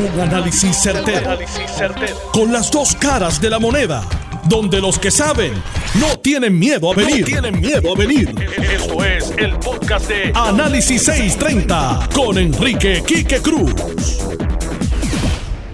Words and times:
Un 0.00 0.18
análisis 0.18 0.76
certero, 0.78 1.38
Con 2.32 2.50
las 2.50 2.70
dos 2.70 2.94
caras 2.94 3.38
de 3.38 3.50
la 3.50 3.58
moneda. 3.58 4.02
Donde 4.44 4.80
los 4.80 4.98
que 4.98 5.10
saben 5.10 5.52
no 5.96 6.18
tienen 6.18 6.58
miedo 6.58 6.90
a 6.90 6.94
venir. 6.94 7.26
tienen 7.26 7.60
miedo 7.60 7.92
a 7.94 7.98
venir. 7.98 8.34
Esto 8.58 9.04
es 9.04 9.30
el 9.36 9.58
podcast 9.58 10.08
de 10.08 10.32
Análisis 10.34 11.02
630 11.02 12.08
con 12.14 12.38
Enrique 12.38 13.02
Quique 13.06 13.42
Cruz. 13.42 13.74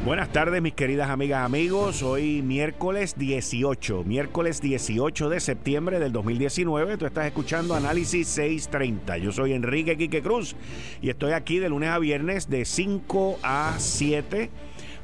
Buenas 0.06 0.32
tardes, 0.32 0.62
mis 0.62 0.74
queridas 0.74 1.10
amigas, 1.10 1.44
amigos. 1.44 2.00
Hoy 2.04 2.40
miércoles 2.40 3.16
18, 3.18 4.04
miércoles 4.04 4.60
18 4.60 5.28
de 5.28 5.40
septiembre 5.40 5.98
del 5.98 6.12
2019. 6.12 6.96
Tú 6.96 7.06
estás 7.06 7.26
escuchando 7.26 7.74
Análisis 7.74 8.28
630. 8.28 9.18
Yo 9.18 9.32
soy 9.32 9.52
Enrique 9.52 9.96
Quique 9.96 10.22
Cruz 10.22 10.54
y 11.02 11.10
estoy 11.10 11.32
aquí 11.32 11.58
de 11.58 11.70
lunes 11.70 11.88
a 11.88 11.98
viernes 11.98 12.48
de 12.48 12.64
5 12.64 13.40
a 13.42 13.74
7 13.78 14.48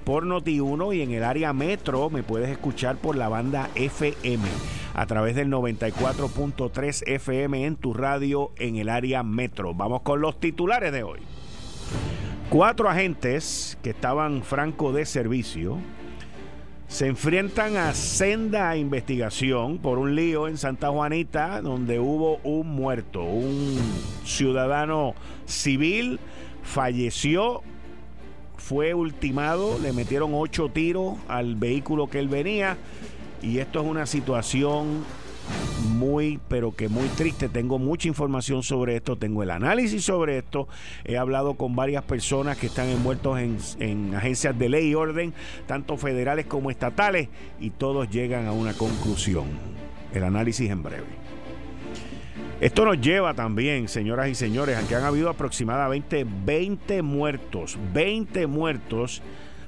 por 0.05 0.25
Noti1 0.25 0.95
y 0.95 1.03
en 1.03 1.11
el 1.11 1.25
área 1.25 1.53
metro 1.53 2.09
me 2.09 2.23
puedes 2.23 2.51
escuchar 2.51 2.95
por 2.95 3.17
la 3.17 3.29
banda 3.29 3.71
FM 3.75 4.45
a 4.95 5.05
través 5.07 5.35
del 5.35 5.49
94.3 5.49 7.03
FM 7.09 7.67
en 7.67 7.75
tu 7.75 7.93
radio 7.93 8.53
en 8.57 8.77
el 8.77 8.89
área 8.89 9.25
metro. 9.25 9.75
Vamos 9.75 10.03
con 10.03 10.21
los 10.21 10.39
titulares 10.39 10.93
de 10.93 11.03
hoy. 11.03 11.19
Cuatro 12.53 12.91
agentes 12.91 13.79
que 13.83 13.89
estaban 13.89 14.43
franco 14.43 14.93
de 14.93 15.07
servicio 15.07 15.79
se 16.87 17.07
enfrentan 17.07 17.79
a 17.79 17.95
senda 17.95 18.77
investigación 18.77 19.79
por 19.79 19.97
un 19.97 20.15
lío 20.15 20.49
en 20.49 20.59
Santa 20.59 20.91
Juanita 20.91 21.63
donde 21.63 21.99
hubo 21.99 22.41
un 22.45 22.69
muerto, 22.69 23.23
un 23.23 23.79
ciudadano 24.27 25.15
civil 25.47 26.21
falleció, 26.63 27.63
fue 28.59 28.93
ultimado, 28.93 29.79
le 29.79 29.95
metieron 29.95 30.33
ocho 30.35 30.69
tiros 30.69 31.15
al 31.29 31.57
vehículo 31.57 32.11
que 32.11 32.19
él 32.19 32.29
venía 32.29 32.77
y 33.41 33.61
esto 33.61 33.81
es 33.81 33.87
una 33.87 34.05
situación 34.05 35.07
muy, 35.89 36.41
pero 36.49 36.75
que 36.75 36.89
muy 36.89 37.09
triste. 37.09 37.49
Tengo 37.49 37.79
mucha 37.79 38.09
información 38.09 38.63
sobre 38.63 38.97
esto, 38.97 39.17
tengo 39.17 39.43
el 39.43 39.51
análisis 39.51 40.05
sobre 40.05 40.39
esto. 40.39 40.69
He 41.05 41.17
hablado 41.17 41.55
con 41.55 41.77
varias 41.77 42.05
personas 42.05 42.57
que 42.57 42.67
están 42.67 42.89
envueltos 42.89 43.39
en, 43.39 43.59
en 43.79 44.15
agencias 44.15 44.59
de 44.59 44.69
ley 44.69 44.91
y 44.91 44.95
orden, 44.95 45.33
tanto 45.67 45.97
federales 45.97 46.47
como 46.47 46.71
estatales, 46.71 47.29
y 47.61 47.71
todos 47.71 48.11
llegan 48.11 48.47
a 48.47 48.53
una 48.53 48.75
conclusión. 48.75 49.47
El 50.13 50.25
análisis 50.25 50.71
en 50.71 50.83
breve. 50.83 51.23
Esto 52.61 52.85
nos 52.85 53.01
lleva 53.01 53.35
también, 53.35 53.89
señoras 53.89 54.29
y 54.29 54.37
señores, 54.37 54.77
a 54.77 54.87
que 54.87 54.95
han 54.95 55.03
habido 55.03 55.29
aproximadamente 55.29 56.25
20 56.25 57.03
muertos, 57.03 57.77
20 57.93 58.47
muertos 58.47 59.21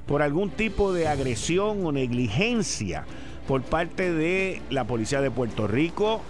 por 0.05 0.21
algún 0.21 0.49
tipo 0.49 0.93
de 0.93 1.07
agresión 1.07 1.85
o 1.85 1.91
negligencia 1.91 3.05
por 3.47 3.61
parte 3.63 4.11
de 4.11 4.61
la 4.69 4.85
Policía 4.85 5.21
de 5.21 5.31
Puerto 5.31 5.67
Rico, 5.67 6.21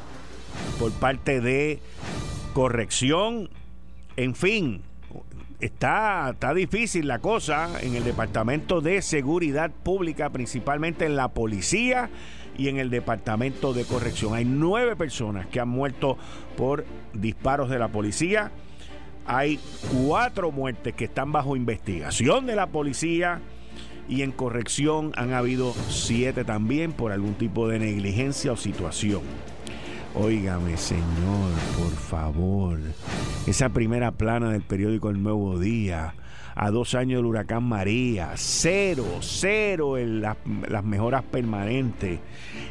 por 0.79 0.91
parte 0.91 1.41
de 1.41 1.79
corrección, 2.53 3.49
en 4.17 4.35
fin, 4.35 4.81
está, 5.59 6.29
está 6.31 6.53
difícil 6.53 7.07
la 7.07 7.19
cosa 7.19 7.69
en 7.81 7.95
el 7.95 8.03
Departamento 8.03 8.81
de 8.81 9.01
Seguridad 9.01 9.71
Pública, 9.71 10.29
principalmente 10.29 11.05
en 11.05 11.15
la 11.15 11.29
policía 11.29 12.09
y 12.57 12.69
en 12.69 12.77
el 12.77 12.89
Departamento 12.89 13.73
de 13.73 13.83
Corrección. 13.83 14.33
Hay 14.33 14.45
nueve 14.45 14.95
personas 14.95 15.47
que 15.47 15.59
han 15.59 15.69
muerto 15.69 16.17
por 16.57 16.85
disparos 17.13 17.69
de 17.69 17.79
la 17.79 17.89
policía. 17.89 18.51
Hay 19.25 19.59
cuatro 19.91 20.51
muertes 20.51 20.93
que 20.93 21.05
están 21.05 21.31
bajo 21.31 21.55
investigación 21.55 22.45
de 22.45 22.55
la 22.55 22.67
policía 22.67 23.41
y 24.07 24.21
en 24.21 24.31
corrección 24.31 25.11
han 25.15 25.33
habido 25.33 25.73
siete 25.89 26.43
también 26.43 26.91
por 26.91 27.11
algún 27.11 27.33
tipo 27.35 27.67
de 27.67 27.79
negligencia 27.79 28.51
o 28.51 28.57
situación. 28.57 29.21
Óigame, 30.17 30.77
señor, 30.77 31.51
por 31.77 31.91
favor. 31.91 32.79
Esa 33.47 33.69
primera 33.69 34.11
plana 34.11 34.51
del 34.51 34.61
periódico 34.61 35.09
El 35.09 35.21
Nuevo 35.21 35.59
Día, 35.59 36.13
a 36.55 36.71
dos 36.71 36.95
años 36.95 37.17
del 37.17 37.25
huracán 37.25 37.63
María, 37.63 38.31
cero, 38.35 39.03
cero 39.19 39.97
en 39.97 40.21
las, 40.21 40.37
mejoras 40.85 41.21
permanentes. 41.23 42.21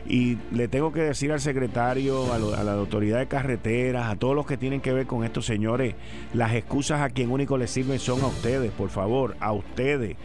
Y 0.08 0.38
le 0.52 0.68
tengo 0.68 0.90
que 0.90 1.02
decir 1.02 1.32
al 1.32 1.40
secretario, 1.40 2.32
a, 2.32 2.36
a 2.36 2.64
la 2.64 2.72
autoridad 2.72 3.18
de 3.18 3.28
carreteras, 3.28 4.06
a 4.06 4.16
todos 4.16 4.34
los 4.34 4.46
que 4.46 4.56
tienen 4.56 4.80
que 4.80 4.94
ver 4.94 5.06
con 5.06 5.22
estos 5.22 5.44
señores, 5.44 5.96
las 6.32 6.54
excusas 6.54 7.02
a 7.02 7.10
quien 7.10 7.30
único 7.30 7.58
les 7.58 7.70
sirven 7.70 7.98
son 7.98 8.22
a 8.22 8.26
ustedes, 8.28 8.72
por 8.72 8.88
favor, 8.88 9.36
a 9.38 9.52
ustedes 9.52 10.16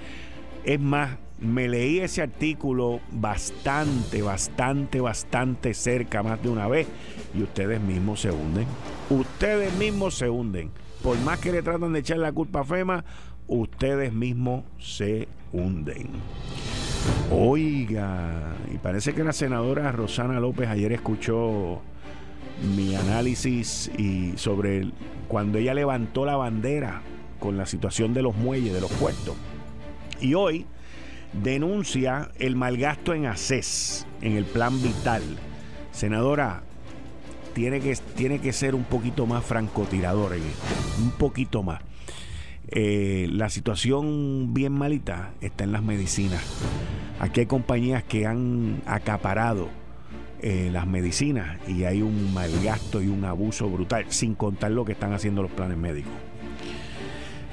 es 0.69 0.79
más, 0.79 1.17
me 1.39 1.67
leí 1.67 1.97
ese 1.97 2.21
artículo 2.21 2.99
bastante, 3.11 4.21
bastante, 4.21 5.01
bastante 5.01 5.73
cerca, 5.73 6.21
más 6.21 6.43
de 6.43 6.49
una 6.49 6.67
vez, 6.67 6.85
y 7.33 7.41
ustedes 7.41 7.81
mismos 7.81 8.21
se 8.21 8.29
hunden. 8.29 8.67
Ustedes 9.09 9.73
mismos 9.73 10.13
se 10.13 10.29
hunden. 10.29 10.69
Por 11.01 11.17
más 11.21 11.39
que 11.39 11.51
le 11.51 11.63
tratan 11.63 11.91
de 11.91 12.01
echar 12.01 12.19
la 12.19 12.31
culpa 12.31 12.59
a 12.59 12.63
FEMA, 12.65 13.03
ustedes 13.47 14.13
mismos 14.13 14.63
se 14.77 15.27
hunden. 15.51 16.09
Oiga, 17.31 18.53
y 18.71 18.77
parece 18.77 19.15
que 19.15 19.23
la 19.23 19.33
senadora 19.33 19.91
Rosana 19.91 20.39
López 20.39 20.67
ayer 20.69 20.91
escuchó 20.91 21.81
mi 22.75 22.93
análisis 22.93 23.89
y 23.97 24.33
sobre 24.37 24.91
cuando 25.27 25.57
ella 25.57 25.73
levantó 25.73 26.25
la 26.25 26.35
bandera 26.35 27.01
con 27.39 27.57
la 27.57 27.65
situación 27.65 28.13
de 28.13 28.21
los 28.21 28.35
muelles, 28.35 28.71
de 28.71 28.81
los 28.81 28.91
puertos 28.91 29.35
y 30.21 30.33
hoy 30.33 30.65
denuncia 31.33 32.31
el 32.39 32.55
malgasto 32.55 33.13
en 33.13 33.25
ACES, 33.25 34.07
en 34.21 34.33
el 34.33 34.45
plan 34.45 34.81
vital. 34.81 35.21
Senadora, 35.91 36.63
tiene 37.53 37.79
que, 37.79 37.95
tiene 38.15 38.39
que 38.39 38.53
ser 38.53 38.75
un 38.75 38.83
poquito 38.83 39.25
más 39.25 39.43
francotirador 39.43 40.33
en 40.33 40.43
esto, 40.43 41.01
un 41.01 41.11
poquito 41.11 41.63
más. 41.63 41.81
Eh, 42.71 43.27
la 43.31 43.49
situación 43.49 44.53
bien 44.53 44.73
malita 44.73 45.31
está 45.41 45.63
en 45.63 45.71
las 45.71 45.81
medicinas. 45.81 46.43
Aquí 47.19 47.41
hay 47.41 47.45
compañías 47.47 48.03
que 48.03 48.25
han 48.25 48.81
acaparado 48.85 49.69
eh, 50.41 50.69
las 50.71 50.87
medicinas 50.87 51.57
y 51.67 51.83
hay 51.83 52.01
un 52.01 52.33
malgasto 52.33 53.01
y 53.01 53.07
un 53.07 53.25
abuso 53.25 53.69
brutal, 53.69 54.05
sin 54.09 54.35
contar 54.35 54.71
lo 54.71 54.85
que 54.85 54.93
están 54.93 55.13
haciendo 55.13 55.41
los 55.41 55.51
planes 55.51 55.77
médicos. 55.77 56.13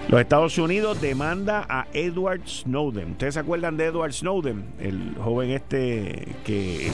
Los 0.09 0.21
Estados 0.21 0.57
Unidos 0.57 1.01
demanda 1.01 1.67
a 1.69 1.89
Edward 1.93 2.47
Snowden. 2.47 3.13
¿Ustedes 3.13 3.35
se 3.35 3.41
acuerdan 3.41 3.77
de 3.77 3.87
Edward 3.87 4.13
Snowden? 4.13 4.65
El 4.79 5.17
joven 5.17 5.51
este 5.51 6.29
que 6.45 6.93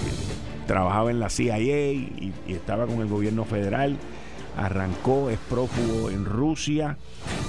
trabajaba 0.66 1.10
en 1.10 1.20
la 1.20 1.28
CIA 1.28 1.58
y, 1.92 2.32
estaba 2.48 2.86
con 2.86 3.00
el 3.00 3.08
gobierno 3.08 3.44
federal. 3.44 3.98
Arrancó, 4.56 5.28
es 5.28 5.38
prófugo 5.50 6.08
en 6.08 6.24
Rusia. 6.24 6.96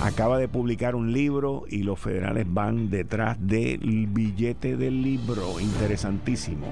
Acaba 0.01 0.37
de 0.37 0.49
publicar 0.49 0.95
un 0.95 1.13
libro 1.13 1.63
y 1.69 1.83
los 1.83 1.97
federales 1.97 2.45
van 2.49 2.89
detrás 2.89 3.37
del 3.39 4.07
billete 4.07 4.75
del 4.75 5.01
libro. 5.01 5.61
Interesantísimo. 5.61 6.67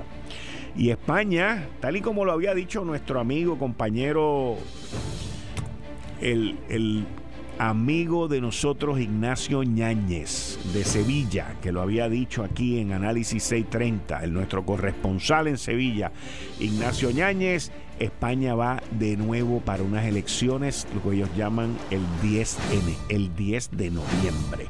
Y 0.75 0.89
España, 0.89 1.65
tal 1.79 1.95
y 1.95 2.01
como 2.01 2.25
lo 2.25 2.33
había 2.33 2.53
dicho 2.53 2.83
nuestro 2.83 3.21
amigo, 3.21 3.57
compañero, 3.57 4.57
el, 6.19 6.57
el 6.67 7.05
amigo 7.69 8.27
de 8.27 8.41
nosotros 8.41 8.99
Ignacio 8.99 9.61
Ñáñez 9.61 10.57
de 10.73 10.83
Sevilla, 10.83 11.57
que 11.61 11.71
lo 11.71 11.81
había 11.81 12.09
dicho 12.09 12.43
aquí 12.43 12.79
en 12.79 12.91
Análisis 12.91 13.43
630, 13.43 14.23
el 14.23 14.33
nuestro 14.33 14.65
corresponsal 14.65 15.47
en 15.47 15.59
Sevilla, 15.59 16.11
Ignacio 16.59 17.11
Ñáñez, 17.11 17.71
España 17.99 18.55
va 18.55 18.81
de 18.97 19.15
nuevo 19.15 19.59
para 19.59 19.83
unas 19.83 20.05
elecciones, 20.05 20.87
lo 20.95 21.03
que 21.03 21.17
ellos 21.17 21.29
llaman 21.37 21.77
el 21.91 22.01
10N, 22.23 22.95
el 23.09 23.35
10 23.35 23.69
de 23.77 23.91
noviembre. 23.91 24.65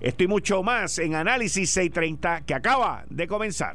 Esto 0.00 0.22
y 0.22 0.28
mucho 0.28 0.62
más 0.62 1.00
en 1.00 1.16
Análisis 1.16 1.68
630 1.70 2.42
que 2.42 2.54
acaba 2.54 3.04
de 3.10 3.26
comenzar. 3.26 3.74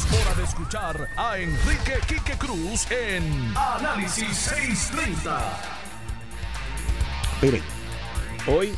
hora 0.09 0.35
de 0.35 0.43
escuchar 0.43 1.07
a 1.15 1.37
Enrique 1.37 1.93
Quique 2.07 2.37
Cruz 2.37 2.89
en 2.91 3.23
Análisis 3.55 4.35
630. 4.35 5.39
Miren, 7.41 7.61
hoy 8.47 8.71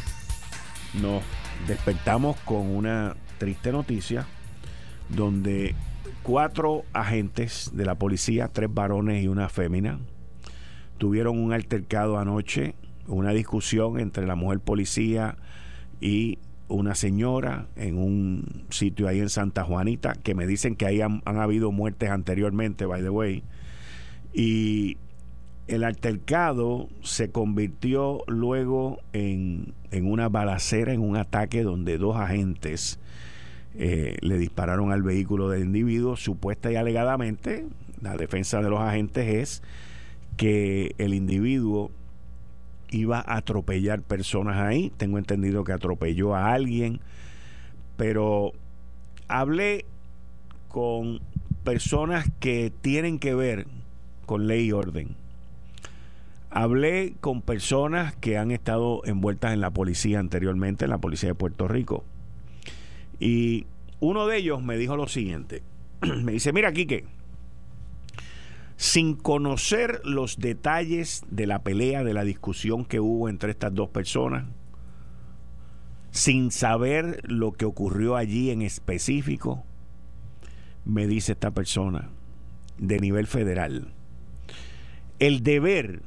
nos 1.01 1.23
despertamos 1.67 2.37
con 2.41 2.75
una 2.75 3.15
triste 3.37 3.71
noticia 3.71 4.25
donde 5.09 5.75
cuatro 6.23 6.83
agentes 6.93 7.71
de 7.73 7.85
la 7.85 7.95
policía, 7.95 8.49
tres 8.49 8.73
varones 8.73 9.23
y 9.23 9.27
una 9.27 9.49
fémina, 9.49 9.99
tuvieron 10.97 11.39
un 11.39 11.53
altercado 11.53 12.17
anoche, 12.19 12.75
una 13.07 13.31
discusión 13.31 13.99
entre 13.99 14.27
la 14.27 14.35
mujer 14.35 14.59
policía 14.59 15.37
y 16.01 16.37
una 16.73 16.95
señora 16.95 17.67
en 17.75 17.97
un 17.97 18.65
sitio 18.69 19.07
ahí 19.07 19.19
en 19.19 19.29
Santa 19.29 19.63
Juanita, 19.63 20.13
que 20.13 20.33
me 20.33 20.47
dicen 20.47 20.75
que 20.75 20.85
ahí 20.85 21.01
han, 21.01 21.21
habido 21.25 21.71
muertes 21.71 22.09
anteriormente, 22.09 22.85
by 22.85 23.01
the 23.01 23.09
way. 23.09 23.43
Y 24.33 24.97
el 25.67 25.83
altercado 25.83 26.89
se 27.01 27.31
convirtió 27.31 28.23
luego 28.27 28.99
en, 29.13 29.73
en, 29.91 30.11
una 30.11 30.29
balacera, 30.29 30.93
en 30.93 31.01
un 31.01 31.15
ataque 31.15 31.63
donde 31.63 31.97
dos 31.97 32.17
agentes 32.17 32.99
eh, 33.75 34.17
le 34.21 34.37
dispararon 34.37 34.91
al 34.91 35.03
vehículo 35.03 35.49
del 35.49 35.63
individuo, 35.63 36.15
supuesta 36.15 36.71
y 36.71 36.75
alegadamente. 36.75 37.67
La 38.01 38.17
defensa 38.17 38.61
de 38.61 38.69
los 38.69 38.79
agentes 38.79 39.27
es 39.27 39.63
que 40.37 40.95
el 40.97 41.13
individuo 41.13 41.91
iba 42.93 43.19
a 43.19 43.37
atropellar 43.37 44.01
personas 44.01 44.57
ahí. 44.57 44.91
Tengo 44.97 45.17
entendido 45.17 45.63
que 45.63 45.73
atropelló 45.73 46.35
a 46.35 46.53
alguien, 46.53 46.99
pero 47.97 48.53
hablé 49.27 49.85
con 50.67 51.19
personas 51.63 52.29
que 52.39 52.71
tienen 52.81 53.19
que 53.19 53.35
ver 53.35 53.67
con 54.25 54.47
ley 54.47 54.67
y 54.67 54.71
orden 54.71 55.15
Hablé 56.55 57.15
con 57.19 57.41
personas 57.41 58.15
que 58.17 58.37
han 58.37 58.51
estado 58.51 59.01
envueltas 59.05 59.53
en 59.53 59.59
la 59.59 59.71
policía 59.71 60.19
anteriormente, 60.19 60.85
en 60.85 60.91
la 60.91 60.99
policía 60.99 61.29
de 61.29 61.35
Puerto 61.35 61.67
Rico. 61.67 62.03
Y 63.19 63.65
uno 63.99 64.27
de 64.27 64.37
ellos 64.37 64.61
me 64.61 64.77
dijo 64.77 64.95
lo 64.95 65.07
siguiente. 65.07 65.63
me 66.01 66.33
dice, 66.33 66.53
mira, 66.53 66.71
Quique, 66.71 67.05
sin 68.83 69.15
conocer 69.15 70.01
los 70.03 70.39
detalles 70.39 71.23
de 71.29 71.47
la 71.47 71.63
pelea, 71.63 72.03
de 72.03 72.13
la 72.13 72.25
discusión 72.25 72.83
que 72.83 72.99
hubo 72.99 73.29
entre 73.29 73.51
estas 73.51 73.73
dos 73.73 73.87
personas, 73.87 74.43
sin 76.11 76.51
saber 76.51 77.21
lo 77.23 77.53
que 77.53 77.63
ocurrió 77.63 78.17
allí 78.17 78.51
en 78.51 78.61
específico, 78.61 79.63
me 80.83 81.07
dice 81.07 81.31
esta 81.31 81.51
persona 81.51 82.09
de 82.77 82.99
nivel 82.99 83.25
federal, 83.25 83.93
el 85.17 85.43
deber 85.43 86.01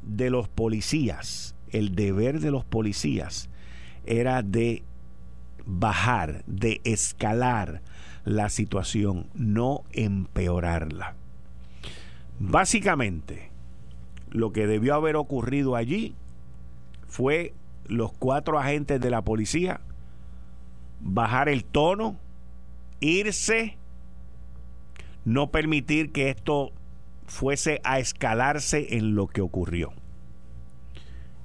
de 0.00 0.30
los 0.30 0.48
policías, 0.48 1.54
el 1.68 1.94
deber 1.94 2.40
de 2.40 2.50
los 2.50 2.64
policías 2.64 3.50
era 4.06 4.40
de 4.40 4.84
bajar, 5.66 6.44
de 6.46 6.80
escalar 6.84 7.82
la 8.24 8.48
situación, 8.48 9.26
no 9.34 9.84
empeorarla. 9.92 11.16
Básicamente, 12.50 13.50
lo 14.30 14.52
que 14.52 14.66
debió 14.66 14.94
haber 14.94 15.16
ocurrido 15.16 15.76
allí 15.76 16.14
fue 17.06 17.54
los 17.86 18.12
cuatro 18.12 18.58
agentes 18.58 19.00
de 19.00 19.10
la 19.10 19.22
policía 19.22 19.80
bajar 21.00 21.48
el 21.48 21.64
tono, 21.64 22.16
irse, 23.00 23.76
no 25.24 25.50
permitir 25.50 26.12
que 26.12 26.30
esto 26.30 26.72
fuese 27.26 27.80
a 27.84 27.98
escalarse 27.98 28.96
en 28.96 29.14
lo 29.14 29.26
que 29.26 29.40
ocurrió. 29.40 29.92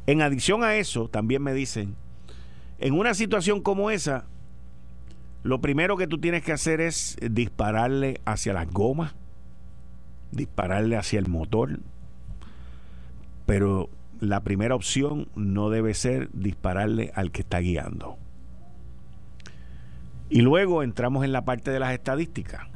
En 0.05 0.21
adición 0.21 0.63
a 0.63 0.75
eso, 0.75 1.09
también 1.09 1.41
me 1.43 1.53
dicen, 1.53 1.95
en 2.79 2.93
una 2.93 3.13
situación 3.13 3.61
como 3.61 3.91
esa, 3.91 4.25
lo 5.43 5.61
primero 5.61 5.97
que 5.97 6.07
tú 6.07 6.19
tienes 6.19 6.43
que 6.43 6.51
hacer 6.51 6.81
es 6.81 7.17
dispararle 7.21 8.19
hacia 8.25 8.53
las 8.53 8.69
gomas, 8.69 9.15
dispararle 10.31 10.97
hacia 10.97 11.19
el 11.19 11.27
motor, 11.27 11.79
pero 13.45 13.89
la 14.19 14.41
primera 14.43 14.75
opción 14.75 15.27
no 15.35 15.69
debe 15.69 15.93
ser 15.93 16.29
dispararle 16.33 17.11
al 17.15 17.31
que 17.31 17.41
está 17.41 17.59
guiando. 17.59 18.17
Y 20.29 20.41
luego 20.41 20.83
entramos 20.83 21.25
en 21.25 21.31
la 21.31 21.45
parte 21.45 21.71
de 21.71 21.79
las 21.79 21.93
estadísticas 21.93 22.67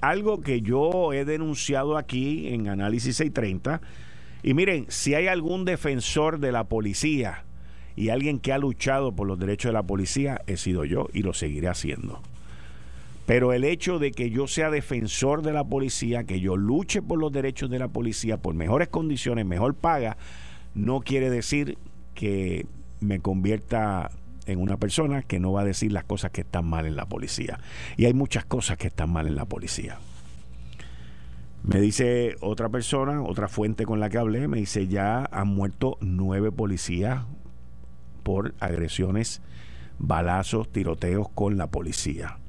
algo 0.00 0.40
que 0.40 0.62
yo 0.62 1.12
he 1.12 1.24
denunciado 1.24 1.96
aquí 1.96 2.48
en 2.48 2.68
Análisis 2.68 3.16
630. 3.16 3.80
Y 4.42 4.54
miren, 4.54 4.86
si 4.88 5.14
hay 5.14 5.26
algún 5.26 5.64
defensor 5.64 6.38
de 6.38 6.52
la 6.52 6.64
policía 6.64 7.44
y 7.96 8.08
alguien 8.08 8.38
que 8.38 8.52
ha 8.52 8.58
luchado 8.58 9.12
por 9.12 9.26
los 9.26 9.38
derechos 9.38 9.70
de 9.70 9.74
la 9.74 9.82
policía, 9.82 10.40
he 10.46 10.56
sido 10.56 10.84
yo 10.84 11.08
y 11.12 11.22
lo 11.22 11.34
seguiré 11.34 11.68
haciendo. 11.68 12.22
Pero 13.30 13.52
el 13.52 13.62
hecho 13.62 14.00
de 14.00 14.10
que 14.10 14.30
yo 14.30 14.48
sea 14.48 14.72
defensor 14.72 15.42
de 15.42 15.52
la 15.52 15.62
policía, 15.62 16.24
que 16.24 16.40
yo 16.40 16.56
luche 16.56 17.00
por 17.00 17.16
los 17.20 17.30
derechos 17.30 17.70
de 17.70 17.78
la 17.78 17.86
policía, 17.86 18.38
por 18.38 18.56
mejores 18.56 18.88
condiciones, 18.88 19.46
mejor 19.46 19.76
paga, 19.76 20.16
no 20.74 20.98
quiere 21.02 21.30
decir 21.30 21.78
que 22.14 22.66
me 22.98 23.20
convierta 23.20 24.10
en 24.46 24.58
una 24.58 24.78
persona 24.78 25.22
que 25.22 25.38
no 25.38 25.52
va 25.52 25.60
a 25.60 25.64
decir 25.64 25.92
las 25.92 26.02
cosas 26.02 26.32
que 26.32 26.40
están 26.40 26.66
mal 26.66 26.86
en 26.86 26.96
la 26.96 27.06
policía. 27.06 27.60
Y 27.96 28.06
hay 28.06 28.14
muchas 28.14 28.44
cosas 28.46 28.78
que 28.78 28.88
están 28.88 29.12
mal 29.12 29.28
en 29.28 29.36
la 29.36 29.44
policía. 29.44 30.00
Me 31.62 31.80
dice 31.80 32.34
otra 32.40 32.68
persona, 32.68 33.22
otra 33.22 33.46
fuente 33.46 33.86
con 33.86 34.00
la 34.00 34.10
que 34.10 34.18
hablé, 34.18 34.48
me 34.48 34.58
dice 34.58 34.88
ya 34.88 35.24
han 35.30 35.46
muerto 35.46 35.98
nueve 36.00 36.50
policías 36.50 37.26
por 38.24 38.54
agresiones, 38.58 39.40
balazos, 40.00 40.72
tiroteos 40.72 41.28
con 41.28 41.58
la 41.58 41.68
policía. 41.68 42.39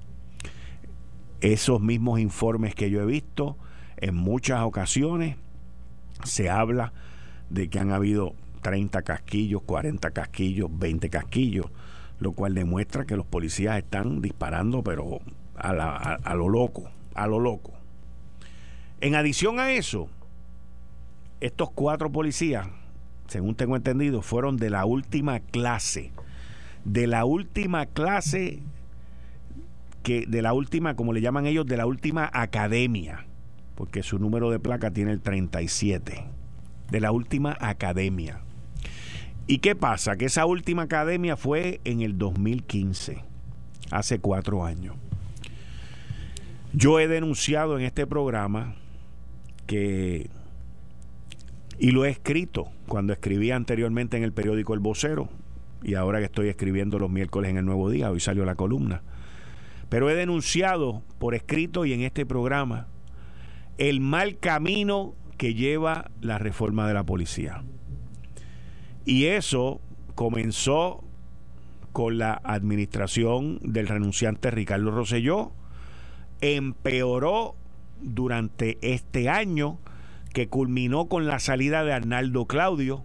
Esos 1.41 1.81
mismos 1.81 2.19
informes 2.19 2.75
que 2.75 2.89
yo 2.89 3.01
he 3.01 3.05
visto, 3.05 3.57
en 3.97 4.15
muchas 4.15 4.61
ocasiones 4.61 5.35
se 6.23 6.49
habla 6.49 6.93
de 7.49 7.69
que 7.69 7.79
han 7.79 7.91
habido 7.91 8.33
30 8.61 9.01
casquillos, 9.01 9.63
40 9.63 10.11
casquillos, 10.11 10.69
20 10.71 11.09
casquillos 11.09 11.65
lo 12.21 12.33
cual 12.33 12.53
demuestra 12.53 13.05
que 13.05 13.17
los 13.17 13.25
policías 13.25 13.79
están 13.79 14.21
disparando, 14.21 14.83
pero 14.83 15.19
a, 15.55 16.35
lo 16.35 16.49
loco, 16.49 16.87
a 17.15 17.25
lo 17.25 17.39
loco. 17.39 17.73
En 19.01 19.15
adición 19.15 19.59
a 19.59 19.71
eso, 19.71 20.07
estos 21.41 21.71
cuatro 21.71 22.11
policías, 22.11 22.67
según 23.27 23.55
tengo 23.55 23.75
entendido, 23.75 24.21
fueron 24.21 24.57
de 24.57 24.69
la 24.69 24.85
última 24.85 25.39
clase, 25.39 26.11
de 26.85 27.07
la 27.07 27.25
última 27.25 27.87
clase 27.87 28.59
que 30.03 30.25
de 30.25 30.41
la 30.41 30.53
última, 30.53 30.95
como 30.95 31.13
le 31.13 31.21
llaman 31.21 31.45
ellos, 31.45 31.65
de 31.65 31.77
la 31.77 31.85
última 31.85 32.29
academia, 32.33 33.25
porque 33.75 34.03
su 34.03 34.19
número 34.19 34.49
de 34.49 34.59
placa 34.59 34.91
tiene 34.91 35.11
el 35.11 35.21
37, 35.21 36.23
de 36.89 36.99
la 36.99 37.11
última 37.11 37.57
academia. 37.59 38.41
¿Y 39.47 39.59
qué 39.59 39.75
pasa? 39.75 40.15
Que 40.15 40.25
esa 40.25 40.45
última 40.45 40.83
academia 40.83 41.35
fue 41.35 41.81
en 41.83 42.01
el 42.01 42.17
2015, 42.17 43.23
hace 43.91 44.19
cuatro 44.19 44.65
años. 44.65 44.95
Yo 46.73 46.99
he 46.99 47.07
denunciado 47.07 47.77
en 47.77 47.83
este 47.83 48.07
programa 48.07 48.75
que, 49.67 50.29
y 51.79 51.91
lo 51.91 52.05
he 52.05 52.09
escrito 52.09 52.69
cuando 52.87 53.13
escribía 53.13 53.55
anteriormente 53.55 54.15
en 54.15 54.23
el 54.23 54.31
periódico 54.31 54.73
El 54.73 54.79
Vocero, 54.79 55.29
y 55.83 55.95
ahora 55.95 56.19
que 56.19 56.25
estoy 56.25 56.47
escribiendo 56.47 56.99
los 56.99 57.09
miércoles 57.09 57.49
en 57.49 57.57
el 57.57 57.65
Nuevo 57.65 57.89
Día, 57.89 58.11
hoy 58.11 58.19
salió 58.19 58.45
la 58.45 58.55
columna, 58.55 59.01
pero 59.91 60.09
he 60.09 60.15
denunciado 60.15 61.03
por 61.19 61.35
escrito 61.35 61.83
y 61.83 61.91
en 61.91 61.99
este 61.99 62.25
programa 62.25 62.87
el 63.77 63.99
mal 63.99 64.37
camino 64.39 65.15
que 65.35 65.53
lleva 65.53 66.11
la 66.21 66.37
reforma 66.37 66.87
de 66.87 66.93
la 66.93 67.03
policía. 67.03 67.65
Y 69.03 69.25
eso 69.25 69.81
comenzó 70.15 71.03
con 71.91 72.17
la 72.17 72.39
administración 72.41 73.59
del 73.63 73.89
renunciante 73.89 74.49
Ricardo 74.49 74.91
Rosselló, 74.91 75.51
empeoró 76.39 77.57
durante 77.99 78.77
este 78.81 79.27
año 79.27 79.77
que 80.31 80.47
culminó 80.47 81.09
con 81.09 81.27
la 81.27 81.39
salida 81.39 81.83
de 81.83 81.91
Arnaldo 81.91 82.45
Claudio, 82.45 83.03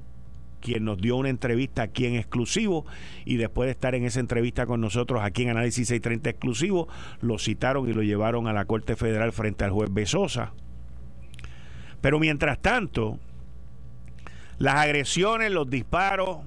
quien 0.61 0.85
nos 0.85 0.99
dio 0.99 1.17
una 1.17 1.29
entrevista 1.29 1.83
aquí 1.83 2.07
en 2.07 2.17
exclusivo 2.17 2.87
y 3.25 3.37
después 3.37 3.67
de 3.67 3.73
estar 3.73 3.95
en 3.95 4.05
esa 4.05 4.21
entrevista 4.21 4.67
con 4.67 4.81
nosotros 4.81 5.23
aquí 5.23 5.43
en 5.43 5.51
Análisis 5.51 5.89
630 5.89 6.31
exclusivo, 6.31 6.89
lo 7.21 7.39
citaron 7.39 7.89
y 7.89 7.93
lo 7.93 8.03
llevaron 8.03 8.49
a 8.49 8.53
la 8.53 8.65
Corte 8.65 8.97
Federal 8.97 9.33
frente 9.33 9.65
al 9.65 9.71
juez 9.71 9.93
Besosa. 9.93 10.53
Pero 12.01 12.19
mientras 12.19 12.59
tanto, 12.61 13.19
las 14.59 14.77
agresiones, 14.77 15.51
los 15.51 15.69
disparos, 15.69 16.39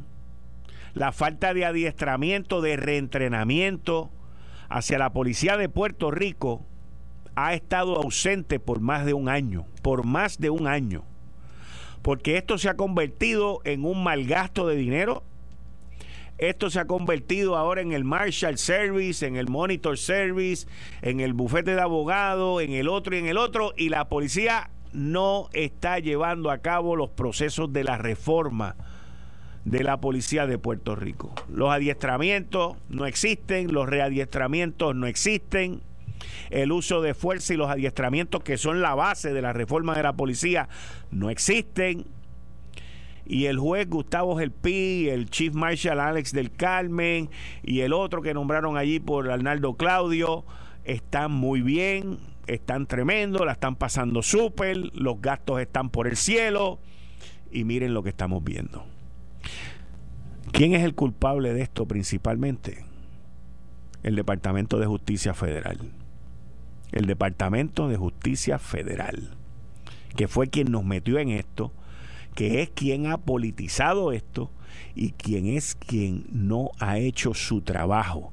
la 0.93 1.11
falta 1.11 1.53
de 1.53 1.65
adiestramiento, 1.65 2.61
de 2.61 2.75
reentrenamiento 2.75 4.11
hacia 4.69 4.99
la 4.99 5.11
policía 5.11 5.57
de 5.57 5.69
Puerto 5.69 6.11
Rico 6.11 6.65
ha 7.35 7.53
estado 7.53 7.95
ausente 7.95 8.59
por 8.59 8.79
más 8.79 9.05
de 9.05 9.13
un 9.13 9.29
año, 9.29 9.65
por 9.81 10.05
más 10.05 10.39
de 10.39 10.49
un 10.49 10.67
año. 10.67 11.03
Porque 12.09 12.37
esto 12.37 12.57
se 12.57 12.69
ha 12.69 12.73
convertido 12.75 13.61
en 13.65 13.85
un 13.85 14.03
mal 14.03 14.25
gasto 14.25 14.65
de 14.65 14.75
dinero, 14.75 15.21
Esto 16.39 16.71
se 16.71 16.79
ha 16.79 16.85
convertido 16.85 17.55
ahora 17.55 17.81
en 17.81 17.91
el 17.91 18.03
Marshall 18.03 18.57
Service, 18.57 19.23
en 19.23 19.35
el 19.35 19.47
Monitor 19.47 19.95
Service, 19.95 20.67
en 21.03 21.19
el 21.19 21.33
bufete 21.33 21.75
de 21.75 21.81
abogado, 21.81 22.61
en 22.61 22.71
el 22.71 22.87
otro 22.87 23.15
y 23.15 23.19
en 23.19 23.27
el 23.27 23.37
otro, 23.37 23.75
y 23.77 23.89
la 23.89 24.09
policía 24.09 24.71
no 24.91 25.49
está 25.53 25.99
llevando 25.99 26.49
a 26.49 26.57
cabo 26.57 26.95
los 26.95 27.11
procesos 27.11 27.71
de 27.71 27.83
la 27.83 27.99
reforma 27.99 28.75
de 29.63 29.83
la 29.83 30.01
policía 30.01 30.47
de 30.47 30.57
Puerto 30.57 30.95
Rico. 30.95 31.31
Los 31.47 31.69
adiestramientos 31.69 32.75
no 32.89 33.05
existen, 33.05 33.71
los 33.71 33.87
readiestramientos 33.87 34.95
no 34.95 35.05
existen, 35.05 35.83
el 36.49 36.71
uso 36.71 37.01
de 37.01 37.13
fuerza 37.13 37.53
y 37.53 37.57
los 37.57 37.69
adiestramientos 37.69 38.43
que 38.43 38.57
son 38.57 38.81
la 38.81 38.95
base 38.95 39.33
de 39.33 39.41
la 39.41 39.53
reforma 39.53 39.95
de 39.95 40.03
la 40.03 40.13
policía 40.13 40.69
no 41.11 41.29
existen 41.29 42.05
y 43.29 43.45
el 43.45 43.59
juez 43.59 43.87
Gustavo 43.87 44.35
Gelpi, 44.37 45.07
el 45.07 45.29
Chief 45.29 45.53
Marshal 45.53 45.99
Alex 45.99 46.33
del 46.33 46.51
Carmen 46.51 47.29
y 47.63 47.81
el 47.81 47.93
otro 47.93 48.23
que 48.23 48.33
nombraron 48.33 48.75
allí 48.75 48.99
por 48.99 49.29
Arnaldo 49.29 49.75
Claudio 49.75 50.45
están 50.83 51.31
muy 51.31 51.61
bien, 51.61 52.17
están 52.47 52.87
tremendo, 52.87 53.45
la 53.45 53.51
están 53.51 53.75
pasando 53.75 54.23
súper, 54.23 54.77
los 54.95 55.21
gastos 55.21 55.61
están 55.61 55.91
por 55.91 56.07
el 56.07 56.17
cielo 56.17 56.79
y 57.51 57.63
miren 57.63 57.93
lo 57.93 58.01
que 58.01 58.09
estamos 58.09 58.43
viendo. 58.43 58.83
¿Quién 60.51 60.73
es 60.73 60.83
el 60.83 60.95
culpable 60.95 61.53
de 61.53 61.61
esto 61.61 61.87
principalmente? 61.87 62.83
El 64.01 64.15
Departamento 64.15 64.79
de 64.79 64.87
Justicia 64.87 65.35
Federal. 65.35 65.77
El 66.91 67.05
Departamento 67.05 67.87
de 67.87 67.97
Justicia 67.97 68.59
Federal, 68.59 69.35
que 70.15 70.27
fue 70.27 70.47
quien 70.47 70.71
nos 70.71 70.83
metió 70.83 71.19
en 71.19 71.29
esto, 71.29 71.71
que 72.35 72.61
es 72.61 72.69
quien 72.69 73.07
ha 73.07 73.17
politizado 73.17 74.11
esto 74.11 74.51
y 74.95 75.11
quien 75.11 75.47
es 75.47 75.75
quien 75.75 76.25
no 76.31 76.71
ha 76.79 76.97
hecho 76.97 77.33
su 77.33 77.61
trabajo. 77.61 78.31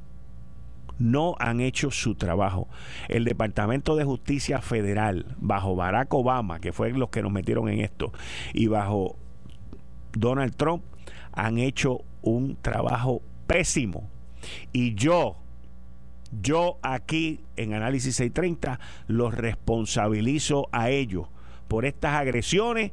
No 0.98 1.34
han 1.38 1.60
hecho 1.60 1.90
su 1.90 2.14
trabajo. 2.14 2.68
El 3.08 3.24
Departamento 3.24 3.96
de 3.96 4.04
Justicia 4.04 4.62
Federal, 4.62 5.36
bajo 5.38 5.76
Barack 5.76 6.12
Obama, 6.14 6.58
que 6.58 6.72
fue 6.72 6.90
los 6.92 7.10
que 7.10 7.22
nos 7.22 7.32
metieron 7.32 7.68
en 7.68 7.80
esto, 7.80 8.12
y 8.54 8.68
bajo 8.68 9.16
Donald 10.12 10.56
Trump, 10.56 10.82
han 11.32 11.58
hecho 11.58 12.00
un 12.22 12.56
trabajo 12.56 13.20
pésimo. 13.46 14.08
Y 14.72 14.94
yo, 14.94 15.36
yo 16.40 16.78
aquí 16.82 17.40
en 17.56 17.74
Análisis 17.74 18.16
630 18.16 18.80
los 19.06 19.34
responsabilizo 19.34 20.68
a 20.72 20.90
ellos 20.90 21.28
por 21.68 21.84
estas 21.84 22.14
agresiones 22.14 22.92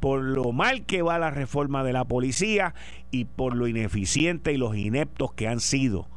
por 0.00 0.22
lo 0.22 0.52
mal 0.52 0.84
que 0.84 1.02
va 1.02 1.18
la 1.18 1.30
reforma 1.30 1.82
de 1.82 1.94
la 1.94 2.04
policía 2.04 2.74
y 3.10 3.24
por 3.24 3.56
lo 3.56 3.68
ineficiente 3.68 4.52
y 4.52 4.58
los 4.58 4.76
ineptos 4.76 5.32
que 5.32 5.48
han 5.48 5.60
sido 5.60 6.08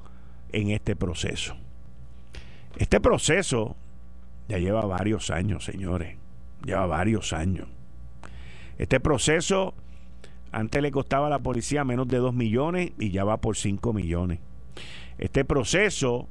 en 0.52 0.72
este 0.72 0.96
proceso. 0.96 1.56
Este 2.78 3.00
proceso 3.00 3.76
ya 4.50 4.58
lleva 4.58 4.86
varios 4.86 5.30
años, 5.30 5.64
señores. 5.64 6.18
Lleva 6.66 6.86
varios 6.86 7.34
años. 7.34 7.68
Este 8.78 9.00
proceso 9.00 9.74
antes 10.52 10.82
le 10.82 10.92
costaba 10.92 11.28
a 11.28 11.30
la 11.30 11.40
policía 11.40 11.84
menos 11.84 12.08
de 12.08 12.18
2 12.18 12.34
millones 12.34 12.92
y 13.00 13.12
ya 13.12 13.24
va 13.24 13.38
por 13.38 13.56
5 13.56 13.94
millones. 13.94 14.40
Este 15.18 15.46
proceso 15.46 16.28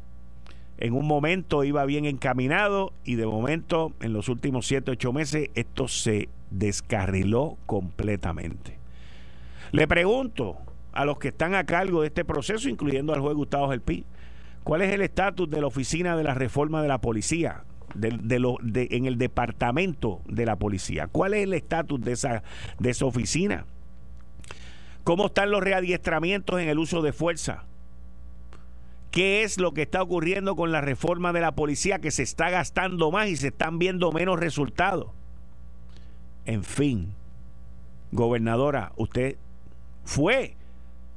en 0.78 0.92
un 0.92 1.06
momento 1.06 1.64
iba 1.64 1.84
bien 1.84 2.04
encaminado 2.04 2.92
y 3.04 3.14
de 3.14 3.26
momento 3.26 3.92
en 4.00 4.12
los 4.12 4.28
últimos 4.28 4.66
7, 4.66 4.90
8 4.92 5.12
meses 5.12 5.50
esto 5.54 5.88
se 5.88 6.28
descarriló 6.50 7.56
completamente. 7.66 8.78
Le 9.72 9.88
pregunto 9.88 10.58
a 10.92 11.04
los 11.04 11.18
que 11.18 11.28
están 11.28 11.54
a 11.54 11.64
cargo 11.64 12.02
de 12.02 12.08
este 12.08 12.24
proceso, 12.24 12.68
incluyendo 12.68 13.12
al 13.14 13.20
juez 13.20 13.34
Gustavo 13.34 13.70
Gelpi, 13.70 14.04
¿cuál 14.64 14.82
es 14.82 14.92
el 14.92 15.02
estatus 15.02 15.48
de 15.50 15.60
la 15.60 15.66
oficina 15.66 16.16
de 16.16 16.24
la 16.24 16.34
reforma 16.34 16.82
de 16.82 16.88
la 16.88 17.00
policía? 17.00 17.64
En 18.02 19.06
el 19.06 19.16
departamento 19.16 20.20
de 20.26 20.44
la 20.44 20.56
policía. 20.56 21.06
¿Cuál 21.06 21.34
es 21.34 21.44
el 21.44 21.54
estatus 21.54 22.00
de 22.00 22.12
esa, 22.12 22.42
de 22.78 22.90
esa 22.90 23.06
oficina? 23.06 23.64
¿Cómo 25.04 25.26
están 25.26 25.50
los 25.50 25.62
readiestramientos 25.62 26.60
en 26.60 26.68
el 26.68 26.78
uso 26.78 27.00
de 27.00 27.12
fuerza? 27.12 27.64
¿Qué 29.16 29.44
es 29.44 29.58
lo 29.58 29.72
que 29.72 29.80
está 29.80 30.02
ocurriendo 30.02 30.56
con 30.56 30.72
la 30.72 30.82
reforma 30.82 31.32
de 31.32 31.40
la 31.40 31.52
policía 31.52 32.00
que 32.00 32.10
se 32.10 32.22
está 32.22 32.50
gastando 32.50 33.10
más 33.10 33.28
y 33.30 33.36
se 33.36 33.46
están 33.46 33.78
viendo 33.78 34.12
menos 34.12 34.38
resultados? 34.38 35.06
En 36.44 36.62
fin, 36.62 37.14
gobernadora, 38.12 38.92
usted 38.96 39.38
fue 40.04 40.54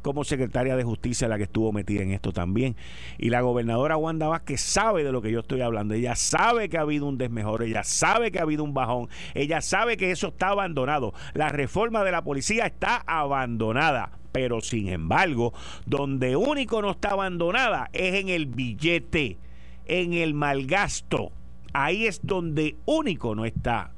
como 0.01 0.23
secretaria 0.23 0.77
de 0.77 0.85
justicia 0.85 1.27
la 1.27 1.35
que 1.35 1.43
estuvo 1.43 1.73
metida 1.73 2.01
en 2.01 2.11
esto 2.11 2.31
también. 2.31 2.77
Y 3.17 3.31
la 3.31 3.41
gobernadora 3.41 3.97
Wanda 3.97 4.29
Vázquez 4.29 4.61
sabe 4.61 5.03
de 5.03 5.11
lo 5.11 5.21
que 5.21 5.33
yo 5.33 5.41
estoy 5.41 5.59
hablando. 5.59 5.93
Ella 5.93 6.15
sabe 6.15 6.69
que 6.69 6.77
ha 6.77 6.81
habido 6.83 7.05
un 7.05 7.17
desmejor, 7.17 7.63
ella 7.63 7.83
sabe 7.83 8.31
que 8.31 8.39
ha 8.39 8.43
habido 8.43 8.63
un 8.63 8.73
bajón, 8.73 9.09
ella 9.33 9.59
sabe 9.59 9.97
que 9.97 10.11
eso 10.11 10.29
está 10.29 10.47
abandonado. 10.47 11.13
La 11.33 11.49
reforma 11.49 12.05
de 12.05 12.13
la 12.13 12.23
policía 12.23 12.65
está 12.65 13.03
abandonada. 13.05 14.18
Pero 14.31 14.61
sin 14.61 14.89
embargo, 14.89 15.53
donde 15.85 16.35
único 16.35 16.81
no 16.81 16.91
está 16.91 17.09
abandonada 17.09 17.89
es 17.93 18.15
en 18.15 18.29
el 18.29 18.45
billete, 18.45 19.37
en 19.85 20.13
el 20.13 20.33
malgasto. 20.33 21.31
Ahí 21.73 22.05
es 22.05 22.21
donde 22.23 22.77
único 22.85 23.35
no 23.35 23.45
está 23.45 23.91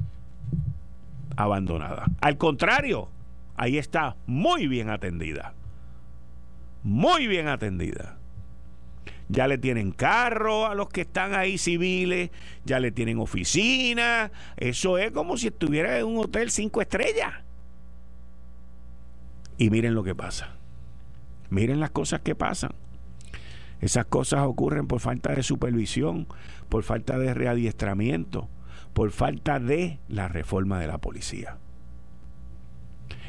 abandonada. 1.36 2.06
Al 2.22 2.38
contrario, 2.38 3.10
ahí 3.56 3.78
está 3.78 4.16
muy 4.26 4.68
bien 4.68 4.90
atendida. 4.90 5.54
Muy 6.84 7.28
bien 7.28 7.48
atendida. 7.48 8.18
Ya 9.30 9.48
le 9.48 9.58
tienen 9.58 9.92
carro 9.92 10.68
a 10.68 10.76
los 10.76 10.90
que 10.90 11.02
están 11.02 11.34
ahí 11.36 11.58
civiles, 11.58 12.32
ya 12.66 12.80
le 12.80 12.92
tienen 12.92 13.20
oficina. 13.20 14.32
Eso 14.58 14.98
es 14.98 15.12
como 15.12 15.38
si 15.38 15.48
estuviera 15.48 15.98
en 16.00 16.06
un 16.06 16.18
hotel 16.18 16.52
cinco 16.52 16.82
estrellas. 16.82 17.32
Y 19.62 19.70
miren 19.70 19.94
lo 19.94 20.04
que 20.04 20.16
pasa. 20.16 20.56
Miren 21.50 21.80
las 21.80 21.92
cosas 21.92 22.22
que 22.22 22.34
pasan. 22.34 22.72
Esas 23.80 24.06
cosas 24.06 24.42
ocurren 24.42 24.88
por 24.88 25.00
falta 25.00 25.34
de 25.34 25.44
supervisión, 25.44 26.28
por 26.70 26.84
falta 26.84 27.18
de 27.18 27.34
readiestramiento 27.34 28.50
por 28.94 29.12
falta 29.12 29.60
de 29.60 30.00
la 30.08 30.28
reforma 30.28 30.80
de 30.80 30.88
la 30.88 30.98
policía. 30.98 31.58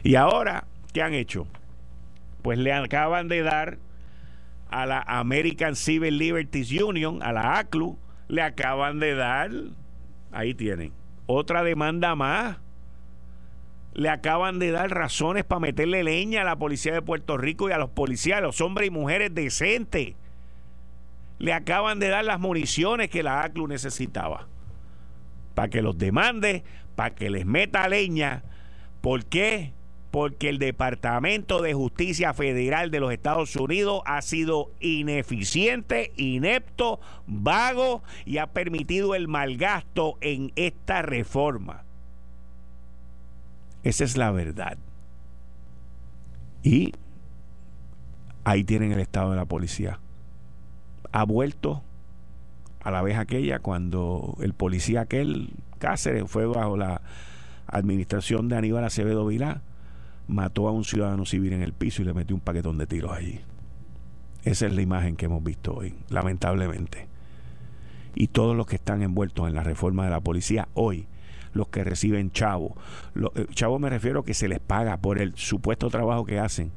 Y 0.02 0.16
ahora, 0.16 0.66
¿qué 0.92 1.02
han 1.02 1.14
hecho? 1.14 1.46
Pues 2.42 2.58
le 2.58 2.72
acaban 2.72 3.28
de 3.28 3.42
dar 3.42 3.78
a 4.68 4.86
la 4.86 5.00
American 5.00 5.76
Civil 5.76 6.18
Liberties 6.18 6.72
Union, 6.72 7.22
a 7.22 7.32
la 7.32 7.58
ACLU, 7.58 7.98
le 8.28 8.42
acaban 8.42 8.98
de 8.98 9.14
dar, 9.14 9.50
ahí 10.32 10.54
tienen, 10.54 10.92
otra 11.26 11.62
demanda 11.62 12.14
más. 12.14 12.58
Le 13.94 14.08
acaban 14.08 14.58
de 14.58 14.70
dar 14.70 14.90
razones 14.90 15.44
para 15.44 15.61
meterle 15.61 16.02
leña 16.02 16.42
a 16.42 16.44
la 16.44 16.56
policía 16.56 16.94
de 16.94 17.02
Puerto 17.02 17.37
Rico 17.37 17.68
y 17.68 17.72
a 17.72 17.78
los 17.78 17.90
policías, 17.90 18.38
a 18.38 18.42
los 18.42 18.61
hombres 18.61 18.88
y 18.88 18.90
mujeres 18.90 19.34
decentes. 19.34 20.14
Le 21.38 21.52
acaban 21.52 21.99
de 21.99 22.08
dar 22.08 22.25
las 22.25 22.40
municiones 22.40 23.11
que 23.11 23.22
la 23.22 23.42
ACLU 23.42 23.68
necesitaba 23.68 24.46
para 25.54 25.68
que 25.68 25.82
los 25.82 25.99
demande, 25.99 26.64
para 26.94 27.14
que 27.14 27.30
les 27.30 27.46
meta 27.46 27.88
leña. 27.88 28.42
¿Por 29.00 29.25
qué? 29.25 29.72
Porque 30.11 30.49
el 30.49 30.58
Departamento 30.58 31.62
de 31.62 31.75
Justicia 31.75 32.34
Federal 32.34 32.90
de 32.90 33.00
los 33.00 33.12
Estados 33.12 33.56
Unidos 33.56 34.02
ha 34.04 34.20
sido 34.22 34.70
ineficiente, 34.80 36.12
inepto, 36.16 37.00
vago 37.26 38.02
y 38.26 38.38
ha 38.38 38.49
permitido 38.49 39.14
el 39.14 39.28
malgasto 39.28 40.18
en 40.20 40.52
esta 40.56 41.02
reforma. 41.02 41.84
Esa 43.82 44.04
es 44.04 44.16
la 44.16 44.30
verdad. 44.30 44.78
Y 46.62 46.92
ahí 48.44 48.64
tienen 48.64 48.92
el 48.92 49.00
estado 49.00 49.30
de 49.30 49.36
la 49.36 49.44
policía. 49.44 49.98
Ha 51.10 51.24
vuelto 51.24 51.82
a 52.80 52.90
la 52.90 53.02
vez 53.02 53.18
aquella 53.18 53.58
cuando 53.58 54.36
el 54.40 54.54
policía 54.54 55.02
aquel 55.02 55.50
Cáceres 55.78 56.30
fue 56.30 56.46
bajo 56.46 56.76
la 56.76 57.00
administración 57.66 58.48
de 58.48 58.56
Aníbal 58.56 58.84
Acevedo 58.84 59.26
Vilá, 59.26 59.62
mató 60.28 60.68
a 60.68 60.72
un 60.72 60.84
ciudadano 60.84 61.26
civil 61.26 61.52
en 61.52 61.62
el 61.62 61.72
piso 61.72 62.02
y 62.02 62.04
le 62.04 62.14
metió 62.14 62.36
un 62.36 62.40
paquetón 62.40 62.78
de 62.78 62.86
tiros 62.86 63.12
allí. 63.12 63.40
Esa 64.44 64.66
es 64.66 64.74
la 64.74 64.82
imagen 64.82 65.16
que 65.16 65.26
hemos 65.26 65.42
visto 65.42 65.74
hoy, 65.74 65.94
lamentablemente. 66.08 67.08
Y 68.14 68.28
todos 68.28 68.56
los 68.56 68.66
que 68.66 68.76
están 68.76 69.02
envueltos 69.02 69.48
en 69.48 69.54
la 69.54 69.62
reforma 69.62 70.04
de 70.04 70.10
la 70.10 70.20
policía 70.20 70.68
hoy, 70.74 71.06
los 71.52 71.68
que 71.68 71.85
reciben 71.85 72.30
chavo, 72.30 72.76
eh, 73.35 73.47
chavo 73.54 73.78
me 73.78 73.90
refiero 73.90 74.23
que 74.25 74.35
se 74.35 74.49
les 74.49 74.61
paga 74.61 74.97
por 74.97 75.18
el 75.18 75.35
supuesto 75.37 75.90
trabajo 75.90 76.25
que 76.25 76.38
hacen, 76.38 76.73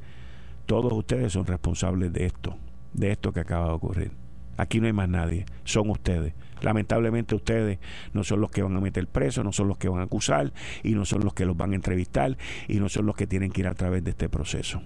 todos 0.66 0.92
ustedes 0.92 1.32
son 1.32 1.46
responsables 1.46 2.12
de 2.12 2.26
esto, 2.26 2.56
de 2.92 3.12
esto 3.12 3.32
que 3.32 3.40
acaba 3.40 3.66
de 3.66 3.72
ocurrir. 3.72 4.12
Aquí 4.56 4.80
no 4.80 4.86
hay 4.86 4.92
más 4.92 5.08
nadie, 5.08 5.44
son 5.64 5.90
ustedes. 5.90 6.34
Lamentablemente 6.62 7.34
ustedes 7.34 7.78
no 8.14 8.24
son 8.24 8.40
los 8.40 8.50
que 8.50 8.62
van 8.62 8.76
a 8.76 8.80
meter 8.80 9.06
preso, 9.06 9.44
no 9.44 9.52
son 9.52 9.68
los 9.68 9.76
que 9.76 9.88
van 9.88 10.00
a 10.00 10.04
acusar 10.04 10.52
y 10.82 10.94
no 10.94 11.04
son 11.04 11.22
los 11.22 11.34
que 11.34 11.44
los 11.44 11.56
van 11.56 11.72
a 11.72 11.74
entrevistar 11.74 12.38
y 12.66 12.80
no 12.80 12.88
son 12.88 13.06
los 13.06 13.14
que 13.14 13.26
tienen 13.26 13.50
que 13.50 13.60
ir 13.60 13.68
a 13.68 13.74
través 13.74 14.02
de 14.02 14.10
este 14.10 14.28
proceso. 14.28 14.82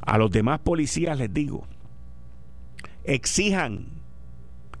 A 0.00 0.18
los 0.18 0.30
demás 0.30 0.60
policías 0.60 1.18
les 1.18 1.32
digo, 1.32 1.66
exijan, 3.04 3.86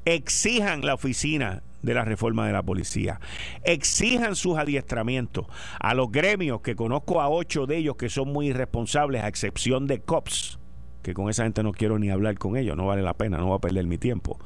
exijan 0.06 0.84
la 0.84 0.94
oficina 0.94 1.62
de 1.84 1.94
la 1.94 2.04
reforma 2.04 2.46
de 2.46 2.52
la 2.52 2.62
policía. 2.62 3.20
Exijan 3.62 4.36
sus 4.36 4.56
adiestramientos 4.56 5.46
a 5.78 5.94
los 5.94 6.10
gremios, 6.10 6.60
que 6.62 6.74
conozco 6.74 7.20
a 7.20 7.28
ocho 7.28 7.66
de 7.66 7.76
ellos 7.76 7.96
que 7.96 8.08
son 8.08 8.32
muy 8.32 8.48
irresponsables, 8.48 9.22
a 9.22 9.28
excepción 9.28 9.86
de 9.86 10.00
COPS, 10.00 10.58
que 11.02 11.14
con 11.14 11.28
esa 11.28 11.44
gente 11.44 11.62
no 11.62 11.72
quiero 11.72 11.98
ni 11.98 12.10
hablar 12.10 12.38
con 12.38 12.56
ellos, 12.56 12.76
no 12.76 12.86
vale 12.86 13.02
la 13.02 13.14
pena, 13.14 13.38
no 13.38 13.46
voy 13.46 13.56
a 13.56 13.60
perder 13.60 13.86
mi 13.86 13.98
tiempo. 13.98 14.38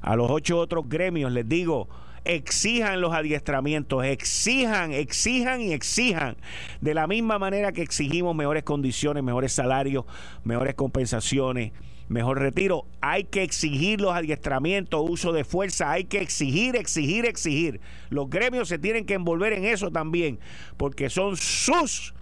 A 0.00 0.16
los 0.16 0.30
ocho 0.30 0.58
otros 0.58 0.88
gremios 0.88 1.32
les 1.32 1.48
digo, 1.48 1.88
exijan 2.24 3.00
los 3.00 3.14
adiestramientos, 3.14 4.04
exijan, 4.04 4.92
exijan 4.92 5.60
y 5.60 5.72
exijan. 5.72 6.36
De 6.80 6.94
la 6.94 7.06
misma 7.06 7.38
manera 7.38 7.72
que 7.72 7.82
exigimos 7.82 8.34
mejores 8.34 8.64
condiciones, 8.64 9.22
mejores 9.22 9.52
salarios, 9.52 10.04
mejores 10.44 10.74
compensaciones, 10.74 11.72
mejor 12.08 12.38
retiro, 12.38 12.86
hay 13.00 13.24
que 13.24 13.42
exigir 13.42 14.00
los 14.00 14.12
adiestramientos, 14.14 15.04
uso 15.08 15.32
de 15.32 15.44
fuerza, 15.44 15.90
hay 15.90 16.04
que 16.04 16.20
exigir, 16.20 16.76
exigir, 16.76 17.26
exigir. 17.26 17.80
Los 18.10 18.30
gremios 18.30 18.68
se 18.68 18.78
tienen 18.78 19.04
que 19.04 19.14
envolver 19.14 19.52
en 19.52 19.64
eso 19.64 19.90
también, 19.90 20.38
porque 20.76 21.10
son 21.10 21.36
sus 21.36 22.14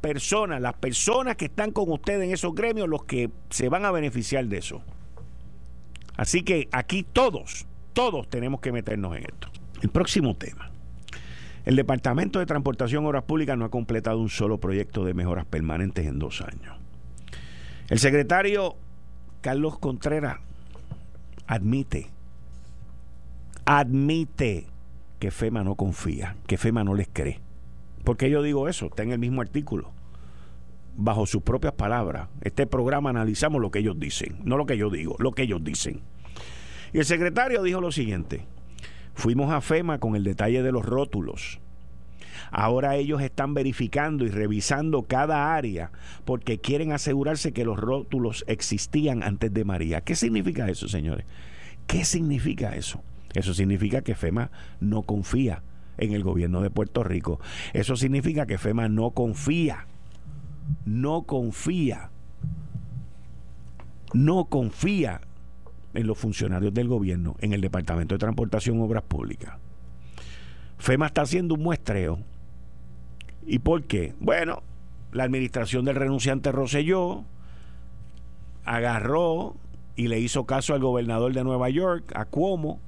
personas, 0.00 0.60
las 0.60 0.74
personas 0.74 1.36
que 1.36 1.46
están 1.46 1.72
con 1.72 1.90
ustedes 1.90 2.22
en 2.22 2.32
esos 2.32 2.54
gremios, 2.54 2.88
los 2.88 3.04
que 3.04 3.30
se 3.50 3.68
van 3.68 3.84
a 3.84 3.90
beneficiar 3.90 4.46
de 4.46 4.58
eso. 4.58 4.82
Así 6.16 6.42
que 6.42 6.68
aquí 6.72 7.02
todos, 7.02 7.66
todos 7.92 8.28
tenemos 8.28 8.60
que 8.60 8.72
meternos 8.72 9.16
en 9.16 9.24
esto. 9.24 9.48
El 9.82 9.90
próximo 9.90 10.36
tema. 10.36 10.70
El 11.64 11.74
Departamento 11.74 12.38
de 12.38 12.46
Transportación 12.46 13.02
y 13.02 13.06
Obras 13.08 13.24
Públicas 13.24 13.58
no 13.58 13.64
ha 13.64 13.70
completado 13.70 14.20
un 14.20 14.28
solo 14.28 14.58
proyecto 14.58 15.04
de 15.04 15.14
mejoras 15.14 15.46
permanentes 15.46 16.06
en 16.06 16.20
dos 16.20 16.40
años. 16.40 16.76
El 17.88 17.98
secretario 17.98 18.76
Carlos 19.46 19.78
Contreras 19.78 20.38
admite, 21.46 22.08
admite 23.64 24.66
que 25.20 25.30
FEMA 25.30 25.62
no 25.62 25.76
confía, 25.76 26.34
que 26.48 26.56
FEMA 26.56 26.82
no 26.82 26.96
les 26.96 27.06
cree. 27.12 27.38
¿Por 28.02 28.16
qué 28.16 28.28
yo 28.28 28.42
digo 28.42 28.68
eso? 28.68 28.86
Está 28.86 29.04
en 29.04 29.12
el 29.12 29.20
mismo 29.20 29.42
artículo. 29.42 29.92
Bajo 30.96 31.26
sus 31.26 31.44
propias 31.44 31.74
palabras, 31.74 32.26
este 32.40 32.66
programa 32.66 33.10
analizamos 33.10 33.62
lo 33.62 33.70
que 33.70 33.78
ellos 33.78 34.00
dicen, 34.00 34.40
no 34.42 34.56
lo 34.56 34.66
que 34.66 34.76
yo 34.76 34.90
digo, 34.90 35.14
lo 35.20 35.30
que 35.30 35.42
ellos 35.42 35.62
dicen. 35.62 36.00
Y 36.92 36.98
el 36.98 37.04
secretario 37.04 37.62
dijo 37.62 37.80
lo 37.80 37.92
siguiente, 37.92 38.44
fuimos 39.14 39.52
a 39.52 39.60
FEMA 39.60 40.00
con 40.00 40.16
el 40.16 40.24
detalle 40.24 40.64
de 40.64 40.72
los 40.72 40.84
rótulos 40.84 41.60
Ahora 42.50 42.96
ellos 42.96 43.22
están 43.22 43.54
verificando 43.54 44.24
y 44.24 44.30
revisando 44.30 45.02
cada 45.02 45.54
área 45.54 45.90
porque 46.24 46.58
quieren 46.58 46.92
asegurarse 46.92 47.52
que 47.52 47.64
los 47.64 47.78
rótulos 47.78 48.44
existían 48.46 49.22
antes 49.22 49.52
de 49.52 49.64
María. 49.64 50.00
¿Qué 50.00 50.14
significa 50.16 50.68
eso, 50.68 50.88
señores? 50.88 51.26
¿Qué 51.86 52.04
significa 52.04 52.74
eso? 52.76 53.02
Eso 53.34 53.54
significa 53.54 54.02
que 54.02 54.14
FEMA 54.14 54.50
no 54.80 55.02
confía 55.02 55.62
en 55.98 56.12
el 56.12 56.22
gobierno 56.22 56.62
de 56.62 56.70
Puerto 56.70 57.04
Rico. 57.04 57.40
Eso 57.72 57.96
significa 57.96 58.46
que 58.46 58.58
FEMA 58.58 58.88
no 58.88 59.10
confía. 59.10 59.86
No 60.84 61.22
confía. 61.22 62.10
No 64.14 64.46
confía 64.46 65.20
en 65.94 66.06
los 66.06 66.18
funcionarios 66.18 66.72
del 66.74 66.88
gobierno, 66.88 67.36
en 67.40 67.52
el 67.52 67.60
Departamento 67.60 68.14
de 68.14 68.18
Transportación 68.18 68.80
Obras 68.80 69.02
Públicas. 69.02 69.58
FEMA 70.78 71.06
está 71.06 71.22
haciendo 71.22 71.54
un 71.54 71.62
muestreo 71.62 72.18
¿Y 73.46 73.60
por 73.60 73.84
qué? 73.84 74.12
Bueno, 74.18 74.62
la 75.12 75.22
administración 75.22 75.84
del 75.84 75.94
renunciante 75.94 76.50
Roselló 76.50 77.24
agarró 78.64 79.54
y 79.94 80.08
le 80.08 80.18
hizo 80.18 80.44
caso 80.46 80.74
al 80.74 80.80
gobernador 80.80 81.32
de 81.32 81.44
Nueva 81.44 81.70
York, 81.70 82.12
a 82.16 82.24
Cuomo, 82.24 82.80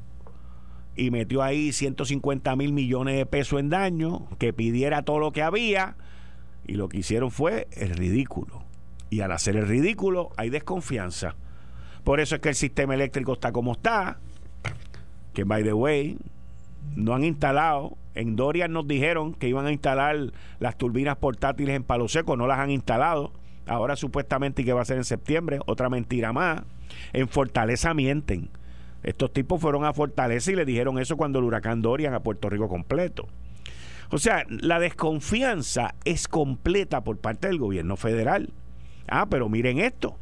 y 0.96 1.12
metió 1.12 1.44
ahí 1.44 1.72
150 1.72 2.56
mil 2.56 2.72
millones 2.72 3.16
de 3.16 3.24
pesos 3.24 3.60
en 3.60 3.70
daño, 3.70 4.26
que 4.38 4.52
pidiera 4.52 5.02
todo 5.02 5.20
lo 5.20 5.30
que 5.30 5.42
había, 5.42 5.96
y 6.66 6.74
lo 6.74 6.88
que 6.88 6.98
hicieron 6.98 7.30
fue 7.30 7.68
el 7.70 7.90
ridículo. 7.90 8.64
Y 9.10 9.20
al 9.20 9.30
hacer 9.30 9.56
el 9.56 9.68
ridículo 9.68 10.30
hay 10.36 10.50
desconfianza. 10.50 11.36
Por 12.02 12.18
eso 12.18 12.34
es 12.34 12.40
que 12.40 12.48
el 12.48 12.56
sistema 12.56 12.94
eléctrico 12.94 13.34
está 13.34 13.52
como 13.52 13.72
está, 13.72 14.18
que 15.32 15.44
by 15.44 15.62
the 15.62 15.72
way, 15.72 16.18
no 16.96 17.14
han 17.14 17.24
instalado. 17.24 17.96
En 18.14 18.36
Dorian 18.36 18.72
nos 18.72 18.86
dijeron 18.88 19.34
que 19.34 19.48
iban 19.48 19.66
a 19.66 19.72
instalar 19.72 20.32
las 20.58 20.76
turbinas 20.76 21.16
portátiles 21.16 21.76
en 21.76 21.84
Palo 21.84 22.08
Seco, 22.08 22.36
no 22.36 22.46
las 22.46 22.58
han 22.58 22.70
instalado. 22.70 23.32
Ahora 23.66 23.96
supuestamente 23.96 24.64
que 24.64 24.72
va 24.72 24.82
a 24.82 24.86
ser 24.86 24.96
en 24.96 25.04
septiembre, 25.04 25.60
otra 25.66 25.88
mentira 25.88 26.32
más. 26.32 26.62
En 27.12 27.28
Fortaleza 27.28 27.94
mienten. 27.94 28.48
Estos 29.02 29.32
tipos 29.32 29.60
fueron 29.60 29.84
a 29.84 29.92
Fortaleza 29.92 30.50
y 30.50 30.56
le 30.56 30.64
dijeron 30.64 30.98
eso 30.98 31.16
cuando 31.16 31.38
el 31.38 31.44
huracán 31.44 31.82
Dorian 31.82 32.14
a 32.14 32.20
Puerto 32.20 32.48
Rico 32.48 32.68
completo. 32.68 33.28
O 34.10 34.18
sea, 34.18 34.44
la 34.48 34.80
desconfianza 34.80 35.94
es 36.04 36.28
completa 36.28 37.04
por 37.04 37.18
parte 37.18 37.48
del 37.48 37.58
gobierno 37.58 37.96
federal. 37.96 38.50
Ah, 39.06 39.26
pero 39.28 39.48
miren 39.48 39.78
esto. 39.78 40.16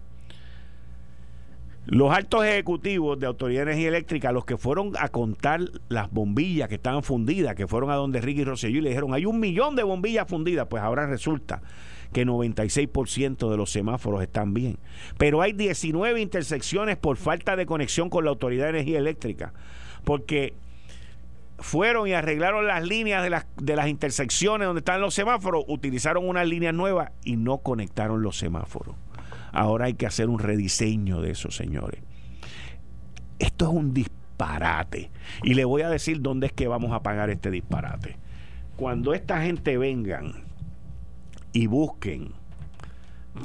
Los 1.87 2.13
altos 2.13 2.45
ejecutivos 2.45 3.17
de 3.21 3.27
Autoridad 3.27 3.61
de 3.61 3.71
Energía 3.71 3.89
Eléctrica, 3.89 4.33
los 4.33 4.45
que 4.45 4.57
fueron 4.57 4.95
a 4.99 5.09
contar 5.09 5.61
las 5.89 6.11
bombillas 6.11 6.69
que 6.69 6.75
estaban 6.75 7.05
fundidas, 7.05 7.55
que 7.55 7.69
fueron 7.69 7.91
a 7.91 7.95
donde 7.95 8.21
Ricky 8.21 8.43
Rosselló 8.43 8.79
y 8.79 8.81
le 8.81 8.89
dijeron, 8.89 9.15
hay 9.15 9.25
un 9.25 9.39
millón 9.39 9.77
de 9.77 9.85
bombillas 9.85 10.27
fundidas, 10.27 10.67
pues 10.69 10.83
ahora 10.83 11.07
resulta 11.07 11.63
que 12.13 12.27
96% 12.27 13.49
de 13.49 13.57
los 13.57 13.71
semáforos 13.71 14.21
están 14.21 14.53
bien. 14.53 14.79
Pero 15.17 15.43
hay 15.43 15.53
19 15.53 16.21
intersecciones 16.21 16.97
por 16.97 17.19
falta 17.19 17.55
de 17.55 17.67
conexión 17.67 18.11
con 18.11 18.25
la 18.25 18.31
Autoridad 18.31 18.65
de 18.65 18.71
Energía 18.71 18.99
Eléctrica, 18.99 19.53
porque 20.03 20.55
fueron 21.59 22.09
y 22.09 22.15
arreglaron 22.15 22.67
las 22.67 22.85
líneas 22.85 23.23
de 23.23 23.31
las, 23.31 23.47
de 23.57 23.77
las 23.77 23.87
intersecciones 23.87 24.67
donde 24.67 24.81
están 24.81 25.01
los 25.01 25.15
semáforos, 25.15 25.65
utilizaron 25.69 26.29
unas 26.29 26.49
líneas 26.49 26.75
nuevas 26.75 27.13
y 27.25 27.37
no 27.37 27.59
conectaron 27.59 28.23
los 28.23 28.37
semáforos. 28.37 28.97
Ahora 29.53 29.87
hay 29.87 29.95
que 29.95 30.07
hacer 30.07 30.29
un 30.29 30.39
rediseño 30.39 31.21
de 31.21 31.31
eso, 31.31 31.51
señores. 31.51 32.01
Esto 33.39 33.67
es 33.67 33.71
un 33.73 33.93
disparate. 33.93 35.11
Y 35.43 35.55
le 35.55 35.65
voy 35.65 35.83
a 35.83 35.91
decir 35.91 36.21
dónde 36.21 36.49
es 36.49 36.53
que 36.53 36.69
vamos 36.69 36.93
a 36.93 37.03
pagar 37.03 37.31
este 37.31 37.51
disparate. 37.51 38.17
Cuando 38.77 39.15
esta 39.15 39.43
gente 39.43 39.79
vengan 39.79 40.45
y 41.53 41.67
busquen 41.67 42.33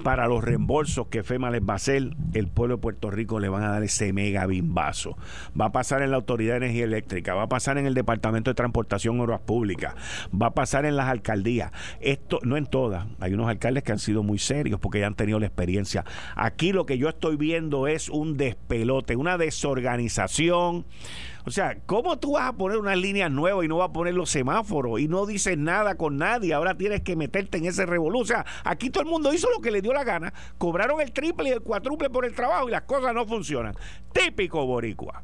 para 0.04 0.28
los 0.28 0.44
reembolsos 0.44 1.08
que 1.08 1.24
FEMA 1.24 1.52
les 1.52 1.62
va 1.62 1.74
a 1.74 1.76
hacer, 1.76 2.16
el 2.34 2.48
pueblo 2.48 2.76
de 2.78 2.82
Puerto 2.82 3.12
Rico 3.12 3.40
le 3.40 3.50
van 3.50 3.64
a 3.64 3.70
dar 3.70 3.84
ese 3.84 4.14
mega 4.14 4.46
bimbazo. 4.46 5.18
Va 5.60 5.66
a 5.66 5.72
pasar 5.72 6.02
en 6.02 6.12
la 6.12 6.18
Autoridad 6.18 6.54
de 6.54 6.66
Energía 6.66 6.86
Eléctrica, 6.86 7.34
va 7.34 7.44
a 7.44 7.50
pasar 7.50 7.78
en 7.78 7.86
el 7.86 7.94
Departamento 7.94 8.50
de 8.50 8.56
Transportación 8.56 9.18
y 9.18 9.20
Obras 9.22 9.42
Públicas, 9.42 9.94
va 10.34 10.48
a 10.48 10.54
pasar 10.54 10.86
en 10.86 10.96
las 10.96 11.08
alcaldías. 11.08 11.72
Esto, 12.00 12.40
no 12.44 12.58
en 12.58 12.66
todas, 12.66 13.06
hay 13.20 13.34
unos 13.34 13.50
alcaldes 13.50 13.84
que 13.84 13.92
han 13.92 14.00
sido 14.00 14.24
muy 14.24 14.40
serios 14.40 14.80
porque 14.80 15.00
ya 15.00 15.08
han 15.08 15.16
tenido 15.16 15.40
la 15.40 15.46
experiencia. 15.46 16.04
Aquí 16.36 16.74
lo 16.74 16.86
que 16.86 16.98
yo 16.98 17.10
estoy 17.10 17.36
viendo 17.36 17.88
es 17.88 18.10
un 18.10 18.38
despelote, 18.38 19.16
una 19.16 19.38
desorganización 19.38 20.86
o 21.46 21.52
sea, 21.52 21.78
¿cómo 21.86 22.20
tú 22.20 22.34
vas 22.34 22.50
a 22.50 22.54
poner 22.54 22.78
unas 22.78 22.98
líneas 22.98 23.32
nuevas 23.32 23.66
y 23.66 23.68
no 23.68 23.78
vas 23.78 23.90
a 23.90 23.94
poner 23.94 24.14
los 24.14 24.30
semáforos 24.30 25.00
y 25.00 25.08
no 25.08 25.26
dices 25.26 25.58
nada 25.58 25.96
con 25.96 26.18
nadie? 26.18 26.54
Ahora 26.54 26.76
tienes 26.76 27.02
que 27.02 27.16
meterte 27.16 27.58
en 27.58 27.66
ese 27.66 27.86
revolú. 27.86 28.20
O 28.20 28.26
sea, 28.26 28.46
aquí 28.64 28.90
todo 28.90 29.04
el 29.04 29.10
mundo 29.10 29.34
hizo 29.34 29.50
lo 29.50 29.62
que 29.62 29.72
le 29.72 29.82
dio 29.82 29.94
la 29.94 30.04
gana, 30.04 30.34
cobraron 30.58 31.02
el 31.02 31.12
triple 31.12 31.50
y 31.50 31.52
el 31.54 31.62
cuádruple 31.62 32.10
por 32.10 32.26
el 32.26 32.36
trabajo 32.36 32.68
y 32.68 32.72
las 32.72 32.84
cosas 32.84 33.14
no 33.14 33.26
funcionan. 33.26 33.76
Típico 34.14 34.66
boricua. 34.66 35.24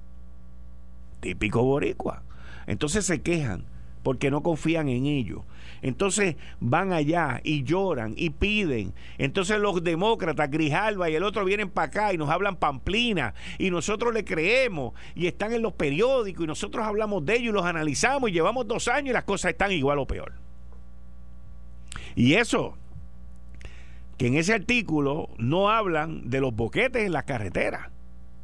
Típico 1.19 1.63
boricua. 1.63 2.23
Entonces 2.65 3.05
se 3.05 3.21
quejan 3.21 3.65
porque 4.07 4.31
no 4.31 4.41
confían 4.41 4.87
en 4.87 5.05
ellos. 5.05 5.41
Entonces 5.81 6.37
van 6.61 6.93
allá 6.93 7.41
y 7.43 7.65
lloran 7.65 8.13
y 8.15 8.29
piden. 8.29 8.93
Entonces 9.17 9.59
los 9.59 9.83
demócratas, 9.83 10.49
Grijalva 10.49 11.09
y 11.09 11.15
el 11.15 11.23
otro 11.23 11.43
vienen 11.43 11.69
para 11.69 11.87
acá 11.87 12.13
y 12.13 12.17
nos 12.17 12.29
hablan 12.29 12.55
pamplina 12.55 13.33
y 13.57 13.69
nosotros 13.69 14.13
le 14.13 14.23
creemos 14.23 14.93
y 15.13 15.27
están 15.27 15.51
en 15.51 15.61
los 15.61 15.73
periódicos 15.73 16.45
y 16.45 16.47
nosotros 16.47 16.85
hablamos 16.85 17.25
de 17.25 17.33
ellos 17.33 17.49
y 17.49 17.51
los 17.51 17.65
analizamos 17.65 18.29
y 18.29 18.33
llevamos 18.33 18.65
dos 18.65 18.87
años 18.87 19.09
y 19.09 19.13
las 19.13 19.25
cosas 19.25 19.51
están 19.51 19.73
igual 19.73 19.99
o 19.99 20.07
peor. 20.07 20.35
Y 22.15 22.35
eso, 22.35 22.77
que 24.17 24.27
en 24.27 24.35
ese 24.35 24.53
artículo 24.53 25.31
no 25.37 25.69
hablan 25.69 26.29
de 26.29 26.39
los 26.39 26.55
boquetes 26.55 27.05
en 27.05 27.11
las 27.11 27.25
carreteras. 27.25 27.89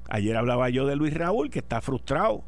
Ayer 0.10 0.36
hablaba 0.36 0.67
yo 0.67 0.86
de 0.86 0.97
Luis 0.97 1.13
Raúl, 1.13 1.49
que 1.49 1.60
está 1.60 1.80
frustrado 1.80 2.43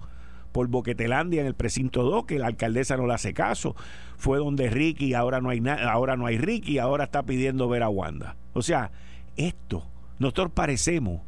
por 0.56 0.70
Boquetelandia 0.70 1.42
en 1.42 1.48
el 1.48 1.54
precinto 1.54 2.04
2, 2.04 2.24
que 2.24 2.40
la 2.40 2.48
alcaldesa 2.48 2.96
no 2.96 3.06
le 3.08 3.14
hace 3.14 3.34
caso. 3.34 3.76
Fue 4.16 4.38
donde 4.38 4.70
Ricky, 4.70 5.14
ahora 5.14 5.42
no 5.42 5.50
hay 5.50 5.62
ahora 5.68 6.16
no 6.16 6.28
hay 6.28 6.38
Ricky, 6.38 6.80
ahora 6.80 7.04
está 7.04 7.24
pidiendo 7.24 7.68
ver 7.68 7.84
a 7.84 7.90
Wanda. 7.90 8.38
O 8.54 8.62
sea, 8.62 8.90
esto, 9.36 9.86
nosotros 10.18 10.54
parecemos 10.54 11.24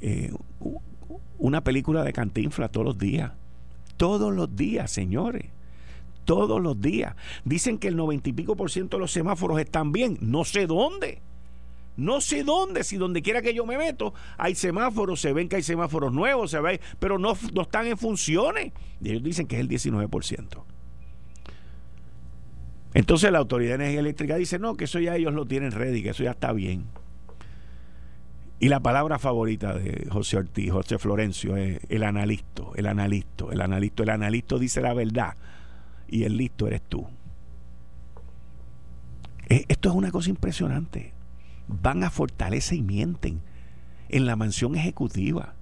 eh, 0.00 0.32
una 1.36 1.60
película 1.64 2.02
de 2.02 2.14
Cantinfla 2.14 2.68
todos 2.68 2.86
los 2.86 2.96
días. 2.96 3.32
Todos 3.98 4.34
los 4.34 4.56
días, 4.56 4.90
señores. 4.90 5.50
Todos 6.24 6.58
los 6.58 6.80
días. 6.80 7.14
Dicen 7.44 7.76
que 7.76 7.88
el 7.88 7.96
noventa 7.96 8.30
y 8.30 8.32
pico 8.32 8.56
por 8.56 8.70
ciento 8.70 8.96
de 8.96 9.02
los 9.02 9.12
semáforos 9.12 9.60
están 9.60 9.92
bien. 9.92 10.16
No 10.22 10.46
sé 10.46 10.66
dónde. 10.66 11.20
No 11.96 12.20
sé 12.20 12.44
dónde, 12.44 12.84
si 12.84 12.96
donde 12.96 13.22
quiera 13.22 13.40
que 13.40 13.54
yo 13.54 13.64
me 13.64 13.78
meto, 13.78 14.12
hay 14.36 14.54
semáforos, 14.54 15.20
se 15.20 15.32
ven 15.32 15.48
que 15.48 15.56
hay 15.56 15.62
semáforos 15.62 16.12
nuevos, 16.12 16.50
se 16.50 16.60
ve, 16.60 16.80
pero 16.98 17.18
no, 17.18 17.36
no 17.54 17.62
están 17.62 17.86
en 17.86 17.96
funciones. 17.96 18.72
Y 19.00 19.10
ellos 19.10 19.22
dicen 19.22 19.46
que 19.46 19.56
es 19.56 19.60
el 19.60 19.68
19%. 19.68 20.64
Entonces 22.94 23.30
la 23.30 23.38
Autoridad 23.38 23.70
de 23.70 23.84
Energía 23.84 24.00
Eléctrica 24.00 24.36
dice, 24.36 24.58
no, 24.58 24.76
que 24.76 24.84
eso 24.84 24.98
ya 24.98 25.16
ellos 25.16 25.34
lo 25.34 25.46
tienen 25.46 25.72
ready, 25.72 26.02
que 26.02 26.10
eso 26.10 26.22
ya 26.22 26.30
está 26.30 26.52
bien. 26.52 26.86
Y 28.58 28.68
la 28.68 28.80
palabra 28.80 29.18
favorita 29.18 29.74
de 29.74 30.08
José 30.10 30.38
Ortiz, 30.38 30.72
José 30.72 30.98
Florencio, 30.98 31.56
es 31.56 31.80
el 31.90 32.02
analista, 32.02 32.62
el 32.74 32.86
analista, 32.86 33.44
el 33.52 33.60
analista. 33.60 34.02
El 34.02 34.10
analista 34.10 34.58
dice 34.58 34.80
la 34.80 34.94
verdad 34.94 35.34
y 36.08 36.24
el 36.24 36.38
listo 36.38 36.66
eres 36.66 36.82
tú. 36.88 37.06
Eh, 39.48 39.66
esto 39.68 39.90
es 39.90 39.94
una 39.94 40.10
cosa 40.10 40.30
impresionante. 40.30 41.12
Van 41.68 42.04
a 42.04 42.10
Fortaleza 42.10 42.74
y 42.74 42.82
mienten 42.82 43.42
en 44.08 44.26
la 44.26 44.36
mansión 44.36 44.76
ejecutiva. 44.76 45.54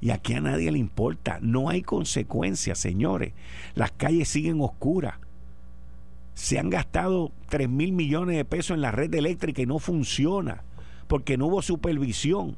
Y 0.00 0.10
aquí 0.10 0.34
a 0.34 0.40
nadie 0.40 0.72
le 0.72 0.78
importa. 0.78 1.38
No 1.40 1.68
hay 1.68 1.82
consecuencias, 1.82 2.78
señores. 2.78 3.34
Las 3.74 3.92
calles 3.92 4.28
siguen 4.28 4.60
oscuras. 4.60 5.14
Se 6.34 6.58
han 6.58 6.70
gastado 6.70 7.30
3 7.48 7.68
mil 7.68 7.92
millones 7.92 8.36
de 8.36 8.44
pesos 8.44 8.74
en 8.74 8.80
la 8.80 8.90
red 8.90 9.14
eléctrica 9.14 9.62
y 9.62 9.66
no 9.66 9.78
funciona 9.78 10.64
porque 11.06 11.36
no 11.36 11.46
hubo 11.46 11.62
supervisión. 11.62 12.56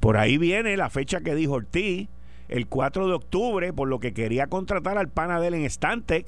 Por 0.00 0.16
ahí 0.16 0.38
viene 0.38 0.76
la 0.76 0.90
fecha 0.90 1.20
que 1.20 1.34
dijo 1.34 1.54
Ortiz, 1.54 2.08
el 2.48 2.68
4 2.68 3.08
de 3.08 3.14
octubre, 3.14 3.72
por 3.72 3.88
lo 3.88 3.98
que 3.98 4.14
quería 4.14 4.46
contratar 4.46 4.96
al 4.96 5.08
panadel 5.08 5.54
en 5.54 5.68
Stantec 5.68 6.26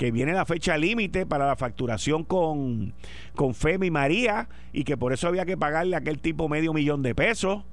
que 0.00 0.10
viene 0.10 0.32
la 0.32 0.46
fecha 0.46 0.78
límite 0.78 1.26
para 1.26 1.46
la 1.46 1.56
facturación 1.56 2.24
con, 2.24 2.94
con 3.34 3.52
Femi 3.52 3.88
y 3.88 3.90
María 3.90 4.48
y 4.72 4.84
que 4.84 4.96
por 4.96 5.12
eso 5.12 5.28
había 5.28 5.44
que 5.44 5.58
pagarle 5.58 5.94
a 5.94 5.98
aquel 5.98 6.20
tipo 6.20 6.48
medio 6.48 6.72
millón 6.72 7.02
de 7.02 7.14
pesos. 7.14 7.64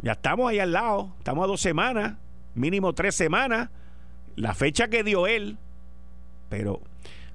Ya 0.00 0.12
estamos 0.12 0.48
ahí 0.48 0.60
al 0.60 0.70
lado, 0.70 1.12
estamos 1.18 1.42
a 1.42 1.48
dos 1.48 1.60
semanas, 1.60 2.18
mínimo 2.54 2.92
tres 2.92 3.16
semanas, 3.16 3.70
la 4.36 4.54
fecha 4.54 4.86
que 4.86 5.02
dio 5.02 5.26
él, 5.26 5.58
pero 6.50 6.80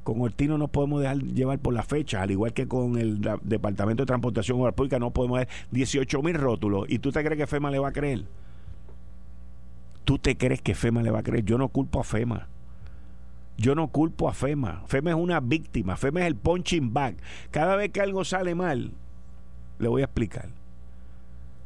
con 0.04 0.22
Ortiz 0.22 0.48
no 0.48 0.58
nos 0.58 0.70
podemos 0.70 1.02
dejar 1.02 1.18
llevar 1.18 1.60
por 1.60 1.74
la 1.74 1.84
fecha, 1.84 2.22
al 2.22 2.32
igual 2.32 2.54
que 2.54 2.70
con 2.70 2.98
el 2.98 3.20
Departamento 3.42 4.04
de 4.04 4.08
Transportación 4.08 4.60
Pública 4.76 4.98
no 5.00 5.12
podemos 5.12 5.40
dar 5.40 5.50
18 5.72 6.24
mil 6.24 6.36
rótulos. 6.36 6.86
¿Y 6.88 7.00
tú 7.00 7.12
te 7.12 7.22
crees 7.22 7.38
que 7.38 7.48
FEMA 7.48 7.70
le 7.70 7.80
va 7.80 7.90
a 7.90 7.92
creer? 7.92 8.24
¿Tú 10.06 10.20
te 10.20 10.38
crees 10.38 10.62
que 10.62 10.74
FEMA 10.74 11.04
le 11.04 11.12
va 11.12 11.20
a 11.20 11.24
creer? 11.24 11.44
Yo 11.44 11.58
no 11.58 11.68
culpo 11.68 12.00
a 12.00 12.06
FEMA. 12.06 12.48
Yo 13.60 13.76
no 13.76 13.90
culpo 13.90 14.30
a 14.30 14.34
FEMA. 14.34 14.84
FEMA 14.88 15.10
es 15.10 15.18
una 15.18 15.42
víctima. 15.42 15.98
FEMA 15.98 16.22
es 16.22 16.28
el 16.28 16.38
punching 16.38 16.94
bag. 16.94 17.18
Cada 17.52 17.76
vez 17.76 17.92
que 17.92 18.00
algo 18.00 18.24
sale 18.24 18.56
mal, 18.56 18.94
le 19.80 19.88
voy 19.90 20.02
a 20.02 20.06
explicar. 20.06 20.48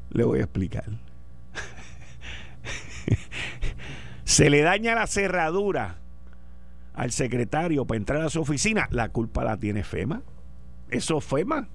Le 0.10 0.24
voy 0.24 0.40
a 0.40 0.46
explicar. 0.46 0.86
Se 4.24 4.50
le 4.50 4.62
daña 4.62 4.96
la 4.96 5.06
cerradura 5.06 6.00
al 6.96 7.12
secretario 7.12 7.86
para 7.86 8.00
entrar 8.00 8.24
a 8.24 8.32
su 8.32 8.42
oficina. 8.42 8.88
La 8.90 9.10
culpa 9.10 9.44
la 9.44 9.58
tiene 9.58 9.84
FEMA. 9.84 10.24
Eso 10.90 11.20
es 11.20 11.26
FEMA. 11.26 11.68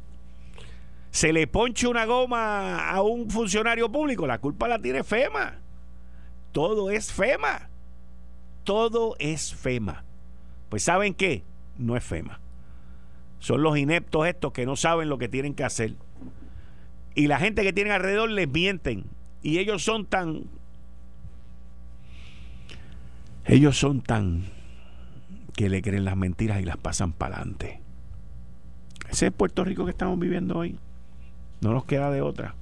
Se 1.13 1.33
le 1.33 1.47
ponche 1.47 1.87
una 1.87 2.07
goma 2.07 2.91
a 2.91 3.03
un 3.03 3.31
funcionario 3.31 3.93
público. 3.93 4.27
La 4.27 4.41
culpa 4.41 4.67
la 4.67 4.81
tiene 4.81 5.05
FEMA. 5.05 5.61
Todo 6.51 6.91
es 6.91 7.13
FEMA. 7.13 7.71
Todo 8.65 9.15
es 9.21 9.55
FEMA. 9.55 10.08
Pues 10.69 10.83
¿saben 10.83 11.15
qué? 11.15 11.45
No 11.77 11.97
es 11.97 12.05
FEMA. 12.05 12.41
Son 13.39 13.63
los 13.63 13.79
ineptos 13.79 14.27
estos 14.27 14.53
que 14.53 14.67
no 14.67 14.77
saben 14.77 15.09
lo 15.09 15.19
que 15.19 15.29
tienen 15.29 15.55
que 15.55 15.65
hacer. 15.65 15.95
Y 17.15 17.27
la 17.27 17.39
gente 17.39 17.63
que 17.63 17.73
tienen 17.73 17.93
alrededor 17.93 18.31
les 18.31 18.49
mienten. 18.49 19.05
Y 19.43 19.59
ellos 19.59 19.85
son 19.85 20.07
tan... 20.07 20.45
Ellos 23.45 23.79
son 23.79 24.03
tan 24.03 24.45
que 25.57 25.69
le 25.69 25.83
creen 25.83 26.05
las 26.05 26.17
mentiras 26.17 26.61
y 26.61 26.65
las 26.65 26.77
pasan 26.77 27.13
para 27.13 27.37
adelante. 27.37 27.81
Ese 29.11 29.29
es 29.29 29.33
Puerto 29.33 29.65
Rico 29.65 29.85
que 29.85 29.91
estamos 29.91 30.19
viviendo 30.19 30.59
hoy. 30.59 30.79
No 31.61 31.73
nos 31.73 31.85
queda 31.85 32.11
de 32.11 32.23
otra. 32.23 32.55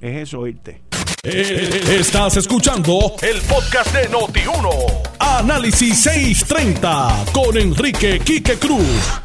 Es 0.00 0.16
eso, 0.22 0.40
oírte. 0.40 0.80
Eh, 1.24 2.00
estás 2.00 2.36
escuchando 2.36 3.14
el 3.22 3.40
podcast 3.42 3.94
de 3.94 4.10
Noti1. 4.10 5.02
Análisis 5.20 6.02
630 6.02 7.26
con 7.32 7.56
Enrique 7.56 8.18
Quique 8.18 8.58
Cruz. 8.58 9.20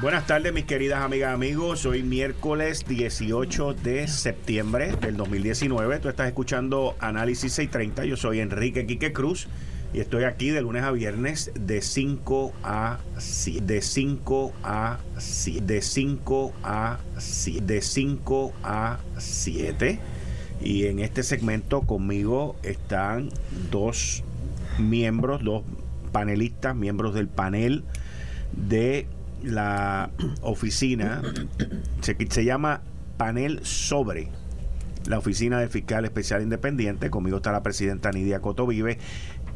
Buenas 0.00 0.26
tardes, 0.26 0.52
mis 0.52 0.64
queridas 0.64 1.00
amigas 1.00 1.30
y 1.30 1.34
amigos. 1.34 1.86
Hoy 1.86 2.02
miércoles 2.02 2.86
18 2.88 3.74
de 3.74 4.08
septiembre 4.08 4.96
del 5.00 5.16
2019. 5.16 6.00
Tú 6.00 6.08
estás 6.08 6.26
escuchando 6.26 6.96
Análisis 6.98 7.52
630. 7.52 8.06
Yo 8.06 8.16
soy 8.16 8.40
Enrique 8.40 8.84
Quique 8.84 9.12
Cruz 9.12 9.46
y 9.92 10.00
estoy 10.00 10.24
aquí 10.24 10.50
de 10.50 10.60
lunes 10.60 10.82
a 10.82 10.90
viernes 10.90 11.52
de 11.54 11.82
5 11.82 12.52
a 12.64 12.98
7. 13.16 13.60
De 13.60 13.80
5 13.80 14.52
a 14.64 14.98
7. 15.18 15.60
De 15.60 15.80
5 15.80 16.52
a 16.64 16.98
7. 17.16 17.60
De 17.60 17.80
5 17.80 18.52
a 18.64 18.98
7 19.18 20.00
y 20.62 20.86
en 20.86 20.98
este 20.98 21.22
segmento 21.22 21.82
conmigo 21.82 22.56
están 22.62 23.30
dos 23.70 24.22
miembros, 24.78 25.42
dos 25.42 25.62
panelistas, 26.12 26.74
miembros 26.76 27.14
del 27.14 27.28
panel 27.28 27.84
de 28.52 29.06
la 29.42 30.10
oficina, 30.42 31.22
se, 32.00 32.16
se 32.30 32.44
llama 32.44 32.82
panel 33.16 33.60
sobre 33.64 34.28
la 35.06 35.18
oficina 35.18 35.60
del 35.60 35.68
fiscal 35.68 36.04
especial 36.04 36.42
independiente. 36.42 37.10
Conmigo 37.10 37.38
está 37.38 37.52
la 37.52 37.62
presidenta 37.62 38.10
Nidia 38.10 38.40
Cotovive, 38.40 38.98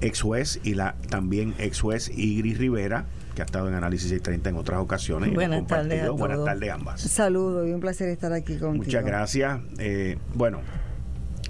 ex 0.00 0.20
juez, 0.20 0.60
y 0.62 0.74
la 0.74 0.96
también 1.08 1.54
ex 1.58 1.80
juez 1.80 2.10
Igris 2.16 2.58
Rivera, 2.58 3.06
que 3.34 3.42
ha 3.42 3.44
estado 3.44 3.68
en 3.68 3.74
Análisis 3.74 4.08
630 4.10 4.50
en 4.50 4.56
otras 4.56 4.80
ocasiones. 4.80 5.32
Buenas 5.34 5.66
tardes. 5.66 6.04
A 6.04 6.10
Buenas 6.10 6.44
tardes 6.44 6.70
ambas. 6.70 7.00
Saludos 7.00 7.66
y 7.66 7.72
un 7.72 7.80
placer 7.80 8.08
estar 8.08 8.32
aquí 8.32 8.56
contigo. 8.58 8.84
Muchas 8.84 9.04
gracias. 9.04 9.60
Eh, 9.78 10.18
bueno, 10.34 10.60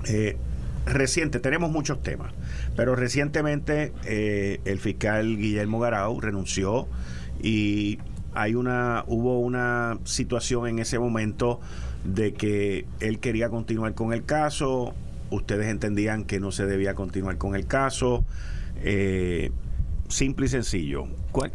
eh, 0.06 0.36
reciente, 0.86 1.40
tenemos 1.40 1.70
muchos 1.70 2.02
temas, 2.02 2.32
pero 2.76 2.94
recientemente 2.94 3.92
eh, 4.04 4.60
el 4.64 4.78
fiscal 4.78 5.36
Guillermo 5.36 5.80
Garau 5.80 6.20
renunció 6.20 6.88
y 7.42 7.98
hay 8.34 8.54
una, 8.54 9.04
hubo 9.06 9.40
una 9.40 9.98
situación 10.04 10.66
en 10.68 10.78
ese 10.78 10.98
momento 10.98 11.60
de 12.04 12.32
que 12.32 12.86
él 13.00 13.18
quería 13.18 13.48
continuar 13.48 13.94
con 13.94 14.12
el 14.12 14.24
caso, 14.24 14.94
ustedes 15.30 15.66
entendían 15.66 16.24
que 16.24 16.40
no 16.40 16.52
se 16.52 16.66
debía 16.66 16.94
continuar 16.94 17.36
con 17.38 17.54
el 17.54 17.66
caso. 17.66 18.24
Eh, 18.82 19.50
simple 20.08 20.46
y 20.46 20.48
sencillo. 20.48 21.06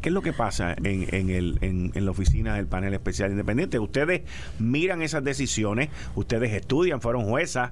¿Qué 0.02 0.10
es 0.10 0.14
lo 0.14 0.22
que 0.22 0.34
pasa 0.34 0.76
en, 0.84 1.30
el, 1.30 1.58
en, 1.62 2.06
la 2.06 2.12
oficina 2.12 2.56
del 2.56 2.68
panel 2.68 2.94
especial 2.94 3.32
independiente? 3.32 3.80
Ustedes 3.80 4.22
miran 4.60 5.02
esas 5.02 5.24
decisiones, 5.24 5.90
ustedes 6.16 6.54
estudian, 6.54 7.02
fueron 7.02 7.26
juezas 7.26 7.72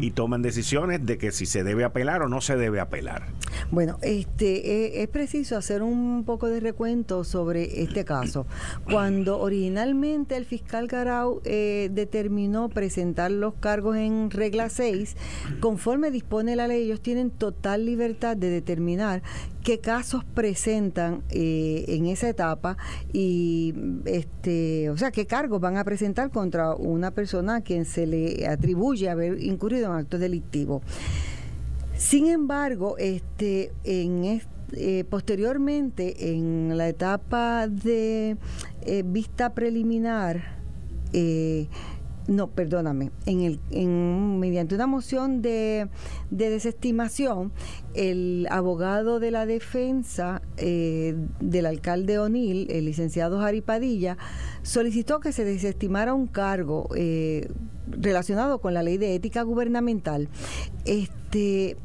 y 0.00 0.12
toman 0.12 0.42
decisiones 0.42 1.04
de 1.04 1.18
que 1.18 1.32
si 1.32 1.46
se 1.46 1.64
debe 1.64 1.84
apelar 1.84 2.22
o 2.22 2.28
no 2.28 2.40
se 2.40 2.56
debe 2.56 2.80
apelar. 2.80 3.26
Bueno, 3.70 3.98
este 4.02 4.98
e, 4.98 5.02
es 5.02 5.08
preciso 5.08 5.56
hacer 5.56 5.82
un 5.82 6.24
poco 6.24 6.48
de 6.48 6.60
recuento 6.60 7.24
sobre 7.24 7.82
este 7.82 8.04
caso. 8.04 8.46
Cuando 8.90 9.40
originalmente 9.40 10.36
el 10.36 10.44
fiscal 10.44 10.86
Garau 10.86 11.40
eh, 11.44 11.90
determinó 11.92 12.68
presentar 12.68 13.30
los 13.30 13.54
cargos 13.54 13.96
en 13.96 14.30
regla 14.30 14.68
6, 14.68 15.16
conforme 15.60 16.10
dispone 16.10 16.56
la 16.56 16.68
ley, 16.68 16.84
ellos 16.84 17.00
tienen 17.00 17.30
total 17.30 17.84
libertad 17.86 18.36
de 18.36 18.50
determinar 18.50 19.22
qué 19.62 19.80
casos 19.80 20.24
presentan 20.24 21.22
eh, 21.28 21.47
en 21.88 22.06
esa 22.06 22.28
etapa 22.28 22.76
y 23.12 23.74
este 24.04 24.90
o 24.90 24.96
sea 24.96 25.10
qué 25.10 25.26
cargos 25.26 25.60
van 25.60 25.76
a 25.76 25.84
presentar 25.84 26.30
contra 26.30 26.74
una 26.74 27.10
persona 27.10 27.56
a 27.56 27.60
quien 27.60 27.84
se 27.84 28.06
le 28.06 28.46
atribuye 28.46 29.08
haber 29.08 29.42
incurrido 29.42 29.86
en 29.86 29.98
actos 29.98 30.20
delictivos 30.20 30.82
sin 31.96 32.28
embargo 32.28 32.96
este 32.98 33.72
en 33.84 34.40
eh, 34.72 35.04
posteriormente 35.08 36.32
en 36.32 36.76
la 36.76 36.88
etapa 36.88 37.68
de 37.68 38.36
eh, 38.82 39.02
vista 39.06 39.54
preliminar 39.54 40.58
no, 42.28 42.48
perdóname, 42.48 43.10
en 43.24 43.40
el, 43.40 43.58
en, 43.70 44.38
mediante 44.38 44.74
una 44.74 44.86
moción 44.86 45.40
de, 45.40 45.88
desestimación, 46.30 47.52
el 47.94 48.46
abogado 48.50 49.18
de 49.18 49.30
la 49.30 49.46
defensa 49.46 50.42
eh, 50.58 51.16
del 51.40 51.64
alcalde 51.64 52.18
O'Neill, 52.18 52.70
el 52.70 52.84
licenciado 52.84 53.40
Jari 53.40 53.62
Padilla, 53.62 54.18
solicitó 54.62 55.20
que 55.20 55.32
se 55.32 55.44
desestimara 55.44 56.12
un 56.12 56.26
cargo 56.26 56.90
eh, 56.94 57.48
relacionado 57.86 58.60
con 58.60 58.74
la 58.74 58.82
ley 58.82 58.98
de 58.98 59.14
ética 59.14 59.42
gubernamental. 59.42 60.28
Este 60.84 61.78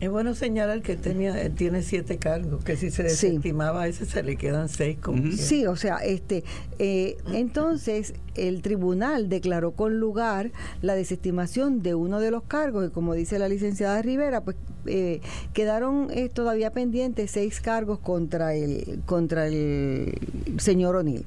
Es 0.00 0.10
bueno 0.10 0.34
señalar 0.34 0.80
que 0.82 0.96
tenía, 0.96 1.50
tiene 1.50 1.82
siete 1.82 2.18
cargos, 2.18 2.62
que 2.62 2.76
si 2.76 2.90
se 2.92 3.02
desestimaba 3.02 3.88
ese 3.88 4.06
se 4.06 4.22
le 4.22 4.36
quedan 4.36 4.68
seis. 4.68 4.96
Como 5.00 5.32
Sí, 5.32 5.66
o 5.66 5.74
sea, 5.74 5.96
este, 5.96 6.44
eh, 6.78 7.16
entonces 7.32 8.14
el 8.36 8.62
tribunal 8.62 9.28
declaró 9.28 9.72
con 9.72 9.98
lugar 9.98 10.52
la 10.82 10.94
desestimación 10.94 11.82
de 11.82 11.96
uno 11.96 12.20
de 12.20 12.30
los 12.30 12.44
cargos 12.44 12.86
y 12.86 12.90
como 12.90 13.14
dice 13.14 13.40
la 13.40 13.48
licenciada 13.48 14.00
Rivera, 14.00 14.42
pues 14.42 14.56
eh, 14.86 15.20
quedaron 15.52 16.08
eh, 16.12 16.28
todavía 16.28 16.70
pendientes 16.70 17.32
seis 17.32 17.60
cargos 17.60 17.98
contra 17.98 18.54
el 18.54 19.00
contra 19.04 19.48
el 19.48 20.14
señor 20.58 20.94
O'Neill. 20.94 21.24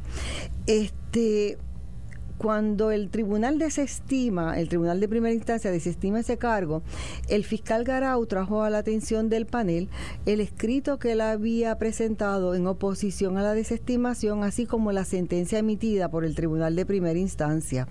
Este 0.65 1.57
cuando 2.41 2.89
el 2.89 3.11
tribunal 3.11 3.59
desestima, 3.59 4.59
el 4.59 4.67
tribunal 4.67 4.99
de 4.99 5.07
primera 5.07 5.31
instancia 5.31 5.69
desestima 5.69 6.21
ese 6.21 6.39
cargo, 6.39 6.81
el 7.29 7.43
fiscal 7.43 7.83
Garau 7.83 8.25
trajo 8.25 8.63
a 8.63 8.71
la 8.71 8.79
atención 8.79 9.29
del 9.29 9.45
panel 9.45 9.89
el 10.25 10.41
escrito 10.41 10.97
que 10.97 11.11
él 11.11 11.21
había 11.21 11.77
presentado 11.77 12.55
en 12.55 12.65
oposición 12.65 13.37
a 13.37 13.43
la 13.43 13.53
desestimación, 13.53 14.43
así 14.43 14.65
como 14.65 14.91
la 14.91 15.05
sentencia 15.05 15.59
emitida 15.59 16.09
por 16.09 16.25
el 16.25 16.33
tribunal 16.33 16.75
de 16.75 16.83
primera 16.83 17.19
instancia. 17.19 17.87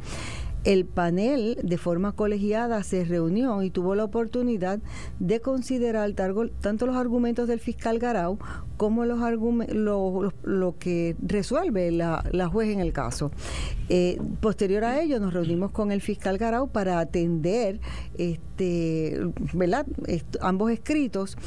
El 0.65 0.85
panel, 0.85 1.59
de 1.63 1.79
forma 1.79 2.13
colegiada, 2.13 2.83
se 2.83 3.05
reunió 3.05 3.63
y 3.63 3.71
tuvo 3.71 3.95
la 3.95 4.05
oportunidad 4.05 4.81
de 5.19 5.41
considerar 5.41 6.13
tanto 6.61 6.87
los 6.87 6.97
argumentos 6.97 7.49
del 7.49 7.61
fiscal 7.61 7.99
Garau 7.99 8.39
como 8.77 9.07
los 9.07 9.21
lo, 9.73 10.75
que 10.79 11.17
resuelve 11.23 11.91
la, 11.91 12.49
juez 12.53 12.69
en 12.69 12.81
el 12.81 12.93
caso. 12.93 13.31
Eh, 13.89 14.21
posterior 14.41 14.85
a 14.85 15.01
ello, 15.01 15.19
nos 15.19 15.33
reunimos 15.33 15.71
con 15.71 15.93
el 15.93 16.03
fiscal 16.03 16.37
Garau 16.37 16.69
para 16.69 17.01
atender 17.01 17.81
este, 18.19 19.19
¿verdad? 19.55 19.87
ambos 20.41 20.71
escritos 20.71 21.39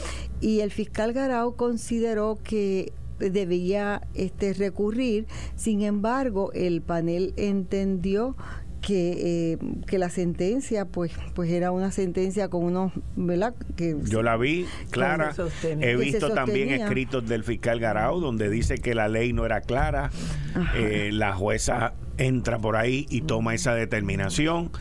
y 0.42 0.62
el 0.62 0.72
fiscal 0.72 1.14
Garau 1.14 1.56
consideró 1.56 2.40
que 2.44 2.94
debía 3.20 4.02
este, 4.14 4.54
recurrir. 4.54 5.28
Sin 5.56 5.82
embargo, 5.82 6.52
el 6.54 6.82
panel 6.82 7.34
entendió 7.38 8.36
que, 8.86 9.54
eh, 9.54 9.58
que 9.88 9.98
la 9.98 10.10
sentencia 10.10 10.86
pues 10.86 11.12
pues 11.34 11.50
era 11.50 11.72
una 11.72 11.92
sentencia 11.92 12.50
con 12.50 12.64
unos 12.66 12.92
verdad 13.16 13.56
que 13.76 13.96
yo 14.04 14.22
la 14.22 14.38
vi 14.38 14.66
clara. 14.92 15.34
he 15.64 15.96
visto 15.96 16.30
también 16.32 16.70
escritos 16.70 17.28
del 17.28 17.44
fiscal 17.44 17.80
Garau 17.80 18.20
donde 18.20 18.50
dice 18.50 18.78
que 18.78 18.94
la 18.94 19.08
ley 19.08 19.34
no 19.34 19.46
era 19.46 19.62
clara. 19.62 20.12
Eh, 20.76 21.10
la 21.12 21.34
jueza 21.34 21.94
entra 22.18 22.60
por 22.60 22.76
ahí 22.76 23.06
y 23.10 23.22
toma 23.22 23.54
esa 23.56 23.74
determinación. 23.76 24.72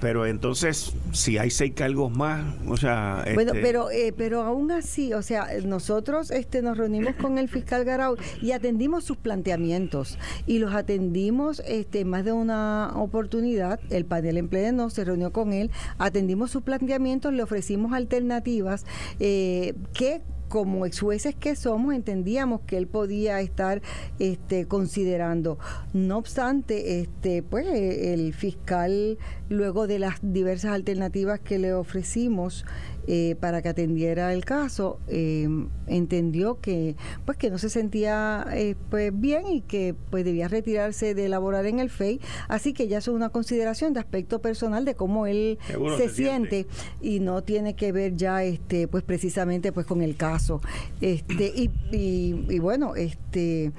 Pero 0.00 0.26
entonces, 0.26 0.94
si 1.12 1.38
hay 1.38 1.50
seis 1.50 1.72
cargos 1.74 2.10
más, 2.10 2.44
o 2.66 2.76
sea... 2.76 3.24
Bueno, 3.34 3.52
este 3.52 3.62
pero, 3.62 3.90
eh, 3.90 4.14
pero 4.16 4.42
aún 4.42 4.70
así, 4.70 5.12
o 5.12 5.22
sea, 5.22 5.48
nosotros 5.64 6.30
este, 6.30 6.62
nos 6.62 6.76
reunimos 6.78 7.14
con 7.16 7.38
el 7.38 7.48
fiscal 7.48 7.84
Garau 7.84 8.16
y 8.40 8.52
atendimos 8.52 9.04
sus 9.04 9.16
planteamientos 9.16 10.18
y 10.46 10.58
los 10.58 10.74
atendimos 10.74 11.62
este, 11.66 12.04
más 12.04 12.24
de 12.24 12.32
una 12.32 12.92
oportunidad. 12.94 13.80
El 13.90 14.04
panel 14.04 14.38
en 14.38 14.48
pleno 14.48 14.90
se 14.90 15.04
reunió 15.04 15.32
con 15.32 15.52
él, 15.52 15.70
atendimos 15.98 16.50
sus 16.50 16.62
planteamientos, 16.62 17.32
le 17.32 17.42
ofrecimos 17.42 17.92
alternativas 17.92 18.86
eh, 19.18 19.74
que 19.92 20.22
como 20.50 20.84
ex 20.84 21.00
jueces 21.00 21.36
que 21.36 21.54
somos, 21.54 21.94
entendíamos 21.94 22.62
que 22.62 22.76
él 22.76 22.88
podía 22.88 23.40
estar 23.40 23.80
este, 24.18 24.66
considerando. 24.66 25.58
No 25.92 26.18
obstante, 26.18 27.00
este, 27.00 27.44
pues 27.44 27.66
el 27.68 28.34
fiscal, 28.34 29.16
luego 29.50 29.86
de 29.86 29.98
las 29.98 30.20
diversas 30.22 30.72
alternativas 30.72 31.40
que 31.40 31.58
le 31.58 31.74
ofrecimos, 31.74 32.64
eh, 33.06 33.34
para 33.40 33.60
que 33.60 33.68
atendiera 33.68 34.32
el 34.32 34.44
caso, 34.44 35.00
eh, 35.08 35.48
entendió 35.88 36.60
que 36.60 36.94
pues 37.24 37.36
que 37.36 37.50
no 37.50 37.58
se 37.58 37.68
sentía 37.68 38.46
eh, 38.52 38.76
pues 38.88 39.10
bien 39.12 39.48
y 39.48 39.62
que 39.62 39.96
pues 40.10 40.24
debía 40.24 40.46
retirarse 40.46 41.14
de 41.14 41.26
elaborar 41.26 41.66
en 41.66 41.80
el 41.80 41.90
FEI, 41.90 42.20
así 42.46 42.72
que 42.72 42.86
ya 42.86 42.98
es 42.98 43.08
una 43.08 43.30
consideración 43.30 43.94
de 43.94 44.00
aspecto 44.00 44.40
personal 44.40 44.84
de 44.84 44.94
cómo 44.94 45.26
él 45.26 45.58
se, 45.96 46.08
siente, 46.08 46.68
y 47.00 47.18
no 47.18 47.42
tiene 47.42 47.74
que 47.74 47.90
ver 47.90 48.14
ya 48.14 48.44
este 48.44 48.86
pues 48.86 49.02
precisamente 49.02 49.72
pues 49.72 49.86
con 49.86 50.02
el 50.02 50.14
caso. 50.14 50.60
Este 51.00 51.52
y, 51.52 51.70
y, 51.90 52.46
y 52.48 52.58
bueno, 52.60 52.94
este 52.94 53.72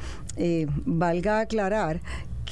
valga 0.85 1.39
aclarar 1.39 2.01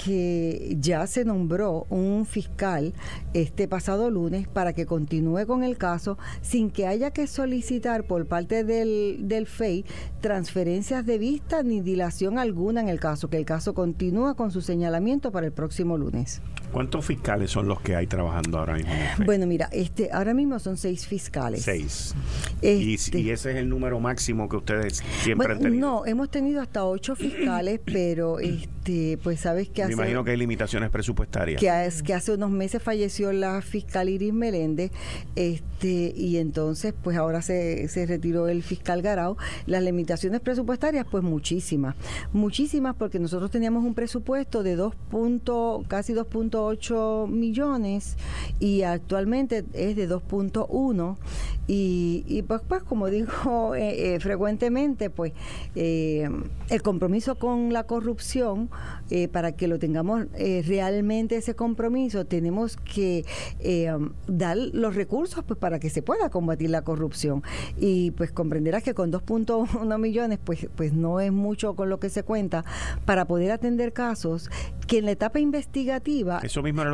que 0.03 0.77
ya 0.79 1.05
se 1.07 1.25
nombró 1.25 1.85
un 1.89 2.25
fiscal 2.25 2.93
este 3.33 3.67
pasado 3.67 4.09
lunes 4.09 4.47
para 4.47 4.71
que 4.73 4.85
continúe 4.85 5.45
con 5.45 5.63
el 5.63 5.77
caso 5.77 6.17
sin 6.41 6.71
que 6.71 6.87
haya 6.87 7.11
que 7.11 7.27
solicitar 7.27 8.05
por 8.05 8.25
parte 8.25 8.63
del, 8.63 9.27
del 9.27 9.45
FEI 9.45 9.85
transferencias 10.21 11.05
de 11.05 11.17
vista 11.17 11.63
ni 11.63 11.81
dilación 11.81 12.39
alguna 12.39 12.79
en 12.79 12.87
el 12.87 12.99
caso, 12.99 13.29
que 13.29 13.37
el 13.37 13.45
caso 13.45 13.73
continúa 13.73 14.35
con 14.35 14.51
su 14.51 14.61
señalamiento 14.61 15.31
para 15.31 15.47
el 15.47 15.51
próximo 15.51 15.97
lunes. 15.97 16.41
¿Cuántos 16.71 17.05
fiscales 17.05 17.51
son 17.51 17.67
los 17.67 17.81
que 17.81 17.95
hay 17.95 18.07
trabajando 18.07 18.59
ahora 18.59 18.75
mismo? 18.75 18.91
Bueno, 19.25 19.47
mira, 19.47 19.69
este, 19.71 20.11
ahora 20.11 20.33
mismo 20.33 20.59
son 20.59 20.77
seis 20.77 21.07
fiscales. 21.07 21.63
Seis. 21.63 22.15
¿Y, 22.61 22.93
este 22.93 23.19
ese 23.31 23.51
es 23.51 23.57
el 23.57 23.69
número 23.69 23.99
máximo 23.99 24.47
que 24.47 24.57
ustedes 24.57 25.03
siempre 25.21 25.53
han 25.53 25.59
tenido? 25.59 25.87
No, 25.87 26.05
hemos 26.05 26.29
tenido 26.29 26.61
hasta 26.61 26.85
ocho 26.85 27.15
fiscales, 27.15 27.79
pero 27.85 28.39
este, 28.39 29.17
pues 29.23 29.41
sabes 29.41 29.69
que 29.69 29.83
hace... 29.83 29.95
Me 29.95 30.01
imagino 30.01 30.23
que 30.23 30.31
hay 30.31 30.37
limitaciones 30.37 30.89
presupuestarias. 30.89 31.59
Que, 31.59 31.89
que 32.03 32.13
hace 32.13 32.33
unos 32.33 32.51
meses 32.51 32.81
falleció 32.81 33.31
la 33.31 33.61
fiscal 33.61 34.09
Iris 34.09 34.33
Meléndez, 34.33 34.91
este, 35.35 36.13
y 36.15 36.37
entonces 36.37 36.93
pues 37.03 37.17
ahora 37.17 37.41
se, 37.41 37.87
se 37.87 38.05
retiró 38.05 38.47
el 38.47 38.63
fiscal 38.63 39.01
Garau. 39.01 39.37
Las 39.65 39.83
limitaciones 39.83 40.41
presupuestarias, 40.41 41.05
pues 41.09 41.23
muchísimas. 41.23 41.95
Muchísimas 42.33 42.95
porque 42.95 43.19
nosotros 43.19 43.51
teníamos 43.51 43.83
un 43.83 43.93
presupuesto 43.93 44.63
de 44.63 44.75
2 44.75 44.93
casi 45.87 46.13
2.8 46.59 46.69
8 46.69 47.27
millones 47.27 48.17
y 48.59 48.83
actualmente 48.83 49.65
es 49.73 49.95
de 49.95 50.09
2.1 50.09 51.17
y, 51.69 52.25
y 52.27 52.41
pues, 52.41 52.61
pues 52.67 52.81
como 52.81 53.11
digo 53.11 53.75
eh, 53.75 54.15
eh, 54.15 54.19
frecuentemente 54.19 55.11
pues 55.11 55.33
eh, 55.75 56.27
el 56.69 56.81
compromiso 56.81 57.35
con 57.35 57.71
la 57.71 57.83
corrupción 57.83 58.69
para 59.31 59.53
que 59.53 59.67
lo 59.67 59.79
tengamos 59.79 60.27
realmente 60.67 61.35
ese 61.35 61.55
compromiso 61.55 62.25
tenemos 62.25 62.77
que 62.77 63.25
dar 64.27 64.55
los 64.55 64.95
recursos 64.95 65.43
pues 65.43 65.59
para 65.59 65.79
que 65.79 65.89
se 65.89 66.03
pueda 66.03 66.29
combatir 66.29 66.69
la 66.69 66.83
corrupción. 66.83 67.41
Y 67.77 68.11
pues 68.11 68.31
comprenderás 68.31 68.83
que 68.83 68.93
con 68.93 69.11
2.1 69.11 69.97
millones 69.97 70.37
pues 70.43 70.67
pues 70.75 70.93
no 70.93 71.19
es 71.19 71.31
mucho 71.31 71.75
con 71.75 71.89
lo 71.89 71.99
que 71.99 72.09
se 72.09 72.21
cuenta 72.21 72.63
para 73.05 73.25
poder 73.25 73.51
atender 73.51 73.93
casos 73.93 74.49
que 74.89 74.99
en 74.99 75.05
la 75.05 75.11
etapa 75.11 75.39
investigativa 75.39 76.41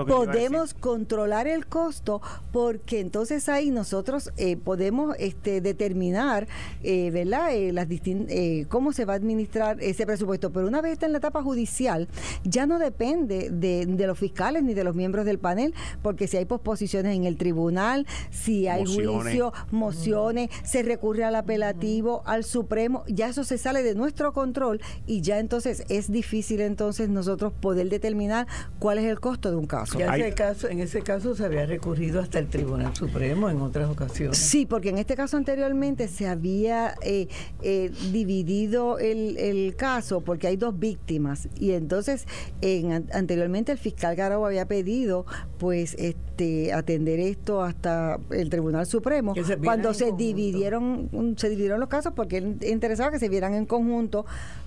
podemos 0.08 0.74
controlar 0.74 1.48
el 1.48 1.66
costo 1.66 2.22
porque 2.52 3.00
entonces 3.00 3.48
ahí 3.50 3.72
nosotros 3.72 4.32
eh, 4.38 4.58
podemos 4.65 5.15
este, 5.19 5.62
determinar, 5.62 6.47
eh, 6.84 7.12
¿verdad? 7.12 7.56
Eh, 7.56 7.71
las 7.71 7.88
eh, 7.89 8.65
cómo 8.67 8.91
se 8.91 9.06
va 9.06 9.13
a 9.13 9.15
administrar 9.15 9.82
ese 9.82 10.06
presupuesto. 10.06 10.51
Pero 10.51 10.67
una 10.67 10.82
vez 10.82 10.93
está 10.93 11.06
en 11.06 11.13
la 11.13 11.19
etapa 11.19 11.41
judicial, 11.41 12.10
ya 12.43 12.65
no 12.65 12.80
depende 12.80 13.49
de, 13.51 13.86
los 14.06 14.19
fiscales 14.19 14.63
ni 14.63 14.73
de 14.73 14.84
los 14.84 14.95
miembros 14.95 15.25
del 15.25 15.39
panel, 15.39 15.73
porque 16.01 16.28
si 16.28 16.38
hay 16.38 16.45
posposiciones 16.45 17.15
en 17.15 17.23
el 17.23 17.38
tribunal, 17.38 18.06
si 18.32 18.67
hay 18.67 18.86
juicio, 18.86 19.54
mociones, 19.71 20.49
se 20.63 20.84
recurre 20.84 21.23
al 21.23 21.36
apelativo, 21.36 22.23
al 22.25 22.43
Supremo, 22.43 23.04
ya 23.08 23.30
eso 23.30 23.43
se 23.43 23.58
sale 23.58 23.84
de 23.84 23.95
nuestro 23.95 24.34
control 24.34 24.82
y 25.06 25.21
ya 25.21 25.39
entonces 25.39 25.84
es 25.89 26.12
difícil 26.12 26.62
entonces 26.62 27.10
nosotros 27.10 27.54
poder 27.54 27.89
determinar 27.89 28.47
cuál 28.80 28.97
es 28.97 29.06
el 29.06 29.19
costo 29.19 29.51
de 29.51 29.58
un 29.58 29.67
caso. 29.67 29.99
Ya 29.99 30.15
ese 30.15 30.34
caso, 30.34 30.67
en 30.67 30.80
ese 30.80 31.01
caso 31.01 31.36
se 31.36 31.45
había 31.45 31.65
recurrido 31.65 32.19
hasta 32.19 32.39
el 32.39 32.47
Tribunal 32.47 32.95
Supremo 32.95 33.49
en 33.49 33.62
otras 33.62 33.89
ocasiones. 33.89 34.38
Sí, 34.38 34.55
porque 34.65 34.89
en 34.89 34.98
este 34.98 35.15
caso 35.15 35.36
anteriormente 35.36 36.08
se 36.08 36.28
había 36.28 36.96
eh, 37.02 37.28
eh, 37.62 37.91
dividido 38.12 39.00
el, 39.00 39.38
el, 39.38 39.76
caso 39.76 40.22
porque 40.22 40.48
hay 40.48 40.56
dos 40.56 40.80
víctimas. 40.80 41.50
Y 41.60 41.72
entonces 41.72 42.26
en, 42.62 42.94
anteriormente 43.12 43.74
el 43.74 43.78
fiscal 43.78 44.15
Garau 44.15 44.46
había 44.46 44.65
pedido 44.68 45.26
pues 45.58 45.96
este 46.00 46.72
atender 46.74 47.20
esto 47.20 47.62
hasta 47.63 48.20
el 48.30 48.50
Tribunal 48.50 48.86
Supremo 48.86 49.34
cuando 49.63 49.94
se 49.94 50.12
dividieron 50.12 51.10
se 51.38 51.50
dividieron 51.50 51.80
los 51.80 51.89
casos 51.89 52.13
porque 52.15 52.38
él 52.38 52.58
interesaba 52.62 53.12
que 53.12 53.20
se 53.20 53.30
vieran 53.30 53.54
en 53.54 53.65
conjunto 53.65 54.26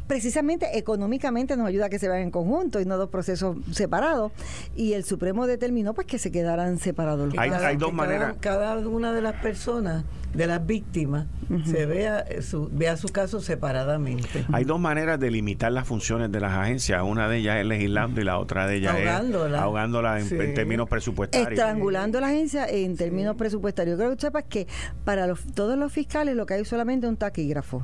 precisamente 0.09 0.79
económicamente 0.79 1.57
nos 1.57 1.69
ayuda 1.69 1.87
a 1.87 1.89
que 1.89 1.99
se 1.99 2.09
vean 2.09 2.23
en 2.23 2.31
conjunto 2.31 2.81
y 2.81 2.85
no 2.85 2.97
dos 2.97 3.11
procesos 3.11 3.57
separados 3.71 4.33
y 4.75 4.95
el 4.95 5.05
Supremo 5.05 5.47
determinó 5.47 5.95
pues 5.95 6.07
que 6.07 6.19
se 6.19 6.33
quedaran 6.33 6.79
separados 6.79 7.29
los 7.29 7.39
hay, 7.39 7.51
hay 7.51 7.77
dos 7.77 7.93
maneras 7.93 8.35
cada, 8.41 8.77
una 8.79 9.13
de 9.13 9.23
las 9.23 9.35
personas 9.35 10.05
de 10.35 10.47
las 10.47 10.67
víctimas 10.67 11.27
se 11.65 11.87
vea 11.87 12.25
su, 12.43 12.69
vea 12.71 12.97
su 12.97 13.09
caso 13.09 13.41
separadamente. 13.41 14.45
Hay 14.53 14.65
dos 14.65 14.79
maneras 14.79 15.19
de 15.19 15.31
limitar 15.31 15.73
las 15.73 15.89
funciones 15.89 16.31
de 16.31 16.41
las 16.41 16.53
agencias. 16.53 17.03
Una 17.03 17.29
de 17.29 17.39
ellas 17.39 17.57
es 17.57 17.67
legislando 17.67 18.21
y 18.21 18.25
la 18.25 18.39
otra 18.39 18.67
de 18.67 18.77
ellas 18.77 18.95
ahogándola. 18.95 19.57
es 19.57 19.63
ahogándola 19.63 20.21
en, 20.21 20.55
términos 20.55 20.89
presupuestarios. 20.89 21.53
Estrangulando 21.53 22.21
la 22.21 22.29
agencia 22.29 22.67
en 22.69 22.97
términos 22.97 23.37
presupuestarios. 23.37 23.97
Creo 23.99 24.15
que 24.15 24.21
sepas 24.21 24.45
que 24.45 24.67
para 25.05 25.33
todos 25.55 25.79
los 25.79 25.91
fiscales 25.93 26.37
lo 26.37 26.45
que 26.45 26.55
hay 26.55 26.61
es 26.61 26.69
solamente 26.69 27.07
un 27.07 27.17
taquígrafo 27.17 27.83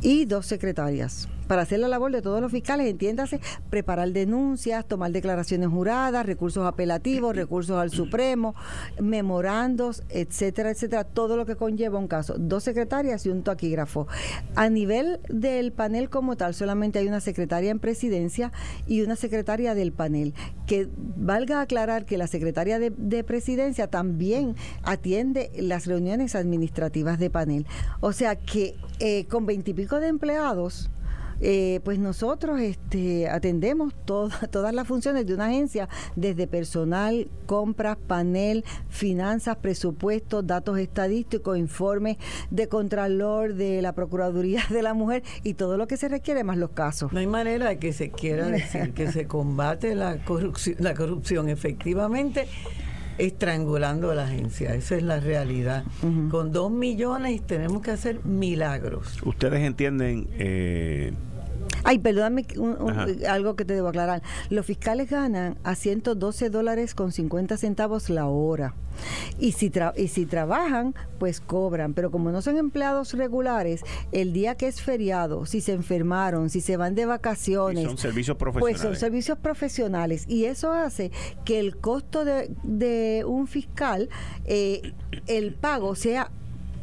y 0.00 0.24
dos 0.26 0.46
secretarias 0.46 1.28
para 1.46 1.62
hacer 1.62 1.80
la 1.80 1.88
labor 1.88 2.12
de 2.12 2.22
todos 2.22 2.40
los 2.40 2.50
fiscales, 2.50 2.88
entiéndase, 2.88 3.40
preparar 3.70 4.10
denuncias, 4.12 4.86
tomar 4.86 5.12
declaraciones 5.12 5.68
juradas, 5.68 6.26
recursos 6.26 6.66
apelativos, 6.66 7.36
recursos 7.36 7.76
al 7.76 7.90
Supremo, 7.90 8.54
memorandos, 9.00 10.02
etcétera, 10.08 10.70
etcétera, 10.70 11.04
todo 11.04 11.36
lo 11.36 11.46
que 11.46 11.56
conlleva 11.56 11.98
un 11.98 12.08
caso. 12.08 12.34
Dos 12.38 12.64
secretarias 12.64 13.26
y 13.26 13.28
un 13.28 13.42
taquígrafo. 13.42 14.06
A 14.54 14.68
nivel 14.68 15.20
del 15.28 15.72
panel 15.72 16.10
como 16.10 16.36
tal, 16.36 16.54
solamente 16.54 16.98
hay 16.98 17.08
una 17.08 17.20
secretaria 17.20 17.70
en 17.70 17.78
presidencia 17.78 18.52
y 18.86 19.02
una 19.02 19.16
secretaria 19.16 19.74
del 19.74 19.92
panel. 19.92 20.34
Que 20.66 20.88
valga 20.96 21.60
aclarar 21.60 22.06
que 22.06 22.18
la 22.18 22.26
secretaria 22.26 22.78
de, 22.78 22.90
de 22.90 23.24
presidencia 23.24 23.88
también 23.88 24.56
atiende 24.82 25.50
las 25.56 25.86
reuniones 25.86 26.34
administrativas 26.34 27.18
de 27.18 27.30
panel. 27.30 27.66
O 28.00 28.12
sea 28.12 28.36
que 28.36 28.76
eh, 29.00 29.26
con 29.26 29.46
veintipico 29.46 30.00
de 30.00 30.08
empleados, 30.08 30.90
eh, 31.40 31.80
pues 31.84 31.98
nosotros 31.98 32.60
este, 32.60 33.28
atendemos 33.28 33.92
todas 34.04 34.74
las 34.74 34.86
funciones 34.86 35.26
de 35.26 35.34
una 35.34 35.46
agencia, 35.46 35.88
desde 36.16 36.46
personal, 36.46 37.28
compras, 37.46 37.96
panel, 38.06 38.64
finanzas, 38.88 39.56
presupuestos, 39.56 40.46
datos 40.46 40.78
estadísticos, 40.78 41.58
informes 41.58 42.16
de 42.50 42.68
Contralor, 42.68 43.54
de 43.54 43.82
la 43.82 43.92
Procuraduría 43.92 44.62
de 44.70 44.82
la 44.82 44.94
Mujer 44.94 45.22
y 45.42 45.54
todo 45.54 45.76
lo 45.76 45.86
que 45.86 45.96
se 45.96 46.08
requiere, 46.08 46.44
más 46.44 46.56
los 46.56 46.70
casos. 46.70 47.12
No 47.12 47.18
hay 47.18 47.26
manera 47.26 47.68
de 47.68 47.78
que 47.78 47.92
se 47.92 48.10
quiera 48.10 48.46
decir 48.48 48.92
que 48.92 49.10
se 49.10 49.26
combate 49.28 49.94
la 49.94 50.24
corrupción, 50.24 50.76
la 50.80 50.94
corrupción 50.94 51.48
efectivamente 51.48 52.48
estrangulando 53.18 54.10
a 54.10 54.14
la 54.14 54.24
agencia. 54.24 54.74
Esa 54.74 54.96
es 54.96 55.02
la 55.02 55.20
realidad. 55.20 55.84
Con 56.30 56.52
dos 56.52 56.70
millones 56.70 57.42
tenemos 57.46 57.82
que 57.82 57.90
hacer 57.90 58.24
milagros. 58.24 59.18
Ustedes 59.24 59.60
entienden... 59.60 60.28
Eh, 60.32 61.12
Ay, 61.84 61.98
perdóname 61.98 62.46
algo 63.28 63.56
que 63.56 63.64
te 63.64 63.74
debo 63.74 63.88
aclarar. 63.88 64.22
Los 64.50 64.66
fiscales 64.66 65.10
ganan 65.10 65.58
a 65.64 65.74
112 65.74 66.50
dólares 66.50 66.94
con 66.94 67.12
50 67.12 67.56
centavos 67.56 68.10
la 68.10 68.26
hora. 68.26 68.74
Y 69.38 69.52
si, 69.52 69.72
y 69.96 70.08
si 70.08 70.26
trabajan, 70.26 70.94
pues 71.18 71.40
cobran. 71.40 71.94
Pero 71.94 72.10
como 72.10 72.30
no 72.30 72.42
son 72.42 72.56
empleados 72.56 73.12
regulares, 73.14 73.82
el 74.12 74.32
día 74.32 74.54
que 74.54 74.66
es 74.66 74.80
feriado, 74.80 75.46
si 75.46 75.60
se 75.60 75.72
enfermaron, 75.72 76.50
si 76.50 76.60
se 76.60 76.76
van 76.76 76.94
de 76.94 77.06
vacaciones. 77.06 77.84
son 77.84 77.98
servicios 77.98 78.36
profesionales. 78.36 78.80
Pues 78.80 78.80
son 78.80 78.96
servicios 78.96 79.38
profesionales. 79.38 80.24
Y 80.28 80.44
eso 80.44 80.72
hace 80.72 81.10
que 81.44 81.58
el 81.58 81.76
costo 81.76 82.24
de, 82.24 82.50
de 82.62 83.24
un 83.26 83.46
fiscal, 83.46 84.08
eh, 84.44 84.92
el 85.26 85.54
pago 85.54 85.94
sea 85.94 86.30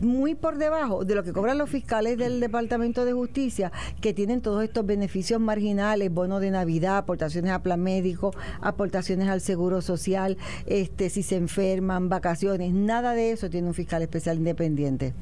muy 0.01 0.35
por 0.35 0.57
debajo 0.57 1.05
de 1.05 1.15
lo 1.15 1.23
que 1.23 1.33
cobran 1.33 1.57
los 1.57 1.69
fiscales 1.69 2.17
del 2.17 2.39
Departamento 2.39 3.05
de 3.05 3.13
Justicia, 3.13 3.71
que 4.01 4.13
tienen 4.13 4.41
todos 4.41 4.63
estos 4.63 4.85
beneficios 4.85 5.39
marginales, 5.39 6.11
bono 6.11 6.39
de 6.39 6.51
Navidad, 6.51 6.97
aportaciones 6.97 7.51
a 7.51 7.61
plan 7.61 7.81
médico, 7.81 8.33
aportaciones 8.61 9.27
al 9.29 9.41
seguro 9.41 9.81
social, 9.81 10.37
este, 10.65 11.09
si 11.09 11.23
se 11.23 11.35
enferman, 11.35 12.09
vacaciones, 12.09 12.73
nada 12.73 13.13
de 13.13 13.31
eso 13.31 13.49
tiene 13.49 13.67
un 13.67 13.73
fiscal 13.73 14.01
especial 14.01 14.37
independiente. 14.37 15.13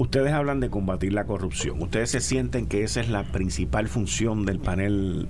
Ustedes 0.00 0.32
hablan 0.32 0.60
de 0.60 0.70
combatir 0.70 1.12
la 1.12 1.24
corrupción. 1.24 1.82
¿Ustedes 1.82 2.10
se 2.10 2.20
sienten 2.20 2.66
que 2.66 2.84
esa 2.84 3.02
es 3.02 3.10
la 3.10 3.22
principal 3.24 3.86
función 3.86 4.46
del 4.46 4.58
panel 4.58 5.28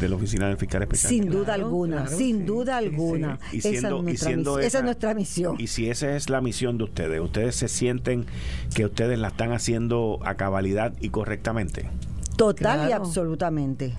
de 0.00 0.08
la 0.08 0.16
Oficina 0.16 0.48
del 0.48 0.56
Fiscal 0.56 0.82
Especial? 0.82 1.10
Sin 1.10 1.30
duda 1.30 1.54
alguna, 1.54 2.06
sin 2.06 2.46
duda 2.46 2.76
alguna. 2.76 3.38
esa, 3.52 3.68
es 3.78 4.82
nuestra, 4.84 5.14
misión. 5.14 5.56
Y 5.58 5.66
si 5.66 5.88
esa 5.88 6.14
es 6.16 6.30
la 6.30 6.40
misión 6.40 6.78
de 6.78 6.84
ustedes, 6.84 7.20
¿ustedes 7.20 7.56
se 7.56 7.68
sienten 7.68 8.26
que 8.74 8.84
ustedes 8.84 9.18
la 9.18 9.28
están 9.28 9.52
haciendo 9.52 10.18
a 10.24 10.34
cabalidad 10.34 10.94
y 11.00 11.10
correctamente? 11.10 11.88
Total 12.36 12.88
y 12.88 12.92
absolutamente. 12.92 13.94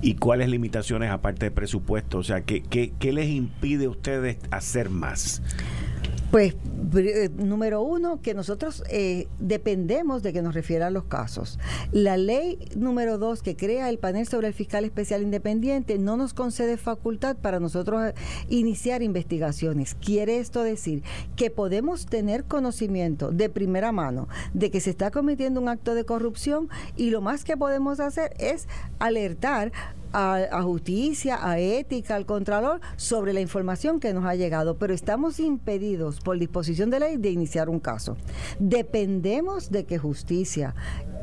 ¿Y 0.00 0.16
cuáles 0.16 0.48
limitaciones 0.48 1.10
aparte 1.10 1.46
de 1.46 1.50
presupuesto? 1.50 2.18
O 2.18 2.22
sea, 2.22 2.42
¿qué, 2.42 2.62
qué, 2.62 2.92
qué 2.98 3.12
les 3.12 3.28
impide 3.30 3.86
a 3.86 3.90
ustedes 3.90 4.36
hacer 4.50 4.90
más? 4.90 5.40
Pues, 6.34 6.56
eh, 6.96 7.30
número 7.36 7.82
uno, 7.82 8.20
que 8.20 8.34
nosotros 8.34 8.82
eh, 8.90 9.28
dependemos 9.38 10.24
de 10.24 10.32
que 10.32 10.42
nos 10.42 10.52
refieran 10.52 10.92
los 10.92 11.04
casos. 11.04 11.60
La 11.92 12.16
ley 12.16 12.58
número 12.74 13.18
dos, 13.18 13.40
que 13.40 13.54
crea 13.54 13.88
el 13.88 13.98
panel 13.98 14.26
sobre 14.26 14.48
el 14.48 14.52
fiscal 14.52 14.84
especial 14.84 15.22
independiente, 15.22 15.96
no 15.96 16.16
nos 16.16 16.34
concede 16.34 16.76
facultad 16.76 17.36
para 17.36 17.60
nosotros 17.60 18.02
eh, 18.02 18.14
iniciar 18.48 19.00
investigaciones. 19.04 19.94
Quiere 19.94 20.40
esto 20.40 20.64
decir 20.64 21.04
que 21.36 21.50
podemos 21.50 22.06
tener 22.06 22.42
conocimiento 22.46 23.30
de 23.30 23.48
primera 23.48 23.92
mano 23.92 24.26
de 24.54 24.72
que 24.72 24.80
se 24.80 24.90
está 24.90 25.12
cometiendo 25.12 25.60
un 25.60 25.68
acto 25.68 25.94
de 25.94 26.04
corrupción 26.04 26.68
y 26.96 27.10
lo 27.10 27.20
más 27.20 27.44
que 27.44 27.56
podemos 27.56 28.00
hacer 28.00 28.34
es 28.40 28.66
alertar 28.98 29.70
a, 30.14 30.62
justicia, 30.62 31.38
a 31.42 31.58
ética, 31.58 32.14
al 32.14 32.24
contralor 32.24 32.80
sobre 32.96 33.32
la 33.32 33.40
información 33.40 33.98
que 33.98 34.14
nos 34.14 34.24
ha 34.24 34.34
llegado, 34.36 34.78
pero 34.78 34.94
estamos 34.94 35.40
impedidos 35.40 36.20
por 36.20 36.38
disposición 36.38 36.90
de 36.90 37.00
ley 37.00 37.16
de 37.16 37.30
iniciar 37.30 37.68
un 37.68 37.80
caso. 37.80 38.16
Dependemos 38.58 39.70
de 39.70 39.84
que 39.84 39.98
justicia, 39.98 40.74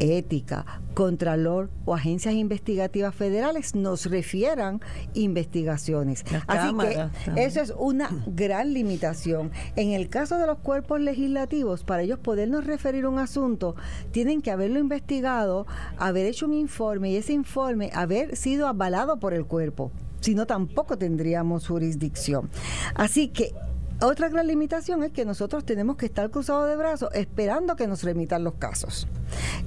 ética, 0.01 0.65
contralor 0.93 1.69
o 1.85 1.93
agencias 1.93 2.33
investigativas 2.33 3.13
federales 3.13 3.75
nos 3.75 4.07
refieran 4.07 4.81
investigaciones. 5.13 6.23
Así 6.47 6.75
que 6.75 7.09
eso 7.35 7.61
es 7.61 7.73
una 7.77 8.09
gran 8.27 8.73
limitación. 8.73 9.51
En 9.75 9.91
el 9.91 10.09
caso 10.09 10.37
de 10.37 10.47
los 10.47 10.57
cuerpos 10.59 10.99
legislativos, 10.99 11.83
para 11.83 12.01
ellos 12.01 12.19
podernos 12.19 12.65
referir 12.65 13.05
un 13.05 13.19
asunto, 13.19 13.75
tienen 14.11 14.41
que 14.41 14.51
haberlo 14.51 14.79
investigado, 14.79 15.67
haber 15.97 16.25
hecho 16.25 16.47
un 16.47 16.53
informe 16.53 17.11
y 17.11 17.15
ese 17.17 17.33
informe 17.33 17.91
haber 17.93 18.35
sido 18.35 18.67
avalado 18.67 19.19
por 19.19 19.33
el 19.33 19.45
cuerpo. 19.45 19.91
Si 20.19 20.35
no, 20.35 20.45
tampoco 20.45 20.97
tendríamos 20.97 21.67
jurisdicción. 21.67 22.49
Así 22.95 23.27
que 23.27 23.53
otra 24.01 24.29
gran 24.29 24.47
limitación 24.47 25.03
es 25.03 25.11
que 25.11 25.25
nosotros 25.25 25.65
tenemos 25.65 25.95
que 25.95 26.05
estar 26.05 26.29
cruzados 26.29 26.69
de 26.69 26.75
brazos 26.75 27.09
esperando 27.13 27.75
que 27.75 27.87
nos 27.87 28.03
remitan 28.03 28.43
los 28.43 28.55
casos. 28.55 29.07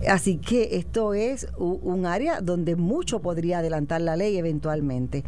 Así 0.08 0.38
que 0.38 0.76
esto 0.76 1.14
es 1.14 1.48
un 1.56 2.06
área 2.06 2.40
donde 2.40 2.76
mucho 2.76 3.20
podría 3.20 3.58
adelantar 3.58 4.00
la 4.00 4.16
ley 4.16 4.36
eventualmente. 4.36 5.24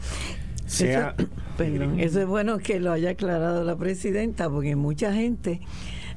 Eso, 0.66 0.84
eso 1.98 2.20
es 2.20 2.26
bueno 2.26 2.58
que 2.58 2.80
lo 2.80 2.92
haya 2.92 3.10
aclarado 3.10 3.64
la 3.64 3.76
presidenta, 3.76 4.50
porque 4.50 4.76
mucha 4.76 5.12
gente 5.12 5.60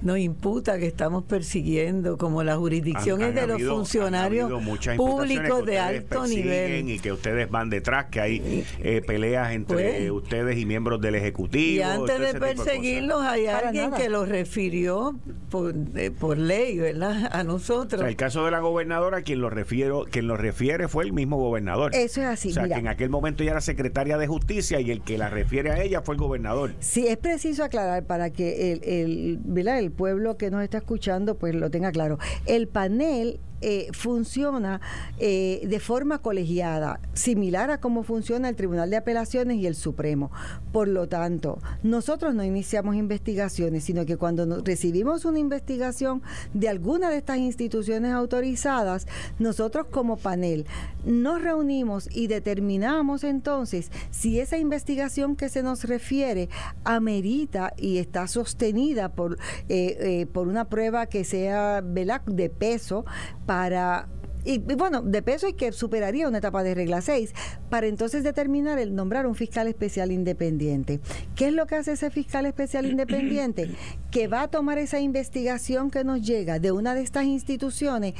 nos 0.01 0.17
imputa 0.17 0.77
que 0.79 0.87
estamos 0.87 1.23
persiguiendo, 1.23 2.17
como 2.17 2.43
la 2.43 2.55
jurisdicción 2.55 3.21
es 3.21 3.35
de 3.35 3.47
los 3.47 3.61
funcionarios 3.61 4.51
públicos 4.95 5.65
de 5.65 5.79
alto 5.79 6.25
nivel. 6.27 6.89
Y 6.89 6.99
que 6.99 7.11
ustedes 7.11 7.49
van 7.49 7.69
detrás, 7.69 8.05
que 8.05 8.21
hay 8.21 8.65
eh, 8.79 9.01
peleas 9.05 9.51
entre 9.51 9.75
pues, 9.75 10.11
ustedes 10.11 10.57
y 10.57 10.65
miembros 10.65 11.01
del 11.01 11.15
Ejecutivo. 11.15 11.79
Y 11.79 11.81
antes 11.81 12.19
de 12.19 12.39
perseguirlos 12.39 13.21
hay 13.21 13.47
alguien 13.47 13.91
que 13.91 14.09
los 14.09 14.29
refirió 14.29 15.19
por, 15.49 15.73
eh, 15.95 16.11
por 16.11 16.37
ley, 16.37 16.77
¿verdad? 16.77 17.29
A 17.39 17.43
nosotros. 17.43 18.01
el 18.01 18.15
caso 18.15 18.45
de 18.45 18.51
la 18.51 18.59
gobernadora, 18.59 19.21
quien 19.21 19.41
lo, 19.41 19.49
refiero, 19.49 20.05
quien 20.09 20.27
lo 20.27 20.37
refiere 20.37 20.87
fue 20.87 21.03
el 21.03 21.13
mismo 21.13 21.37
gobernador. 21.37 21.91
Eso 21.93 22.21
es 22.21 22.27
así. 22.27 22.49
O 22.49 22.53
sea, 22.53 22.67
que 22.67 22.73
en 22.73 22.87
aquel 22.87 23.09
momento 23.09 23.43
ya 23.43 23.51
era 23.51 23.61
secretaria 23.61 24.17
de 24.17 24.27
justicia 24.27 24.79
y 24.79 24.91
el 24.91 25.01
que 25.01 25.17
la 25.17 25.29
refiere 25.29 25.71
a 25.71 25.81
ella 25.81 26.01
fue 26.01 26.15
el 26.15 26.21
gobernador. 26.21 26.73
Sí, 26.79 27.07
es 27.07 27.17
preciso 27.17 27.63
aclarar 27.63 28.05
para 28.05 28.29
que 28.29 28.71
el, 28.71 28.83
el, 28.83 29.39
¿verdad? 29.43 29.79
el 29.79 29.88
pueblo 29.91 30.37
que 30.37 30.49
nos 30.51 30.63
está 30.63 30.79
escuchando 30.79 31.35
pues 31.35 31.55
lo 31.55 31.69
tenga 31.69 31.91
claro. 31.91 32.17
El 32.45 32.67
panel 32.67 33.39
eh, 33.61 33.89
funciona 33.91 34.81
eh, 35.17 35.61
de 35.67 35.79
forma 35.79 36.19
colegiada, 36.19 36.99
similar 37.13 37.71
a 37.71 37.79
cómo 37.79 38.03
funciona 38.03 38.49
el 38.49 38.55
Tribunal 38.55 38.89
de 38.89 38.97
Apelaciones 38.97 39.57
y 39.57 39.67
el 39.67 39.75
Supremo. 39.75 40.31
Por 40.71 40.87
lo 40.87 41.07
tanto, 41.07 41.59
nosotros 41.83 42.33
no 42.33 42.43
iniciamos 42.43 42.95
investigaciones, 42.95 43.83
sino 43.83 44.05
que 44.05 44.17
cuando 44.17 44.61
recibimos 44.63 45.25
una 45.25 45.39
investigación 45.39 46.21
de 46.53 46.69
alguna 46.69 47.09
de 47.09 47.17
estas 47.17 47.37
instituciones 47.37 48.13
autorizadas, 48.13 49.07
nosotros 49.39 49.87
como 49.91 50.17
panel 50.17 50.65
nos 51.05 51.41
reunimos 51.41 52.09
y 52.11 52.27
determinamos 52.27 53.23
entonces 53.23 53.91
si 54.11 54.39
esa 54.39 54.57
investigación 54.57 55.35
que 55.35 55.49
se 55.49 55.63
nos 55.63 55.83
refiere 55.83 56.49
amerita 56.83 57.73
y 57.77 57.97
está 57.97 58.27
sostenida 58.27 59.09
por, 59.09 59.37
eh, 59.67 60.27
por 60.31 60.47
una 60.47 60.69
prueba 60.69 61.05
que 61.07 61.23
sea 61.23 61.81
de 61.81 62.49
peso, 62.49 63.05
para 63.49 64.07
Y, 64.49 64.57
bueno, 64.57 65.03
de 65.03 65.21
peso 65.21 65.47
y 65.47 65.53
que 65.53 65.71
superaría 65.71 66.27
una 66.27 66.39
etapa 66.39 66.63
de 66.63 66.73
regla 66.73 67.01
6 67.01 67.35
para 67.69 67.85
entonces 67.85 68.23
determinar 68.23 68.79
el 68.79 68.95
nombrar 68.95 69.27
un 69.27 69.35
fiscal 69.35 69.67
especial 69.67 70.11
independiente. 70.11 71.01
¿Qué 71.35 71.49
es 71.49 71.53
lo 71.53 71.67
que 71.67 71.75
hace 71.75 71.91
ese 71.91 72.09
fiscal 72.09 72.47
especial 72.47 72.87
independiente? 72.87 73.69
que 74.09 74.27
va 74.27 74.41
a 74.41 74.47
tomar 74.47 74.79
esa 74.79 74.99
investigación 74.99 75.91
que 75.91 76.03
nos 76.03 76.23
llega 76.23 76.57
de 76.57 76.71
una 76.71 76.95
de 76.95 77.01
estas 77.01 77.25
instituciones 77.25 78.15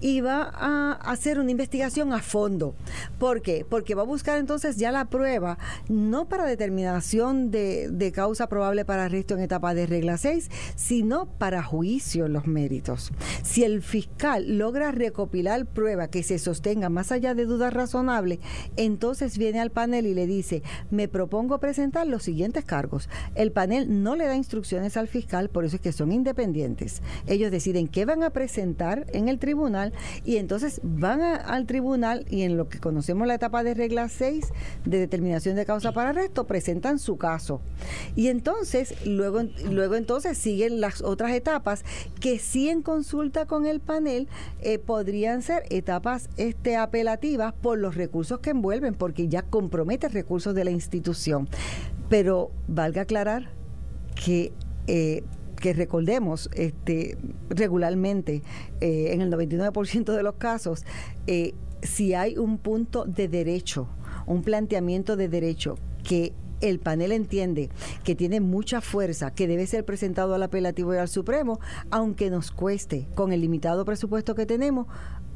y 0.00 0.22
va 0.22 0.50
a 0.54 0.92
hacer 0.92 1.38
una 1.38 1.50
investigación 1.50 2.14
a 2.14 2.20
fondo. 2.20 2.74
¿Por 3.18 3.42
qué? 3.42 3.66
Porque 3.68 3.94
va 3.94 4.02
a 4.02 4.06
buscar 4.06 4.38
entonces 4.38 4.78
ya 4.78 4.90
la 4.90 5.04
prueba, 5.10 5.58
no 5.90 6.30
para 6.30 6.46
determinación 6.46 7.50
de, 7.50 7.90
de 7.90 8.10
causa 8.10 8.48
probable 8.48 8.86
para 8.86 9.04
arresto 9.04 9.34
en 9.34 9.40
etapa 9.40 9.74
de 9.74 9.86
regla 9.86 10.16
6, 10.16 10.50
sino 10.76 11.26
para 11.26 11.62
juicio 11.62 12.24
en 12.24 12.32
los 12.32 12.46
méritos. 12.46 13.12
Si 13.42 13.64
el 13.64 13.82
fiscal 13.82 14.56
logra 14.56 14.92
recopilar 14.92 15.66
prueba 15.74 16.08
que 16.08 16.22
se 16.22 16.38
sostenga 16.38 16.88
más 16.88 17.12
allá 17.12 17.34
de 17.34 17.44
dudas 17.44 17.74
razonables, 17.74 18.38
entonces 18.76 19.36
viene 19.36 19.60
al 19.60 19.70
panel 19.70 20.06
y 20.06 20.14
le 20.14 20.26
dice, 20.26 20.62
me 20.90 21.08
propongo 21.08 21.58
presentar 21.58 22.06
los 22.06 22.22
siguientes 22.22 22.64
cargos. 22.64 23.08
El 23.34 23.52
panel 23.52 24.02
no 24.02 24.16
le 24.16 24.26
da 24.26 24.36
instrucciones 24.36 24.96
al 24.96 25.08
fiscal, 25.08 25.50
por 25.50 25.64
eso 25.64 25.76
es 25.76 25.82
que 25.82 25.92
son 25.92 26.12
independientes. 26.12 27.02
Ellos 27.26 27.50
deciden 27.50 27.88
qué 27.88 28.04
van 28.04 28.22
a 28.22 28.30
presentar 28.30 29.06
en 29.12 29.28
el 29.28 29.38
tribunal 29.38 29.92
y 30.24 30.36
entonces 30.36 30.80
van 30.82 31.20
al 31.20 31.66
tribunal 31.66 32.24
y 32.30 32.42
en 32.42 32.56
lo 32.56 32.68
que 32.68 32.78
conocemos 32.78 33.26
la 33.26 33.34
etapa 33.34 33.62
de 33.62 33.74
regla 33.74 34.08
6 34.08 34.52
de 34.84 34.98
determinación 34.98 35.56
de 35.56 35.66
causa 35.66 35.92
para 35.92 36.10
arresto, 36.10 36.46
presentan 36.46 36.98
su 36.98 37.16
caso. 37.16 37.60
Y 38.16 38.28
entonces, 38.28 38.94
luego, 39.06 39.42
luego 39.68 39.94
entonces 39.94 40.38
siguen 40.38 40.80
las 40.80 41.02
otras 41.02 41.32
etapas 41.32 41.84
que 42.20 42.38
sí 42.38 42.68
en 42.68 42.82
consulta 42.82 43.46
con 43.46 43.66
el 43.66 43.80
panel 43.80 44.28
eh, 44.60 44.78
podrían 44.78 45.42
ser 45.42 45.53
etapas 45.70 46.28
este, 46.36 46.76
apelativas 46.76 47.52
por 47.52 47.78
los 47.78 47.94
recursos 47.94 48.40
que 48.40 48.50
envuelven, 48.50 48.94
porque 48.94 49.28
ya 49.28 49.42
compromete 49.42 50.08
recursos 50.08 50.54
de 50.54 50.64
la 50.64 50.70
institución. 50.70 51.48
Pero 52.08 52.50
valga 52.68 53.02
aclarar 53.02 53.50
que 54.14 54.52
eh, 54.86 55.22
que 55.56 55.72
recordemos 55.72 56.50
este, 56.52 57.16
regularmente, 57.48 58.42
eh, 58.82 59.12
en 59.12 59.22
el 59.22 59.32
99% 59.32 60.12
de 60.12 60.22
los 60.22 60.34
casos, 60.34 60.84
si 61.80 62.12
hay 62.12 62.36
un 62.36 62.58
punto 62.58 63.04
de 63.06 63.28
derecho, 63.28 63.88
un 64.26 64.42
planteamiento 64.42 65.16
de 65.16 65.28
derecho 65.28 65.76
que 66.02 66.34
el 66.60 66.78
panel 66.78 67.12
entiende 67.12 67.70
que 68.04 68.14
tiene 68.14 68.40
mucha 68.40 68.80
fuerza, 68.80 69.32
que 69.32 69.46
debe 69.46 69.66
ser 69.66 69.84
presentado 69.84 70.34
al 70.34 70.42
apelativo 70.42 70.94
y 70.94 70.98
al 70.98 71.08
Supremo, 71.08 71.60
aunque 71.90 72.30
nos 72.30 72.50
cueste 72.50 73.06
con 73.14 73.32
el 73.32 73.42
limitado 73.42 73.84
presupuesto 73.84 74.34
que 74.34 74.46
tenemos, 74.46 74.86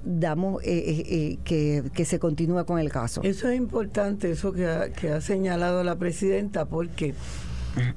damos 0.09 0.63
eh, 0.63 0.69
eh, 0.69 1.05
eh, 1.07 1.39
que, 1.45 1.85
que, 1.93 2.05
se 2.07 2.19
continúe 2.19 2.65
con 2.65 2.79
el 2.79 2.91
caso. 2.91 3.21
Eso 3.23 3.49
es 3.49 3.57
importante, 3.57 4.31
eso 4.31 4.53
que 4.53 4.67
ha, 4.67 4.91
que 4.91 5.11
ha 5.11 5.21
señalado 5.21 5.85
la 5.85 5.97
presidenta, 5.97 6.65
porque 6.65 7.15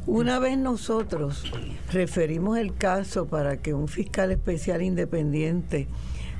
una 0.05 0.37
vez 0.37 0.57
nosotros 0.57 1.51
referimos 1.91 2.57
el 2.57 2.75
caso 2.75 3.27
para 3.27 3.57
que 3.57 3.73
un 3.73 3.87
fiscal 3.87 4.31
especial 4.31 4.81
independiente 4.81 5.87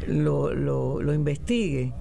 lo, 0.08 0.54
lo, 0.54 1.02
lo 1.02 1.14
investigue, 1.14 1.94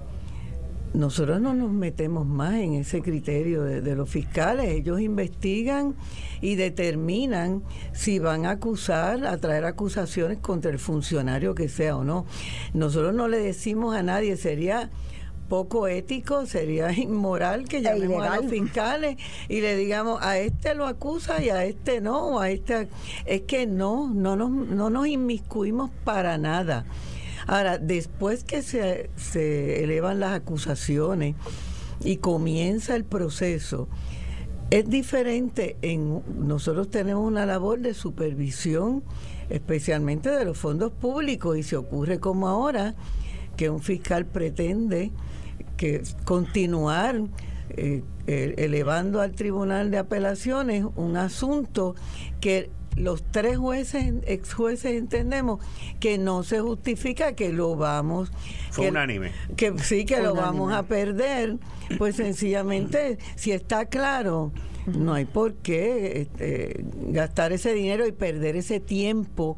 nosotros 0.93 1.41
no 1.41 1.55
nos 1.55 1.71
metemos 1.71 2.27
más 2.27 2.55
en 2.55 2.75
ese 2.75 3.01
criterio 3.01 3.63
de, 3.63 3.95
los 3.95 4.11
fiscales. 4.11 4.69
Ellos 4.69 5.01
investigan 5.01 5.95
y 6.41 6.57
determinan 6.57 7.63
si 7.93 8.19
van 8.19 8.47
a 8.47 8.51
acusar, 8.53 9.25
a 9.27 9.37
traer 9.39 9.65
acusaciones 9.65 10.39
contra 10.39 10.71
el 10.71 10.79
funcionario 10.79 11.55
que 11.55 11.69
sea 11.69 11.97
o 11.97 12.05
no. 12.05 12.27
Nosotros 12.75 13.15
no 13.15 13.29
le 13.29 13.39
decimos 13.39 13.95
a 13.95 14.03
nadie, 14.03 14.37
sería 14.37 14.91
poco 15.49 15.89
ético, 15.89 16.47
sería 16.47 16.93
inmoral 16.97 17.69
que 17.69 17.79
e 17.79 17.83
llamemos 17.83 18.25
a 18.27 18.37
los 18.37 18.51
fiscales 18.51 19.17
y 19.49 19.61
le 19.61 19.77
digamos 19.77 20.23
a 20.23 20.39
este 20.39 20.75
lo 20.75 20.87
acusa 20.87 21.43
y 21.43 21.51
a 21.51 21.65
este 21.65 22.01
no, 22.01 22.41
a 22.41 22.51
este 22.51 22.89
es 23.27 23.43
que 23.43 23.67
no, 23.67 24.09
no 24.13 24.37
nos, 24.37 24.51
no 24.51 24.91
nos 24.91 25.07
inmiscuimos 25.07 25.91
para 26.05 26.39
nada. 26.39 26.85
Ahora, 27.51 27.79
después 27.79 28.45
que 28.45 28.63
se, 28.63 29.11
se 29.17 29.83
elevan 29.83 30.21
las 30.21 30.35
acusaciones 30.35 31.35
y 31.99 32.19
comienza 32.19 32.95
el 32.95 33.03
proceso, 33.03 33.89
es 34.71 34.89
diferente 34.89 35.77
en 35.83 36.23
nosotros 36.39 36.91
tenemos 36.91 37.27
una 37.27 37.47
labor 37.47 37.81
de 37.81 37.93
supervisión 37.93 39.03
especialmente 39.49 40.31
de 40.31 40.45
los 40.45 40.59
fondos 40.59 40.93
públicos 40.93 41.59
y 41.59 41.65
se 41.65 41.77
ocurre 41.77 42.21
como 42.21 42.47
ahora 42.47 42.95
que 43.57 43.69
un 43.69 43.81
fiscal 43.81 44.27
pretende 44.27 45.11
que 45.77 46.05
continuar 46.25 47.21
eh, 47.71 48.05
elevando 48.29 49.21
al 49.21 49.33
tribunal 49.33 49.91
de 49.91 49.99
apelaciones 49.99 50.85
un 50.95 51.17
asunto 51.17 51.97
que 52.41 52.71
los 52.97 53.23
tres 53.23 53.57
jueces, 53.57 54.15
ex 54.27 54.53
jueces 54.53 54.93
entendemos 54.93 55.61
que 56.01 56.19
no 56.19 56.43
se 56.43 56.61
justifica 56.61 57.35
que 57.35 57.53
lo 57.53 57.77
vamos. 57.77 58.31
Fue 58.71 58.85
que, 58.85 58.91
unánime. 58.91 59.33
Que 59.57 59.79
sí, 59.79 60.05
que 60.05 60.21
lo 60.21 60.35
vamos 60.35 60.73
a 60.73 60.83
perder. 60.83 61.57
Pues 61.99 62.17
sencillamente, 62.17 63.19
si 63.37 63.53
está 63.53 63.87
claro, 63.87 64.53
no 64.87 65.15
hay 65.15 65.25
por 65.25 65.55
qué 65.55 66.23
este, 66.23 66.85
gastar 67.09 67.53
ese 67.53 67.73
dinero 67.73 68.07
y 68.07 68.13
perder 68.13 68.57
ese 68.57 68.81
tiempo 68.81 69.57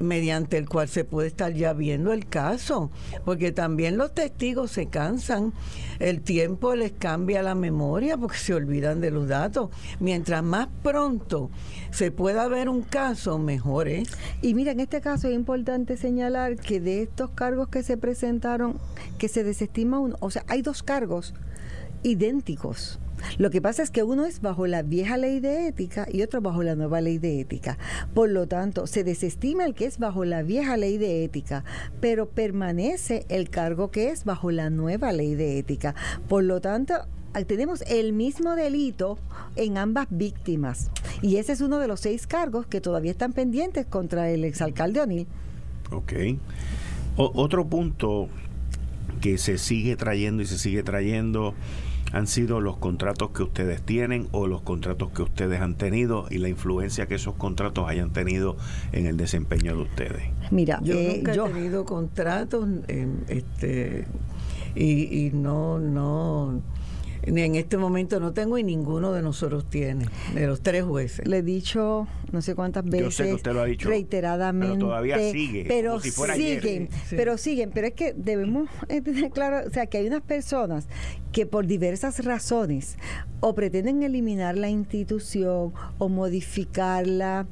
mediante 0.00 0.58
el 0.58 0.68
cual 0.68 0.88
se 0.88 1.04
puede 1.04 1.28
estar 1.28 1.52
ya 1.52 1.72
viendo 1.72 2.12
el 2.12 2.26
caso, 2.26 2.90
porque 3.24 3.52
también 3.52 3.96
los 3.96 4.14
testigos 4.14 4.70
se 4.70 4.86
cansan, 4.86 5.52
el 5.98 6.20
tiempo 6.20 6.74
les 6.74 6.92
cambia 6.92 7.42
la 7.42 7.54
memoria 7.54 8.16
porque 8.16 8.38
se 8.38 8.54
olvidan 8.54 9.00
de 9.00 9.10
los 9.10 9.28
datos. 9.28 9.70
Mientras 10.00 10.42
más 10.42 10.68
pronto 10.82 11.50
se 11.90 12.10
pueda 12.10 12.48
ver 12.48 12.68
un 12.68 12.82
caso, 12.82 13.38
mejor 13.38 13.88
es. 13.88 14.08
Y 14.42 14.54
mira, 14.54 14.72
en 14.72 14.80
este 14.80 15.00
caso 15.00 15.28
es 15.28 15.34
importante 15.34 15.96
señalar 15.96 16.56
que 16.56 16.80
de 16.80 17.02
estos 17.02 17.30
cargos 17.30 17.68
que 17.68 17.82
se 17.82 17.96
presentaron, 17.96 18.78
que 19.18 19.28
se 19.28 19.44
desestima 19.44 19.98
uno, 19.98 20.16
o 20.20 20.30
sea, 20.30 20.44
hay 20.48 20.62
dos 20.62 20.82
cargos 20.82 21.34
idénticos 22.02 22.98
lo 23.38 23.50
que 23.50 23.60
pasa 23.60 23.82
es 23.82 23.90
que 23.90 24.02
uno 24.02 24.26
es 24.26 24.40
bajo 24.40 24.66
la 24.66 24.82
vieja 24.82 25.16
ley 25.16 25.40
de 25.40 25.66
ética 25.68 26.06
y 26.10 26.22
otro 26.22 26.40
bajo 26.40 26.62
la 26.62 26.74
nueva 26.74 27.00
ley 27.00 27.18
de 27.18 27.40
ética. 27.40 27.78
Por 28.14 28.30
lo 28.30 28.46
tanto, 28.46 28.86
se 28.86 29.04
desestima 29.04 29.64
el 29.64 29.74
que 29.74 29.86
es 29.86 29.98
bajo 29.98 30.24
la 30.24 30.42
vieja 30.42 30.76
ley 30.76 30.98
de 30.98 31.24
ética, 31.24 31.64
pero 32.00 32.28
permanece 32.28 33.26
el 33.28 33.50
cargo 33.50 33.90
que 33.90 34.10
es 34.10 34.24
bajo 34.24 34.50
la 34.50 34.70
nueva 34.70 35.12
ley 35.12 35.34
de 35.34 35.58
ética. 35.58 35.94
Por 36.28 36.44
lo 36.44 36.60
tanto, 36.60 36.94
tenemos 37.42 37.82
el 37.88 38.12
mismo 38.12 38.54
delito 38.54 39.18
en 39.56 39.76
ambas 39.76 40.06
víctimas. 40.10 40.90
Y 41.20 41.36
ese 41.36 41.52
es 41.52 41.60
uno 41.60 41.78
de 41.78 41.88
los 41.88 42.00
seis 42.00 42.28
cargos 42.28 42.66
que 42.66 42.80
todavía 42.80 43.10
están 43.10 43.32
pendientes 43.32 43.86
contra 43.86 44.30
el 44.30 44.44
exalcalde 44.44 45.00
O'Neill. 45.00 45.26
Ok. 45.90 46.12
otro 47.16 47.66
punto 47.66 48.28
que 49.20 49.38
se 49.38 49.58
sigue 49.58 49.96
trayendo 49.96 50.42
y 50.42 50.46
se 50.46 50.58
sigue 50.58 50.82
trayendo 50.82 51.54
han 52.14 52.28
sido 52.28 52.60
los 52.60 52.76
contratos 52.76 53.30
que 53.30 53.42
ustedes 53.42 53.82
tienen 53.82 54.28
o 54.30 54.46
los 54.46 54.62
contratos 54.62 55.10
que 55.10 55.22
ustedes 55.22 55.60
han 55.60 55.74
tenido 55.74 56.26
y 56.30 56.38
la 56.38 56.48
influencia 56.48 57.06
que 57.06 57.16
esos 57.16 57.34
contratos 57.34 57.88
hayan 57.88 58.12
tenido 58.12 58.56
en 58.92 59.06
el 59.06 59.16
desempeño 59.16 59.74
de 59.74 59.82
ustedes. 59.82 60.22
Mira, 60.52 60.80
yo 60.84 60.94
eh, 60.94 61.16
nunca 61.16 61.34
he 61.34 61.52
tenido 61.52 61.84
contratos 61.84 62.68
este, 63.26 64.06
y, 64.76 65.26
y 65.26 65.30
no, 65.32 65.80
no 65.80 66.60
en 67.26 67.54
este 67.54 67.76
momento 67.76 68.20
no 68.20 68.32
tengo 68.32 68.58
y 68.58 68.64
ninguno 68.64 69.12
de 69.12 69.22
nosotros 69.22 69.68
tiene, 69.68 70.06
de 70.34 70.46
los 70.46 70.60
tres 70.60 70.84
jueces. 70.84 71.26
Le 71.26 71.38
he 71.38 71.42
dicho 71.42 72.06
no 72.34 72.42
sé 72.42 72.54
cuántas 72.54 72.84
veces, 72.84 73.42
reiteradamente. 73.80 74.74
Pero 74.74 74.86
todavía 74.86 75.18
sigue. 75.30 75.64
Pero 75.66 76.00
siguen, 76.00 76.88
pero 77.10 77.38
siguen. 77.38 77.70
Pero 77.72 77.86
es 77.86 77.92
que 77.94 78.12
debemos 78.12 78.68
tener 78.88 79.30
claro, 79.30 79.66
o 79.66 79.70
sea, 79.70 79.86
que 79.86 79.98
hay 79.98 80.06
unas 80.06 80.22
personas 80.22 80.86
que 81.32 81.46
por 81.46 81.66
diversas 81.66 82.24
razones 82.24 82.96
o 83.40 83.54
pretenden 83.54 84.02
eliminar 84.02 84.56
la 84.58 84.68
institución 84.68 85.72
o 85.98 86.08
modificarla 86.08 87.46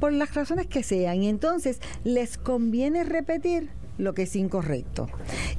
por 0.00 0.12
las 0.12 0.34
razones 0.34 0.66
que 0.66 0.82
sean 0.82 1.22
y 1.22 1.28
entonces 1.28 1.80
les 2.04 2.36
conviene 2.36 3.04
repetir 3.04 3.70
lo 3.98 4.14
que 4.14 4.22
es 4.22 4.36
incorrecto. 4.36 5.08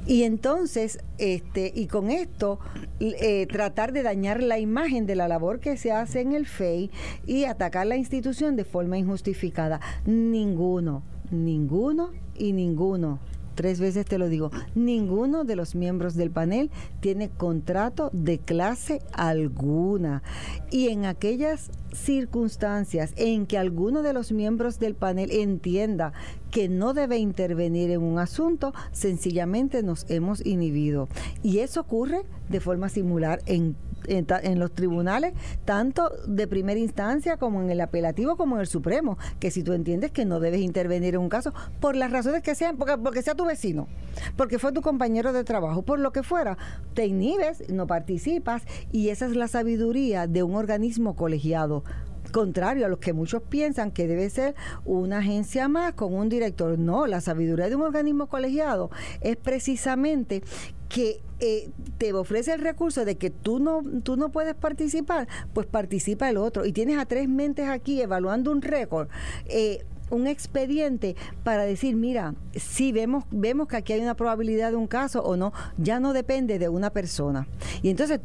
Y 0.06 0.22
entonces, 0.22 1.00
este, 1.18 1.72
y 1.74 1.86
con 1.86 2.10
esto, 2.10 2.58
eh, 3.00 3.46
tratar 3.46 3.92
de 3.92 4.02
dañar 4.02 4.42
la 4.42 4.58
imagen 4.58 5.06
de 5.06 5.16
la 5.16 5.28
labor 5.28 5.60
que 5.60 5.76
se 5.76 5.92
hace 5.92 6.20
en 6.20 6.32
el 6.32 6.46
FEI 6.46 6.90
y 7.26 7.44
atacar 7.44 7.86
la 7.86 7.96
institución 7.96 8.56
de 8.56 8.64
forma 8.64 8.98
injustificada. 8.98 9.80
Ninguno, 10.06 11.02
ninguno 11.30 12.10
y 12.36 12.52
ninguno 12.52 13.18
tres 13.58 13.80
veces 13.80 14.06
te 14.06 14.18
lo 14.18 14.28
digo, 14.28 14.52
ninguno 14.76 15.42
de 15.42 15.56
los 15.56 15.74
miembros 15.74 16.14
del 16.14 16.30
panel 16.30 16.70
tiene 17.00 17.28
contrato 17.28 18.08
de 18.12 18.38
clase 18.38 19.02
alguna. 19.12 20.22
Y 20.70 20.90
en 20.90 21.06
aquellas 21.06 21.72
circunstancias 21.92 23.12
en 23.16 23.46
que 23.46 23.58
alguno 23.58 24.02
de 24.02 24.12
los 24.12 24.30
miembros 24.30 24.78
del 24.78 24.94
panel 24.94 25.32
entienda 25.32 26.12
que 26.52 26.68
no 26.68 26.94
debe 26.94 27.18
intervenir 27.18 27.90
en 27.90 28.04
un 28.04 28.20
asunto, 28.20 28.72
sencillamente 28.92 29.82
nos 29.82 30.08
hemos 30.08 30.46
inhibido. 30.46 31.08
Y 31.42 31.58
eso 31.58 31.80
ocurre 31.80 32.22
de 32.48 32.60
forma 32.60 32.88
similar 32.88 33.40
en 33.46 33.74
en, 34.06 34.58
los 34.58 34.72
tribunales, 34.72 35.34
tanto 35.64 36.10
de 36.26 36.46
primera 36.46 36.78
instancia 36.78 37.36
como 37.36 37.62
en 37.62 37.70
el 37.70 37.80
apelativo 37.80 38.36
como 38.36 38.56
en 38.56 38.60
el 38.60 38.66
Supremo, 38.66 39.18
que 39.40 39.50
si 39.50 39.62
tú 39.62 39.72
entiendes 39.72 40.10
que 40.10 40.24
no 40.24 40.40
debes 40.40 40.60
intervenir 40.60 41.14
en 41.14 41.20
un 41.20 41.28
caso, 41.28 41.52
por 41.80 41.96
las 41.96 42.10
razones 42.10 42.42
que 42.42 42.54
sean, 42.54 42.76
porque, 42.76 42.96
porque 42.98 43.22
sea 43.22 43.34
tu 43.34 43.44
vecino, 43.44 43.88
porque 44.36 44.58
fue 44.58 44.72
tu 44.72 44.82
compañero 44.82 45.32
de 45.32 45.44
trabajo, 45.44 45.82
por 45.82 45.98
lo 45.98 46.12
que 46.12 46.22
fuera, 46.22 46.58
te 46.94 47.06
inhibes, 47.06 47.68
no 47.70 47.86
participas, 47.86 48.62
y 48.92 49.08
esa 49.10 49.26
es 49.26 49.36
la 49.36 49.48
sabiduría 49.48 50.26
de 50.26 50.42
un 50.42 50.54
organismo 50.54 51.16
colegiado 51.16 51.84
contrario 52.30 52.86
a 52.86 52.88
lo 52.88 53.00
que 53.00 53.12
muchos 53.12 53.42
piensan 53.42 53.90
que 53.90 54.06
debe 54.06 54.28
ser 54.30 54.54
una 54.84 55.18
agencia 55.18 55.68
más 55.68 55.94
con 55.94 56.14
un 56.14 56.28
director. 56.28 56.78
No, 56.78 57.06
la 57.06 57.20
sabiduría 57.20 57.68
de 57.68 57.76
un 57.76 57.82
organismo 57.82 58.26
colegiado 58.26 58.90
es 59.20 59.36
precisamente 59.36 60.42
que 60.88 61.20
eh, 61.40 61.70
te 61.98 62.12
ofrece 62.12 62.52
el 62.52 62.60
recurso 62.60 63.04
de 63.04 63.16
que 63.16 63.30
tú 63.30 63.60
no, 63.60 63.82
tú 64.02 64.16
no 64.16 64.30
puedes 64.30 64.54
participar, 64.54 65.28
pues 65.52 65.66
participa 65.66 66.28
el 66.28 66.36
otro. 66.36 66.64
Y 66.64 66.72
tienes 66.72 66.98
a 66.98 67.06
tres 67.06 67.28
mentes 67.28 67.68
aquí 67.68 68.00
evaluando 68.00 68.50
un 68.50 68.62
récord. 68.62 69.08
Eh, 69.46 69.84
un 70.10 70.26
expediente 70.26 71.16
para 71.44 71.64
decir, 71.64 71.96
mira, 71.96 72.34
si 72.54 72.92
vemos, 72.92 73.24
vemos 73.30 73.68
que 73.68 73.76
aquí 73.76 73.92
hay 73.92 74.00
una 74.00 74.14
probabilidad 74.14 74.70
de 74.70 74.76
un 74.76 74.86
caso 74.86 75.22
o 75.22 75.36
no, 75.36 75.52
ya 75.76 76.00
no 76.00 76.12
depende 76.12 76.58
de 76.58 76.68
una 76.68 76.90
persona. 76.90 77.46
Y 77.82 77.90
entonces 77.90 78.20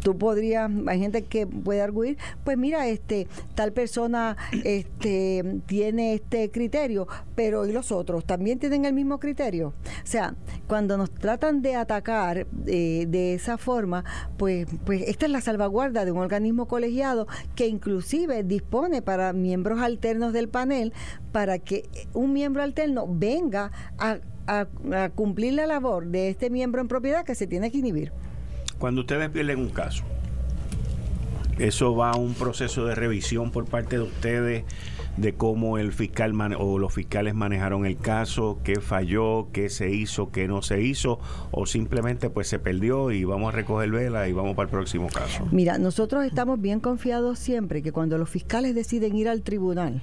tú 0.00 0.16
podrías, 0.16 0.70
hay 0.86 0.98
gente 0.98 1.22
que 1.22 1.46
puede 1.46 1.82
arguir, 1.82 2.18
pues 2.44 2.56
mira, 2.58 2.86
este, 2.88 3.28
tal 3.54 3.72
persona 3.72 4.36
este, 4.64 5.60
tiene 5.66 6.14
este 6.14 6.50
criterio, 6.50 7.06
pero 7.34 7.66
¿y 7.66 7.72
los 7.72 7.92
otros? 7.92 8.24
¿También 8.24 8.58
tienen 8.58 8.84
el 8.84 8.92
mismo 8.92 9.18
criterio? 9.18 9.68
O 9.68 10.06
sea, 10.06 10.34
cuando 10.66 10.96
nos 10.96 11.10
tratan 11.10 11.62
de 11.62 11.76
atacar 11.76 12.46
eh, 12.66 13.06
de 13.08 13.34
esa 13.34 13.58
forma, 13.58 14.04
pues, 14.36 14.66
pues 14.84 15.02
esta 15.06 15.26
es 15.26 15.32
la 15.32 15.40
salvaguarda 15.40 16.04
de 16.04 16.12
un 16.12 16.18
organismo 16.18 16.66
colegiado 16.66 17.26
que 17.54 17.66
inclusive 17.66 18.42
dispone 18.44 19.02
para 19.02 19.32
miembros 19.32 19.80
alternos 19.80 20.32
del 20.32 20.48
panel 20.48 20.92
para 21.32 21.58
que 21.58 21.88
un 22.14 22.32
miembro 22.32 22.62
alterno 22.62 23.06
venga 23.08 23.70
a, 23.98 24.18
cumplir 25.14 25.52
la 25.52 25.66
labor 25.66 26.06
de 26.06 26.30
este 26.30 26.48
miembro 26.48 26.80
en 26.80 26.88
propiedad 26.88 27.22
que 27.22 27.34
se 27.34 27.46
tiene 27.46 27.70
que 27.70 27.78
inhibir. 27.78 28.12
Cuando 28.78 29.02
ustedes 29.02 29.28
pierden 29.28 29.58
un 29.58 29.68
caso, 29.68 30.04
eso 31.58 31.94
va 31.94 32.12
a 32.12 32.16
un 32.16 32.32
proceso 32.32 32.86
de 32.86 32.94
revisión 32.94 33.50
por 33.50 33.66
parte 33.66 33.96
de 33.96 34.04
ustedes 34.04 34.64
de 35.20 35.34
cómo 35.34 35.78
el 35.78 35.92
fiscal 35.92 36.32
o 36.58 36.78
los 36.78 36.94
fiscales 36.94 37.34
manejaron 37.34 37.86
el 37.86 37.96
caso, 37.96 38.58
qué 38.62 38.80
falló, 38.80 39.48
qué 39.52 39.68
se 39.68 39.90
hizo, 39.90 40.30
qué 40.30 40.46
no 40.46 40.62
se 40.62 40.82
hizo, 40.82 41.18
o 41.50 41.66
simplemente 41.66 42.30
pues 42.30 42.48
se 42.48 42.58
perdió 42.58 43.10
y 43.10 43.24
vamos 43.24 43.52
a 43.52 43.56
recoger 43.56 43.90
vela 43.90 44.28
y 44.28 44.32
vamos 44.32 44.54
para 44.54 44.66
el 44.66 44.70
próximo 44.70 45.08
caso. 45.08 45.46
Mira, 45.50 45.78
nosotros 45.78 46.24
estamos 46.24 46.60
bien 46.60 46.80
confiados 46.80 47.38
siempre 47.38 47.82
que 47.82 47.92
cuando 47.92 48.18
los 48.18 48.28
fiscales 48.28 48.74
deciden 48.74 49.16
ir 49.16 49.28
al 49.28 49.42
tribunal, 49.42 50.02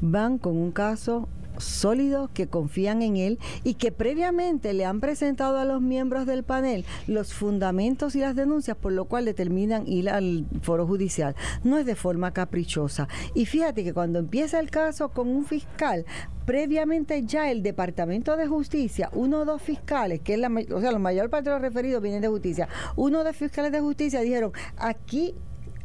van 0.00 0.38
con 0.38 0.56
un 0.56 0.72
caso 0.72 1.28
sólidos 1.62 2.30
que 2.30 2.46
confían 2.46 3.02
en 3.02 3.16
él 3.16 3.38
y 3.64 3.74
que 3.74 3.92
previamente 3.92 4.72
le 4.72 4.84
han 4.84 5.00
presentado 5.00 5.58
a 5.58 5.64
los 5.64 5.80
miembros 5.80 6.26
del 6.26 6.42
panel 6.42 6.84
los 7.06 7.32
fundamentos 7.34 8.14
y 8.14 8.20
las 8.20 8.36
denuncias 8.36 8.76
por 8.76 8.92
lo 8.92 9.04
cual 9.06 9.24
determinan 9.24 9.86
ir 9.86 10.10
al 10.10 10.46
foro 10.62 10.86
judicial. 10.86 11.34
No 11.64 11.78
es 11.78 11.86
de 11.86 11.94
forma 11.94 12.32
caprichosa. 12.32 13.08
Y 13.34 13.46
fíjate 13.46 13.84
que 13.84 13.94
cuando 13.94 14.18
empieza 14.18 14.60
el 14.60 14.70
caso 14.70 15.10
con 15.10 15.28
un 15.28 15.44
fiscal, 15.44 16.04
previamente 16.44 17.24
ya 17.24 17.50
el 17.50 17.62
Departamento 17.62 18.36
de 18.36 18.46
Justicia, 18.46 19.10
uno 19.12 19.40
o 19.40 19.44
dos 19.44 19.62
fiscales, 19.62 20.20
que 20.20 20.34
es 20.34 20.40
la, 20.40 20.48
o 20.48 20.80
sea, 20.80 20.92
la 20.92 20.98
mayor 20.98 21.30
parte 21.30 21.50
de 21.50 21.56
los 21.56 21.62
referidos 21.62 22.02
vienen 22.02 22.20
de 22.20 22.28
justicia, 22.28 22.68
uno 22.96 23.24
dos 23.24 23.36
fiscales 23.36 23.72
de 23.72 23.80
justicia 23.80 24.20
dijeron, 24.20 24.52
aquí 24.76 25.34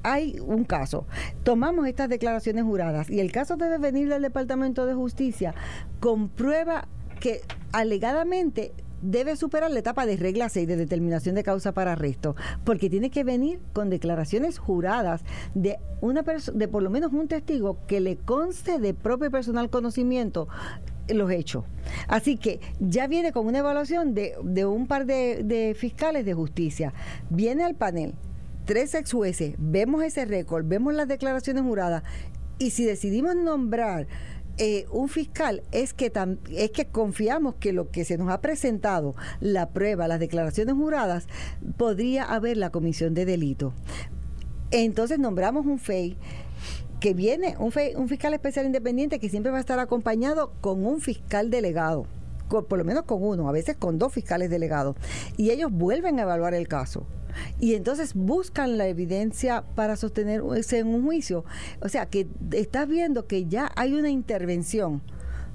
hay 0.03 0.39
un 0.39 0.63
caso, 0.63 1.05
tomamos 1.43 1.87
estas 1.87 2.09
declaraciones 2.09 2.63
juradas 2.63 3.09
y 3.09 3.19
el 3.19 3.31
caso 3.31 3.57
debe 3.57 3.77
venir 3.77 4.09
del 4.09 4.21
Departamento 4.21 4.85
de 4.85 4.93
Justicia, 4.93 5.53
comprueba 5.99 6.87
que 7.19 7.41
alegadamente 7.71 8.73
debe 9.01 9.35
superar 9.35 9.71
la 9.71 9.79
etapa 9.79 10.05
de 10.05 10.17
regla 10.17 10.49
6 10.49 10.67
de 10.67 10.75
determinación 10.75 11.35
de 11.35 11.43
causa 11.43 11.71
para 11.71 11.93
arresto, 11.93 12.35
porque 12.63 12.89
tiene 12.89 13.09
que 13.09 13.23
venir 13.23 13.59
con 13.73 13.89
declaraciones 13.89 14.57
juradas 14.57 15.23
de 15.53 15.77
una 16.01 16.23
de 16.23 16.67
por 16.67 16.83
lo 16.83 16.89
menos 16.89 17.13
un 17.13 17.27
testigo 17.27 17.77
que 17.87 17.99
le 17.99 18.17
conste 18.17 18.79
de 18.79 18.93
propio 18.93 19.31
personal 19.31 19.69
conocimiento 19.69 20.47
los 21.07 21.31
hechos. 21.31 21.63
Así 22.07 22.37
que 22.37 22.59
ya 22.79 23.07
viene 23.07 23.31
con 23.31 23.45
una 23.45 23.59
evaluación 23.59 24.13
de, 24.13 24.35
un 24.65 24.87
par 24.87 25.05
de, 25.05 25.43
de 25.43 25.73
fiscales 25.73 26.25
de 26.25 26.33
justicia. 26.33 26.93
Viene 27.29 27.63
al 27.63 27.75
panel, 27.75 28.13
tres 28.67 28.93
ex 28.95 29.13
jueces, 29.13 29.55
vemos 29.57 30.03
ese 30.03 30.25
récord, 30.25 30.65
vemos 30.67 30.93
las 30.93 31.07
declaraciones 31.07 31.63
juradas 31.63 32.03
y 32.59 32.71
si 32.71 32.83
decidimos 32.83 33.33
nombrar 33.35 34.07
eh, 34.57 34.85
un 34.91 35.07
fiscal 35.07 35.63
es 35.71 35.93
que 35.93 36.11
es 36.51 36.71
que 36.71 36.85
confiamos 36.87 37.55
que 37.55 37.71
lo 37.71 37.89
que 37.89 38.03
se 38.03 38.17
nos 38.17 38.29
ha 38.29 38.41
presentado, 38.41 39.15
la 39.39 39.69
prueba, 39.69 40.09
las 40.09 40.19
declaraciones 40.19 40.75
juradas, 40.75 41.27
podría 41.77 42.25
haber 42.25 42.57
la 42.57 42.69
comisión 42.69 43.13
de 43.13 43.23
delito. 43.23 43.73
Entonces 44.71 45.17
nombramos 45.17 45.65
un 45.65 45.79
FEI 45.79 46.17
que 46.99 47.13
viene, 47.13 47.55
un, 47.59 47.71
un 47.95 48.09
fiscal 48.09 48.33
especial 48.33 48.65
independiente 48.65 49.19
que 49.19 49.29
siempre 49.29 49.51
va 49.51 49.59
a 49.59 49.61
estar 49.61 49.79
acompañado 49.79 50.51
con 50.59 50.85
un 50.85 50.99
fiscal 50.99 51.49
delegado. 51.49 52.05
por 52.49 52.77
lo 52.77 52.83
menos 52.83 53.03
con 53.03 53.23
uno, 53.23 53.47
a 53.47 53.53
veces 53.53 53.77
con 53.77 53.97
dos 53.97 54.11
fiscales 54.11 54.49
delegados. 54.49 54.97
Y 55.37 55.51
ellos 55.51 55.71
vuelven 55.71 56.19
a 56.19 56.23
evaluar 56.23 56.53
el 56.53 56.67
caso 56.67 57.05
y 57.59 57.75
entonces 57.75 58.13
buscan 58.13 58.77
la 58.77 58.87
evidencia 58.87 59.63
para 59.75 59.95
sostenerse 59.95 60.79
en 60.79 60.87
un 60.87 61.03
juicio. 61.03 61.45
O 61.81 61.89
sea, 61.89 62.07
que 62.07 62.27
estás 62.51 62.87
viendo 62.87 63.27
que 63.27 63.45
ya 63.45 63.71
hay 63.75 63.93
una 63.93 64.09
intervención 64.09 65.01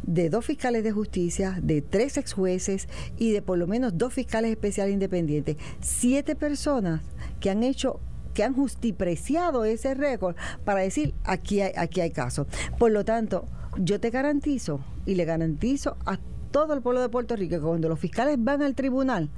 de 0.03 0.31
dos 0.31 0.45
fiscales 0.45 0.83
de 0.85 0.93
justicia, 0.93 1.59
de 1.63 1.81
tres 1.81 2.17
ex 2.17 2.33
jueces 2.33 2.89
y 3.19 3.33
de 3.33 3.43
por 3.43 3.59
lo 3.59 3.67
menos 3.67 3.97
dos 3.97 4.13
fiscales 4.13 4.51
especiales 4.51 4.95
independientes. 4.95 5.57
Siete 5.81 6.35
personas 6.35 7.03
que 7.41 7.51
han 7.51 7.63
hecho 7.63 8.01
que 8.35 8.43
han 8.43 8.55
justipreciado 8.55 9.67
ese 9.67 9.95
récord 9.95 10.37
para 10.65 10.81
decir 10.81 11.15
aquí 11.25 11.61
hay, 11.61 11.73
aquí 11.77 12.01
hay 12.01 12.11
caso. 12.11 12.47
Por 12.79 12.91
lo 12.91 13.05
tanto, 13.05 13.47
yo 13.77 14.01
te 14.01 14.11
garantizo 14.11 14.81
y 15.05 15.15
le 15.17 15.25
garantizo 15.25 15.97
a 16.07 16.19
todo 16.51 16.75
el 16.75 16.83
pueblo 16.83 17.01
de 17.01 17.09
Puerto 17.09 17.37
Rico 17.37 17.57
que 17.57 17.63
cuando 17.63 17.89
los 17.89 17.99
fiscales 17.99 18.37
van 18.39 18.63
al 18.63 18.75
tribunal 18.75 19.31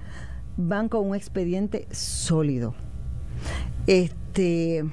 van 0.57 0.89
con 0.89 1.09
un 1.09 1.15
expediente 1.15 1.87
sólido. 1.91 2.75
Este 3.87 4.85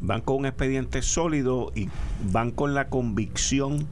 van 0.00 0.20
con 0.20 0.36
un 0.36 0.46
expediente 0.46 1.02
sólido 1.02 1.72
y 1.74 1.88
van 2.30 2.50
con 2.50 2.74
la 2.74 2.88
convicción 2.88 3.88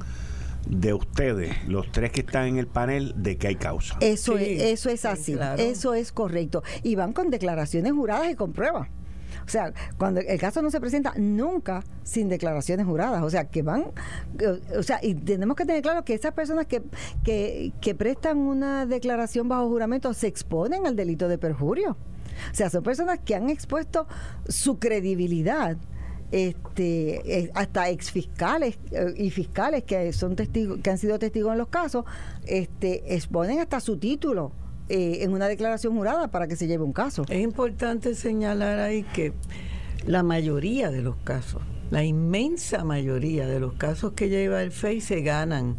de 0.69 0.93
ustedes, 0.93 1.57
los 1.67 1.91
tres 1.93 2.13
que 2.13 2.21
están 2.21 2.47
en 2.47 2.59
el 2.59 2.67
panel, 2.67 3.15
de 3.17 3.39
que 3.39 3.49
hay 3.49 3.57
causa. 3.57 3.97
Eso 4.01 4.37
es, 4.37 4.63
eso 4.63 4.91
es 4.91 5.05
así, 5.05 5.37
eso 5.57 5.95
es 5.95 6.13
correcto. 6.13 6.63
Y 6.83 6.95
van 6.95 7.13
con 7.13 7.31
declaraciones 7.31 7.93
juradas 7.93 8.31
y 8.31 8.35
con 8.35 8.53
pruebas. 8.53 8.89
O 9.49 9.51
sea, 9.51 9.73
cuando 9.97 10.21
el 10.21 10.39
caso 10.39 10.61
no 10.61 10.71
se 10.71 10.79
presenta 10.79 11.15
nunca 11.17 11.83
sin 12.03 12.29
declaraciones 12.29 12.85
juradas. 12.85 13.23
O 13.23 13.31
sea, 13.31 13.45
que 13.49 13.63
van, 13.63 13.87
o 14.77 14.83
sea, 14.83 15.01
y 15.03 15.15
tenemos 15.15 15.57
que 15.57 15.65
tener 15.65 15.81
claro 15.81 16.05
que 16.05 16.13
esas 16.13 16.35
personas 16.35 16.67
que, 16.67 16.83
que, 17.25 17.73
que 17.81 17.95
prestan 17.95 18.37
una 18.37 18.85
declaración 18.85 19.49
bajo 19.49 19.67
juramento 19.69 20.13
se 20.13 20.27
exponen 20.27 20.87
al 20.87 20.97
delito 20.97 21.29
de 21.29 21.39
perjurio. 21.39 21.97
O 22.53 22.55
sea, 22.55 22.69
son 22.69 22.83
personas 22.83 23.21
que 23.21 23.35
han 23.35 23.49
expuesto 23.49 24.07
su 24.47 24.79
credibilidad 24.79 25.79
este 26.31 27.39
eh, 27.39 27.51
hasta 27.55 27.89
exfiscales 27.89 28.79
eh, 28.91 29.15
y 29.17 29.31
fiscales 29.31 29.85
que 29.85 30.13
son 30.13 30.37
testigos 30.37 30.79
que 30.83 30.91
han 30.91 30.99
sido 30.99 31.19
testigos 31.19 31.53
en 31.53 31.57
los 31.57 31.69
casos 31.69 32.05
este 32.45 33.15
exponen 33.15 33.61
hasta 33.61 33.81
su 33.81 33.97
título 33.97 34.53
eh, 34.89 35.19
en 35.23 35.33
una 35.33 35.49
declaración 35.49 35.97
jurada 35.97 36.29
para 36.29 36.47
que 36.49 36.57
se 36.57 36.67
lleve 36.67 36.85
un 36.85 36.93
caso. 36.93 37.25
Es 37.29 37.43
importante 37.43 38.15
señalar 38.15 38.79
ahí 38.79 39.03
que 39.03 39.33
la 40.07 40.23
mayoría 40.23 40.91
de 40.91 41.03
los 41.03 41.17
casos, 41.17 41.63
la 41.91 42.05
inmensa 42.05 42.85
mayoría 42.85 43.47
de 43.47 43.61
los 43.61 43.75
casos 43.75 44.13
que 44.13 44.29
lleva 44.29 44.63
el 44.63 44.73
FEI 44.73 45.01
se 45.01 45.21
ganan 45.21 45.77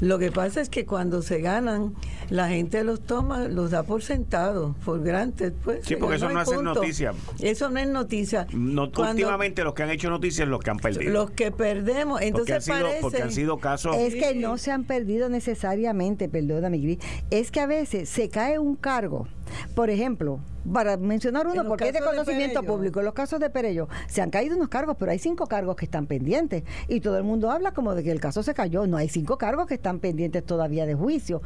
Lo 0.00 0.18
que 0.18 0.32
pasa 0.32 0.60
es 0.60 0.68
que 0.68 0.86
cuando 0.86 1.22
se 1.22 1.40
ganan, 1.40 1.94
la 2.30 2.48
gente 2.48 2.84
los 2.84 3.00
toma, 3.00 3.48
los 3.48 3.70
da 3.70 3.82
por 3.82 4.02
sentado, 4.02 4.74
por 4.84 5.02
granted. 5.02 5.52
Pues, 5.62 5.80
sí, 5.84 5.96
porque 5.96 6.16
eso 6.16 6.28
no, 6.28 6.40
es 6.40 6.62
noticia. 6.62 7.12
Eso 7.40 7.68
no 7.70 7.80
es 7.80 7.88
noticia. 7.88 8.46
últimamente 8.52 9.62
los 9.62 9.74
que 9.74 9.82
han 9.82 9.90
hecho 9.90 10.08
noticias 10.08 10.48
los 10.48 10.60
que 10.60 10.70
han 10.70 10.78
perdido. 10.78 11.12
Los 11.12 11.30
que 11.30 11.52
perdemos. 11.52 12.20
Entonces 12.22 12.64
porque 12.66 12.72
han, 12.72 12.90
sido, 12.90 13.00
porque 13.00 13.22
han 13.22 13.32
sido 13.32 13.58
casos. 13.58 13.96
Es 13.96 14.14
que 14.14 14.34
no 14.34 14.58
se 14.58 14.70
han 14.70 14.84
perdido 14.84 15.28
necesariamente, 15.28 16.28
perdóname, 16.28 16.78
Gris. 16.78 16.98
Es 17.30 17.50
que 17.50 17.60
a 17.60 17.66
veces 17.66 18.08
se 18.08 18.28
cae 18.28 18.58
un 18.58 18.76
cargo. 18.76 19.28
Por 19.74 19.90
ejemplo, 19.90 20.40
para 20.72 20.96
mencionar 20.96 21.46
uno, 21.46 21.66
porque 21.66 21.88
es 21.88 21.94
de 21.94 22.00
conocimiento 22.00 22.62
público, 22.62 23.00
en 23.00 23.06
los 23.06 23.14
casos 23.14 23.40
de 23.40 23.50
Perello, 23.50 23.88
se 24.08 24.22
han 24.22 24.30
caído 24.30 24.56
unos 24.56 24.68
cargos, 24.68 24.96
pero 24.98 25.10
hay 25.10 25.18
cinco 25.18 25.46
cargos 25.46 25.76
que 25.76 25.84
están 25.84 26.06
pendientes. 26.06 26.64
Y 26.88 27.00
todo 27.00 27.16
el 27.16 27.24
mundo 27.24 27.50
habla 27.50 27.72
como 27.72 27.94
de 27.94 28.02
que 28.02 28.10
el 28.10 28.20
caso 28.20 28.42
se 28.42 28.54
cayó. 28.54 28.86
No 28.86 28.96
hay 28.96 29.08
cinco 29.08 29.38
cargos 29.38 29.66
que 29.66 29.74
están 29.74 30.00
pendientes 30.00 30.44
todavía 30.44 30.86
de 30.86 30.94
juicio. 30.94 31.42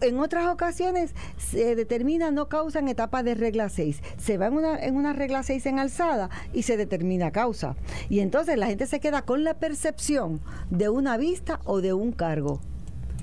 En 0.00 0.18
otras 0.18 0.46
ocasiones 0.46 1.14
se 1.36 1.74
determina 1.74 2.30
no 2.30 2.48
causa 2.48 2.78
en 2.78 2.88
etapa 2.88 3.22
de 3.22 3.34
regla 3.34 3.68
6. 3.68 4.00
Se 4.16 4.38
va 4.38 4.46
en 4.46 4.54
una, 4.54 4.78
en 4.78 4.96
una 4.96 5.12
regla 5.12 5.42
6 5.42 5.66
en 5.66 5.78
alzada 5.78 6.30
y 6.52 6.62
se 6.62 6.76
determina 6.76 7.30
causa. 7.30 7.76
Y 8.08 8.20
entonces 8.20 8.56
la 8.58 8.66
gente 8.66 8.86
se 8.86 9.00
queda 9.00 9.22
con 9.22 9.44
la 9.44 9.54
percepción 9.54 10.40
de 10.70 10.88
una 10.88 11.16
vista 11.16 11.60
o 11.64 11.80
de 11.80 11.92
un 11.92 12.12
cargo. 12.12 12.60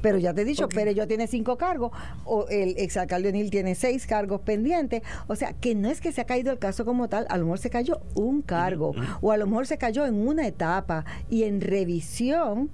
Pero 0.06 0.20
ya 0.20 0.36
te 0.36 0.43
he 0.43 0.45
dicho, 0.45 0.66
okay. 0.66 0.93
yo 0.93 1.08
tiene 1.08 1.26
cinco 1.26 1.58
cargos, 1.58 1.91
o 2.26 2.47
el 2.49 2.76
exalcalde 2.78 3.30
O'Neill 3.30 3.49
tiene 3.49 3.74
seis 3.74 4.06
cargos 4.06 4.39
pendientes. 4.39 5.01
O 5.26 5.36
sea, 5.36 5.53
que 5.53 5.74
no 5.74 5.89
es 5.89 5.99
que 5.99 6.12
se 6.12 6.22
ha 6.22 6.26
caído 6.26 6.51
el 6.51 6.60
caso 6.60 6.86
como 6.86 7.10
tal, 7.10 7.26
a 7.28 7.38
lo 7.38 7.45
mejor 7.45 7.58
se 7.58 7.72
cayó 7.72 8.01
un 8.14 8.43
cargo, 8.43 8.93
o 9.22 9.32
a 9.32 9.38
lo 9.38 9.47
mejor 9.47 9.66
se 9.66 9.80
cayó 9.80 10.06
en 10.06 10.28
una 10.28 10.45
etapa 10.45 11.06
y 11.28 11.45
en 11.45 11.60
revisión 11.60 12.70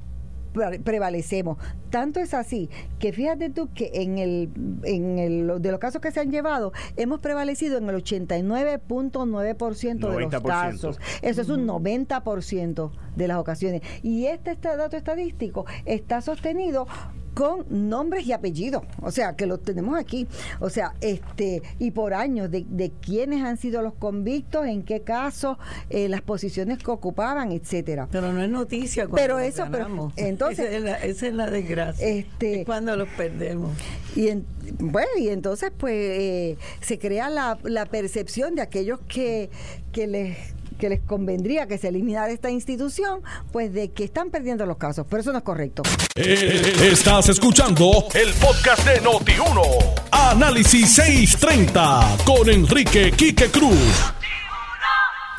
prevalecemos. 0.83 1.57
Tanto 1.89 2.19
es 2.19 2.33
así 2.33 2.69
que 2.99 3.13
fíjate 3.13 3.49
tú 3.49 3.69
que 3.73 3.91
en 3.93 4.17
el, 4.17 4.49
en 4.83 5.17
el 5.17 5.61
de 5.61 5.71
los 5.71 5.79
casos 5.79 6.01
que 6.01 6.11
se 6.11 6.19
han 6.19 6.31
llevado 6.31 6.73
hemos 6.97 7.21
prevalecido 7.21 7.77
en 7.77 7.87
el 7.87 7.95
89.9% 8.03 10.09
de 10.09 10.19
los 10.19 10.43
casos. 10.43 10.99
Eso 11.21 11.41
es 11.41 11.47
un 11.47 11.65
90% 11.65 12.91
de 13.15 13.27
las 13.29 13.37
ocasiones. 13.37 13.83
Y 14.03 14.25
este, 14.25 14.51
este 14.51 14.75
dato 14.75 14.97
estadístico 14.97 15.65
está 15.85 16.19
sostenido 16.19 16.87
con 17.33 17.65
nombres 17.69 18.25
y 18.25 18.33
apellidos, 18.33 18.83
o 19.01 19.11
sea, 19.11 19.35
que 19.35 19.45
los 19.45 19.61
tenemos 19.61 19.97
aquí, 19.97 20.27
o 20.59 20.69
sea, 20.69 20.93
este, 21.01 21.61
y 21.79 21.91
por 21.91 22.13
años 22.13 22.51
de, 22.51 22.65
de 22.67 22.91
quiénes 22.91 23.43
han 23.43 23.57
sido 23.57 23.81
los 23.81 23.93
convictos, 23.93 24.65
en 24.65 24.83
qué 24.83 25.01
casos, 25.01 25.57
eh, 25.89 26.09
las 26.09 26.21
posiciones 26.21 26.77
que 26.77 26.91
ocupaban, 26.91 27.51
etcétera. 27.51 28.07
Pero 28.11 28.33
no 28.33 28.43
es 28.43 28.49
noticia 28.49 29.07
cuando 29.07 29.15
pero 29.15 29.39
eso, 29.39 29.65
pero, 29.71 30.11
entonces, 30.17 30.83
esa 31.03 31.27
es, 31.27 31.33
la, 31.33 31.49
desgracia. 31.49 32.05
Este, 32.05 32.65
cuando 32.65 32.95
los 32.95 33.07
perdemos. 33.09 33.71
Y 34.15 34.29
bueno, 34.79 35.09
y 35.17 35.29
entonces 35.29 35.71
pues 35.75 35.93
eh, 35.95 36.57
se 36.81 36.99
crea 36.99 37.29
la, 37.29 37.57
la 37.63 37.85
percepción 37.85 38.55
de 38.55 38.61
aquellos 38.61 38.99
que, 39.07 39.49
que 39.91 40.07
les 40.07 40.37
que 40.81 40.89
les 40.89 41.01
convendría 41.01 41.67
que 41.67 41.77
se 41.77 41.89
eliminara 41.89 42.31
esta 42.31 42.49
institución, 42.49 43.21
pues 43.51 43.71
de 43.71 43.91
que 43.91 44.03
están 44.03 44.31
perdiendo 44.31 44.65
los 44.65 44.77
casos. 44.77 45.05
Pero 45.07 45.21
eso 45.21 45.31
no 45.31 45.37
es 45.37 45.43
correcto. 45.43 45.83
Eh, 46.15 46.89
estás 46.91 47.29
escuchando 47.29 48.07
el 48.15 48.33
podcast 48.33 48.83
de 48.87 48.99
Noti1. 48.99 49.61
Análisis 50.11 50.95
630 50.95 52.17
con 52.25 52.49
Enrique 52.49 53.11
Quique 53.11 53.51
Cruz. 53.51 54.11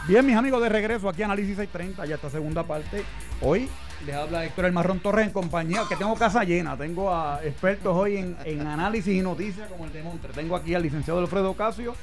Bien, 0.06 0.24
mis 0.24 0.36
amigos, 0.36 0.62
de 0.62 0.68
regreso 0.68 1.08
aquí 1.08 1.22
a 1.22 1.24
Análisis 1.24 1.56
630, 1.56 2.06
ya 2.06 2.14
esta 2.14 2.30
segunda 2.30 2.62
parte. 2.62 3.02
Hoy 3.40 3.68
les 4.06 4.14
habla 4.14 4.44
Héctor 4.44 4.66
El 4.66 4.72
Marrón 4.72 5.00
Torres 5.00 5.26
en 5.26 5.32
compañía, 5.32 5.82
que 5.88 5.96
tengo 5.96 6.14
casa 6.14 6.44
llena. 6.44 6.76
Tengo 6.76 7.12
a 7.12 7.40
expertos 7.42 7.96
hoy 7.96 8.16
en, 8.16 8.36
en 8.44 8.64
análisis 8.64 9.12
y 9.12 9.22
noticias 9.22 9.68
como 9.68 9.86
el 9.86 9.92
de 9.92 10.04
Montre. 10.04 10.32
Tengo 10.32 10.54
aquí 10.54 10.76
al 10.76 10.82
licenciado 10.82 11.18
Alfredo 11.18 11.54
Casio 11.54 11.94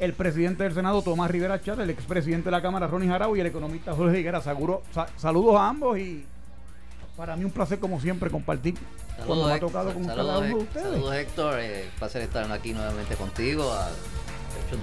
el 0.00 0.14
presidente 0.14 0.64
del 0.64 0.72
Senado, 0.72 1.02
Tomás 1.02 1.30
Rivera 1.30 1.60
Chat, 1.60 1.78
el 1.78 1.90
expresidente 1.90 2.46
de 2.46 2.50
la 2.50 2.62
Cámara, 2.62 2.86
Ronnie 2.86 3.08
Jarau, 3.08 3.36
y 3.36 3.40
el 3.40 3.46
economista 3.46 3.92
Jorge 3.92 4.20
Higuera. 4.20 4.40
Seguro, 4.40 4.82
saludos 5.16 5.56
a 5.56 5.68
ambos 5.68 5.98
y 5.98 6.24
para 7.16 7.36
mí 7.36 7.44
un 7.44 7.50
placer, 7.50 7.78
como 7.78 8.00
siempre, 8.00 8.30
compartir 8.30 8.74
cuando 9.26 9.46
me 9.46 9.52
ha 9.52 9.60
tocado 9.60 9.92
con 9.92 10.06
cada 10.06 10.38
uno 10.38 10.48
de 10.48 10.54
ustedes. 10.54 10.86
Saludos, 10.86 11.14
Héctor. 11.14 11.60
Eh, 11.60 11.90
placer 11.98 12.22
estar 12.22 12.50
aquí 12.50 12.72
nuevamente 12.72 13.14
contigo, 13.14 13.70
a 13.70 13.90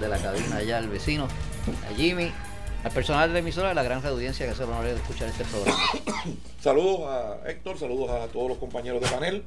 de 0.00 0.08
la 0.08 0.18
cabina 0.18 0.56
allá, 0.56 0.78
al 0.78 0.88
vecino, 0.88 1.24
a 1.24 1.94
Jimmy, 1.96 2.30
al 2.84 2.92
personal 2.92 3.28
de 3.28 3.34
la 3.34 3.38
emisora, 3.40 3.70
a 3.70 3.74
la 3.74 3.82
gran 3.82 4.04
audiencia 4.04 4.46
que 4.46 4.54
se 4.54 4.64
va 4.64 4.78
a 4.78 4.82
de 4.82 4.94
escuchar 4.94 5.28
este 5.28 5.44
programa. 5.44 5.78
saludos 6.60 7.00
a 7.08 7.50
Héctor, 7.50 7.78
saludos 7.78 8.10
a 8.10 8.28
todos 8.28 8.50
los 8.50 8.58
compañeros 8.58 9.00
de 9.00 9.08
panel. 9.08 9.44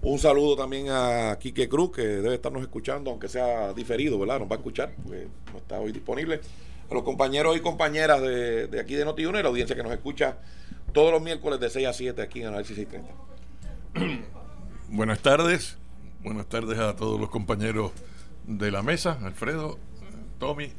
Un 0.00 0.18
saludo 0.18 0.56
también 0.56 0.86
a 0.90 1.36
Quique 1.40 1.68
Cruz, 1.68 1.90
que 1.90 2.02
debe 2.02 2.34
estarnos 2.34 2.62
escuchando, 2.62 3.10
aunque 3.10 3.28
sea 3.28 3.72
diferido, 3.72 4.18
¿verdad? 4.18 4.38
Nos 4.38 4.48
va 4.48 4.54
a 4.54 4.58
escuchar, 4.58 4.92
porque 5.02 5.26
no 5.52 5.58
está 5.58 5.80
hoy 5.80 5.90
disponible. 5.90 6.40
A 6.88 6.94
los 6.94 7.02
compañeros 7.02 7.56
y 7.56 7.60
compañeras 7.60 8.22
de, 8.22 8.78
aquí 8.80 8.94
de 8.94 9.04
noti 9.04 9.22
y 9.22 9.32
la 9.32 9.40
audiencia 9.40 9.74
que 9.74 9.82
nos 9.82 9.92
escucha 9.92 10.38
todos 10.92 11.12
los 11.12 11.20
miércoles 11.20 11.58
de 11.60 11.68
6 11.68 11.86
a 11.88 11.92
7 11.92 12.22
aquí 12.22 12.40
en 12.40 12.48
Análisis 12.48 12.76
630. 12.76 14.22
Buenas 14.88 15.18
tardes. 15.18 15.76
Buenas 16.22 16.46
tardes 16.46 16.78
a 16.78 16.96
todos 16.96 17.20
los 17.20 17.28
compañeros 17.28 17.92
de 18.46 18.70
la 18.70 18.82
mesa, 18.82 19.18
Alfredo, 19.22 19.78
Tommy. 20.38 20.72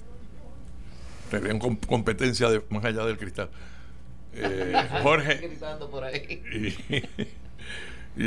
Te 1.29 1.59
competencia 1.87 2.49
de, 2.49 2.63
más 2.69 2.83
allá 2.85 3.05
del 3.05 3.17
cristal. 3.17 3.49
Eh, 4.33 4.73
Jorge. 5.03 5.51
Y 6.51 7.03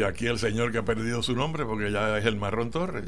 aquí 0.07 0.27
el 0.27 0.39
señor 0.39 0.73
que 0.73 0.79
ha 0.79 0.85
perdido 0.85 1.23
su 1.23 1.35
nombre, 1.35 1.65
porque 1.65 1.91
ya 1.91 2.17
es 2.19 2.25
el 2.25 2.37
Marrón 2.37 2.71
Torres, 2.71 3.05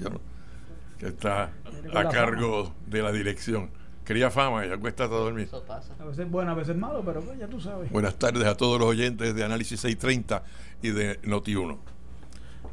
que 0.98 1.06
está 1.06 1.52
a 1.94 2.08
cargo 2.08 2.74
de 2.86 3.02
la 3.02 3.12
dirección. 3.12 3.70
Quería 4.04 4.30
fama, 4.30 4.66
ya 4.66 4.76
cuesta 4.76 5.08
todo 5.08 5.28
el 5.28 5.34
mismo. 5.34 5.62
A 5.98 6.04
veces 6.04 6.30
bueno, 6.30 6.50
a 6.50 6.54
veces 6.54 6.76
malo, 6.76 7.02
pero 7.04 7.22
pues, 7.22 7.38
ya 7.38 7.48
tú 7.48 7.58
sabes. 7.58 7.90
Buenas 7.90 8.18
tardes 8.18 8.44
a 8.44 8.54
todos 8.54 8.78
los 8.78 8.88
oyentes 8.88 9.34
de 9.34 9.44
Análisis 9.44 9.80
630 9.80 10.42
y 10.82 10.90
de 10.90 11.22
Noti1. 11.22 11.78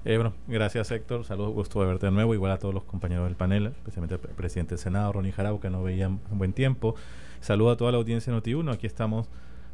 Eh, 0.04 0.16
bueno, 0.16 0.34
gracias 0.48 0.90
Héctor, 0.90 1.24
saludos, 1.26 1.54
gusto 1.54 1.80
de 1.80 1.86
verte 1.86 2.08
de 2.08 2.12
nuevo, 2.12 2.34
igual 2.34 2.52
a 2.52 2.58
todos 2.58 2.74
los 2.74 2.84
compañeros 2.84 3.26
del 3.26 3.36
panel, 3.36 3.68
especialmente 3.68 4.16
el 4.16 4.34
presidente 4.34 4.72
del 4.72 4.80
Senado, 4.80 5.14
Ronnie 5.14 5.32
Jarabo, 5.32 5.60
que 5.62 5.70
no 5.70 5.84
veían 5.84 6.20
un 6.32 6.38
buen 6.40 6.54
tiempo. 6.54 6.96
Saludo 7.40 7.70
a 7.72 7.78
toda 7.78 7.92
la 7.92 8.00
audiencia 8.00 8.34
de 8.34 8.40
Noti1, 8.40 8.74
aquí 8.74 8.88
estamos 8.88 9.30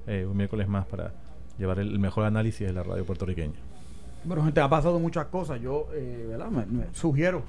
eh, 0.06 0.26
un 0.30 0.36
miércoles 0.36 0.68
más 0.68 0.86
para 0.86 1.14
llevar 1.58 1.80
el 1.80 1.98
mejor 1.98 2.26
análisis 2.26 2.68
de 2.68 2.74
la 2.74 2.84
radio 2.84 3.06
puertorriqueña. 3.06 3.56
Bueno, 4.24 4.44
gente, 4.44 4.60
ha 4.60 4.70
pasado 4.70 5.00
muchas 5.00 5.28
cosas. 5.28 5.62
Yo, 5.62 5.88
eh, 5.94 6.26
¿verdad? 6.30 6.50
Sugiero. 6.94 7.44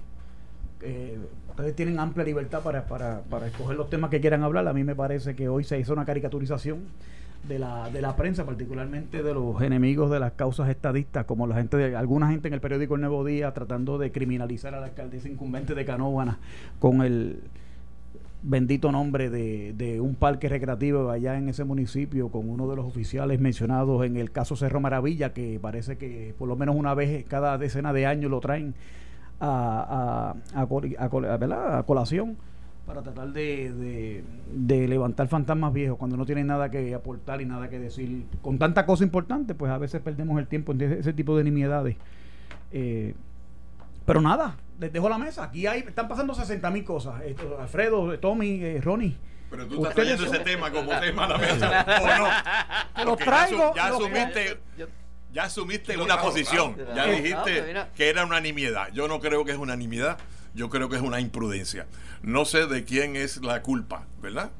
Eh, 0.80 1.18
ustedes 1.50 1.74
tienen 1.74 1.98
amplia 1.98 2.24
libertad 2.24 2.62
para, 2.62 2.86
para, 2.86 3.22
para 3.22 3.48
escoger 3.48 3.76
los 3.76 3.90
temas 3.90 4.10
que 4.10 4.20
quieran 4.20 4.42
hablar. 4.44 4.68
A 4.68 4.72
mí 4.72 4.84
me 4.84 4.94
parece 4.94 5.34
que 5.34 5.48
hoy 5.48 5.64
se 5.64 5.78
hizo 5.78 5.92
una 5.92 6.04
caricaturización 6.04 6.86
de 7.46 7.58
la, 7.58 7.90
de 7.90 8.02
la 8.02 8.16
prensa, 8.16 8.44
particularmente 8.44 9.22
de 9.22 9.34
los 9.34 9.60
enemigos 9.62 10.10
de 10.10 10.20
las 10.20 10.32
causas 10.32 10.68
estadistas, 10.68 11.24
como 11.24 11.46
la 11.46 11.56
gente 11.56 11.76
de 11.76 11.96
alguna 11.96 12.30
gente 12.30 12.48
en 12.48 12.54
el 12.54 12.60
periódico 12.60 12.94
El 12.94 13.02
Nuevo 13.02 13.24
Día 13.24 13.52
tratando 13.52 13.98
de 13.98 14.12
criminalizar 14.12 14.74
a 14.74 14.80
la 14.80 14.86
alcaldesa 14.86 15.28
incumbente 15.28 15.74
de 15.74 15.84
Canóvana 15.84 16.38
con 16.78 17.02
el 17.02 17.40
bendito 18.42 18.92
nombre 18.92 19.30
de, 19.30 19.72
de, 19.72 20.00
un 20.00 20.14
parque 20.14 20.48
recreativo 20.48 21.10
allá 21.10 21.36
en 21.36 21.48
ese 21.48 21.64
municipio 21.64 22.28
con 22.28 22.48
uno 22.48 22.68
de 22.68 22.76
los 22.76 22.86
oficiales 22.86 23.40
mencionados 23.40 24.04
en 24.06 24.16
el 24.16 24.30
caso 24.30 24.56
Cerro 24.56 24.80
Maravilla, 24.80 25.32
que 25.32 25.58
parece 25.60 25.98
que 25.98 26.34
por 26.38 26.48
lo 26.48 26.56
menos 26.56 26.76
una 26.76 26.94
vez 26.94 27.24
cada 27.26 27.58
decena 27.58 27.92
de 27.92 28.06
años 28.06 28.30
lo 28.30 28.40
traen 28.40 28.74
a, 29.40 30.34
a, 30.54 30.62
a, 30.62 31.84
colación 31.84 32.36
para 32.86 33.02
tratar 33.02 33.32
de, 33.32 34.24
de, 34.54 34.88
levantar 34.88 35.28
fantasmas 35.28 35.72
viejos 35.74 35.98
cuando 35.98 36.16
no 36.16 36.24
tienen 36.24 36.46
nada 36.46 36.70
que 36.70 36.94
aportar 36.94 37.42
y 37.42 37.44
nada 37.44 37.68
que 37.68 37.78
decir. 37.78 38.24
Con 38.40 38.58
tanta 38.58 38.86
cosa 38.86 39.04
importante, 39.04 39.54
pues 39.54 39.70
a 39.70 39.76
veces 39.76 40.00
perdemos 40.00 40.38
el 40.38 40.46
tiempo 40.46 40.72
en 40.72 40.80
ese, 40.80 41.12
tipo 41.12 41.36
de 41.36 41.44
nimiedades. 41.44 41.96
Eh, 42.72 43.14
pero 44.06 44.22
nada, 44.22 44.56
les 44.78 44.92
dejo 44.92 45.08
la 45.08 45.18
mesa. 45.18 45.44
Aquí 45.44 45.66
hay, 45.66 45.80
están 45.80 46.08
pasando 46.08 46.34
60 46.34 46.70
mil 46.70 46.84
cosas. 46.84 47.22
Esto, 47.22 47.58
Alfredo, 47.60 48.18
Tommy, 48.18 48.62
eh, 48.62 48.80
Ronnie. 48.80 49.16
Pero 49.50 49.66
tú 49.66 49.76
estás 49.76 49.94
trayendo 49.94 50.26
ese 50.26 50.38
tema 50.40 50.70
como 50.70 50.90
tema 51.00 51.24
a 51.24 51.28
la 51.28 51.38
mesa, 51.38 51.86
¿o 52.02 53.02
no? 53.02 53.04
Lo 53.04 53.16
traigo. 53.16 53.72
Ya, 53.74 53.86
asumiste, 53.86 54.60
ya 55.32 55.44
asumiste 55.44 55.96
una 55.96 56.20
posición. 56.20 56.76
Ya 56.94 57.06
dijiste 57.06 57.86
que 57.96 58.08
era 58.08 58.24
una 58.24 58.40
nimiedad. 58.40 58.88
Yo 58.92 59.08
no 59.08 59.20
creo 59.20 59.44
que 59.44 59.52
es 59.52 59.58
una 59.58 59.76
nimiedad. 59.76 60.18
Yo 60.54 60.68
creo 60.68 60.88
que 60.88 60.96
es 60.96 61.02
una 61.02 61.20
imprudencia. 61.20 61.86
No 62.22 62.44
sé 62.44 62.66
de 62.66 62.84
quién 62.84 63.16
es 63.16 63.38
la 63.38 63.62
culpa, 63.62 64.06
¿verdad? 64.20 64.50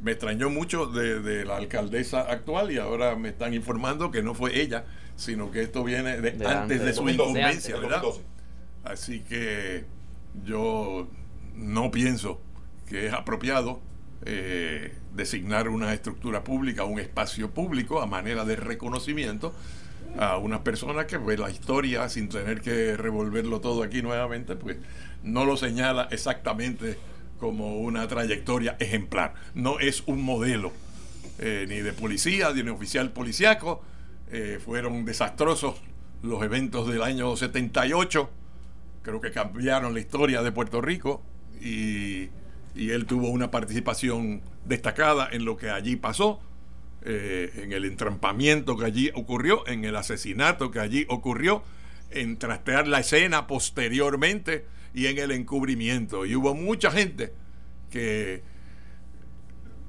Me 0.00 0.12
extrañó 0.12 0.50
mucho 0.50 0.86
de, 0.86 1.44
la 1.44 1.56
alcaldesa 1.56 2.20
actual 2.22 2.72
y 2.72 2.78
ahora 2.78 3.14
me 3.14 3.28
están 3.28 3.54
informando 3.54 4.10
que 4.10 4.22
no 4.22 4.34
fue 4.34 4.60
ella, 4.60 4.84
sino 5.16 5.50
que 5.50 5.62
esto 5.62 5.84
viene 5.84 6.20
de, 6.20 6.46
antes 6.46 6.82
de, 6.82 6.92
su 6.92 7.08
incumbencia, 7.08 7.76
¿verdad? 7.76 8.02
Así 8.84 9.20
que 9.20 9.84
yo 10.44 11.08
no 11.54 11.90
pienso 11.90 12.40
que 12.86 13.06
es 13.06 13.12
apropiado 13.12 13.80
eh, 14.26 14.94
designar 15.14 15.68
una 15.68 15.92
estructura 15.92 16.44
pública, 16.44 16.84
un 16.84 16.98
espacio 16.98 17.50
público 17.50 18.00
a 18.00 18.06
manera 18.06 18.44
de 18.44 18.56
reconocimiento 18.56 19.54
a 20.18 20.38
unas 20.38 20.60
personas 20.60 21.06
que 21.06 21.18
pues 21.18 21.38
la 21.38 21.50
historia, 21.50 22.08
sin 22.08 22.28
tener 22.28 22.60
que 22.60 22.96
revolverlo 22.96 23.60
todo 23.60 23.82
aquí 23.82 24.02
nuevamente, 24.02 24.56
pues 24.56 24.76
no 25.22 25.44
lo 25.44 25.56
señala 25.56 26.08
exactamente 26.10 26.96
como 27.38 27.78
una 27.80 28.06
trayectoria 28.06 28.76
ejemplar. 28.78 29.34
No 29.54 29.78
es 29.80 30.02
un 30.06 30.22
modelo 30.22 30.72
eh, 31.38 31.66
ni 31.68 31.80
de 31.80 31.92
policía, 31.92 32.52
ni 32.54 32.62
de 32.62 32.70
oficial 32.70 33.10
policiaco. 33.10 33.82
Eh, 34.30 34.58
fueron 34.64 35.04
desastrosos 35.04 35.76
los 36.22 36.42
eventos 36.42 36.88
del 36.88 37.02
año 37.02 37.36
78. 37.36 38.30
Creo 39.04 39.20
que 39.20 39.30
cambiaron 39.30 39.94
la 39.94 40.00
historia 40.00 40.42
de 40.42 40.50
Puerto 40.50 40.80
Rico 40.80 41.22
y, 41.60 42.30
y 42.74 42.90
él 42.90 43.06
tuvo 43.06 43.28
una 43.28 43.52
participación 43.52 44.42
destacada 44.64 45.28
en 45.30 45.44
lo 45.44 45.56
que 45.56 45.70
allí 45.70 45.94
pasó. 45.94 46.40
Eh, 47.06 47.52
en 47.62 47.72
el 47.72 47.84
entrampamiento 47.84 48.78
que 48.78 48.86
allí 48.86 49.10
ocurrió, 49.14 49.66
en 49.68 49.84
el 49.84 49.94
asesinato 49.94 50.70
que 50.70 50.80
allí 50.80 51.04
ocurrió, 51.10 51.62
en 52.10 52.38
trastear 52.38 52.88
la 52.88 53.00
escena 53.00 53.46
posteriormente 53.46 54.64
y 54.94 55.06
en 55.08 55.18
el 55.18 55.30
encubrimiento. 55.32 56.24
Y 56.24 56.34
hubo 56.34 56.54
mucha 56.54 56.90
gente 56.90 57.34
que 57.90 58.42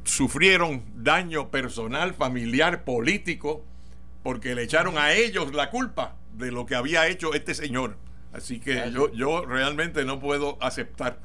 sufrieron 0.04 0.84
daño 0.94 1.52
personal, 1.52 2.14
familiar, 2.16 2.84
político, 2.84 3.64
porque 4.22 4.54
le 4.54 4.64
echaron 4.64 4.98
a 4.98 5.14
ellos 5.14 5.54
la 5.54 5.70
culpa 5.70 6.18
de 6.34 6.52
lo 6.52 6.66
que 6.66 6.76
había 6.76 7.08
hecho 7.08 7.34
este 7.34 7.54
señor. 7.54 7.98
Así 8.36 8.60
que 8.60 8.92
yo, 8.92 9.12
yo 9.14 9.46
realmente 9.46 10.04
no 10.04 10.20
puedo 10.20 10.58
aceptar 10.62 11.20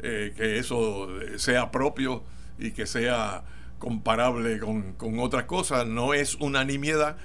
eh, 0.00 0.32
que 0.36 0.58
eso 0.58 1.08
sea 1.36 1.70
propio 1.70 2.24
y 2.58 2.70
que 2.70 2.86
sea 2.86 3.44
comparable 3.78 4.60
con, 4.60 4.92
con 4.92 5.18
otras 5.18 5.44
cosas, 5.44 5.86
no 5.86 6.14
es 6.14 6.36
una 6.36 6.64
nimiedad 6.64 7.16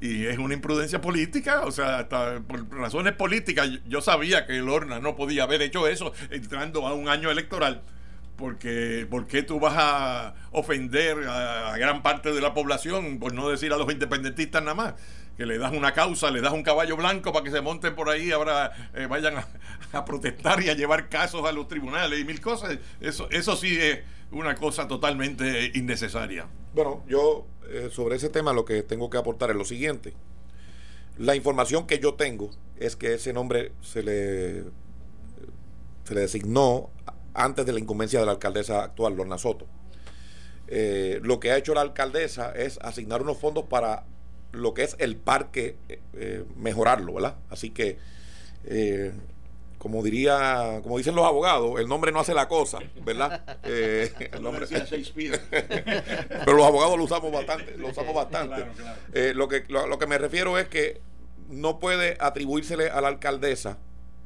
y 0.00 0.26
es 0.26 0.38
una 0.38 0.54
imprudencia 0.54 1.00
política, 1.00 1.62
o 1.64 1.72
sea, 1.72 1.98
hasta 1.98 2.40
por 2.40 2.70
razones 2.70 3.14
políticas, 3.14 3.68
yo 3.86 4.00
sabía 4.00 4.46
que 4.46 4.56
el 4.56 4.68
Orna 4.68 5.00
no 5.00 5.16
podía 5.16 5.42
haber 5.42 5.60
hecho 5.60 5.88
eso 5.88 6.12
entrando 6.30 6.86
a 6.86 6.94
un 6.94 7.08
año 7.08 7.30
electoral, 7.30 7.82
porque 8.36 9.06
¿por 9.10 9.26
qué 9.26 9.42
tú 9.42 9.58
vas 9.58 9.74
a 9.76 10.34
ofender 10.52 11.26
a, 11.28 11.76
gran 11.76 12.02
parte 12.02 12.32
de 12.32 12.40
la 12.40 12.54
población, 12.54 13.18
por 13.18 13.34
no 13.34 13.48
decir 13.48 13.72
a 13.72 13.76
los 13.76 13.90
independentistas 13.92 14.62
nada 14.62 14.74
más? 14.74 14.94
Que 15.38 15.46
le 15.46 15.56
das 15.56 15.72
una 15.72 15.94
causa, 15.94 16.32
le 16.32 16.40
das 16.40 16.52
un 16.52 16.64
caballo 16.64 16.96
blanco 16.96 17.32
para 17.32 17.44
que 17.44 17.52
se 17.52 17.60
monten 17.60 17.94
por 17.94 18.10
ahí, 18.10 18.32
ahora 18.32 18.72
eh, 18.92 19.06
vayan 19.06 19.36
a, 19.92 20.04
protestar 20.04 20.60
y 20.60 20.68
a 20.68 20.74
llevar 20.74 21.08
casos 21.08 21.46
a 21.46 21.52
los 21.52 21.68
tribunales 21.68 22.18
y 22.18 22.24
mil 22.24 22.40
cosas. 22.40 22.76
Eso, 23.00 23.30
eso 23.30 23.54
sí 23.54 23.78
es 23.80 24.00
una 24.32 24.56
cosa 24.56 24.88
totalmente 24.88 25.70
innecesaria. 25.74 26.48
Bueno, 26.74 27.04
yo 27.06 27.46
eh, 27.70 27.88
sobre 27.92 28.16
ese 28.16 28.30
tema 28.30 28.52
lo 28.52 28.64
que 28.64 28.82
tengo 28.82 29.08
que 29.10 29.16
aportar 29.16 29.50
es 29.50 29.56
lo 29.56 29.64
siguiente. 29.64 30.12
La 31.16 31.36
información 31.36 31.86
que 31.86 32.00
yo 32.00 32.14
tengo 32.14 32.50
es 32.76 32.96
que 32.96 33.14
ese 33.14 33.32
nombre 33.32 33.70
se 33.80 34.02
le, 34.02 34.64
se 36.02 36.14
le 36.14 36.20
designó 36.22 36.90
antes 37.32 37.64
de 37.64 37.72
la 37.72 37.78
incumbencia 37.78 38.18
de 38.18 38.26
la 38.26 38.32
alcaldesa 38.32 38.82
actual, 38.82 39.14
Lorna 39.14 39.38
Soto. 39.38 39.68
Eh, 40.66 41.20
lo 41.22 41.38
que 41.38 41.52
ha 41.52 41.56
hecho 41.56 41.74
la 41.74 41.82
alcaldesa 41.82 42.50
es 42.50 42.78
asignar 42.82 43.22
unos 43.22 43.38
fondos 43.38 43.66
para 43.66 44.04
lo 44.52 44.74
que 44.74 44.82
es 44.84 44.96
el 44.98 45.16
parque, 45.16 45.76
eh, 46.14 46.44
mejorarlo, 46.56 47.14
¿verdad? 47.14 47.36
Así 47.50 47.70
que 47.70 47.98
como 49.78 50.02
diría, 50.02 50.80
como 50.82 50.98
dicen 50.98 51.14
los 51.14 51.24
abogados, 51.24 51.78
el 51.78 51.88
nombre 51.88 52.10
no 52.10 52.20
hace 52.20 52.34
la 52.34 52.48
cosa, 52.48 52.78
¿verdad? 53.04 53.42
Eh, 53.70 54.30
el 54.32 54.42
nombre, 54.42 54.66
pero 55.50 56.56
los 56.56 56.66
abogados 56.66 56.96
lo 56.96 57.04
usamos 57.04 57.30
bastante, 57.30 57.76
lo 57.76 57.88
usamos 57.88 58.14
bastante. 58.14 58.64
Eh, 59.12 59.32
lo 59.34 59.46
que 59.46 59.64
lo, 59.68 59.98
que 59.98 60.06
me 60.06 60.16
refiero 60.16 60.58
es 60.58 60.68
que 60.68 61.00
no 61.48 61.78
puede 61.78 62.16
atribuírsele 62.18 62.88
a 62.88 63.00
la 63.00 63.08
alcaldesa 63.08 63.78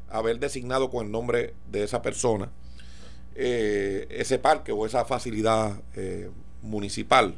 haber 0.09 0.39
designado 0.39 0.91
con 0.91 1.07
el 1.07 1.13
nombre 1.13 1.55
de 1.71 1.83
esa 1.83 2.03
persona 2.03 2.51
eh, 3.35 4.07
ese 4.11 4.39
parque 4.39 4.71
o 4.71 4.87
esa 4.87 5.05
facilidad 5.05 5.81
municipal. 6.61 7.35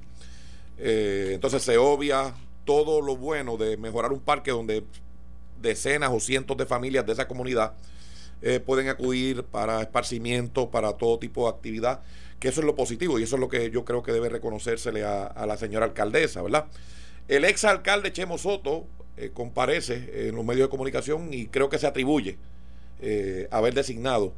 entonces 0.77 1.63
se 1.63 1.79
obvia 1.79 2.35
todo 2.65 3.01
lo 3.01 3.17
bueno 3.17 3.57
de 3.57 3.77
mejorar 3.77 4.13
un 4.13 4.21
parque 4.21 4.51
donde 4.51 4.85
decenas 5.61 6.11
o 6.13 6.21
cientos 6.21 6.57
de 6.57 6.67
familias 6.67 7.07
de 7.07 7.13
esa 7.13 7.29
comunidad 7.29 7.75
eh, 8.43 8.61
pueden 8.61 8.89
acudir 8.89 9.45
para 9.45 9.81
esparcimiento, 9.81 10.71
para 10.71 10.93
todo 10.95 11.19
tipo 11.19 11.45
de 11.45 11.57
actividad, 11.57 12.03
que 12.39 12.49
eso 12.49 12.61
es 12.61 12.67
lo 12.67 12.75
positivo 12.75 13.19
y 13.19 13.23
eso 13.23 13.37
es 13.37 13.41
lo 13.41 13.49
que 13.49 13.71
yo 13.71 13.85
creo 13.85 14.03
que 14.03 14.13
debe 14.13 14.29
reconocérsele 14.29 15.03
a, 15.05 15.47
la 15.47 15.57
señora 15.57 15.87
alcaldesa, 15.87 16.43
¿verdad? 16.43 16.67
El 17.27 17.47
ex 17.47 17.65
alcalde 17.65 18.13
Chemo 18.13 18.37
Soto 18.37 18.87
eh, 19.17 19.31
comparece 19.33 20.29
en 20.29 20.35
los 20.35 20.45
medios 20.45 20.67
de 20.67 20.71
comunicación 20.71 21.33
y 21.33 21.47
creo 21.47 21.71
que 21.71 21.79
se 21.79 21.87
atribuye 21.87 22.37
eh, 23.01 23.49
haber 23.51 23.73
designado 23.73 24.35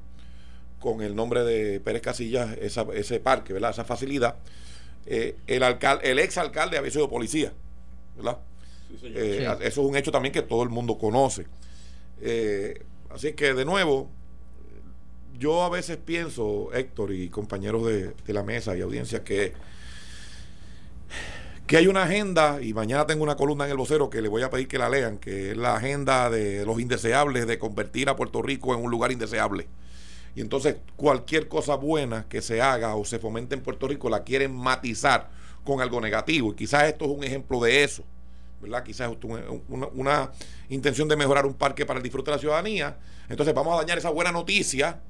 con 0.79 1.03
el 1.03 1.17
nombre 1.17 1.43
de 1.43 1.81
Pérez 1.81 2.03
Casillas 2.03 2.57
ese 2.61 3.19
parque, 3.19 3.53
¿verdad? 3.53 3.71
Esa 3.71 3.85
facilidad. 3.85 4.37
el, 5.07 5.63
alcalde, 5.65 6.11
el 6.11 6.21
ex 6.21 6.39
alcalde 6.39 6.79
había 6.79 6.93
sido 6.93 7.09
policía, 7.09 7.53
¿verdad? 8.17 8.39
Eso 9.03 9.61
es 9.61 9.77
un 9.79 9.97
hecho 9.97 10.11
también 10.11 10.33
que 10.33 10.43
todo 10.43 10.63
el 10.63 10.69
mundo 10.69 10.99
conoce. 10.99 11.47
Así 13.11 13.33
que 13.33 13.55
de 13.55 13.65
nuevo, 13.65 14.11
yo 15.39 15.63
a 15.63 15.69
veces 15.69 15.97
pienso, 15.97 16.73
Héctor 16.73 17.13
y 17.13 17.29
compañeros 17.29 17.87
de, 17.87 18.15
la 18.27 18.43
mesa 18.43 18.77
y 18.77 18.81
audiencia, 18.81 19.25
que, 19.25 19.53
que 21.67 21.77
hay 21.77 21.87
una 21.87 22.05
agenda, 22.05 22.61
y 22.63 22.75
mañana 22.75 23.07
tengo 23.07 23.23
una 23.23 23.37
columna 23.37 23.65
en 23.65 23.71
el 23.71 23.77
vocero 23.77 24.11
que 24.11 24.21
le 24.21 24.29
voy 24.29 24.43
a 24.43 24.51
pedir 24.51 24.69
que 24.69 24.79
la 24.79 24.89
lean, 24.89 25.19
que 25.19 25.53
es 25.53 25.57
la 25.57 25.77
agenda 25.77 26.31
de 26.31 26.65
los 26.65 26.81
indeseables 26.81 27.47
de 27.47 27.59
convertir 27.59 28.09
a 28.09 28.17
Puerto 28.17 28.43
Rico 28.43 28.75
en 28.75 28.83
un 28.83 28.91
lugar 28.91 29.13
indeseable. 29.13 29.67
Y 30.35 30.43
entonces 30.43 30.77
cualquier 30.97 31.49
cosa 31.49 31.77
buena 31.77 32.27
que 32.29 32.43
se 32.43 32.61
haga 32.61 32.95
o 32.97 33.05
se 33.05 33.19
fomente 33.19 33.55
en 33.55 33.63
Puerto 33.63 33.89
Rico 33.89 34.11
la 34.11 34.23
quieren 34.23 34.55
matizar 34.55 35.31
con 35.67 35.83
algo 35.83 36.01
negativo. 36.01 36.53
Y 36.53 36.55
quizás 36.55 36.85
esto 36.85 37.05
es 37.05 37.11
un 37.11 37.23
ejemplo 37.23 37.61
de 37.61 37.85
eso. 37.85 38.03
¿verdad? 38.61 38.83
Quizás 38.83 39.11
una, 39.69 40.31
intención 40.69 41.09
de 41.09 41.17
mejorar 41.17 41.47
un 41.47 41.55
parque 41.55 41.85
para 41.85 41.99
el 41.99 42.03
disfrute 42.03 42.31
de 42.31 42.37
la 42.37 42.41
ciudadanía. 42.41 42.97
Entonces 43.29 43.55
vamos 43.55 43.75
a 43.75 43.77
dañar 43.77 43.99
esa 43.99 44.11
buena 44.11 44.33
noticia 44.33 45.01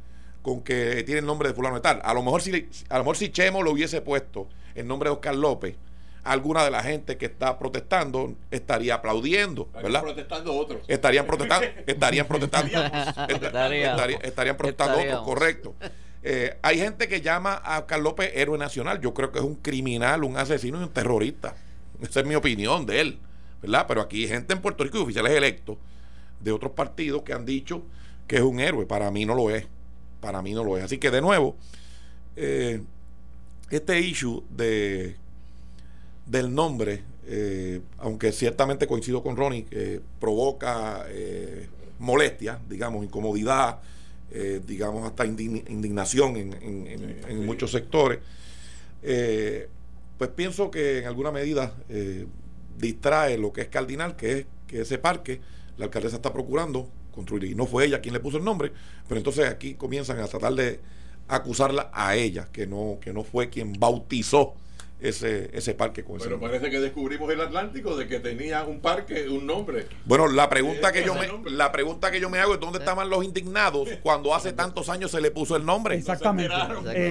con 0.43 0.63
que 0.63 1.03
tiene 1.05 1.21
el 1.21 1.27
nombre 1.27 1.49
de 1.49 1.55
fulano 1.55 1.77
de 1.77 1.81
tal. 1.81 2.01
A 2.03 2.13
lo 2.13 2.23
mejor 2.23 2.43
si, 2.43 2.69
a 2.89 2.99
lo 2.99 3.05
mejor 3.05 3.17
si 3.17 3.31
Chemo 3.31 3.63
lo 3.63 3.71
hubiese 3.71 4.01
puesto 4.01 4.49
el 4.75 4.87
nombre 4.87 5.09
de 5.09 5.15
Oscar 5.15 5.35
López, 5.35 5.77
alguna 6.25 6.65
de 6.65 6.71
la 6.71 6.83
gente 6.83 7.17
que 7.17 7.27
está 7.27 7.59
protestando 7.59 8.35
estaría 8.51 8.95
aplaudiendo, 8.95 9.69
¿verdad? 9.75 10.03
protestando 10.03 10.55
otros. 10.55 10.83
Estarían 10.89 11.27
protestando, 11.27 11.67
estarían 11.87 12.27
protestando, 12.27 12.71
estarían 14.23 14.57
protestando 14.57 14.99
otros, 14.99 15.23
correcto. 15.23 15.75
Eh, 16.29 16.59
hay 16.61 16.79
gente 16.79 17.07
que 17.07 17.21
llama 17.21 17.55
a 17.55 17.79
Oscar 17.79 18.01
López 18.01 18.33
héroe 18.35 18.59
nacional. 18.59 19.01
Yo 19.01 19.15
creo 19.15 19.31
que 19.31 19.39
es 19.39 19.45
un 19.45 19.55
criminal, 19.55 20.25
un 20.25 20.37
asesino 20.37 20.81
y 20.81 20.83
un 20.83 20.89
terrorista. 20.89 21.55
Esa 22.03 22.19
es 22.19 22.27
mi 22.27 22.35
opinión 22.35 22.85
de 22.85 23.01
él. 23.01 23.19
¿verdad? 23.63 23.85
Pero 23.87 24.01
aquí 24.01 24.25
hay 24.25 24.29
gente 24.29 24.53
en 24.53 24.61
Puerto 24.61 24.83
Rico 24.83 24.99
y 24.99 25.03
oficiales 25.03 25.31
electos 25.31 25.79
de 26.41 26.51
otros 26.51 26.73
partidos 26.73 27.23
que 27.23 27.33
han 27.33 27.47
dicho 27.47 27.85
que 28.27 28.37
es 28.37 28.43
un 28.43 28.59
héroe. 28.59 28.87
Para 28.87 29.09
mí 29.13 29.25
no 29.25 29.37
lo 29.37 29.51
es. 29.51 29.69
Para 30.21 30.43
mí 30.43 30.53
no 30.53 30.65
lo 30.65 30.77
es. 30.77 30.83
Así 30.83 30.99
que 30.99 31.13
de 31.13 31.21
nuevo, 31.21 31.55
eh, 32.35 32.83
este 33.71 34.01
issue 34.01 34.43
de 34.51 35.15
del 36.27 36.53
nombre, 36.53 37.05
eh, 37.27 37.83
aunque 37.99 38.33
ciertamente 38.33 38.89
coincido 38.89 39.23
con 39.23 39.37
Ronnie, 39.37 39.65
provoca 40.19 41.07
molestia, 42.01 42.59
digamos, 42.69 43.05
incomodidad, 43.05 43.79
digamos, 44.67 45.07
hasta 45.07 45.25
indignación 45.25 46.37
en, 46.37 47.47
muchos 47.47 47.71
sectores, 47.71 48.19
pues 49.03 50.31
pienso 50.35 50.71
que 50.71 50.99
en 50.99 51.07
alguna 51.07 51.31
medida 51.31 51.75
distrae 52.79 53.39
lo 53.39 53.53
que 53.53 53.63
es 53.63 53.69
cardinal, 53.69 54.17
que 54.17 54.39
es 54.39 54.47
que 54.67 54.81
ese 54.83 54.99
parque 54.99 55.41
la 55.77 55.87
alcaldesa 55.87 56.17
está 56.17 56.33
procurando 56.33 56.89
construir. 57.13 57.51
Y 57.51 57.55
no 57.55 57.67
fue 57.67 57.87
ella 57.87 58.01
quien 58.01 58.15
le 58.15 58.21
puso 58.21 58.39
el 58.39 58.45
nombre, 58.45 58.73
pero 59.09 59.19
entonces 59.19 59.49
aquí 59.49 59.75
comienzan 59.75 60.21
a 60.21 60.27
tratar 60.27 60.55
de 60.55 60.81
acusarla 61.29 61.91
a 61.93 62.15
ella, 62.15 62.49
que 62.53 62.67
no, 62.67 62.99
que 63.01 63.13
no 63.13 63.25
fue 63.25 63.51
quien 63.51 63.73
bautizó 63.73 64.55
ese, 64.99 65.51
ese 65.53 65.75
parque 65.75 66.05
con 66.05 66.19
Pero 66.19 66.41
parece 66.41 66.71
que 66.71 66.81
descubrimos 66.81 67.31
el 67.31 67.41
Atlántico 67.41 67.97
de 67.97 68.09
que 68.09 68.19
tenía 68.19 68.65
un 68.65 68.81
parque, 68.81 69.29
un 69.29 69.47
nombre. 69.47 69.87
Bueno, 70.07 70.27
la 70.27 70.49
pregunta 70.49 70.91
que 70.91 71.05
yo 71.05 71.15
me 71.15 71.27
la 71.51 71.71
pregunta 71.71 72.11
que 72.11 72.19
yo 72.19 72.31
me 72.31 72.39
hago 72.39 72.55
es 72.55 72.61
dónde 72.61 72.79
estaban 72.79 73.11
los 73.11 73.25
indignados 73.25 73.89
cuando 74.03 74.35
hace 74.35 74.53
tantos 74.53 74.89
años 74.89 75.11
se 75.11 75.21
le 75.21 75.31
puso 75.31 75.57
el 75.57 75.67
nombre. 75.67 75.97
Exactamente. 75.97 76.55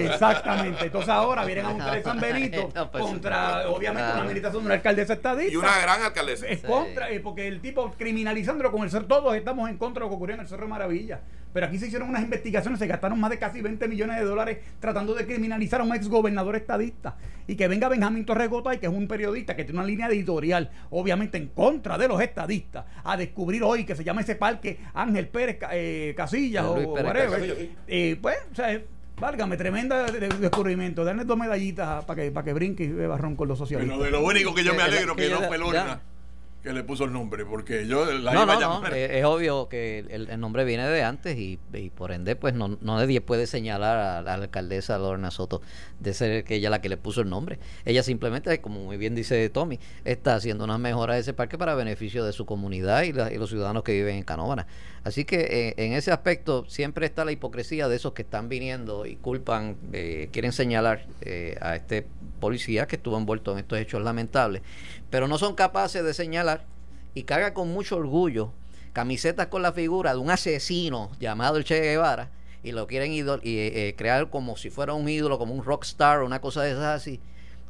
Exactamente. 0.04 0.86
Entonces 0.86 1.08
ahora 1.10 1.44
vienen 1.44 1.66
a 1.66 1.70
un 1.70 2.02
San 2.02 2.20
Benito 2.20 2.68
pues, 2.90 3.04
contra 3.04 3.68
obviamente 3.68 4.10
una 4.10 4.22
administración 4.22 4.62
de 4.62 4.66
una 4.66 4.74
alcaldesa 4.74 5.12
estadista. 5.12 5.52
Y 5.52 5.56
una 5.56 5.78
gran 5.80 6.02
alcaldesa. 6.02 6.46
Es 6.46 6.60
contra, 6.60 7.10
eh, 7.10 7.20
porque 7.20 7.46
el 7.46 7.60
tipo 7.60 7.92
criminalizándolo 7.96 8.72
con 8.72 8.82
el 8.82 8.90
ser 8.90 9.04
todos 9.04 9.34
estamos 9.36 9.70
en 9.70 9.78
contra 9.78 10.00
de 10.00 10.06
lo 10.06 10.10
que 10.10 10.16
ocurrió 10.16 10.34
en 10.34 10.40
el 10.40 10.48
Cerro 10.48 10.66
Maravilla 10.66 11.20
Pero 11.56 11.68
aquí 11.68 11.78
se 11.78 11.86
hicieron 11.86 12.10
unas 12.10 12.22
investigaciones, 12.22 12.78
se 12.78 12.86
gastaron 12.86 13.18
más 13.18 13.30
de 13.30 13.38
casi 13.38 13.62
20 13.62 13.88
millones 13.88 14.18
de 14.18 14.24
dólares 14.26 14.58
tratando 14.78 15.14
de 15.14 15.24
criminalizar 15.24 15.80
a 15.80 15.84
un 15.84 15.94
ex 15.94 16.06
gobernador 16.06 16.54
estadista. 16.54 17.16
Y 17.46 17.56
que 17.56 17.66
venga 17.66 17.88
Benjamín 17.88 18.26
Torregota, 18.26 18.78
que 18.78 18.84
es 18.84 18.92
un 18.92 19.08
periodista 19.08 19.56
que 19.56 19.64
tiene 19.64 19.78
una 19.78 19.88
línea 19.88 20.08
editorial, 20.08 20.70
obviamente 20.90 21.38
en 21.38 21.46
contra 21.46 21.96
de 21.96 22.08
los 22.08 22.20
estadistas, 22.20 22.84
a 23.02 23.16
descubrir 23.16 23.62
hoy 23.62 23.86
que 23.86 23.96
se 23.96 24.04
llama 24.04 24.20
ese 24.20 24.34
parque 24.34 24.80
Ángel 24.92 25.28
Pérez 25.28 25.58
eh, 25.72 26.12
Casillas 26.14 26.66
o 26.66 26.74
whatever. 26.74 27.70
Eh, 27.88 28.18
pues, 28.20 28.36
o 28.52 28.54
sea, 28.54 28.78
Válgame, 29.18 29.56
tremenda 29.56 30.04
descubrimiento. 30.12 31.06
Darle 31.06 31.24
dos 31.24 31.38
medallitas 31.38 32.04
para 32.04 32.22
que, 32.22 32.30
para 32.32 32.44
que 32.44 32.52
brinque 32.52 32.84
y 32.84 32.88
beba 32.88 33.16
ron 33.16 33.34
con 33.34 33.48
los 33.48 33.56
socialistas. 33.56 33.98
de 33.98 34.10
lo 34.10 34.22
único 34.22 34.54
que 34.54 34.62
yo 34.62 34.74
me 34.74 34.82
alegro 34.82 35.16
que, 35.16 35.30
no 35.30 35.40
fue 35.40 35.56
Lorna 35.56 36.02
que 36.66 36.72
le 36.72 36.82
puso 36.82 37.04
el 37.04 37.12
nombre, 37.12 37.44
porque 37.46 37.86
yo 37.86 38.04
la 38.06 38.32
no, 38.32 38.42
iba 38.42 38.54
a 38.54 38.60
llamar. 38.60 38.90
No, 38.90 38.96
es, 38.96 39.24
obvio 39.24 39.68
que 39.68 40.00
el, 40.10 40.40
nombre 40.40 40.64
viene 40.64 40.84
de 40.88 41.04
antes 41.04 41.38
y, 41.38 41.60
por 41.94 42.10
ende, 42.10 42.34
pues 42.34 42.54
no, 42.54 42.76
nadie 42.80 43.20
puede 43.20 43.46
señalar 43.46 43.96
a, 43.96 44.20
la 44.20 44.34
alcaldesa 44.34 44.98
Lorna 44.98 45.30
Soto 45.30 45.62
de 46.00 46.12
ser 46.12 46.42
que 46.42 46.56
ella 46.56 46.68
la 46.68 46.80
que 46.80 46.88
le 46.88 46.96
puso 46.96 47.20
el 47.20 47.30
nombre. 47.30 47.60
Ella 47.84 48.02
simplemente, 48.02 48.60
como 48.60 48.80
muy 48.80 48.96
bien 48.96 49.14
dice 49.14 49.48
Tommy, 49.48 49.78
está 50.04 50.34
haciendo 50.34 50.64
unas 50.64 50.80
mejoras 50.80 51.14
de 51.14 51.20
ese 51.20 51.34
parque 51.34 51.56
para 51.56 51.76
beneficio 51.76 52.24
de 52.24 52.32
su 52.32 52.46
comunidad 52.46 53.04
y, 53.04 53.12
los 53.12 53.48
ciudadanos 53.48 53.84
que 53.84 53.92
viven 53.92 54.16
en 54.16 54.24
Canóvana. 54.24 54.66
Así 55.04 55.24
que 55.24 55.36
eh, 55.68 55.74
en 55.76 55.92
ese 55.92 56.10
aspecto 56.10 56.64
siempre 56.66 57.06
está 57.06 57.24
la 57.24 57.30
hipocresía 57.30 57.86
de 57.86 57.94
esos 57.94 58.12
que 58.12 58.22
están 58.22 58.48
viniendo 58.48 59.06
y 59.06 59.14
culpan, 59.14 59.76
eh, 59.92 60.30
quieren 60.32 60.50
señalar 60.50 61.06
eh, 61.20 61.56
a 61.60 61.76
este 61.76 62.08
policía 62.36 62.86
que 62.86 62.96
estuvo 62.96 63.16
envuelto 63.16 63.52
en 63.52 63.58
estos 63.58 63.78
hechos 63.78 64.02
lamentables 64.02 64.62
pero 65.10 65.28
no 65.28 65.38
son 65.38 65.54
capaces 65.54 66.04
de 66.04 66.14
señalar 66.14 66.64
y 67.14 67.24
carga 67.24 67.54
con 67.54 67.72
mucho 67.72 67.96
orgullo 67.96 68.52
camisetas 68.92 69.48
con 69.48 69.60
la 69.60 69.72
figura 69.72 70.12
de 70.12 70.18
un 70.18 70.30
asesino 70.30 71.10
llamado 71.20 71.58
el 71.58 71.64
Che 71.64 71.80
Guevara 71.80 72.30
y 72.62 72.72
lo 72.72 72.86
quieren 72.86 73.12
y, 73.12 73.20
eh, 73.20 73.94
crear 73.96 74.30
como 74.30 74.56
si 74.56 74.70
fuera 74.70 74.94
un 74.94 75.08
ídolo, 75.08 75.38
como 75.38 75.54
un 75.54 75.62
rockstar 75.62 76.20
o 76.20 76.26
una 76.26 76.40
cosa 76.40 76.62
de 76.62 76.70
esas 76.70 76.96
así. 76.96 77.20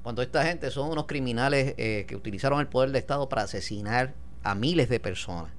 Cuando 0.02 0.22
esta 0.22 0.44
gente 0.44 0.70
son 0.70 0.88
unos 0.88 1.06
criminales 1.06 1.74
eh, 1.76 2.06
que 2.08 2.16
utilizaron 2.16 2.60
el 2.60 2.68
poder 2.68 2.92
de 2.92 3.00
Estado 3.00 3.28
para 3.28 3.42
asesinar 3.42 4.14
a 4.42 4.54
miles 4.54 4.88
de 4.88 5.00
personas 5.00 5.50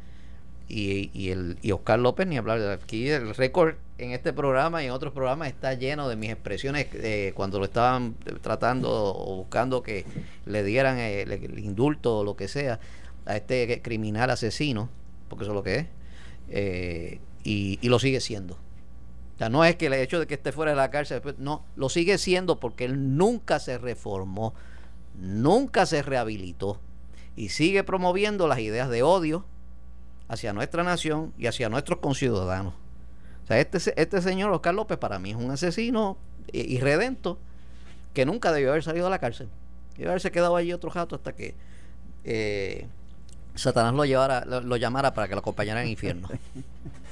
y, 0.70 1.30
el, 1.30 1.57
y 1.61 1.72
Oscar 1.72 1.99
López, 1.99 2.28
ni 2.28 2.38
hablar 2.38 2.59
de 2.59 2.74
aquí, 2.74 3.07
el 3.09 3.34
récord 3.36 3.76
en 3.97 4.11
este 4.11 4.34
programa 4.34 4.84
y 4.84 4.88
en 4.88 4.91
otros 4.91 5.13
programas 5.13 5.47
está 5.47 5.74
lleno 5.74 6.09
de 6.09 6.15
mis 6.15 6.30
expresiones 6.30 6.88
eh, 6.93 7.32
cuando 7.36 7.57
lo 7.59 7.65
estaban 7.65 8.15
tratando 8.41 8.89
o 8.91 9.38
buscando 9.38 9.82
que 9.82 10.05
le 10.45 10.63
dieran 10.63 10.97
el, 10.99 11.57
indulto 11.57 12.20
o 12.20 12.24
lo 12.24 12.36
que 12.36 12.47
sea 12.47 12.80
a 13.26 13.38
este 13.38 13.82
criminal 13.82 14.30
asesino, 14.30 14.89
porque 15.30 15.45
eso 15.45 15.51
es 15.51 15.55
lo 15.55 15.63
que 15.63 15.76
es, 15.78 15.86
eh, 16.49 17.20
y, 17.43 17.80
y, 17.82 17.89
lo 17.89 17.99
sigue 17.99 18.20
siendo. 18.20 18.55
O 18.55 19.38
sea, 19.38 19.49
no 19.49 19.63
es 19.63 19.76
que 19.76 19.86
el 19.86 19.93
hecho 19.93 20.20
de 20.20 20.28
que 20.28 20.34
esté 20.34 20.51
fuera 20.51 20.72
de 20.72 20.78
la 20.78 20.91
cárcel, 20.91 21.22
no, 21.38 21.63
lo 21.76 21.89
sigue 21.89 22.18
siendo 22.18 22.59
porque 22.59 22.86
él 22.86 23.18
nunca 23.18 23.59
se 23.59 23.78
reformó, 23.78 24.53
nunca 25.15 25.86
se 25.86 26.01
rehabilitó 26.01 26.82
y 27.36 27.49
sigue 27.49 27.84
promoviendo 27.84 28.47
las 28.47 28.59
ideas 28.59 28.89
de 28.89 29.03
odio, 29.03 29.45
hacia 30.28 30.54
nuestra 30.54 30.84
nación 30.84 31.34
y 31.38 31.48
hacia 31.48 31.70
nuestros 31.70 32.00
conciudadanos. 32.00 32.74
O 33.44 33.48
sea, 33.48 33.60
este, 33.60 33.78
este 34.00 34.22
señor 34.22 34.52
Oscar 34.52 34.74
López 34.74 34.98
para 34.98 35.20
mí 35.20 35.32
es 35.32 35.38
un 35.38 35.52
asesino 35.52 36.18
irredento 36.52 37.40
que 38.14 38.26
nunca 38.26 38.52
debió 38.52 38.72
haber 38.72 38.84
salido 38.84 39.06
de 39.06 39.12
la 39.12 39.20
cárcel. 39.20 39.48
Debió 39.96 40.10
haberse 40.10 40.32
quedado 40.32 40.56
allí 40.56 40.74
otro 40.74 40.90
rato 40.90 41.16
hasta 41.16 41.34
que 41.34 41.56
eh, 42.24 42.88
Satanás 43.56 43.94
lo, 43.94 44.06
llevara, 44.06 44.44
lo, 44.46 44.76
llamara 44.76 45.14
para 45.14 45.28
que 45.28 45.36
lo 45.36 45.40
acompañara 45.40 45.82
en 45.82 45.90
infierno. 45.90 46.28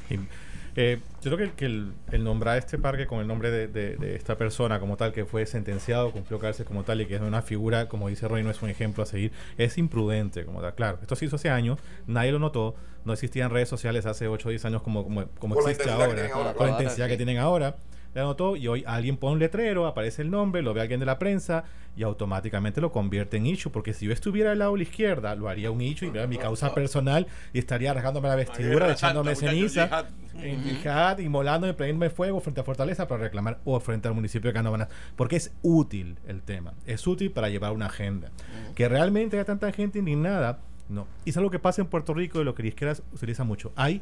Eh, 0.78 1.00
yo 1.22 1.36
creo 1.36 1.56
que, 1.56 1.66
el, 1.66 1.94
nombrar 2.24 2.58
este 2.58 2.78
parque 2.78 3.08
con 3.08 3.20
el 3.20 3.28
nombre 3.28 3.50
de, 3.50 4.16
esta 4.16 4.38
persona 4.38 4.80
como 4.80 4.98
tal, 4.98 5.14
que 5.14 5.26
fue 5.26 5.46
sentenciado, 5.46 6.12
cumplió 6.12 6.38
cárcel 6.38 6.66
como 6.66 6.84
tal 6.84 7.02
y 7.02 7.06
que 7.06 7.16
es 7.16 7.22
una 7.22 7.42
figura, 7.42 7.88
como 7.88 8.10
dice 8.10 8.28
Roy, 8.28 8.44
no 8.44 8.52
es 8.52 8.62
un 8.62 8.70
ejemplo 8.70 9.04
a 9.04 9.06
seguir, 9.06 9.32
es 9.58 9.78
imprudente 9.78 10.44
como 10.46 10.62
tal. 10.62 10.76
Claro, 10.76 11.00
esto 11.02 11.16
se 11.16 11.26
hizo 11.26 11.38
hace 11.38 11.50
años, 11.50 11.80
nadie 12.08 12.32
lo 12.32 12.40
notó, 12.40 12.76
no 13.06 13.14
existían 13.14 13.52
redes 13.52 13.70
sociales 13.70 14.06
hace 14.06 14.28
8 14.28 14.48
o 14.48 14.52
10 14.52 14.66
años 14.66 14.82
como, 14.82 15.04
como, 15.04 15.26
como 15.40 15.60
existe 15.60 15.90
ahora, 15.90 16.30
con 16.54 16.68
la 16.68 16.72
intensidad 16.74 17.08
que 17.08 17.18
tienen 17.18 17.38
ahora 17.38 17.78
le 18.16 18.22
anotó 18.22 18.56
y 18.56 18.68
hoy 18.70 18.84
alguien 18.88 19.18
pone 19.18 19.34
un 19.34 19.40
letrero, 19.40 19.86
aparece 19.86 20.22
el 20.22 20.32
nombre, 20.32 20.62
lo 20.62 20.74
ve 20.74 20.80
alguien 20.80 21.02
de 21.02 21.06
la 21.06 21.20
prensa 21.20 21.66
y 21.98 22.04
automáticamente 22.04 22.80
lo 22.80 22.90
convierte 22.90 23.36
en 23.36 23.46
issue. 23.46 23.70
Porque 23.70 23.94
si 23.94 24.06
yo 24.06 24.14
estuviera 24.14 24.54
al 24.54 24.60
lado 24.60 24.72
de 24.72 24.78
la 24.78 24.84
izquierda, 24.84 25.36
lo 25.36 25.50
haría 25.50 25.70
un 25.70 25.82
issue 25.82 26.08
y 26.08 26.12
vea 26.12 26.26
mi 26.26 26.38
causa 26.38 26.74
personal 26.74 27.28
y 27.52 27.60
estaría 27.60 27.94
rasgándome 27.94 28.30
la 28.30 28.36
vestidura, 28.36 28.90
echándome 28.90 29.36
ceniza, 29.36 30.06
en 30.42 30.64
jihad, 30.64 31.20
y 31.20 31.28
molándome, 31.28 31.74
prendiéndome 31.74 32.10
fuego 32.10 32.40
frente 32.40 32.62
a 32.62 32.64
Fortaleza 32.64 33.06
para 33.06 33.24
reclamar 33.24 33.60
o 33.66 33.78
frente 33.82 34.08
al 34.08 34.14
municipio 34.14 34.50
de 34.50 34.54
Canóvanas. 34.54 34.88
Porque 35.18 35.36
es 35.36 35.54
útil 35.62 36.18
el 36.26 36.42
tema, 36.42 36.74
es 36.86 37.06
útil 37.06 37.32
para 37.32 37.50
llevar 37.50 37.74
una 37.74 37.88
agenda. 37.88 38.32
Que 38.76 38.88
realmente 38.88 39.36
haya 39.36 39.46
tanta 39.46 39.70
gente 39.74 40.00
indignada, 40.00 40.60
no. 40.88 41.06
Y 41.26 41.32
es 41.32 41.38
algo 41.38 41.50
que 41.52 41.60
pasa 41.60 41.82
en 41.82 41.88
Puerto 41.88 42.14
Rico 42.14 42.40
y 42.40 42.46
lo 42.46 42.56
que 42.56 42.64
la 42.64 42.70
izquierda 42.70 43.04
utiliza 43.12 43.44
mucho. 43.44 43.74
Hay 43.76 44.02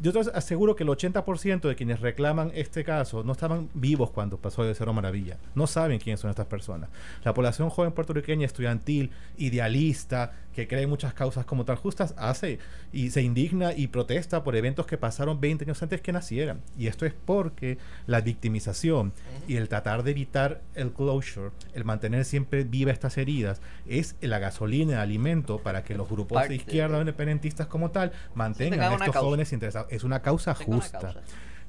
yo 0.00 0.12
te 0.12 0.20
aseguro 0.30 0.76
que 0.76 0.84
el 0.84 0.88
80% 0.88 1.68
de 1.68 1.74
quienes 1.74 2.00
reclaman 2.00 2.52
este 2.54 2.84
caso 2.84 3.24
no 3.24 3.32
estaban 3.32 3.68
vivos 3.74 4.10
cuando 4.10 4.38
pasó 4.38 4.62
de 4.62 4.74
Cero 4.74 4.92
Maravilla. 4.92 5.38
No 5.54 5.66
saben 5.66 5.98
quiénes 5.98 6.20
son 6.20 6.30
estas 6.30 6.46
personas. 6.46 6.90
La 7.24 7.34
población 7.34 7.70
joven 7.70 7.92
puertorriqueña, 7.92 8.46
estudiantil, 8.46 9.10
idealista, 9.36 10.32
que 10.54 10.68
cree 10.68 10.86
muchas 10.86 11.14
causas 11.14 11.44
como 11.44 11.64
tal 11.64 11.76
justas, 11.76 12.14
hace 12.16 12.58
y 12.92 13.10
se 13.10 13.22
indigna 13.22 13.72
y 13.72 13.88
protesta 13.88 14.44
por 14.44 14.56
eventos 14.56 14.86
que 14.86 14.96
pasaron 14.96 15.40
20 15.40 15.64
años 15.64 15.82
antes 15.82 16.00
que 16.00 16.12
nacieran. 16.12 16.60
Y 16.78 16.86
esto 16.86 17.04
es 17.06 17.12
porque 17.12 17.78
la 18.06 18.20
victimización 18.20 19.12
y 19.48 19.56
el 19.56 19.68
tratar 19.68 20.02
de 20.02 20.12
evitar 20.12 20.62
el 20.74 20.92
closure, 20.92 21.50
el 21.74 21.84
mantener 21.84 22.24
siempre 22.24 22.64
viva 22.64 22.92
estas 22.92 23.18
heridas, 23.18 23.60
es 23.86 24.16
la 24.20 24.38
gasolina, 24.38 24.94
el 24.94 25.00
alimento 25.00 25.58
para 25.58 25.82
que 25.82 25.94
los 25.94 26.08
grupos 26.08 26.48
de 26.48 26.54
izquierda 26.54 26.98
o 26.98 27.00
independentistas 27.00 27.66
como 27.66 27.90
tal 27.90 28.12
mantengan 28.34 28.92
a 28.92 28.94
estos 28.94 29.16
jóvenes 29.16 29.52
interesados. 29.52 29.90
Es 29.90 30.04
una 30.04 30.22
causa 30.22 30.54
justa. 30.54 31.14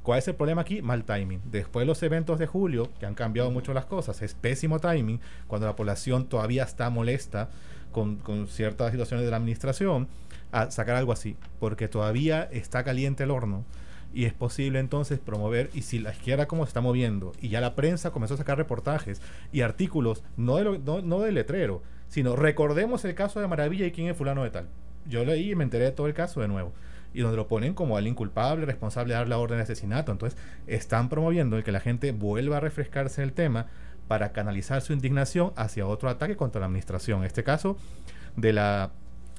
¿Cuál 0.06 0.20
es 0.20 0.28
el 0.28 0.36
problema 0.36 0.62
aquí? 0.62 0.84
Mal 0.84 1.04
timing. 1.04 1.42
Después 1.46 1.82
de 1.82 1.88
los 1.88 2.04
eventos 2.04 2.38
de 2.38 2.46
julio, 2.46 2.92
que 3.00 3.08
han 3.08 3.16
cambiado 3.16 3.50
mucho 3.50 3.74
las 3.74 3.86
cosas, 3.86 4.22
es 4.22 4.36
pésimo 4.36 4.80
timing, 4.80 5.20
cuando 5.48 5.66
la 5.66 5.76
población 5.76 6.28
todavía 6.28 6.64
está 6.64 6.92
molesta 6.92 7.50
con, 7.96 8.48
ciertas 8.48 8.92
situaciones 8.92 9.26
de 9.26 9.32
la 9.32 9.38
administración, 9.38 10.10
a 10.52 10.70
sacar 10.70 10.98
algo 10.98 11.14
así, 11.14 11.38
porque 11.60 11.88
todavía 11.88 12.44
está 12.52 12.84
caliente 12.84 13.24
el 13.24 13.32
horno 13.32 13.64
y 14.14 14.26
es 14.26 14.34
posible 14.34 14.80
entonces 14.80 15.20
promover, 15.20 15.70
y 15.74 15.82
si 15.82 16.00
la 16.00 16.12
izquierda 16.12 16.46
como 16.46 16.66
se 16.66 16.70
está 16.70 16.82
moviendo, 16.82 17.34
y 17.42 17.50
ya 17.50 17.62
la 17.62 17.76
prensa 17.76 18.12
comenzó 18.12 18.36
a 18.36 18.38
sacar 18.38 18.58
reportajes 18.58 19.22
y 19.52 19.62
artículos, 19.62 20.24
no 20.38 20.58
de, 20.58 20.80
no, 20.80 21.02
no 21.02 21.20
de 21.20 21.32
letrero, 21.32 21.82
sino 22.08 22.36
recordemos 22.36 23.04
el 23.06 23.16
caso 23.16 23.40
de 23.40 23.48
Maravilla 23.48 23.86
y 23.86 23.92
quién 23.92 24.08
es 24.08 24.18
fulano 24.18 24.44
de 24.44 24.52
tal. 24.52 24.68
Yo 25.08 25.24
leí 25.26 25.52
y 25.52 25.56
me 25.56 25.64
enteré 25.64 25.86
de 25.86 25.92
todo 25.92 26.08
el 26.08 26.14
caso 26.14 26.42
de 26.42 26.48
nuevo 26.48 26.72
y 27.14 27.22
donde 27.22 27.38
lo 27.38 27.48
ponen 27.48 27.74
como 27.74 27.96
alguien 27.96 28.16
culpable, 28.16 28.66
responsable 28.66 29.14
de 29.14 29.20
dar 29.20 29.30
la 29.30 29.38
orden 29.38 29.58
de 29.58 29.64
asesinato. 29.64 30.12
Entonces, 30.12 30.38
están 30.68 31.08
promoviendo 31.08 31.58
el 31.58 31.64
que 31.64 31.72
la 31.72 31.80
gente 31.80 32.12
vuelva 32.12 32.58
a 32.58 32.60
refrescarse 32.60 33.24
el 33.24 33.32
tema 33.32 33.68
para 34.08 34.32
canalizar 34.32 34.82
su 34.82 34.94
indignación 34.94 35.52
hacia 35.56 35.88
otro 35.88 36.10
ataque 36.10 36.36
contra 36.36 36.60
la 36.60 36.68
administración. 36.68 37.20
En 37.20 37.26
este 37.26 37.44
caso, 37.44 37.78
de 38.36 38.54
la 38.54 38.92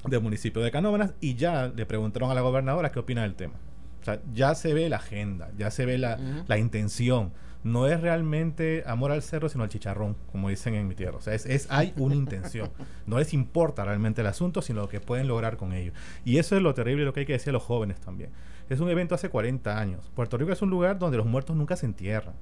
del 0.05 0.21
municipio 0.21 0.61
de 0.61 0.71
Canóvanas, 0.71 1.13
y 1.19 1.35
ya 1.35 1.67
le 1.67 1.85
preguntaron 1.85 2.31
a 2.31 2.33
la 2.33 2.41
gobernadora 2.41 2.91
qué 2.91 2.99
opina 2.99 3.23
del 3.23 3.35
tema. 3.35 3.55
O 4.01 4.05
sea, 4.05 4.21
ya 4.33 4.55
se 4.55 4.73
ve 4.73 4.87
la 4.89 4.97
agenda, 4.97 5.49
ya 5.57 5.71
se 5.71 5.85
ve 5.85 5.97
la, 5.97 6.17
la 6.47 6.57
intención 6.57 7.33
no 7.63 7.87
es 7.87 7.99
realmente 7.99 8.83
amor 8.85 9.11
al 9.11 9.21
cerro, 9.21 9.49
sino 9.49 9.63
al 9.63 9.69
chicharrón, 9.69 10.15
como 10.31 10.49
dicen 10.49 10.73
en 10.75 10.87
mi 10.87 10.95
tierra. 10.95 11.17
O 11.17 11.21
sea, 11.21 11.33
es, 11.33 11.67
hay 11.69 11.93
una 11.97 12.15
intención. 12.15 12.69
No 13.05 13.19
les 13.19 13.33
importa 13.33 13.83
realmente 13.83 14.21
el 14.21 14.27
asunto, 14.27 14.61
sino 14.61 14.81
lo 14.81 14.89
que 14.89 15.01
pueden 15.01 15.27
lograr 15.27 15.57
con 15.57 15.73
ello. 15.73 15.91
Y 16.23 16.37
eso 16.37 16.55
es 16.55 16.61
lo 16.61 16.73
terrible, 16.73 17.03
lo 17.03 17.13
que 17.13 17.21
hay 17.21 17.25
que 17.25 17.33
decir 17.33 17.49
a 17.49 17.53
los 17.53 17.63
jóvenes 17.63 17.99
también. 17.99 18.29
Es 18.69 18.79
un 18.79 18.89
evento 18.89 19.15
hace 19.15 19.29
40 19.29 19.77
años. 19.77 20.09
Puerto 20.15 20.37
Rico 20.37 20.51
es 20.51 20.61
un 20.61 20.69
lugar 20.69 20.97
donde 20.97 21.17
los 21.17 21.25
muertos 21.25 21.55
nunca 21.55 21.75
se 21.75 21.85
entierran 21.85 22.35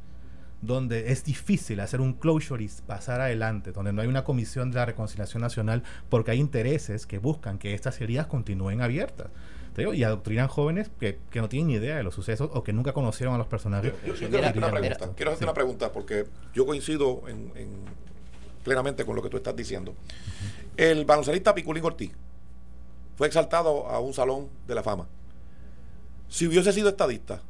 donde 0.66 1.12
es 1.12 1.24
difícil 1.24 1.80
hacer 1.80 2.02
un 2.02 2.14
closure 2.14 2.64
y 2.64 2.70
pasar 2.86 3.22
adelante, 3.22 3.72
donde 3.72 3.94
no 3.94 4.02
hay 4.02 4.08
una 4.08 4.24
comisión 4.24 4.72
de 4.72 4.78
la 4.78 4.86
reconciliación 4.86 5.42
nacional, 5.42 5.84
porque 6.10 6.32
hay 6.32 6.40
intereses 6.40 7.06
que 7.06 7.18
buscan 7.18 7.58
que 7.58 7.74
estas 7.74 8.00
heridas 8.02 8.28
continúen 8.28 8.82
abiertas 8.82 9.28
y 9.78 10.04
adoctrinan 10.04 10.48
jóvenes 10.48 10.90
que, 11.00 11.20
no 11.34 11.50
tienen 11.50 11.68
ni 11.68 11.74
idea 11.74 11.98
de 11.98 12.04
los 12.04 12.16
sucesos 12.16 12.50
o 12.54 12.64
que 12.64 12.72
nunca 12.72 12.94
conocieron 12.94 13.36
a 13.36 13.38
los 13.38 13.48
personajes. 13.48 13.94
quiero, 14.02 14.14
hacerte 14.14 14.58
una 14.58 14.72
pregunta, 14.72 15.10
quiero 15.16 15.38
una 15.42 15.54
pregunta 15.54 15.92
porque 15.92 16.26
yo 16.54 16.66
coincido 16.66 17.24
en, 17.28 17.52
plenamente 18.64 19.06
con 19.06 19.16
lo 19.16 19.22
que 19.22 19.30
tú 19.30 19.38
estás 19.38 19.56
diciendo. 19.56 19.94
El 20.78 21.06
baloncelista 21.06 21.54
Piculín 21.54 21.84
Ortiz 21.84 22.12
fue 23.18 23.28
exaltado 23.28 23.88
a 23.88 24.00
un 24.00 24.14
salón 24.14 24.48
de 24.68 24.76
la 24.76 24.84
fama. 24.84 25.08
Si 26.30 26.48
hubiese 26.48 26.72
sido 26.72 26.90
estadista, 26.90 27.42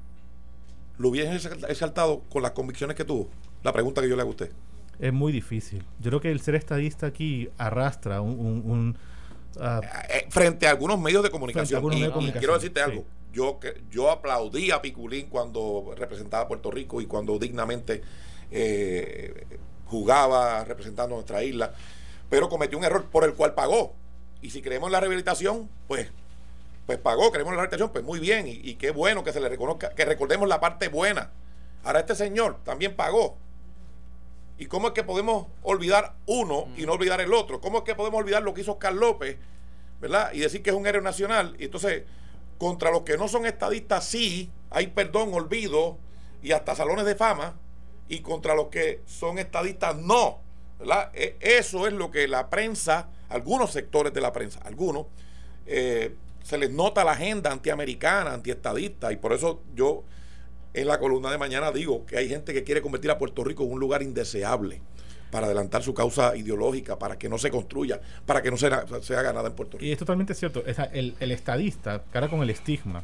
¿lo 0.98 1.10
hubiese 1.10 1.50
exaltado 1.68 2.22
con 2.30 2.41
las 2.41 2.52
convicciones 2.52 2.96
que 2.96 3.06
tuvo? 3.06 3.30
La 3.64 3.74
pregunta 3.74 4.02
que 4.02 4.10
yo 4.10 4.16
le 4.16 4.22
hago 4.22 4.30
a 4.30 4.32
usted. 4.32 4.52
Es 5.00 5.12
muy 5.12 5.32
difícil. 5.32 5.84
Yo 6.00 6.10
creo 6.10 6.22
que 6.22 6.32
el 6.32 6.39
ser 6.39 6.56
estadista 6.56 7.08
aquí 7.08 7.50
arrastra 7.58 8.22
un 8.22 8.96
Ah. 9.60 9.82
Eh, 10.10 10.26
frente 10.30 10.68
a 10.68 10.72
algunos 10.72 11.00
medios 11.00 11.24
de 11.24 11.30
comunicación. 11.30 11.84
y, 11.93 12.32
quiero 12.32 12.54
decirte 12.54 12.82
algo. 12.82 13.06
yo, 13.34 13.60
yo 13.89 14.12
aplaudí 14.12 14.72
a 14.72 14.82
Piculín 14.82 15.28
cuando 15.28 15.93
representaba 15.98 16.43
a 16.43 16.48
Puerto 16.48 16.72
Rico 16.72 17.02
y 17.02 17.06
cuando 17.06 17.38
dignamente 17.39 18.02
eh, 18.52 19.46
jugaba 19.86 20.64
representando 20.64 21.16
nuestra 21.16 21.43
isla, 21.43 21.74
pero 22.30 22.50
cometió 22.50 22.78
un 22.78 22.84
error 22.84 23.06
por 23.06 23.24
el 23.24 23.34
cual 23.34 23.54
pagó. 23.54 23.93
Y 24.41 24.50
si 24.50 24.62
creemos 24.62 24.88
en 24.88 24.93
la 24.93 25.00
rehabilitación, 25.00 25.70
pues, 25.88 26.10
pues 26.86 26.98
pagó, 27.00 27.28
en 27.28 27.44
la 27.44 27.52
rehabilitación, 27.52 27.92
pues 27.92 28.04
muy 28.04 28.20
bien, 28.20 28.48
y, 28.48 28.60
y 28.64 28.76
qué 28.76 28.92
bueno 28.92 29.24
que 29.24 29.34
se 29.34 29.40
le 29.40 29.50
reconozca, 29.50 29.90
que 29.90 30.06
recordemos 30.06 30.48
la 30.48 30.60
parte 30.60 30.88
buena. 30.88 31.32
Ahora 31.84 32.00
este 32.00 32.16
señor 32.16 32.60
también 32.64 32.96
pagó. 32.96 33.38
¿Y 34.58 34.68
cómo 34.68 34.88
es 34.88 34.94
que 34.94 35.04
podemos 35.04 35.48
olvidar 35.64 36.16
uno 36.26 36.68
y 36.78 36.86
no 36.86 36.94
olvidar 36.94 37.20
el 37.22 37.34
otro? 37.34 37.60
¿Cómo 37.60 37.80
es 37.80 37.84
que 37.84 37.96
podemos 37.96 38.20
olvidar 38.20 38.42
lo 38.42 38.54
que 38.54 38.62
hizo 38.62 38.74
Oscar 38.74 38.94
López, 38.94 39.38
¿verdad? 40.00 40.32
Y 40.34 40.40
decir 40.40 40.64
que 40.64 40.70
es 40.70 40.76
un 40.76 40.88
héroe 40.88 41.02
nacional. 41.02 41.56
Y 41.60 41.66
entonces, 41.66 42.04
contra 42.58 42.92
los 42.92 43.02
que 43.02 43.18
no 43.18 43.28
son 43.28 43.46
estadistas, 43.46 44.06
sí, 44.06 44.50
hay 44.70 44.88
perdón, 44.88 45.34
olvido 45.34 45.98
y 46.42 46.54
hasta 46.54 46.76
salones 46.76 47.06
de 47.06 47.16
fama. 47.16 47.56
Y 48.08 48.20
contra 48.20 48.56
los 48.56 48.68
que 48.68 49.02
son 49.06 49.40
estadistas, 49.40 49.96
no. 49.98 50.40
¿verdad? 50.80 51.12
E, 51.14 51.36
eso 51.42 51.88
es 51.88 51.94
lo 51.94 52.10
que 52.12 52.28
la 52.28 52.50
prensa, 52.50 53.10
algunos 53.30 53.72
sectores 53.72 54.14
de 54.14 54.22
la 54.22 54.32
prensa, 54.32 54.62
algunos, 54.64 55.08
eh, 55.66 56.16
se 56.46 56.60
les 56.60 56.70
nota 56.70 57.04
la 57.04 57.14
agenda 57.14 57.52
antiamericana, 57.52 58.32
antiestadista. 58.32 59.12
Y 59.12 59.16
por 59.16 59.34
eso 59.34 59.64
yo 59.74 60.04
en 60.76 60.88
la 60.88 61.00
columna 61.00 61.32
de 61.32 61.39
mañana 61.39 61.72
digo 61.72 62.06
que 62.06 62.18
hay 62.18 62.30
gente 62.30 62.54
que 62.54 62.64
quiere 62.64 62.84
convertir 62.84 63.10
a 63.10 63.18
Puerto 63.18 63.43
Rico 63.43 63.64
en 63.64 63.72
un 63.72 63.80
lugar 63.80 64.04
indeseable 64.04 64.80
para 65.32 65.48
adelantar 65.48 65.82
su 65.82 65.96
causa 65.96 66.38
ideológica, 66.38 67.00
para 67.00 67.18
que 67.18 67.30
no 67.30 67.39
se 67.39 67.50
construya, 67.50 68.00
para 68.28 68.43
que 68.43 68.52
no 68.52 68.58
se, 68.58 68.70
se 69.02 69.16
haga 69.16 69.34
nada 69.34 69.48
en 69.48 69.56
Puerto 69.56 69.78
Rico. 69.80 69.88
Y 69.88 69.91
es 69.91 69.98
totalmente 69.98 70.36
cierto. 70.36 70.64
el, 70.93 71.16
el, 71.20 71.32
estadista, 71.32 72.04
cara 72.12 72.28
con 72.28 72.43
el 72.43 72.52
estigma, 72.52 73.04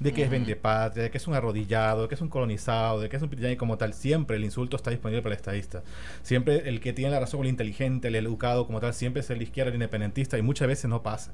de 0.00 0.12
que 0.12 0.24
es 0.24 0.30
vendepatria, 0.30 1.04
de 1.04 1.10
que 1.12 1.18
es 1.18 1.28
un 1.28 1.34
arrodillado, 1.34 2.02
de 2.02 2.08
que 2.08 2.16
es 2.16 2.20
un 2.20 2.28
colonizado, 2.28 3.00
de 3.00 3.08
que 3.08 3.18
es 3.18 3.22
un 3.22 3.30
y 3.32 3.56
como 3.56 3.78
tal, 3.78 3.94
siempre 3.94 4.36
el 4.36 4.44
insulto 4.44 4.76
está 4.76 4.90
disponible 4.90 5.22
para 5.22 5.36
el 5.36 5.38
estadista. 5.38 5.84
Siempre 6.24 6.68
el 6.68 6.80
que 6.80 6.92
tiene 6.92 7.12
la 7.12 7.20
razón, 7.20 7.42
el 7.42 7.48
inteligente, 7.48 8.08
el 8.08 8.16
educado 8.16 8.66
como 8.66 8.80
tal, 8.80 8.94
siempre 8.94 9.20
es 9.20 9.30
el 9.30 9.40
izquierda, 9.40 9.68
el 9.68 9.76
independentista 9.76 10.36
y 10.38 10.42
muchas 10.42 10.66
veces 10.66 10.90
no 10.90 11.04
pasa. 11.04 11.30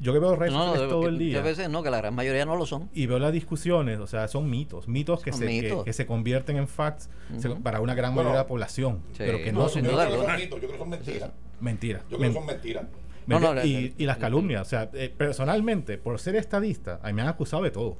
Yo 0.00 0.12
que 0.12 0.18
veo 0.18 0.36
redes 0.36 0.52
todo 0.52 1.08
el 1.08 1.18
día. 1.18 1.38
Muchas 1.38 1.44
veces 1.44 1.70
no, 1.70 1.82
que 1.82 1.90
la 1.90 1.98
gran 1.98 2.14
mayoría 2.14 2.44
no 2.44 2.56
lo 2.56 2.66
son. 2.66 2.88
Y 2.92 3.06
veo 3.06 3.18
las 3.18 3.32
discusiones, 3.32 3.98
o 3.98 4.06
sea, 4.06 4.28
son 4.28 4.50
mitos, 4.50 4.88
mitos 4.88 5.22
que, 5.22 5.32
se, 5.32 5.46
Que, 5.84 5.92
se 5.92 6.06
convierten 6.06 6.56
en 6.56 6.68
facts 6.68 7.10
para 7.62 7.80
una 7.80 7.94
gran 7.94 8.14
mayoría 8.14 8.32
de 8.32 8.38
la 8.38 8.46
población. 8.46 9.02
pero 9.16 9.38
que 9.38 9.52
no, 9.52 9.68
son 9.68 9.82
mitos. 9.82 10.08
Yo 10.08 10.58
creo 10.58 10.72
que 10.72 10.78
son 10.78 10.88
mentiras. 10.88 11.30
Mentiras. 11.60 12.02
Yo 12.08 12.18
creo 12.18 12.30
que 12.30 12.36
son 12.36 12.46
mentiras 12.46 12.84
y, 13.64 13.94
y, 13.98 14.06
las 14.06 14.18
calumnias. 14.18 14.62
O 14.62 14.70
sea, 14.70 14.90
eh, 14.94 15.12
personalmente, 15.14 15.98
por 15.98 16.18
ser 16.18 16.36
estadista, 16.36 17.00
a 17.02 17.08
mí 17.08 17.12
me 17.12 17.22
han 17.22 17.28
acusado 17.28 17.62
de 17.62 17.70
todo. 17.70 17.98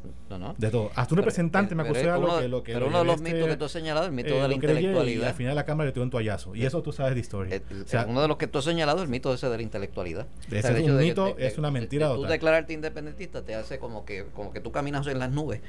De 0.56 0.70
todo. 0.70 0.90
Hasta 0.94 1.14
un 1.14 1.18
representante 1.18 1.74
me 1.74 1.82
acusó 1.82 2.00
de 2.00 2.18
lo 2.18 2.38
que, 2.38 2.48
lo 2.48 2.62
que. 2.62 2.72
Pero 2.72 2.86
uno 2.86 3.00
de 3.00 3.04
los 3.04 3.20
mitos 3.20 3.48
que 3.48 3.56
tú 3.56 3.64
has 3.66 3.72
señalado 3.72 4.06
es 4.06 4.10
el 4.10 4.14
mito 4.14 4.30
eh, 4.30 4.42
de 4.42 4.48
la 4.48 4.54
intelectualidad. 4.54 5.24
Y 5.24 5.28
al 5.28 5.34
final 5.34 5.52
de 5.52 5.56
la 5.56 5.64
cámara 5.64 5.88
le 5.88 5.92
tuve 5.92 6.04
un 6.04 6.10
toallazo. 6.10 6.54
Y 6.54 6.64
eso 6.64 6.82
tú 6.82 6.92
sabes 6.92 7.14
de 7.14 7.20
historia. 7.20 7.56
Eh, 7.56 7.62
o 7.84 7.88
sea, 7.88 8.06
uno 8.08 8.22
de 8.22 8.28
los 8.28 8.36
que 8.36 8.46
tú 8.46 8.58
has 8.58 8.64
señalado 8.64 8.98
es 8.98 9.04
el 9.04 9.10
mito 9.10 9.32
ese 9.32 9.48
de 9.48 9.56
la 9.56 9.62
intelectualidad. 9.62 10.26
Ese 10.50 10.80
es 10.80 10.88
un 10.88 10.96
mito, 10.96 11.36
es 11.38 11.58
una 11.58 11.70
mentira. 11.70 12.14
Tú 12.14 12.22
declararte 12.22 12.72
independentista 12.72 13.44
te 13.44 13.54
hace 13.54 13.78
como 13.78 14.04
que, 14.04 14.26
como 14.34 14.52
que 14.52 14.60
tú 14.60 14.72
caminas 14.72 15.06
en 15.06 15.18
las 15.18 15.30
nubes 15.30 15.60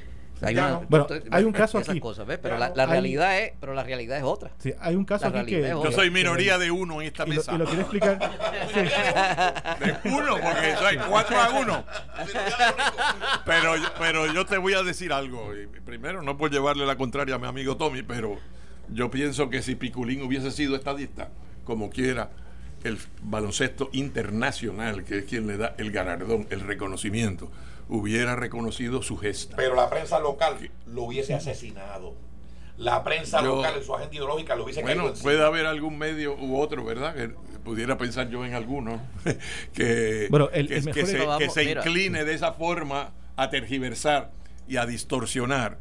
hay 0.42 0.56
bueno, 0.88 1.08
hay 1.32 1.44
un 1.44 1.52
caso 1.52 1.78
aquí. 1.78 2.02
Pero 2.42 2.58
la, 2.58 2.72
la 2.76 2.86
realidad 2.86 3.40
es, 3.40 3.54
pero 3.60 3.74
la 3.74 3.84
realidad 3.84 4.18
es 4.18 4.24
otra. 4.24 4.52
Sí, 4.58 4.74
hay 4.80 4.96
un 4.96 5.06
caso 5.06 5.28
aquí 5.28 5.46
que, 5.46 5.62
yo 5.62 5.92
soy 5.92 6.10
minoría 6.10 6.58
de 6.58 6.72
uno 6.72 7.02
en 7.02 7.08
esta 7.08 7.26
mesa. 7.26 7.54
y 7.54 7.58
lo 7.58 7.66
quiero 7.66 7.82
explicar. 7.82 8.20
De 9.80 10.10
uno, 10.10 10.38
porque 10.42 10.76
soy 10.78 10.98
cuatro 11.10 11.40
a 11.40 11.50
uno. 11.60 11.84
pero, 13.46 13.74
pero 13.98 14.34
yo 14.34 14.46
te 14.46 14.58
voy 14.58 14.74
a 14.74 14.84
decir 14.84 15.12
algo. 15.12 15.52
Primero, 15.86 16.22
no 16.22 16.38
por 16.38 16.52
llevarle 16.52 16.86
la 16.86 16.96
contraria 16.98 17.36
a 17.36 17.40
mi 17.40 17.48
amigo 17.48 17.78
Tommy, 17.78 18.04
pero 18.04 18.38
yo 18.90 19.12
pienso 19.12 19.50
que 19.50 19.62
si 19.62 19.76
Piculín 19.76 20.22
hubiese 20.22 20.52
sido 20.52 20.76
estadista, 20.76 21.30
como 21.64 21.90
quiera, 21.90 22.30
el 22.84 22.98
baloncesto 23.22 23.90
internacional, 23.94 25.04
que 25.04 25.20
es 25.20 25.26
quien 25.26 25.48
le 25.48 25.58
da 25.58 25.76
el 25.78 25.92
galardón, 25.92 26.48
el 26.50 26.62
reconocimiento, 26.62 27.52
hubiera 27.90 28.36
reconocido 28.36 29.02
su 29.02 29.18
gesta. 29.18 29.56
Pero 29.56 29.76
la 29.76 29.90
prensa 29.90 30.20
local 30.20 30.56
lo 30.86 31.04
hubiese 31.04 31.34
asesinado. 31.34 32.16
La 32.78 33.04
prensa 33.04 33.42
local 33.42 33.74
en 33.78 33.84
su 33.84 33.94
agenda 33.94 34.16
ideológica 34.16 34.56
lo 34.56 34.64
hubiese 34.64 34.82
Bueno, 34.82 35.12
puede 35.22 35.44
haber 35.44 35.66
algún 35.66 35.98
medio 35.98 36.36
u 36.36 36.58
otro, 36.58 36.86
¿verdad? 36.86 37.14
Que 37.14 37.28
pudiera 37.60 37.98
pensar 37.98 38.30
yo 38.30 38.46
en 38.46 38.54
alguno 38.54 39.02
que, 39.74 40.28
bueno, 40.30 40.50
el, 40.54 40.70
que, 40.70 41.06
se, 41.06 41.28
que 41.38 41.50
se 41.50 41.64
incline 41.66 42.24
de 42.24 42.34
esa 42.34 42.54
forma 42.54 43.12
a 43.36 43.50
tergiversar 43.50 44.32
y 44.66 44.78
a 44.78 44.86
distorsionar 44.86 45.78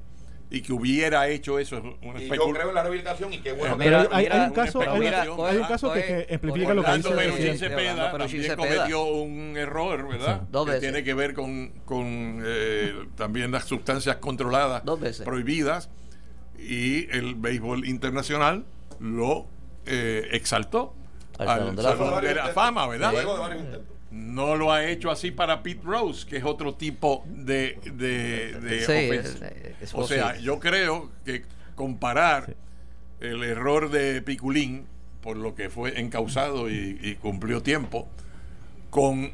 y 0.51 0.63
que 0.63 0.73
hubiera 0.73 1.29
hecho 1.29 1.59
eso. 1.59 1.77
y 1.77 2.29
yo 2.29 2.51
creo 2.51 2.69
en 2.69 2.75
la 2.75 2.83
rehabilitación 2.83 3.33
y 3.33 3.39
qué 3.39 3.53
bueno. 3.53 3.77
Pero 3.77 4.09
hay, 4.11 4.27
un 4.27 4.51
caso, 4.53 4.81
hay, 4.81 5.57
un 5.57 5.65
caso 5.65 5.93
que, 5.93 6.21
ejemplifica 6.29 6.75
lo 6.75 6.83
que 6.83 6.93
dice 6.97 7.11
pero 7.11 7.37
Chin 7.37 7.59
Cepeda 7.59 8.13
también 8.13 8.57
cometió 8.57 9.05
un 9.05 9.57
error, 9.57 10.09
¿verdad? 10.09 10.43
que 10.67 10.81
tiene 10.81 11.05
que 11.05 11.15
ver 11.15 11.35
con, 11.35 11.71
con 11.85 12.43
eh, 12.45 12.95
también 13.17 13.51
las 13.51 13.65
sustancias 13.65 14.17
controladas, 14.17 14.83
prohibidas, 15.25 15.91
y 16.59 17.11
el 17.17 17.35
béisbol 17.35 17.87
internacional 17.87 18.65
lo 18.99 19.47
eh, 19.87 20.29
exaltó 20.33 20.95
al 21.39 21.77
de 21.77 22.35
la, 22.35 22.49
fama, 22.49 22.89
¿verdad? 22.89 23.13
Luego 23.13 23.35
de 23.35 23.41
varios 23.41 23.63
intentos 23.63 23.98
no 24.11 24.57
lo 24.57 24.73
ha 24.73 24.85
hecho 24.87 25.11
así 25.11 25.31
para 25.31 25.63
Pete 25.63 25.83
Rose, 25.85 26.27
que 26.27 26.39
es 26.39 26.45
otro 26.45 26.75
tipo 26.75 27.25
de, 27.27 27.79
de, 27.93 29.67
O 29.93 30.07
sea, 30.07 30.37
yo 30.39 30.59
creo 30.59 31.11
que 31.25 31.45
comparar 31.75 32.57
el 33.21 33.43
error 33.45 33.91
de 33.91 34.23
Piculín, 34.23 34.87
por 35.21 35.37
lo 35.37 35.55
que 35.55 35.69
fue 35.69 36.01
encausado 36.01 36.71
y, 36.71 37.17
cumplió 37.21 37.63
tiempo, 37.63 38.09
con 38.91 39.33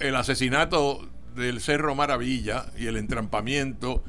el 0.00 0.16
asesinato 0.16 1.08
del 1.34 1.60
Cerro 1.60 1.94
Maravilla 1.94 2.66
y 2.76 2.86
el 2.86 2.96
entrampamiento 2.96 4.02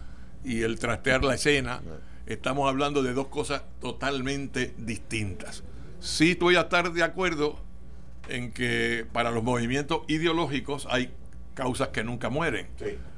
y 0.44 0.64
el 0.64 0.80
trastear 0.80 1.24
la 1.24 1.36
escena, 1.36 1.82
estamos 2.26 2.68
hablando 2.68 3.04
de 3.04 3.14
dos 3.14 3.28
cosas 3.28 3.64
totalmente 3.80 4.74
distintas. 4.78 5.64
Sí 6.00 6.32
estoy 6.32 6.56
a 6.56 6.62
estar 6.62 6.92
de 6.92 7.04
acuerdo 7.04 7.67
en 8.30 8.52
que 8.52 9.06
para 9.12 9.32
los 9.32 9.44
movimientos 9.44 10.02
ideológicos 10.08 10.88
hay 10.90 11.12
causas 11.54 11.90
que 11.90 12.04
nunca 12.04 12.30
mueren, 12.30 12.68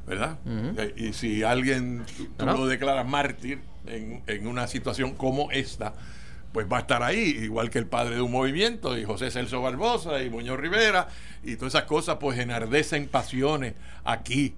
¿verdad? 0.07 0.39
Eh, 0.45 0.93
y 0.95 1.13
si 1.13 1.43
alguien 1.43 2.03
tú 2.37 2.45
lo 2.45 2.67
declaras 2.67 3.07
mártir 3.07 3.59
en, 3.85 4.23
en, 4.27 4.47
una 4.47 4.67
situación 4.67 5.13
como 5.13 5.51
esta, 5.51 5.93
pues 6.51 6.67
va 6.71 6.77
a 6.77 6.79
estar 6.81 7.03
ahí, 7.03 7.37
igual 7.41 7.69
que 7.69 7.79
el 7.79 7.85
padre 7.85 8.15
de 8.15 8.21
un 8.21 8.31
movimiento, 8.31 8.97
y 8.97 9.03
José 9.03 9.29
Celso 9.29 9.61
Barbosa, 9.61 10.23
y 10.23 10.29
Muñoz 10.29 10.59
Rivera, 10.59 11.07
y 11.43 11.55
todas 11.55 11.75
esas 11.75 11.83
cosas 11.85 12.17
pues 12.19 12.39
enardecen 12.39 13.07
pasiones 13.07 13.75
aquí, 14.03 14.55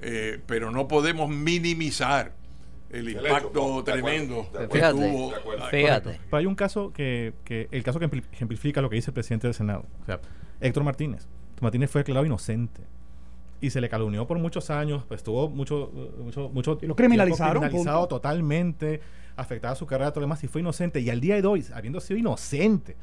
eh, 0.00 0.40
pero 0.46 0.70
no 0.70 0.88
podemos 0.88 1.30
minimizar 1.30 2.32
el 2.92 3.08
impacto 3.08 3.82
tremendo 3.84 4.46
fíjate, 4.70 5.32
Fíjate. 5.70 6.20
Pero 6.24 6.36
hay 6.36 6.46
un 6.46 6.54
caso 6.54 6.92
que, 6.92 7.32
que, 7.44 7.68
el 7.70 7.82
caso 7.82 7.98
que 7.98 8.04
ejemplifica 8.32 8.80
lo 8.80 8.90
que 8.90 8.96
dice 8.96 9.10
el 9.10 9.14
presidente 9.14 9.46
del 9.46 9.54
Senado. 9.54 9.86
O 10.02 10.06
sea, 10.06 10.20
Héctor 10.60 10.84
Martínez. 10.84 11.26
Martínez 11.60 11.90
fue 11.90 12.00
declarado 12.00 12.26
inocente 12.26 12.82
y 13.60 13.70
se 13.70 13.80
le 13.80 13.88
calumnió 13.88 14.26
por 14.26 14.38
muchos 14.38 14.70
años, 14.70 15.04
pues 15.06 15.20
estuvo 15.20 15.48
mucho, 15.48 15.92
mucho, 16.18 16.48
mucho 16.48 16.78
lo 16.82 16.96
criminalizaron, 16.96 17.62
criminalizado 17.62 18.08
totalmente, 18.08 19.00
afectaba 19.36 19.76
su 19.76 19.86
carrera, 19.86 20.10
todo 20.10 20.20
lo 20.20 20.26
demás, 20.26 20.42
y 20.42 20.48
fue 20.48 20.60
inocente. 20.60 21.00
Y 21.00 21.10
al 21.10 21.20
día 21.20 21.40
de 21.40 21.46
hoy, 21.46 21.64
habiendo 21.72 22.00
sido 22.00 22.18
inocente, 22.18 22.96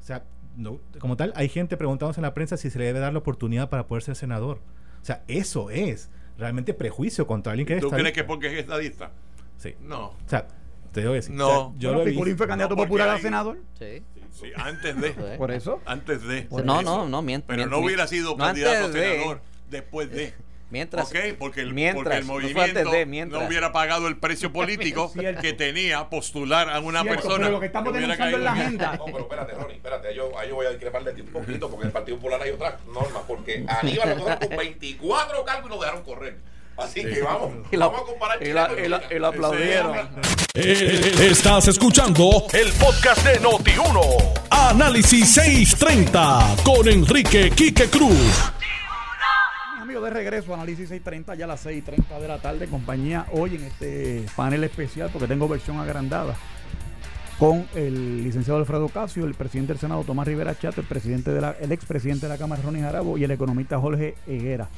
o 0.00 0.04
sea, 0.04 0.24
no, 0.56 0.80
como 0.98 1.16
tal, 1.16 1.32
hay 1.36 1.48
gente 1.48 1.76
preguntándose 1.76 2.18
en 2.18 2.22
la 2.22 2.34
prensa 2.34 2.56
si 2.56 2.70
se 2.70 2.78
le 2.80 2.86
debe 2.86 2.98
dar 2.98 3.12
la 3.12 3.20
oportunidad 3.20 3.70
para 3.70 3.86
poder 3.86 4.02
ser 4.02 4.16
senador. 4.16 4.58
O 5.00 5.04
sea, 5.04 5.22
eso 5.28 5.70
es 5.70 6.10
realmente 6.36 6.74
prejuicio 6.74 7.28
contra 7.28 7.52
alguien 7.52 7.66
que 7.66 7.74
es 7.74 7.80
¿Tú 7.80 7.90
crees 7.90 8.12
que 8.12 8.24
porque 8.24 8.48
es 8.48 8.54
estadista? 8.54 9.12
Sí. 9.60 9.76
No. 9.80 10.06
O 10.06 10.16
sea, 10.26 10.48
te 10.92 11.00
digo 11.00 11.12
que 11.12 11.22
sí. 11.22 11.32
No. 11.32 11.74
yo 11.78 11.92
lo 11.92 12.04
vi. 12.04 12.34
fue 12.34 12.48
candidato 12.48 12.76
popular 12.76 13.10
a 13.10 13.18
senador. 13.18 13.58
Sí. 13.78 14.02
Sí, 14.32 14.52
antes 14.56 15.00
de. 15.00 15.10
¿Por 15.36 15.50
eso? 15.50 15.80
Antes 15.84 16.22
de. 16.22 16.48
no, 16.50 16.82
no, 16.82 17.08
no, 17.08 17.22
mientras. 17.22 17.56
Pero 17.56 17.68
no 17.68 17.78
hubiera 17.78 18.06
sido 18.06 18.36
candidato 18.36 18.86
a 18.86 18.92
senador 18.92 19.42
después 19.68 20.10
de. 20.10 20.34
Mientras, 20.70 21.08
okay, 21.08 21.32
porque 21.32 21.62
el, 21.62 21.74
porque 21.94 22.16
el 22.16 22.24
movimiento 22.24 23.40
no, 23.40 23.48
hubiera 23.48 23.72
pagado 23.72 24.06
el 24.06 24.18
precio 24.18 24.52
político 24.52 25.12
que 25.12 25.52
tenía 25.52 26.08
postular 26.08 26.70
a 26.70 26.78
una 26.78 27.02
persona. 27.02 27.38
Pero 27.38 27.50
lo 27.50 27.58
que 27.58 27.66
estamos 27.66 27.92
denunciando 27.92 28.36
en 28.36 28.44
la 28.44 28.52
agenda. 28.52 28.96
No, 28.96 29.06
pero 29.06 29.18
espérate, 29.18 29.54
Ronnie, 29.54 29.76
espérate. 29.78 30.08
Ahí 30.08 30.14
yo, 30.14 30.30
yo 30.48 30.54
voy 30.54 30.66
a 30.66 30.70
discrepar 30.70 31.02
de 31.02 31.12
ti 31.12 31.22
un 31.22 31.32
poquito 31.32 31.68
porque 31.68 31.82
en 31.82 31.86
el 31.88 31.92
Partido 31.92 32.18
Popular 32.18 32.40
hay 32.40 32.50
otras 32.50 32.86
normas. 32.86 33.24
Porque 33.26 33.64
Aníbal 33.66 34.16
lo 34.16 34.24
con 34.24 34.38
24 34.58 35.44
cargos 35.44 35.66
y 35.66 35.74
lo 35.74 35.80
dejaron 35.80 36.04
correr. 36.04 36.38
Así 36.80 37.02
que 37.02 37.20
vamos, 37.22 37.52
vamos 37.70 38.00
a 38.00 38.04
comparar. 38.04 38.42
Y, 38.42 38.52
la, 38.52 39.28
aplaudieron. 39.28 39.96
Eh, 40.54 41.28
estás 41.30 41.68
escuchando 41.68 42.46
el 42.52 42.72
podcast 42.72 43.24
de 43.24 43.38
Noti1. 43.40 44.48
Análisis 44.50 45.34
630 45.34 46.56
con 46.64 46.88
Enrique 46.88 47.50
Quique 47.50 47.88
Cruz. 47.90 48.50
amigos, 49.78 50.04
de 50.04 50.10
regreso 50.10 50.54
Análisis 50.54 50.88
630, 50.88 51.34
ya 51.34 51.44
a 51.44 51.48
las 51.48 51.66
6.30 51.66 52.18
de 52.18 52.28
la 52.28 52.38
tarde, 52.38 52.66
compañía 52.66 53.26
hoy 53.32 53.56
en 53.56 53.64
este 53.64 54.24
panel 54.34 54.64
especial, 54.64 55.10
porque 55.12 55.28
tengo 55.28 55.48
versión 55.48 55.78
agrandada, 55.78 56.34
con 57.38 57.66
el 57.74 58.24
licenciado 58.24 58.58
Alfredo 58.58 58.88
Casio, 58.88 59.26
el 59.26 59.34
presidente 59.34 59.74
del 59.74 59.80
Senado 59.80 60.04
Tomás 60.04 60.26
Rivera 60.26 60.58
Chato, 60.58 60.80
el 60.80 60.86
presidente 60.86 61.30
de 61.30 61.40
la, 61.42 61.56
el 61.60 61.72
expresidente 61.72 62.26
de 62.26 62.32
la 62.32 62.38
Cámara 62.38 62.62
Ronnie 62.62 62.82
Jarabo 62.82 63.18
y 63.18 63.24
el 63.24 63.30
economista 63.30 63.78
Jorge 63.78 64.14
Higuera. 64.26 64.68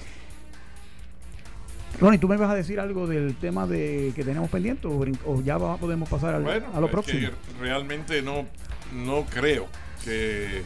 Ronnie, 2.01 2.18
¿tú 2.18 2.28
me 2.28 2.36
vas 2.36 2.51
a 2.51 2.55
decir 2.55 2.80
algo 2.80 3.07
del 3.07 3.34
tema 3.36 3.66
de 3.66 4.12
que 4.14 4.24
tenemos 4.24 4.51
pendiente 4.51 4.88
o, 4.88 5.43
ya 5.43 5.59
podemos 5.59 6.09
pasar 6.09 6.34
a 6.34 6.80
lo 6.80 6.90
próximo? 6.90 7.28
realmente 7.61 8.22
no, 8.22 8.47
no 8.93 9.24
creo 9.24 9.66
que 10.05 10.62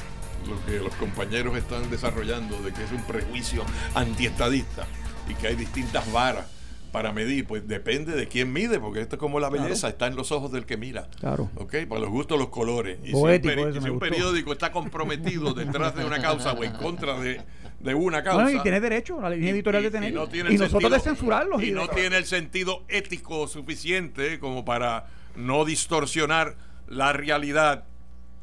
lo 0.48 0.64
que 0.64 0.78
los 0.78 0.94
compañeros 0.94 1.56
están 1.56 1.90
desarrollando 1.90 2.60
de 2.62 2.72
que 2.72 2.84
es 2.84 2.92
un 2.92 3.02
prejuicio 3.02 3.64
antiestadista 3.94 4.86
y 5.28 5.34
que 5.34 5.48
hay 5.48 5.56
distintas 5.56 6.10
varas 6.12 6.46
para 6.92 7.12
medir, 7.12 7.46
pues 7.46 7.66
depende 7.68 8.12
de 8.12 8.26
quién 8.26 8.52
mide, 8.52 8.80
porque 8.80 9.02
esto 9.02 9.16
es 9.16 9.20
como 9.20 9.38
la 9.38 9.50
belleza, 9.50 9.88
está 9.88 10.06
en 10.06 10.16
los 10.16 10.32
ojos 10.32 10.50
del 10.50 10.64
que 10.64 10.78
mira. 10.78 11.08
Claro. 11.20 11.50
¿Ok? 11.56 11.74
Para 11.88 12.00
los 12.00 12.10
gustos, 12.10 12.38
los 12.38 12.48
colores. 12.48 12.98
Y 13.04 13.08
si, 13.08 13.14
un, 13.14 13.98
periódico 13.98 14.52
está 14.52 14.72
comprometido 14.72 15.52
detrás 15.52 15.94
de 15.94 16.06
una 16.06 16.22
causa 16.22 16.52
o 16.52 16.64
en 16.64 16.72
contra 16.72 17.18
de, 17.20 17.42
una 17.80 18.22
causa. 18.22 18.52
y 18.52 18.60
tiene 18.60 18.80
derecho, 18.80 19.20
la 19.20 19.30
línea 19.30 19.50
editorial 19.50 19.82
de 19.82 19.90
tener. 19.90 20.12
Y, 20.12 20.58
nosotros 20.58 20.90
de 20.90 21.00
censurarlos. 21.00 21.62
Y, 21.62 21.72
no 21.72 21.88
tiene 21.88 22.16
el 22.16 22.24
sentido 22.24 22.84
ético 22.88 23.46
suficiente 23.48 24.38
como 24.38 24.64
para 24.64 25.06
no 25.36 25.64
distorsionar 25.64 26.56
la 26.88 27.12
realidad 27.12 27.84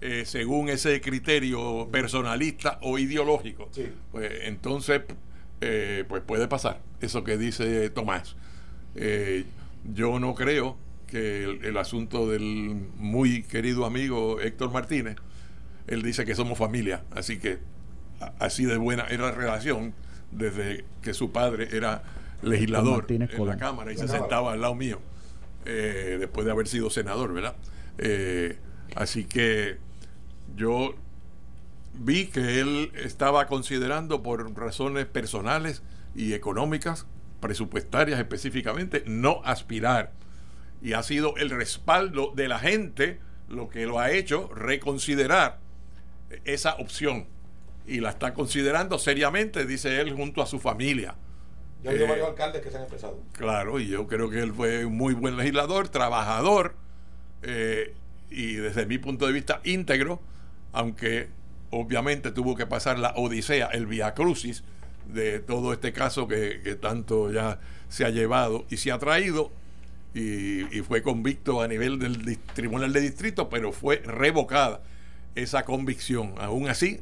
eh, 0.02 0.24
según 0.26 0.68
ese 0.68 1.00
criterio 1.00 1.88
personalista 1.90 2.78
o 2.82 3.00
ideológico, 3.00 3.70
pues 4.12 4.32
entonces 4.42 5.02
eh, 5.62 6.04
pues 6.10 6.22
puede 6.24 6.50
pasar 6.50 6.82
eso 7.00 7.24
que 7.24 7.38
dice 7.38 7.90
Tomás. 7.90 8.36
Eh, 8.96 9.46
yo 9.94 10.20
no 10.20 10.36
creo 10.36 10.78
que 11.08 11.44
el, 11.46 11.78
asunto 11.78 12.30
del 12.30 12.76
muy 12.98 13.44
querido 13.44 13.86
amigo 13.86 14.42
Héctor 14.42 14.74
Martínez, 14.74 15.16
él 15.88 16.02
dice 16.02 16.26
que 16.26 16.36
somos 16.36 16.58
familia, 16.58 17.06
así 17.12 17.40
que 17.40 17.60
así 18.40 18.66
de 18.66 18.78
buena 18.78 19.06
era 19.10 19.26
la 19.26 19.32
relación 19.32 19.94
desde 20.32 20.86
que 21.02 21.14
su 21.14 21.32
padre 21.32 21.70
era 21.72 22.04
legislador 22.42 23.06
en 23.10 23.46
la 23.46 23.58
Cámara 23.58 23.92
y 23.92 23.98
se 23.98 24.08
sentaba 24.08 24.54
al 24.54 24.62
lado 24.62 24.76
mío, 24.76 25.00
después 25.64 26.46
de 26.46 26.52
haber 26.52 26.68
sido 26.68 26.90
senador, 26.90 27.34
¿verdad? 27.34 27.56
así 28.96 29.26
que 29.26 29.78
yo 30.56 30.96
vi 31.94 32.28
que 32.28 32.60
él 32.60 32.92
estaba 32.96 33.48
considerando 33.48 34.24
por 34.24 34.56
razones 34.58 35.06
personales 35.06 35.84
y 36.16 36.34
económicas, 36.34 37.06
presupuestarias 37.40 38.20
específicamente, 38.20 39.04
no 39.06 39.42
aspirar. 39.44 40.12
Y 40.82 40.94
ha 40.94 41.04
sido 41.04 41.36
el 41.38 41.50
respaldo 41.50 42.34
de 42.36 42.48
la 42.48 42.60
gente 42.60 43.20
lo 43.48 43.70
que 43.70 43.86
lo 43.86 44.00
ha 44.00 44.12
hecho 44.12 44.50
reconsiderar 44.54 45.60
esa 46.46 46.76
opción. 46.76 47.28
Y 47.86 48.00
la 48.00 48.12
está 48.12 48.34
considerando 48.34 48.98
seriamente, 48.98 49.66
dice 49.66 50.00
él, 50.00 50.14
junto 50.14 50.42
a 50.42 50.46
su 50.46 50.60
familia. 50.60 51.16
Ya 51.84 51.92
hay 51.92 52.00
varios 52.00 52.30
alcaldes 52.30 52.62
que 52.62 52.72
se 52.72 52.78
han 52.78 52.84
expresado. 52.84 53.20
Claro, 53.34 53.80
y 53.80 53.88
yo 53.88 54.08
creo 54.08 54.30
que 54.30 54.40
él 54.40 54.54
fue 54.54 54.86
un 54.86 54.96
muy 54.96 55.14
buen 55.14 55.36
legislador, 55.36 55.90
trabajador, 55.90 56.76
eh, 57.42 57.94
y 58.30 58.56
desde 58.56 58.86
mi 58.86 58.98
punto 58.98 59.28
de 59.28 59.34
vista 59.34 59.60
íntegro 59.66 60.22
aunque 60.74 61.28
obviamente 61.70 62.32
tuvo 62.32 62.56
que 62.56 62.66
pasar 62.66 63.00
la 63.00 63.14
odisea, 63.16 63.68
el 63.68 63.86
via 63.86 64.14
crucis 64.14 64.64
de 65.08 65.40
todo 65.40 65.72
este 65.72 65.94
caso 65.94 66.28
que, 66.28 66.78
tanto 66.82 67.32
ya 67.32 67.60
se 67.88 68.06
ha 68.06 68.10
llevado 68.10 68.66
y 68.70 68.78
se 68.78 68.92
ha 68.92 69.00
traído 69.00 69.52
y, 70.14 70.64
fue 70.82 71.02
convicto 71.02 71.62
a 71.62 71.68
nivel 71.68 72.00
del 72.00 72.38
Tribunal 72.54 72.92
de 72.92 73.02
Distrito, 73.02 73.50
pero 73.50 73.72
fue 73.72 73.98
revocada 73.98 74.82
esa 75.36 75.64
convicción. 75.64 76.36
Aún 76.38 76.68
así, 76.68 77.00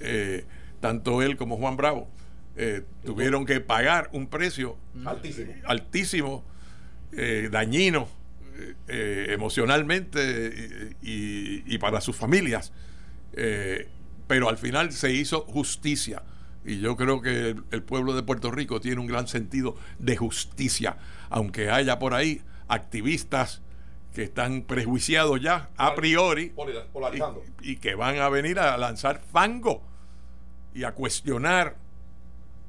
eh, 0.00 0.44
tanto 0.80 1.22
él 1.22 1.36
como 1.36 1.56
Juan 1.56 1.76
Bravo 1.76 2.08
eh, 2.56 2.82
tuvieron 3.04 3.46
que 3.46 3.60
pagar 3.60 4.08
un 4.12 4.28
precio 4.28 4.76
altísimo, 5.04 5.52
altísimo 5.64 6.44
eh, 7.12 7.48
dañino 7.50 8.08
emocionalmente 8.88 10.96
y 11.00 11.78
para 11.78 12.00
sus 12.00 12.16
familias. 12.16 12.72
Pero 14.26 14.48
al 14.48 14.58
final 14.58 14.92
se 14.92 15.12
hizo 15.12 15.42
justicia. 15.42 16.22
Y 16.64 16.78
yo 16.78 16.96
creo 16.96 17.22
que 17.22 17.56
el, 17.70 17.82
pueblo 17.82 18.14
de 18.14 18.22
Puerto 18.22 18.50
Rico 18.50 18.80
tiene 18.80 19.00
un 19.00 19.06
gran 19.06 19.28
sentido 19.28 19.76
de 19.98 20.16
justicia, 20.16 20.98
aunque 21.30 21.70
haya 21.70 21.98
por 21.98 22.12
ahí 22.12 22.42
activistas 22.68 23.62
que 24.14 24.24
están 24.24 24.62
prejuiciados 24.62 25.40
ya 25.40 25.70
a 25.76 25.94
priori 25.94 26.52
y, 27.62 27.76
que 27.76 27.94
van 27.94 28.18
a 28.18 28.28
venir 28.28 28.58
a 28.58 28.76
lanzar 28.76 29.20
fango 29.20 29.82
y 30.74 30.84
a 30.84 30.92
cuestionar. 30.92 31.76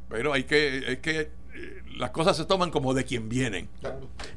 Pero 0.09 0.33
hay 0.33 0.43
que, 0.43 0.93
es 0.93 0.99
que 0.99 1.19
eh, 1.19 1.29
las 1.97 2.11
cosas 2.11 2.35
se 2.37 2.45
toman 2.45 2.71
como 2.71 2.93
de 2.93 3.03
quien 3.05 3.29
vienen. 3.29 3.69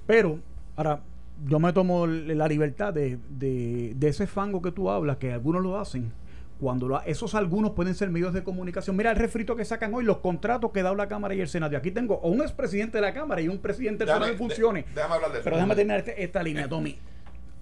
Pero, 0.06 0.38
ahora, 0.76 1.00
yo 1.46 1.58
me 1.58 1.72
tomo 1.72 2.06
la 2.06 2.46
libertad 2.48 2.92
de, 2.92 3.18
de, 3.28 4.08
ese 4.08 4.26
fango 4.26 4.62
que 4.62 4.70
tú 4.70 4.90
hablas, 4.90 5.16
que 5.16 5.32
algunos 5.32 5.62
lo 5.62 5.78
hacen. 5.78 6.12
Cuando 6.60 7.00
esos 7.04 7.34
algunos 7.34 7.72
pueden 7.72 7.94
ser 7.96 8.10
medios 8.10 8.32
de 8.32 8.44
comunicación. 8.44 8.94
Mira 8.96 9.10
el 9.10 9.16
refrito 9.16 9.56
que 9.56 9.64
sacan 9.64 9.92
hoy, 9.92 10.04
los 10.04 10.18
contratos 10.18 10.70
que 10.70 10.82
da 10.82 10.94
la 10.94 11.08
Cámara 11.08 11.34
y 11.34 11.40
el 11.40 11.48
Senado. 11.48 11.72
Y 11.72 11.76
aquí 11.76 11.90
tengo 11.90 12.20
un 12.20 12.40
expresidente 12.42 12.98
de 12.98 13.02
la 13.02 13.12
Cámara 13.12 13.40
y 13.40 13.48
un 13.48 13.58
presidente 13.58 14.04
del 14.04 14.14
Senado 14.14 14.30
en 14.30 14.38
funciones. 14.38 14.84
déjame 14.94 15.14
hablar 15.14 15.32
de 15.32 15.38
eso. 15.38 15.44
Pero 15.44 15.56
déjame 15.56 15.74
terminar 15.74 15.98
este, 15.98 16.22
esta, 16.22 16.42
línea, 16.42 16.68
Tommy. 16.68 16.96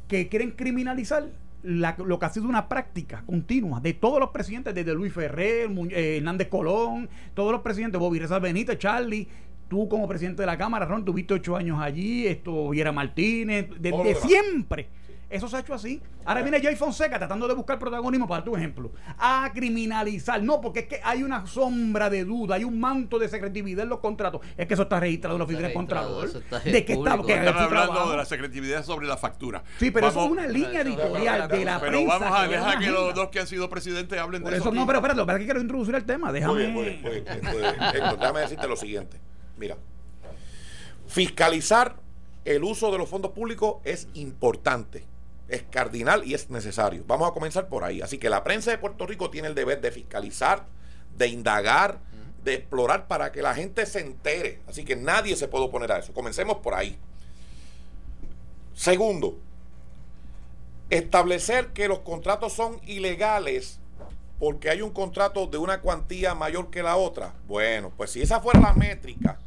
Que 0.06 0.28
quieren 0.28 0.50
criminalizar 0.50 1.24
lo 1.62 2.18
que 2.18 2.26
ha 2.26 2.28
sido 2.30 2.48
una 2.48 2.68
práctica 2.68 3.22
continua 3.24 3.80
de 3.80 3.94
todos 3.94 4.18
los 4.18 4.30
presidentes, 4.30 4.74
desde 4.74 4.94
Luis 4.94 5.12
Ferrer, 5.12 5.70
eh, 5.90 6.16
Hernández 6.18 6.48
Colón, 6.48 7.08
todos 7.34 7.52
los 7.52 7.60
presidentes, 7.60 8.00
Bobby 8.00 8.18
Rezal 8.18 8.40
Benítez, 8.40 8.78
Charlie, 8.78 9.28
tú 9.68 9.88
como 9.88 10.08
presidente 10.08 10.42
de 10.42 10.46
la 10.46 10.58
Cámara, 10.58 10.86
Ron, 10.86 11.04
tuviste 11.04 11.34
ocho 11.34 11.56
años 11.56 11.80
allí, 11.80 12.26
esto, 12.26 12.70
Viera 12.70 12.92
Martínez, 12.92 13.68
desde 13.78 14.14
siempre. 14.16 14.88
Eso 15.32 15.48
se 15.48 15.56
ha 15.56 15.60
hecho 15.60 15.72
así. 15.72 16.00
Ahora 16.26 16.42
viene 16.42 16.60
Jay 16.60 16.76
Fonseca 16.76 17.18
tratando 17.18 17.48
de 17.48 17.54
buscar 17.54 17.78
protagonismo 17.78 18.28
para 18.28 18.44
tu 18.44 18.54
ejemplo. 18.54 18.92
A 19.18 19.50
criminalizar. 19.54 20.42
No, 20.42 20.60
porque 20.60 20.80
es 20.80 20.86
que 20.86 21.00
hay 21.02 21.22
una 21.22 21.46
sombra 21.46 22.10
de 22.10 22.24
duda, 22.24 22.56
hay 22.56 22.64
un 22.64 22.78
manto 22.78 23.18
de 23.18 23.28
secretividad 23.28 23.84
en 23.84 23.88
los 23.88 24.00
contratos. 24.00 24.42
Es 24.56 24.66
que 24.66 24.74
eso 24.74 24.82
está 24.82 25.00
registrado 25.00 25.36
en 25.36 25.38
la 25.38 25.44
oficina 25.44 25.68
de 25.68 25.74
Contralor. 25.74 26.30
De 26.64 26.84
que 26.84 26.92
está, 26.92 27.18
que 27.22 27.34
Están 27.34 27.56
hablando 27.56 28.10
de 28.10 28.16
la 28.18 28.24
secretividad 28.26 28.84
sobre 28.84 29.06
la 29.06 29.16
factura. 29.16 29.64
Sí, 29.78 29.90
pero 29.90 30.08
eso 30.08 30.22
es 30.24 30.30
una 30.30 30.46
línea 30.46 30.82
editorial 30.82 31.48
de 31.48 31.64
la 31.64 31.80
pero 31.80 31.92
prensa. 31.92 32.18
vamos 32.18 32.38
a 32.38 32.46
dejar 32.46 32.78
que 32.78 32.90
los 32.90 33.14
dos 33.14 33.28
que 33.30 33.40
han 33.40 33.46
sido 33.46 33.70
presidentes 33.70 34.18
hablen 34.18 34.44
de 34.44 34.56
eso. 34.58 34.70
No, 34.70 34.86
pero 34.86 34.98
espérate, 34.98 35.24
para 35.24 35.38
que 35.38 35.46
quiero 35.46 35.60
introducir 35.60 35.94
el 35.94 36.04
tema. 36.04 36.30
Déjame. 36.30 37.00
déjame 38.18 38.40
decirte 38.40 38.68
lo 38.68 38.76
siguiente. 38.76 39.18
Mira, 39.56 39.76
fiscalizar 41.06 41.96
el 42.44 42.64
uso 42.64 42.90
de 42.90 42.98
los 42.98 43.08
fondos 43.08 43.32
públicos 43.32 43.76
es 43.84 44.08
importante, 44.14 45.04
es 45.52 45.62
cardinal 45.64 46.24
y 46.24 46.34
es 46.34 46.48
necesario. 46.50 47.04
Vamos 47.06 47.28
a 47.28 47.32
comenzar 47.32 47.68
por 47.68 47.84
ahí. 47.84 48.00
Así 48.00 48.18
que 48.18 48.30
la 48.30 48.42
prensa 48.42 48.70
de 48.70 48.78
Puerto 48.78 49.06
Rico 49.06 49.30
tiene 49.30 49.48
el 49.48 49.54
deber 49.54 49.80
de 49.80 49.90
fiscalizar, 49.90 50.66
de 51.16 51.28
indagar, 51.28 52.00
de 52.42 52.54
explorar 52.54 53.06
para 53.06 53.32
que 53.32 53.42
la 53.42 53.54
gente 53.54 53.84
se 53.84 54.00
entere. 54.00 54.60
Así 54.66 54.84
que 54.84 54.96
nadie 54.96 55.36
se 55.36 55.48
puede 55.48 55.64
oponer 55.64 55.92
a 55.92 55.98
eso. 55.98 56.14
Comencemos 56.14 56.58
por 56.58 56.74
ahí. 56.74 56.98
Segundo, 58.74 59.38
establecer 60.88 61.68
que 61.68 61.86
los 61.86 62.00
contratos 62.00 62.54
son 62.54 62.80
ilegales 62.86 63.78
porque 64.38 64.70
hay 64.70 64.82
un 64.82 64.90
contrato 64.90 65.46
de 65.46 65.58
una 65.58 65.82
cuantía 65.82 66.34
mayor 66.34 66.70
que 66.70 66.82
la 66.82 66.96
otra. 66.96 67.34
Bueno, 67.46 67.92
pues 67.96 68.10
si 68.10 68.22
esa 68.22 68.40
fuera 68.40 68.58
la 68.58 68.72
métrica, 68.72 69.38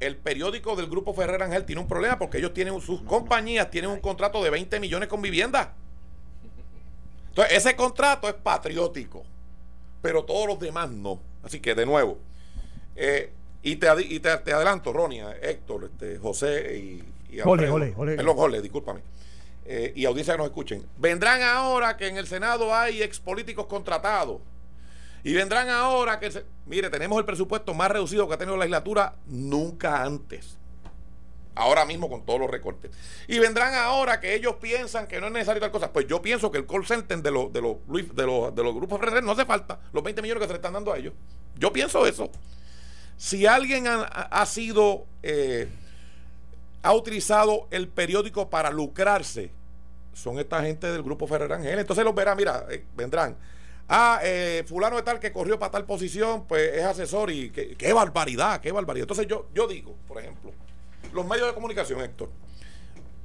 el 0.00 0.16
periódico 0.16 0.76
del 0.76 0.88
Grupo 0.88 1.12
Ferrer 1.12 1.42
Ángel 1.42 1.64
tiene 1.64 1.80
un 1.80 1.88
problema 1.88 2.18
porque 2.18 2.38
ellos 2.38 2.54
tienen, 2.54 2.80
sus 2.80 3.02
compañías 3.02 3.70
tienen 3.70 3.90
un 3.90 4.00
contrato 4.00 4.42
de 4.42 4.50
20 4.50 4.78
millones 4.80 5.08
con 5.08 5.20
vivienda. 5.20 5.74
Entonces, 7.30 7.56
ese 7.56 7.76
contrato 7.76 8.28
es 8.28 8.34
patriótico, 8.34 9.24
pero 10.02 10.24
todos 10.24 10.46
los 10.46 10.58
demás 10.58 10.90
no. 10.90 11.20
Así 11.42 11.60
que, 11.60 11.74
de 11.74 11.86
nuevo, 11.86 12.18
eh, 12.96 13.32
y, 13.62 13.76
te, 13.76 13.88
y 14.02 14.20
te, 14.20 14.30
adelanto, 14.30 14.92
Ronia, 14.92 15.36
Héctor, 15.40 15.90
este, 15.92 16.18
José 16.18 16.76
y, 16.76 17.36
y 17.36 17.40
Jole, 17.40 17.68
Jole, 17.68 17.92
Jole. 17.92 18.16
Perdón, 18.16 18.36
Jole, 18.36 18.62
discúlpame. 18.62 19.00
Eh, 19.66 19.92
y 19.94 20.04
audiencia 20.06 20.34
que 20.34 20.38
nos 20.38 20.46
escuchen. 20.46 20.86
Vendrán 20.96 21.42
ahora 21.42 21.96
que 21.96 22.08
en 22.08 22.16
el 22.16 22.26
Senado 22.26 22.74
hay 22.74 23.02
ex 23.02 23.20
políticos 23.20 23.66
contratados 23.66 24.40
y 25.24 25.34
vendrán 25.34 25.68
ahora 25.68 26.20
que, 26.20 26.44
mire, 26.66 26.90
tenemos 26.90 27.18
el 27.18 27.24
presupuesto 27.24 27.74
más 27.74 27.90
reducido 27.90 28.28
que 28.28 28.34
ha 28.34 28.38
tenido 28.38 28.56
la 28.56 28.64
legislatura 28.64 29.14
nunca 29.26 30.02
antes. 30.02 30.56
Ahora 31.54 31.84
mismo 31.84 32.08
con 32.08 32.24
todos 32.24 32.38
los 32.38 32.48
recortes. 32.48 32.92
Y 33.26 33.40
vendrán 33.40 33.74
ahora 33.74 34.20
que 34.20 34.34
ellos 34.34 34.54
piensan 34.60 35.08
que 35.08 35.20
no 35.20 35.26
es 35.26 35.32
necesario 35.32 35.60
tal 35.60 35.72
cosa. 35.72 35.92
Pues 35.92 36.06
yo 36.06 36.22
pienso 36.22 36.52
que 36.52 36.58
el 36.58 36.66
call 36.66 36.86
center 36.86 37.20
de 37.20 37.30
los, 37.32 37.52
de 37.52 37.60
los, 37.60 37.76
de 37.88 39.12
de 39.12 39.22
no 39.22 39.32
hace 39.32 39.44
falta. 39.44 39.80
Los 39.92 40.04
20 40.04 40.22
millones 40.22 40.40
que 40.40 40.46
se 40.46 40.52
le 40.52 40.58
están 40.58 40.74
dando 40.74 40.92
a 40.92 40.98
ellos. 40.98 41.14
Yo 41.56 41.72
pienso 41.72 42.06
eso. 42.06 42.30
Si 43.16 43.44
alguien 43.46 43.86
ha, 43.88 44.46
sido, 44.46 45.06
eh, 45.24 45.68
ha 46.82 46.94
utilizado 46.94 47.66
el 47.72 47.88
periódico 47.88 48.48
para 48.48 48.70
lucrarse, 48.70 49.50
son 50.14 50.38
esta 50.38 50.62
gente 50.62 50.86
del 50.86 51.02
grupo 51.02 51.26
Ferrer 51.26 51.52
Ángel. 51.52 51.80
Entonces 51.80 52.04
los 52.04 52.14
verán, 52.14 52.36
mira, 52.36 52.66
eh, 52.70 52.84
vendrán. 52.96 53.36
Ah, 53.88 54.20
eh, 54.22 54.64
fulano 54.66 54.96
de 54.96 55.02
tal 55.02 55.18
que 55.18 55.32
corrió 55.32 55.58
para 55.58 55.72
tal 55.72 55.86
posición, 55.86 56.44
pues 56.46 56.74
es 56.74 56.84
asesor 56.84 57.30
y 57.30 57.50
qué, 57.50 57.92
barbaridad, 57.94 58.60
qué 58.60 58.70
barbaridad. 58.70 59.04
Entonces 59.04 59.26
yo, 59.26 59.48
yo 59.54 59.66
digo, 59.66 59.96
por 60.06 60.18
ejemplo, 60.18 60.52
los 61.14 61.26
medios 61.26 61.46
de 61.46 61.54
comunicación, 61.54 62.00
Héctor, 62.02 62.28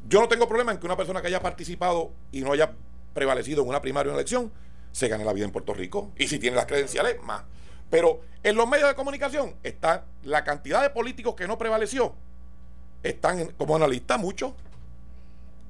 yo 0.08 0.22
no 0.22 0.30
tengo 0.30 0.48
problema 0.48 0.72
en 0.72 0.78
que 0.78 0.86
una 0.86 0.96
persona 0.96 1.22
que 1.22 1.28
haya 1.28 1.42
participado 1.42 2.12
y 2.32 2.42
no 2.42 2.54
haya 2.54 2.72
prevalecido 3.14 3.62
en 3.62 3.70
una 3.70 3.82
primaria 3.82 4.10
o 4.10 4.14
una 4.14 4.22
elección 4.22 4.52
se 4.94 5.10
gane 5.10 5.26
la 5.26 5.34
vida 5.34 5.46
en 5.46 5.52
Puerto 5.52 5.74
Rico. 5.74 6.12
Y 6.18 6.28
si 6.28 6.40
tiene 6.40 6.56
las 6.56 6.66
credenciales, 6.66 7.22
más. 7.22 7.44
Pero 7.90 8.22
en 8.42 8.56
los 8.56 8.68
medios 8.68 8.88
de 8.88 8.96
comunicación 8.96 9.56
está 9.64 10.06
la 10.24 10.44
cantidad 10.44 10.82
de 10.82 10.92
políticos 10.92 11.36
que 11.36 11.48
no 11.48 11.58
prevaleció. 11.58 12.16
Están 13.02 13.48
como 13.58 13.76
analistas 13.76 14.18
muchos. 14.18 14.54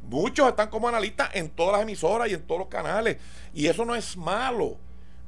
Muchos 0.04 0.48
están 0.48 0.70
como 0.70 0.88
analistas 0.88 1.30
en 1.34 1.50
todas 1.50 1.74
las 1.74 1.82
emisoras 1.82 2.30
y 2.30 2.34
en 2.34 2.42
todos 2.42 2.60
los 2.60 2.68
canales. 2.68 3.18
Y 3.54 3.68
eso 3.68 3.86
no 3.86 3.96
es 3.96 4.18
malo. 4.18 4.78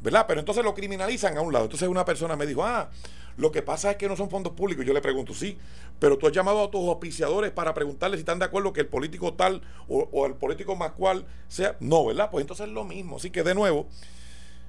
¿Verdad? 0.02 0.26
Pero 0.28 0.40
entonces 0.40 0.64
lo 0.64 0.74
criminalizan 0.74 1.38
a 1.38 1.42
un 1.42 1.52
lado. 1.52 1.66
Entonces 1.66 1.88
una 1.88 2.06
persona 2.06 2.36
me 2.36 2.46
dijo, 2.46 2.64
ah, 2.64 2.90
lo 3.38 3.52
que 3.52 3.62
pasa 3.62 3.92
es 3.92 3.98
que 3.98 4.08
no 4.08 4.16
son 4.16 4.30
fondos 4.30 4.54
públicos. 4.54 4.86
Yo 4.86 4.94
le 4.94 5.02
pregunto, 5.02 5.34
sí, 5.34 5.58
pero 6.00 6.18
tú 6.18 6.28
has 6.28 6.34
llamado 6.34 6.64
a 6.64 6.72
tus 6.72 6.88
auspiciadores 6.88 7.52
para 7.52 7.74
preguntarles 7.74 8.20
si 8.20 8.22
están 8.22 8.40
de 8.40 8.46
acuerdo 8.46 8.72
que 8.72 8.82
el 8.82 8.88
político 8.88 9.34
tal 9.34 9.62
o, 9.88 10.26
el 10.26 10.36
político 10.36 10.76
más 10.76 10.92
cual 10.92 11.26
sea. 11.48 11.76
No, 11.80 12.06
¿verdad? 12.06 12.30
Pues 12.32 12.44
entonces 12.44 12.68
es 12.68 12.72
lo 12.72 12.84
mismo. 12.84 13.18
Así 13.18 13.30
que 13.30 13.44
de 13.44 13.56
nuevo, 13.56 13.88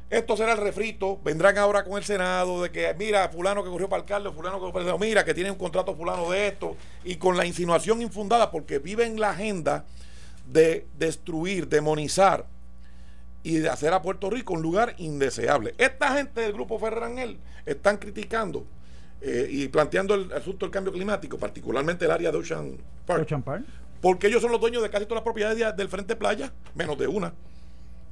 esto 0.09 0.37
será 0.37 0.53
el 0.53 0.59
refrito. 0.59 1.21
Vendrán 1.25 1.59
ahora 1.59 1.85
con 1.85 1.99
el 1.99 2.05
Senado 2.05 2.63
de 2.63 2.71
que, 2.71 2.95
mira, 2.99 3.29
fulano 3.29 3.65
que 3.65 3.71
corrió 3.71 3.89
para 3.89 4.03
alcalde, 4.03 4.31
fulano 4.31 4.57
que 4.57 4.71
corrió 4.71 4.87
para 4.87 4.99
mira, 4.99 5.25
que 5.25 5.35
tiene 5.35 5.51
un 5.51 5.59
contrato 5.59 5.95
fulano 5.95 6.31
de 6.31 6.49
esto. 6.49 6.77
Y 7.05 7.17
con 7.17 7.37
la 7.37 7.45
insinuación 7.45 8.01
infundada, 8.03 8.51
porque 8.51 8.79
viven 8.79 9.19
la 9.19 9.31
agenda 9.31 9.85
de 10.47 10.87
destruir, 10.97 11.69
demonizar 11.69 12.47
y 13.43 13.59
de 13.59 13.69
hacer 13.69 13.93
a 13.93 14.03
Puerto 14.03 14.31
Rico 14.31 14.55
un 14.55 14.63
lugar 14.63 14.95
indeseable. 14.99 15.75
Esta 15.79 16.15
gente 16.17 16.41
del 16.41 16.53
grupo 16.53 16.79
Ferrangel 16.79 17.39
están 17.65 17.97
criticando 17.97 18.67
eh, 19.21 19.49
y 19.51 19.69
planteando 19.69 20.15
el 20.15 20.33
asunto 20.33 20.67
del 20.67 20.73
cambio 20.73 20.93
climático, 20.93 21.39
particularmente 21.39 22.05
el 22.05 22.11
área 22.11 22.31
de 22.31 22.39
Ocean 22.39 22.77
Park, 23.07 23.29
porque 24.01 24.27
ellos 24.29 24.43
son 24.43 24.53
los 24.53 24.61
dueños 24.61 24.83
de 24.83 24.91
casi 24.91 25.05
todas 25.05 25.19
las 25.19 25.25
propiedades 25.25 25.77
del 25.77 25.89
Frente 25.89 26.17
Playa, 26.17 26.53
menos 26.75 26.99
de 26.99 27.07
una. 27.07 27.35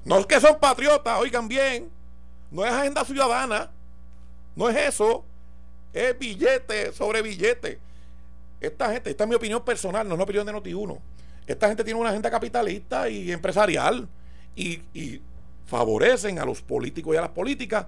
No 0.05 0.19
es 0.19 0.27
que 0.27 0.41
son 0.41 0.59
patriotas, 0.59 1.19
oigan 1.19 1.49
bien, 1.49 1.91
no 2.51 2.65
es 2.65 2.73
agenda 2.73 3.05
ciudadana, 3.05 3.71
no 4.55 4.69
es 4.69 4.77
eso, 4.77 5.25
es 5.93 6.19
billete 6.19 6.93
sobre 6.93 7.23
billete. 7.23 7.79
Esta 8.61 8.93
gente, 8.93 9.11
esta 9.11 9.25
es 9.25 9.31
mi 9.31 9.37
opinión 9.37 9.65
personal, 9.65 10.07
no 10.07 10.15
es 10.15 10.17
una 10.17 10.25
opinión 10.25 10.47
de 10.47 10.53
Noti1. 10.53 10.99
Esta 11.47 11.69
gente 11.69 11.85
tiene 11.85 12.01
una 12.01 12.11
agenda 12.11 12.31
capitalista 12.31 13.09
y 13.09 13.31
empresarial 13.31 14.09
y, 14.57 15.21
favorecen 15.67 16.39
a 16.39 16.45
los 16.45 16.61
políticos 16.61 17.15
y 17.15 17.17
a 17.17 17.23
las 17.23 17.31
políticas 17.31 17.87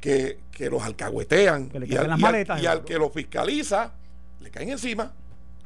que, 0.00 0.38
los 0.58 0.82
alcahuetean 0.82 1.70
y, 1.86 2.66
al, 2.66 2.84
que 2.84 2.98
lo 2.98 3.10
fiscaliza 3.10 3.92
le 4.40 4.50
caen 4.50 4.70
encima. 4.70 5.12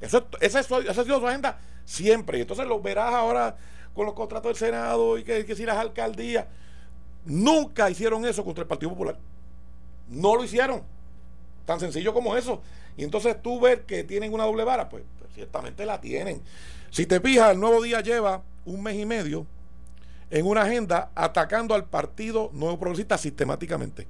Eso, 0.01 0.28
esa, 0.40 0.61
esa 0.61 0.74
ha 0.74 1.05
sido 1.05 1.19
su 1.19 1.27
agenda 1.27 1.59
siempre. 1.85 2.39
Y 2.39 2.40
entonces 2.43 2.66
lo 2.66 2.81
verás 2.81 3.12
ahora 3.12 3.57
con 3.94 4.06
los 4.06 4.14
contratos 4.14 4.50
del 4.50 4.56
Senado 4.56 5.18
y 5.18 5.24
que, 5.24 5.44
que 5.44 5.56
si 5.56 5.64
las 5.64 5.76
alcaldías. 5.76 6.46
Nunca 7.24 7.90
hicieron 7.90 8.24
eso 8.24 8.44
contra 8.44 8.62
el 8.62 8.68
Partido 8.68 8.90
Popular. 8.90 9.18
No 10.08 10.36
lo 10.36 10.44
hicieron. 10.44 10.82
Tan 11.66 11.78
sencillo 11.78 12.14
como 12.14 12.36
eso. 12.36 12.62
Y 12.96 13.04
entonces 13.04 13.40
tú 13.42 13.60
ves 13.60 13.80
que 13.86 14.04
tienen 14.04 14.32
una 14.32 14.44
doble 14.44 14.64
vara, 14.64 14.88
pues, 14.88 15.04
pues 15.18 15.32
ciertamente 15.34 15.84
la 15.86 16.00
tienen. 16.00 16.42
Si 16.90 17.06
te 17.06 17.20
fijas, 17.20 17.52
el 17.52 17.60
nuevo 17.60 17.82
día 17.82 18.00
lleva 18.00 18.42
un 18.64 18.82
mes 18.82 18.96
y 18.96 19.06
medio 19.06 19.46
en 20.30 20.46
una 20.46 20.62
agenda 20.62 21.10
atacando 21.14 21.74
al 21.74 21.84
Partido 21.84 22.50
Nuevo 22.52 22.78
Progresista 22.78 23.18
sistemáticamente. 23.18 24.06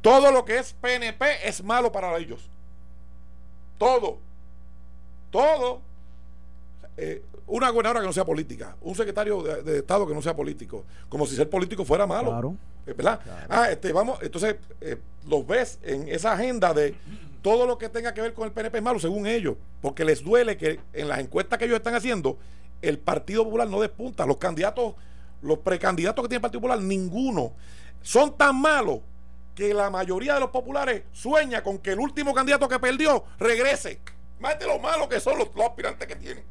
Todo 0.00 0.32
lo 0.32 0.44
que 0.44 0.58
es 0.58 0.72
PNP 0.72 1.46
es 1.48 1.62
malo 1.62 1.92
para 1.92 2.16
ellos. 2.16 2.48
Todo. 3.78 4.18
Todo. 5.30 5.82
Eh, 6.96 7.22
una 7.46 7.70
gobernadora 7.70 8.00
que 8.00 8.06
no 8.06 8.12
sea 8.12 8.24
política, 8.24 8.76
un 8.80 8.94
secretario 8.94 9.42
de, 9.42 9.78
Estado 9.78 10.06
que 10.06 10.14
no 10.14 10.22
sea 10.22 10.36
político, 10.36 10.84
como 11.08 11.26
si 11.26 11.34
ser 11.34 11.48
político 11.48 11.84
fuera 11.84 12.06
malo. 12.06 12.30
Claro. 12.30 12.56
Eh, 12.86 12.92
¿Verdad? 12.92 13.20
Ah, 13.48 13.70
este, 13.70 13.92
vamos, 13.92 14.18
entonces 14.22 14.56
eh, 14.80 14.96
los 15.26 15.46
ves 15.46 15.78
en 15.82 16.08
esa 16.08 16.32
agenda 16.32 16.72
de 16.72 16.94
todo 17.42 17.66
lo 17.66 17.78
que 17.78 17.88
tenga 17.88 18.14
que 18.14 18.20
ver 18.20 18.34
con 18.34 18.46
el 18.46 18.52
PNP 18.52 18.78
es 18.78 18.84
malo, 18.84 19.00
según 19.00 19.26
ellos, 19.26 19.56
porque 19.80 20.04
les 20.04 20.22
duele 20.22 20.56
que 20.56 20.78
en 20.92 21.08
las 21.08 21.18
encuestas 21.18 21.58
que 21.58 21.64
ellos 21.64 21.76
están 21.76 21.94
haciendo, 21.94 22.38
el 22.82 22.98
Partido 22.98 23.44
Popular 23.44 23.68
no 23.68 23.80
despunta. 23.80 24.26
Los 24.26 24.36
candidatos 24.36 24.94
los 25.42 25.58
precandidatos 25.58 26.22
que 26.22 26.28
tiene 26.28 26.38
el 26.38 26.42
Partido 26.42 26.60
Popular, 26.60 26.80
ninguno, 26.80 27.52
son 28.02 28.36
tan 28.36 28.60
malos 28.60 29.00
que 29.54 29.74
la 29.74 29.90
mayoría 29.90 30.34
de 30.34 30.40
los 30.40 30.50
populares 30.50 31.02
sueña 31.12 31.62
con 31.62 31.78
que 31.78 31.92
el 31.92 32.00
último 32.00 32.34
candidato 32.34 32.68
que 32.68 32.78
perdió 32.78 33.24
regrese. 33.38 34.00
Más 34.38 34.58
de 34.58 34.66
lo 34.66 34.78
malo 34.78 35.08
que 35.08 35.20
son 35.20 35.38
los, 35.38 35.48
aspirantes 35.66 36.06
que 36.06 36.16
tienen. 36.16 36.44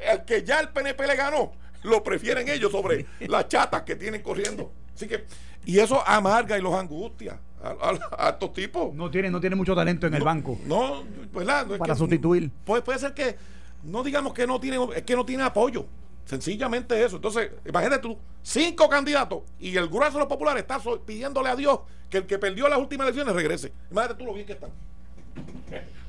El 0.00 0.24
que 0.24 0.42
ya 0.42 0.60
el 0.60 0.70
PNP 0.70 1.06
le 1.06 1.16
ganó, 1.16 1.52
lo 1.82 2.02
prefieren 2.02 2.48
ellos 2.48 2.72
sobre 2.72 3.06
las 3.20 3.48
chatas 3.48 3.82
que 3.82 3.96
tienen 3.96 4.22
corriendo. 4.22 4.72
Así 4.94 5.06
que, 5.06 5.24
y 5.64 5.78
eso 5.78 6.02
amarga 6.06 6.58
y 6.58 6.62
los 6.62 6.74
angustia 6.74 7.40
a, 7.62 8.30
estos 8.30 8.52
tipos. 8.52 8.94
No 8.94 9.10
tiene, 9.10 9.30
no 9.30 9.40
tiene 9.40 9.56
mucho 9.56 9.74
talento 9.74 10.06
en 10.06 10.14
el 10.14 10.22
banco. 10.22 10.58
No, 10.66 11.04
¿verdad? 11.32 11.66
Para 11.78 11.94
sustituir. 11.94 12.50
Puede, 12.64 12.82
puede 12.82 12.98
ser 12.98 13.14
que, 13.14 13.36
no 13.82 14.02
digamos 14.02 14.32
que 14.32 14.46
no 14.46 14.60
tiene, 14.60 14.78
es 14.96 15.02
que 15.02 15.16
no 15.16 15.24
tiene 15.24 15.42
apoyo. 15.42 15.86
Sencillamente 16.24 17.02
eso. 17.04 17.16
Entonces, 17.16 17.50
imagínate 17.66 18.02
tú, 18.02 18.16
cinco 18.42 18.88
candidatos 18.88 19.42
y 19.58 19.76
el 19.76 19.88
grueso 19.88 20.12
de 20.12 20.20
los 20.20 20.28
populares 20.28 20.62
está 20.62 20.78
pidiéndole 21.04 21.48
a 21.48 21.56
Dios 21.56 21.80
que 22.08 22.18
el 22.18 22.26
que 22.26 22.38
perdió 22.38 22.68
las 22.68 22.78
últimas 22.78 23.06
elecciones 23.06 23.34
regrese. 23.34 23.72
Imagínate 23.90 24.18
tú 24.18 24.26
lo 24.26 24.34
bien 24.34 24.46
que 24.46 24.52
están. 24.52 24.70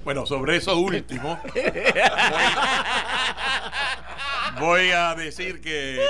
Bueno, 0.04 0.26
sobre 0.26 0.58
eso 0.58 0.78
último, 0.80 1.40
voy, 4.60 4.92
a 4.92 5.16
decir 5.16 5.62
que 5.62 6.02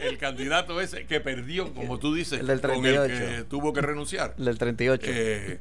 el 0.00 0.18
candidato 0.18 0.80
ese 0.80 1.06
que 1.06 1.20
perdió, 1.20 1.72
como 1.74 1.98
tú 1.98 2.14
dices, 2.14 2.40
el 2.40 2.46
del 2.46 2.60
38. 2.60 3.00
con 3.00 3.10
el 3.10 3.18
que 3.18 3.44
tuvo 3.44 3.72
que 3.72 3.80
renunciar. 3.80 4.34
El 4.38 4.44
del 4.44 4.58
38. 4.58 5.06
Eh, 5.08 5.60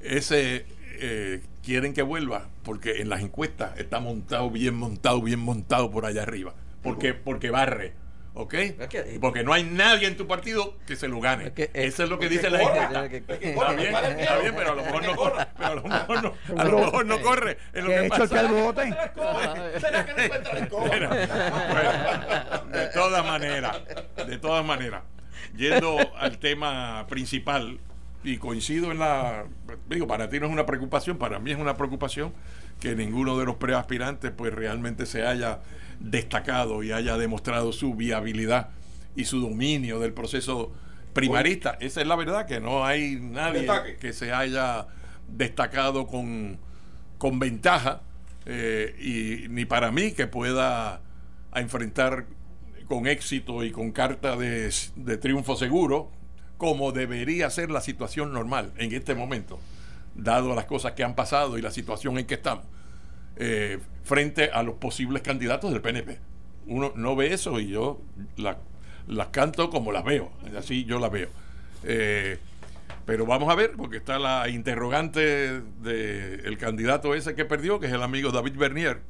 ese 0.00 0.66
eh, 1.00 1.42
quieren 1.64 1.94
que 1.94 2.02
vuelva 2.02 2.48
porque 2.62 3.00
en 3.00 3.08
las 3.08 3.20
encuestas 3.20 3.78
está 3.78 4.00
montado, 4.00 4.50
bien 4.50 4.74
montado, 4.74 5.22
bien 5.22 5.40
montado 5.40 5.90
por 5.90 6.06
allá 6.06 6.22
arriba 6.22 6.54
porque, 6.82 7.14
porque 7.14 7.50
barre. 7.50 7.92
¿Ok? 8.34 8.54
Porque 9.20 9.42
no 9.42 9.52
hay 9.52 9.64
nadie 9.64 10.06
en 10.06 10.16
tu 10.16 10.26
partido 10.26 10.76
que 10.86 10.96
se 10.96 11.08
lo 11.08 11.20
gane. 11.20 11.52
Eso 11.56 12.04
es 12.04 12.10
lo 12.10 12.18
que 12.18 12.28
dice 12.28 12.48
la 12.48 12.58
gente. 12.60 12.80
Está 13.40 13.72
bien, 13.72 13.94
está 13.94 14.38
bien, 14.38 14.54
pero 14.56 14.72
a 14.72 14.74
lo 14.74 14.84
mejor 14.84 15.04
no 15.04 15.16
corre. 15.16 15.46
Pero 15.56 15.68
a 15.68 15.74
lo 15.74 15.82
mejor 15.82 16.22
no, 16.22 16.34
a 16.56 16.64
lo 16.64 16.78
mejor 16.78 17.06
no 17.06 17.20
corre. 17.20 17.58
Es 17.72 17.84
lo 17.84 17.90
que 17.90 18.08
pasa. 18.08 18.42
de 22.70 22.86
todas 22.94 23.24
maneras, 23.24 23.80
de 24.26 24.38
todas 24.38 24.64
maneras, 24.64 25.02
yendo 25.56 25.98
al 26.16 26.38
tema 26.38 27.06
principal, 27.08 27.80
y 28.22 28.36
coincido 28.36 28.92
en 28.92 28.98
la. 28.98 29.46
Digo, 29.88 30.06
para 30.06 30.28
ti 30.28 30.38
no 30.38 30.46
es 30.46 30.52
una 30.52 30.66
preocupación, 30.66 31.16
para 31.16 31.38
mí 31.38 31.52
es 31.52 31.58
una 31.58 31.76
preocupación 31.76 32.32
que 32.78 32.94
ninguno 32.94 33.38
de 33.38 33.46
los 33.46 33.56
preaspirantes, 33.56 34.30
pues 34.30 34.52
realmente 34.52 35.06
se 35.06 35.26
haya 35.26 35.60
destacado 36.00 36.82
y 36.82 36.92
haya 36.92 37.16
demostrado 37.16 37.72
su 37.72 37.94
viabilidad 37.94 38.70
y 39.14 39.24
su 39.26 39.40
dominio 39.40 40.00
del 40.00 40.12
proceso 40.12 40.72
primarista. 41.12 41.76
Esa 41.80 42.00
es 42.00 42.06
la 42.06 42.16
verdad, 42.16 42.46
que 42.46 42.60
no 42.60 42.84
hay 42.84 43.16
nadie 43.20 43.66
que 44.00 44.12
se 44.12 44.32
haya 44.32 44.86
destacado 45.28 46.06
con, 46.06 46.58
con 47.18 47.38
ventaja 47.38 48.00
eh, 48.46 48.96
y 48.98 49.48
ni 49.48 49.64
para 49.66 49.92
mí 49.92 50.12
que 50.12 50.26
pueda 50.26 51.00
enfrentar 51.54 52.26
con 52.86 53.06
éxito 53.06 53.62
y 53.62 53.70
con 53.70 53.92
carta 53.92 54.36
de, 54.36 54.72
de 54.96 55.16
triunfo 55.16 55.54
seguro, 55.56 56.10
como 56.56 56.92
debería 56.92 57.48
ser 57.50 57.70
la 57.70 57.80
situación 57.80 58.32
normal 58.32 58.72
en 58.76 58.92
este 58.92 59.14
momento, 59.14 59.60
dado 60.14 60.54
las 60.54 60.64
cosas 60.64 60.92
que 60.92 61.04
han 61.04 61.14
pasado 61.14 61.56
y 61.58 61.62
la 61.62 61.70
situación 61.70 62.18
en 62.18 62.26
que 62.26 62.34
estamos. 62.34 62.64
Eh, 63.42 63.78
frente 64.04 64.50
a 64.52 64.62
los 64.62 64.74
posibles 64.74 65.22
candidatos 65.22 65.72
del 65.72 65.80
PNP. 65.80 66.18
Uno 66.66 66.92
no 66.94 67.16
ve 67.16 67.32
eso 67.32 67.58
y 67.58 67.68
yo 67.68 68.02
las 68.36 69.28
canto 69.28 69.70
como 69.70 69.92
las 69.92 70.04
veo, 70.04 70.30
así 70.58 70.84
yo 70.84 70.98
las 70.98 71.10
veo. 71.10 71.28
Eh, 71.84 72.36
pero 73.06 73.24
vamos 73.24 73.48
a 73.50 73.54
ver, 73.54 73.72
porque 73.78 73.96
está 73.96 74.18
la 74.18 74.50
interrogante 74.50 75.62
del 75.62 76.58
candidato 76.58 77.14
ese 77.14 77.34
que 77.34 77.46
perdió, 77.46 77.80
que 77.80 77.86
es 77.86 77.92
el 77.94 78.02
amigo 78.02 78.30
David 78.30 78.56
Bernier, 78.58 79.00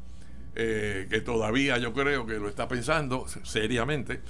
eh, 0.55 1.09
que 1.11 1.21
todavía 1.23 1.79
yo 1.79 1.93
creo 1.93 2.25
que 2.25 2.35
lo 2.35 2.49
está 2.49 2.69
pensando 2.69 3.27
seriamente. 3.43 4.21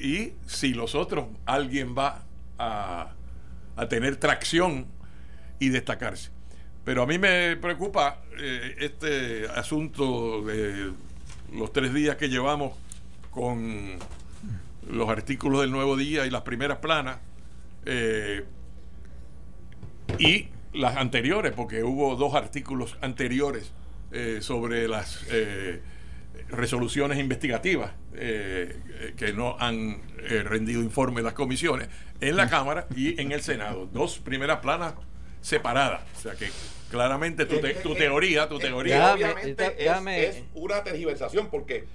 y 0.00 0.34
si 0.46 0.74
los 0.74 0.94
otros, 0.94 1.26
alguien 1.44 1.96
va 1.98 2.24
a 2.56 3.16
tener 3.88 4.14
tracción 4.16 4.86
y 5.58 5.70
destacarse. 5.70 6.30
Pero 6.84 7.02
a 7.02 7.06
mí 7.06 7.18
me 7.18 7.56
preocupa 7.56 8.22
eh, 8.38 8.76
este 8.80 9.46
asunto 9.54 10.42
de 10.42 10.92
los 11.52 11.72
tres 11.72 11.94
días 11.94 12.16
que 12.16 12.28
llevamos 12.28 12.72
con 13.30 13.98
los 14.88 15.08
artículos 15.08 15.60
del 15.60 15.70
Nuevo 15.70 15.96
Día 15.96 16.26
y 16.26 16.30
las 16.30 16.42
primeras 16.42 16.78
planas 16.78 17.18
eh, 17.86 18.44
y 20.18 20.48
las 20.72 20.96
anteriores, 20.96 21.52
porque 21.52 21.84
hubo 21.84 22.16
dos 22.16 22.34
artículos 22.34 22.96
anteriores 23.00 23.72
eh, 24.10 24.38
sobre 24.40 24.88
las 24.88 25.24
resoluciones 26.48 27.18
investigativas 27.18 27.92
que 28.12 29.32
no 29.34 29.56
han 29.58 30.02
rendido 30.44 30.82
informe 30.82 31.22
las 31.22 31.32
comisiones 31.32 31.88
en 32.20 32.36
la 32.36 32.48
Cámara 32.48 32.86
y 32.94 33.20
en 33.20 33.32
el 33.32 33.40
Senado. 33.40 33.86
Dos 33.86 34.18
primeras 34.18 34.60
planas 34.60 34.94
separadas. 35.42 36.00
O 36.16 36.20
sea 36.20 36.34
que 36.34 36.48
claramente 36.90 37.44
tu, 37.44 37.60
tu 37.82 37.94
teoría, 37.94 38.48
tu 38.48 38.58
teoría. 38.58 39.12
obviamente 39.12 39.76
es, 39.78 40.42
una 40.54 40.82
tergiversación 40.82 41.48
porque 41.48 41.86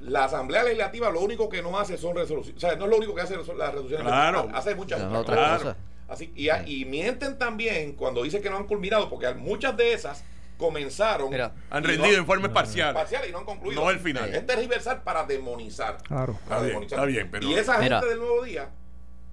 la 0.00 0.24
Asamblea 0.24 0.64
Legislativa 0.64 1.10
lo 1.10 1.20
único 1.20 1.48
que 1.48 1.62
no 1.62 1.78
hace 1.78 1.96
son 1.96 2.16
resoluciones. 2.16 2.62
O 2.62 2.66
sea, 2.66 2.76
no 2.76 2.84
es 2.84 2.90
lo 2.90 2.96
único 2.98 3.14
que 3.14 3.22
hace 3.22 3.36
las 3.36 3.46
resoluciones. 3.46 4.06
Claro. 4.06 4.48
Hace 4.52 4.74
muchas 4.74 5.02
otras 5.02 5.62
cosas. 5.62 5.76
Así, 6.08 6.32
y, 6.36 6.48
y, 6.66 6.84
mienten 6.84 7.36
también 7.36 7.94
cuando 7.94 8.22
dicen 8.22 8.40
que 8.40 8.48
no 8.48 8.56
han 8.58 8.66
culminado, 8.68 9.10
porque 9.10 9.34
muchas 9.34 9.76
de 9.76 9.92
esas 9.92 10.22
comenzaron. 10.56 11.34
han 11.70 11.84
rendido 11.84 12.16
informes 12.16 12.50
parciales. 12.52 12.94
Parciales 12.94 13.28
y 13.28 13.32
no 13.32 13.38
han 13.38 13.44
concluido. 13.44 13.82
No 13.82 13.90
el 13.90 13.98
final. 13.98 14.32
Es 14.32 14.46
tergiversar 14.46 15.02
para 15.02 15.24
demonizar. 15.24 15.98
Claro. 16.04 16.38
Para 16.48 16.62
demonizar. 16.62 16.98
Está 16.98 17.06
bien, 17.06 17.28
pero. 17.30 17.48
Y 17.48 17.54
esa 17.54 17.82
gente 17.82 18.06
del 18.06 18.18
nuevo 18.18 18.44
día 18.44 18.70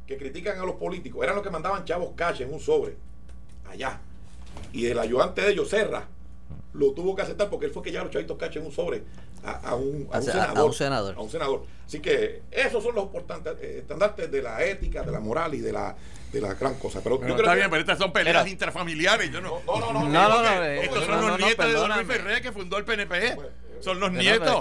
que 0.08 0.18
critican 0.18 0.60
a 0.60 0.66
los 0.66 0.76
políticos 0.76 1.24
eran 1.24 1.36
los 1.36 1.44
que 1.44 1.52
mandaban 1.52 1.86
chavos 1.86 2.14
cash 2.16 2.42
en 2.42 2.52
un 2.52 2.60
sobre 2.60 2.98
allá. 3.70 4.00
Y 4.72 4.88
el 4.88 5.00
ayudante 5.00 5.42
de 5.42 5.52
ellos, 5.52 5.70
Serra, 5.70 6.08
lo 6.74 6.92
tuvo 6.92 7.16
que 7.16 7.22
aceptar 7.22 7.50
porque 7.50 7.68
él 7.68 7.72
fue 7.72 7.84
que 7.84 7.92
llevó 7.92 8.06
los 8.06 8.14
chavitos 8.14 8.38
cacho 8.38 8.60
en 8.60 8.66
un 8.66 8.72
sobre 8.72 9.04
a, 9.44 9.76
un, 9.76 10.08
senador, 10.22 10.58
a, 10.58 10.64
un, 11.22 11.30
senador, 11.30 11.66
Así 11.86 12.00
que 12.00 12.44
esos 12.50 12.82
son 12.82 12.96
los 12.96 13.04
importantes 13.04 13.54
eh, 13.62 13.80
estandartes 13.80 14.32
de 14.32 14.42
la 14.42 14.64
ética, 14.64 15.04
de 15.04 15.12
la 15.12 15.20
moral 15.20 15.54
y 15.54 15.60
de 15.60 15.74
la 15.74 15.96
de 16.32 16.42
la 16.42 16.56
gran 16.56 16.76
cosa. 16.76 17.02
Pero, 17.04 17.22
yo 17.26 17.36
está 17.36 17.54
bien, 17.54 17.70
pero 17.70 17.82
estas 17.82 18.00
son 18.00 18.12
peleas 18.12 18.48
interfamiliares. 18.48 19.32
Yo 19.32 19.40
no, 19.40 19.62
no, 19.68 19.94
no, 19.94 20.10
no, 20.10 20.10
no, 20.10 20.64
estos 20.64 21.06
son 21.06 21.28
los 21.28 21.40
nietos 21.40 21.68
de 21.68 21.74
Don 21.74 21.94
Luis 21.94 22.08
Ferrer 22.08 22.42
que 22.42 22.52
fundó 22.52 22.78
el 22.78 22.86
PNP 22.86 23.38
son 23.80 24.00
los 24.00 24.12
nietos. 24.12 24.60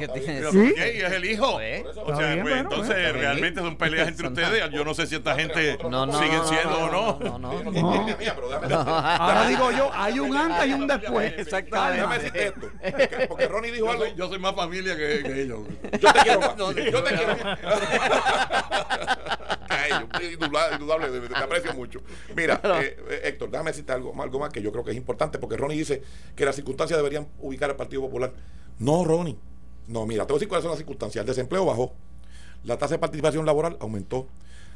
¿Sí? 0.51 0.75
Y 0.77 1.01
es 1.01 1.13
el 1.13 1.25
hijo. 1.25 1.53
Pues, 1.53 1.85
o 1.97 2.17
sea, 2.17 2.43
pues, 2.43 2.57
entonces 2.57 3.13
realmente 3.13 3.61
son 3.61 3.77
peleas 3.77 4.09
entre 4.09 4.29
ustedes. 4.29 4.71
Yo 4.71 4.85
no 4.85 4.95
sé 4.95 5.07
si 5.07 5.17
esta 5.17 5.35
gente 5.35 5.79
siguen 5.79 6.45
siendo 6.47 6.79
o 6.79 6.91
no. 6.91 7.39
No, 7.39 7.39
no, 7.39 8.87
Ahora 8.89 9.49
digo 9.49 9.71
yo, 9.73 9.91
hay 9.93 10.19
un 10.19 10.37
antes 10.37 10.69
y 10.69 10.73
un 10.73 10.87
después. 10.87 11.35
Exactamente. 11.39 11.97
Déjame 11.97 12.19
decirte 12.19 12.47
esto. 12.47 13.29
Porque 13.29 13.49
Ronnie 13.49 13.71
dijo 13.71 13.91
algo. 13.91 14.07
Yo 14.17 14.29
soy 14.29 14.39
más 14.39 14.55
familia 14.55 14.97
que, 14.97 15.43
ellos. 15.43 15.61
Yo 16.01 16.13
te 16.13 16.21
quiero 16.21 16.41
más. 16.41 16.57
Yo 16.57 16.73
te 16.75 17.15
quiero 17.15 17.37
más. 17.45 17.59
indudable, 20.73 21.29
te 21.29 21.37
aprecio 21.37 21.75
mucho. 21.75 22.01
Mira, 22.35 22.61
eh, 22.81 22.97
eh, 23.09 23.21
Héctor, 23.25 23.51
déjame 23.51 23.71
decirte 23.71 23.93
algo, 23.93 24.21
algo 24.21 24.39
más 24.39 24.51
que 24.53 24.63
yo 24.63 24.73
creo 24.73 24.85
que 24.85 24.91
es 24.91 24.97
importante, 24.97 25.39
porque 25.39 25.57
Ronnie 25.57 25.79
dice 25.79 26.03
que 26.37 26.45
las 26.45 26.57
circunstancias 26.57 26.99
deberían 26.99 27.29
ubicar 27.39 27.71
al 27.71 27.77
Partido 27.77 28.03
Popular. 28.03 28.33
No, 28.83 29.05
Ronnie. 29.05 29.37
No, 29.87 30.07
mira, 30.07 30.27
te 30.27 30.33
voy 30.33 30.39
a 30.39 30.41
decir 30.41 30.49
cuáles 30.49 30.65
son 30.65 30.71
las 30.71 30.79
circunstancias. 30.79 31.23
El 31.23 31.27
desempleo 31.29 31.65
bajó. 31.65 31.93
La 32.65 32.79
tasa 32.79 32.95
de 32.95 32.99
participación 32.99 33.47
laboral 33.47 33.77
aumentó. 33.79 34.27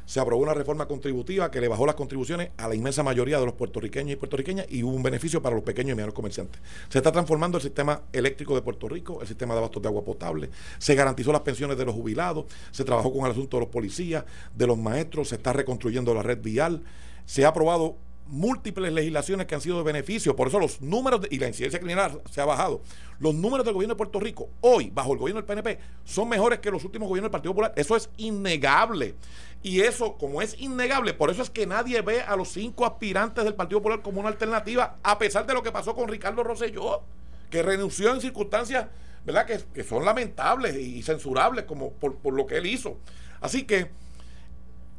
Se 0.05 0.21
aprobó 0.21 0.41
una 0.41 0.53
reforma 0.53 0.87
contributiva 0.87 1.51
que 1.51 1.59
le 1.59 1.67
bajó 1.67 1.85
las 1.85 1.95
contribuciones 1.95 2.51
a 2.55 2.69
la 2.69 2.75
inmensa 2.75 3.03
mayoría 3.03 3.37
de 3.37 3.45
los 3.45 3.55
puertorriqueños 3.55 4.13
y 4.13 4.15
puertorriqueñas 4.15 4.65
y 4.69 4.81
hubo 4.81 4.93
un 4.93 5.03
beneficio 5.03 5.41
para 5.41 5.55
los 5.55 5.65
pequeños 5.65 5.91
y 5.91 5.95
medianos 5.95 6.13
comerciantes. 6.13 6.61
Se 6.87 6.99
está 6.99 7.11
transformando 7.11 7.57
el 7.57 7.61
sistema 7.61 8.03
eléctrico 8.13 8.55
de 8.55 8.61
Puerto 8.61 8.87
Rico, 8.87 9.19
el 9.19 9.27
sistema 9.27 9.53
de 9.53 9.57
abastos 9.57 9.81
de 9.81 9.89
agua 9.89 10.05
potable, 10.05 10.49
se 10.77 10.95
garantizó 10.95 11.33
las 11.33 11.41
pensiones 11.41 11.77
de 11.77 11.83
los 11.83 11.93
jubilados, 11.93 12.45
se 12.71 12.85
trabajó 12.85 13.11
con 13.11 13.25
el 13.25 13.33
asunto 13.33 13.57
de 13.57 13.61
los 13.63 13.69
policías, 13.69 14.23
de 14.55 14.67
los 14.67 14.77
maestros, 14.77 15.27
se 15.27 15.35
está 15.35 15.51
reconstruyendo 15.51 16.13
la 16.13 16.23
red 16.23 16.41
vial, 16.41 16.81
se 17.25 17.43
ha 17.43 17.49
aprobado 17.49 17.97
múltiples 18.29 18.91
legislaciones 18.91 19.47
que 19.47 19.55
han 19.55 19.61
sido 19.61 19.77
de 19.77 19.83
beneficio. 19.83 20.35
Por 20.35 20.47
eso 20.47 20.59
los 20.59 20.81
números, 20.81 21.21
y 21.29 21.39
la 21.39 21.47
incidencia 21.47 21.79
criminal 21.79 22.21
se 22.29 22.41
ha 22.41 22.45
bajado. 22.45 22.81
Los 23.19 23.33
números 23.33 23.65
del 23.65 23.73
gobierno 23.73 23.95
de 23.95 23.97
Puerto 23.97 24.19
Rico, 24.19 24.49
hoy, 24.61 24.91
bajo 24.93 25.13
el 25.13 25.19
gobierno 25.19 25.41
del 25.41 25.45
PNP, 25.45 25.79
son 26.05 26.29
mejores 26.29 26.59
que 26.59 26.71
los 26.71 26.83
últimos 26.83 27.07
gobiernos 27.07 27.27
del 27.27 27.31
Partido 27.31 27.53
Popular. 27.53 27.73
Eso 27.75 27.95
es 27.95 28.09
innegable. 28.17 29.15
Y 29.63 29.81
eso, 29.81 30.17
como 30.17 30.41
es 30.41 30.59
innegable, 30.59 31.13
por 31.13 31.29
eso 31.29 31.41
es 31.41 31.49
que 31.49 31.65
nadie 31.65 32.01
ve 32.01 32.21
a 32.21 32.35
los 32.35 32.49
cinco 32.49 32.85
aspirantes 32.85 33.43
del 33.43 33.55
Partido 33.55 33.79
Popular 33.79 34.01
como 34.01 34.19
una 34.19 34.29
alternativa, 34.29 34.97
a 35.03 35.17
pesar 35.17 35.45
de 35.45 35.53
lo 35.53 35.63
que 35.63 35.71
pasó 35.71 35.95
con 35.95 36.07
Ricardo 36.07 36.43
Rosselló, 36.43 37.01
que 37.49 37.63
renunció 37.63 38.13
en 38.13 38.21
circunstancias, 38.21 38.87
¿verdad?, 39.25 39.45
que, 39.45 39.83
son 39.83 40.05
lamentables 40.05 40.75
y 40.75 41.01
censurables 41.01 41.65
como 41.65 41.91
por, 41.91 42.15
por 42.17 42.33
lo 42.33 42.45
que 42.45 42.57
él 42.57 42.67
hizo. 42.67 42.97
Así 43.41 43.63
que 43.63 43.89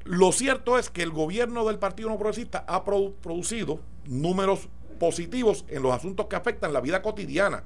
lo 0.08 0.32
cierto 0.32 0.78
es 0.78 0.88
que 0.88 1.02
el 1.02 1.10
gobierno 1.10 1.66
del 1.66 1.78
Partido 1.78 2.08
No 2.08 2.16
Progresista 2.16 2.64
ha 2.66 2.82
producido 2.82 3.80
números 4.06 4.70
positivos 4.98 5.66
en 5.68 5.82
los 5.82 5.92
asuntos 5.92 6.28
que 6.28 6.36
afectan 6.36 6.72
la 6.72 6.80
vida 6.80 7.02
cotidiana 7.02 7.64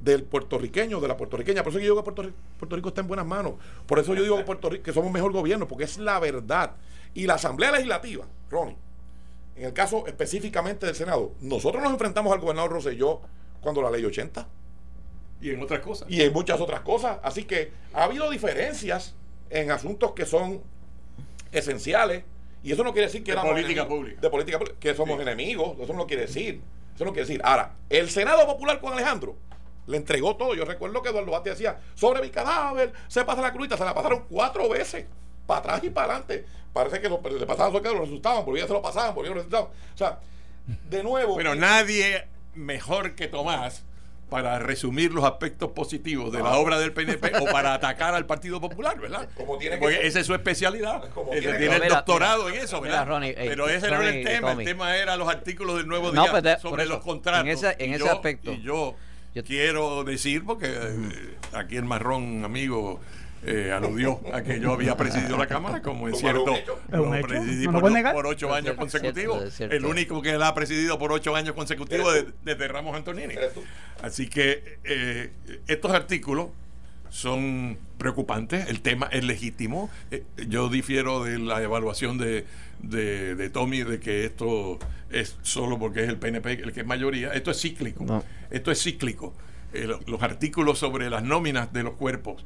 del 0.00 0.24
puertorriqueño, 0.24 0.98
de 1.00 1.06
la 1.06 1.16
puertorriqueña. 1.16 1.62
Por 1.62 1.70
eso 1.70 1.78
yo 1.78 1.84
digo 1.84 2.02
que 2.02 2.10
Puerto 2.58 2.74
Rico, 2.74 2.88
está 2.88 3.00
en 3.00 3.06
buenas 3.06 3.26
manos. 3.26 3.54
Por 3.86 4.00
eso 4.00 4.12
yo 4.16 4.24
digo 4.24 4.36
que, 4.38 4.42
Puerto 4.42 4.68
Rico, 4.70 4.82
que 4.82 4.92
somos 4.92 5.12
mejor 5.12 5.30
gobierno, 5.30 5.68
porque 5.68 5.84
es 5.84 5.98
la 5.98 6.18
verdad. 6.18 6.72
Y 7.14 7.26
la 7.26 7.34
Asamblea 7.34 7.70
Legislativa, 7.70 8.26
Ronnie, 8.50 8.76
en 9.54 9.66
el 9.66 9.72
caso 9.72 10.04
específicamente 10.08 10.84
del 10.84 10.96
Senado, 10.96 11.30
nosotros 11.40 11.80
nos 11.80 11.92
enfrentamos 11.92 12.32
al 12.32 12.40
gobernador 12.40 12.72
Rosselló 12.72 13.20
cuando 13.60 13.82
la 13.82 13.92
ley 13.92 14.04
80. 14.04 14.48
Y 15.40 15.50
en 15.50 15.62
otras 15.62 15.78
cosas. 15.78 16.10
Y 16.10 16.22
en 16.22 16.32
muchas 16.32 16.60
otras 16.60 16.80
cosas. 16.80 17.20
Así 17.22 17.44
que 17.44 17.70
ha 17.94 18.02
habido 18.02 18.28
diferencias 18.30 19.14
en 19.48 19.70
asuntos 19.70 20.10
que 20.10 20.26
son 20.26 20.60
esenciales. 21.52 22.24
Y 22.62 22.72
eso 22.72 22.82
no 22.82 22.92
quiere 22.92 23.06
decir 23.06 23.22
que 23.22 23.32
de 23.32 23.38
política 23.38 23.86
pública. 23.86 24.20
De 24.20 24.30
política 24.30 24.58
que 24.80 24.94
somos 24.94 25.20
enemigos. 25.20 25.78
Eso 25.80 25.92
no 25.92 26.06
quiere 26.06 26.22
decir. 26.22 26.60
Eso 26.94 27.04
no 27.04 27.12
quiere 27.12 27.26
decir. 27.26 27.40
Ahora, 27.44 27.76
el 27.88 28.10
Senado 28.10 28.46
Popular 28.46 28.80
con 28.80 28.92
Alejandro 28.92 29.36
le 29.86 29.96
entregó 29.96 30.36
todo. 30.36 30.54
Yo 30.54 30.64
recuerdo 30.64 31.02
que 31.02 31.08
Eduardo 31.08 31.30
Bati 31.30 31.50
decía, 31.50 31.80
sobre 31.94 32.20
mi 32.22 32.30
cadáver, 32.30 32.92
se 33.08 33.24
pasa 33.24 33.40
la 33.40 33.52
crudita, 33.52 33.76
se 33.76 33.84
la 33.84 33.94
pasaron 33.94 34.24
cuatro 34.28 34.68
veces, 34.68 35.06
para 35.46 35.60
atrás 35.60 35.84
y 35.84 35.90
para 35.90 36.14
adelante. 36.14 36.44
Parece 36.72 37.00
que 37.00 37.08
le 37.08 37.46
pasaban 37.46 37.82
que 37.82 37.88
lo 37.88 38.00
resultaban, 38.00 38.44
porque 38.44 38.60
ya 38.60 38.66
se 38.66 38.72
lo 38.72 38.82
pasaban, 38.82 39.14
porque 39.14 39.30
lo 39.30 39.36
resultaban. 39.36 39.68
O 39.68 39.96
sea, 39.96 40.18
de 40.88 41.02
nuevo. 41.02 41.36
Pero 41.36 41.54
nadie 41.54 42.26
mejor 42.54 43.14
que 43.14 43.28
Tomás 43.28 43.84
para 44.28 44.58
resumir 44.58 45.12
los 45.12 45.24
aspectos 45.24 45.72
positivos 45.72 46.32
de 46.32 46.42
la 46.42 46.50
ah. 46.50 46.58
obra 46.58 46.78
del 46.78 46.92
PNP 46.92 47.32
o 47.40 47.44
para 47.52 47.74
atacar 47.74 48.14
al 48.14 48.26
Partido 48.26 48.60
Popular, 48.60 48.98
¿verdad? 48.98 49.28
Porque 49.36 50.06
esa 50.06 50.20
es 50.20 50.26
su 50.26 50.34
especialidad. 50.34 51.02
tiene, 51.30 51.76
el 51.76 51.88
doctorado 51.88 52.48
en 52.48 52.56
eso, 52.56 52.80
¿verdad? 52.80 53.22
Eh, 53.24 53.34
Pero 53.36 53.68
ese 53.68 53.90
no 53.90 54.02
era 54.02 54.10
el 54.10 54.24
tema. 54.24 54.52
El 54.52 54.64
tema 54.64 54.96
era 54.96 55.16
los 55.16 55.28
artículos 55.28 55.76
del 55.76 55.86
Nuevo 55.86 56.12
Día 56.12 56.58
sobre 56.58 56.86
los 56.86 56.98
contratos. 56.98 57.42
En 57.42 57.48
ese, 57.48 57.76
en 57.78 57.94
ese 57.94 58.08
aspecto. 58.08 58.52
Y 58.52 58.62
yo, 58.62 58.96
quiero 59.46 60.04
decir, 60.04 60.44
porque 60.44 60.66
eh, 60.68 61.36
aquí 61.52 61.76
el 61.76 61.84
marrón 61.84 62.44
amigo 62.44 63.00
eh, 63.44 63.72
aludió 63.72 64.20
a 64.32 64.42
que 64.42 64.58
yo 64.58 64.72
había 64.72 64.96
presidido 64.96 65.36
la 65.36 65.46
Cámara, 65.46 65.80
como 65.80 66.08
es 66.08 66.18
cierto, 66.18 66.54
lo 66.90 67.10
presidí 67.22 67.68
por, 67.68 68.26
ocho 68.26 68.52
años 68.52 68.74
consecutivos. 68.74 69.60
El 69.60 69.84
único 69.84 70.20
que 70.22 70.36
la 70.36 70.48
ha 70.48 70.54
presidido 70.54 70.98
por 70.98 71.12
ocho 71.12 71.36
años 71.36 71.54
consecutivos 71.54 72.12
desde, 72.42 72.68
Ramos 72.68 72.96
Antonini. 72.96 73.34
Así 74.02 74.28
que 74.28 74.78
eh, 74.84 75.30
estos 75.68 75.92
artículos 75.92 76.48
son 77.10 77.78
preocupantes, 77.96 78.68
el 78.68 78.80
tema 78.80 79.08
es 79.12 79.24
legítimo. 79.24 79.88
Eh, 80.10 80.24
yo 80.48 80.68
difiero 80.68 81.22
de 81.22 81.38
la 81.38 81.62
evaluación 81.62 82.18
de, 82.18 82.44
de, 82.82 83.50
Tommy 83.50 83.84
de 83.84 84.00
que 84.00 84.24
esto 84.24 84.78
es 85.10 85.36
solo 85.42 85.78
porque 85.78 86.02
es 86.02 86.08
el 86.08 86.16
PNP 86.16 86.52
el 86.64 86.72
que 86.72 86.80
es 86.80 86.86
mayoría. 86.86 87.32
Esto 87.32 87.52
es 87.52 87.60
cíclico. 87.60 88.24
Esto 88.50 88.72
es 88.72 88.82
cíclico. 88.82 89.32
los 90.06 90.22
artículos 90.22 90.78
sobre 90.80 91.08
las 91.08 91.22
nóminas 91.22 91.72
de 91.72 91.84
los 91.84 91.94
cuerpos 91.94 92.44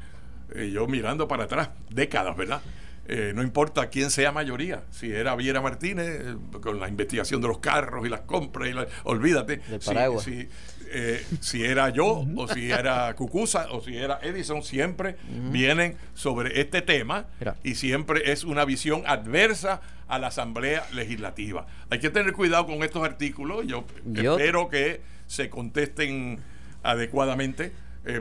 eh, 0.55 0.71
yo 0.73 0.87
mirando 0.87 1.29
para 1.29 1.45
atrás, 1.45 1.71
décadas, 1.91 2.37
¿verdad? 2.37 2.61
Eh, 3.09 3.33
no 3.35 3.43
importa 3.43 3.89
quién 3.89 4.11
sea 4.11 4.31
mayoría, 4.31 4.85
si 4.91 5.11
era 5.11 5.35
Viera 5.35 5.61
Martínez, 5.61 6.07
eh, 6.09 6.37
con 6.61 6.79
la 6.79 6.89
investigación 6.89 7.41
de 7.41 7.49
los 7.49 7.59
carros 7.59 8.07
y 8.07 8.09
las 8.09 8.21
compras, 8.21 8.69
y 8.69 8.75
olvídate, 9.05 9.61
si, 10.21 10.49
si, 11.41 11.65
era 11.65 11.89
yo, 11.91 12.25
o 12.37 12.49
si 12.49 12.71
era 12.71 13.13
Cucusa, 13.15 13.67
o 13.73 13.81
si 13.83 13.97
era 13.97 14.21
Edison, 14.23 14.63
siempre 14.63 15.17
vienen 15.51 15.97
sobre 16.15 16.61
este 16.61 16.81
tema 16.81 17.27
y 17.65 17.75
siempre 17.75 18.31
es 18.31 18.45
una 18.45 18.65
visión 18.65 19.03
adversa 19.07 19.81
a 20.07 20.19
la 20.21 20.29
Asamblea 20.29 20.87
Legislativa. 20.93 21.67
Hay 21.91 21.99
que 21.99 22.11
tener 22.11 22.33
cuidado 22.33 22.67
con 22.67 22.85
estos 22.85 23.03
artículos, 23.05 23.67
yo, 23.67 23.85
espero 24.15 24.69
que 24.69 25.01
se 25.27 25.51
contesten 25.51 26.39
adecuadamente 26.85 27.73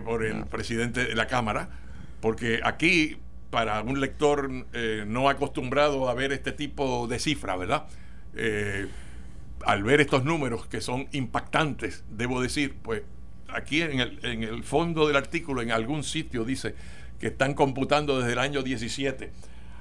por 0.06 0.26
el 0.26 0.46
presidente 0.46 1.06
de 1.06 1.16
la 1.16 1.28
Cámara 1.28 1.81
porque 2.22 2.62
aquí, 2.64 3.18
para 3.50 3.82
un 3.82 4.00
lector 4.00 4.50
eh, 4.74 5.04
no 5.08 5.28
acostumbrado 5.28 6.08
a 6.08 6.14
ver 6.14 6.32
este 6.32 6.52
tipo 6.52 7.08
de 7.08 7.20
cifras, 7.20 7.60
¿verdad? 7.60 7.88
Eh, 8.36 8.88
al 9.66 9.84
ver 9.84 10.02
estos 10.02 10.24
números 10.24 10.68
que 10.68 10.82
son 10.82 11.08
impactantes, 11.12 12.04
debo 12.10 12.42
decir, 12.42 12.76
pues 12.82 13.04
aquí 13.50 13.82
en 13.82 14.00
el, 14.00 14.20
en 14.24 14.44
el 14.44 14.64
fondo 14.64 15.08
del 15.08 15.18
artículo, 15.18 15.62
en 15.62 15.72
algún 15.72 16.04
sitio 16.04 16.46
dice 16.46 16.76
que 17.20 17.28
están 17.28 17.54
computando 17.54 18.20
desde 18.20 18.34
el 18.34 18.40
año 18.40 18.64
17 18.64 19.32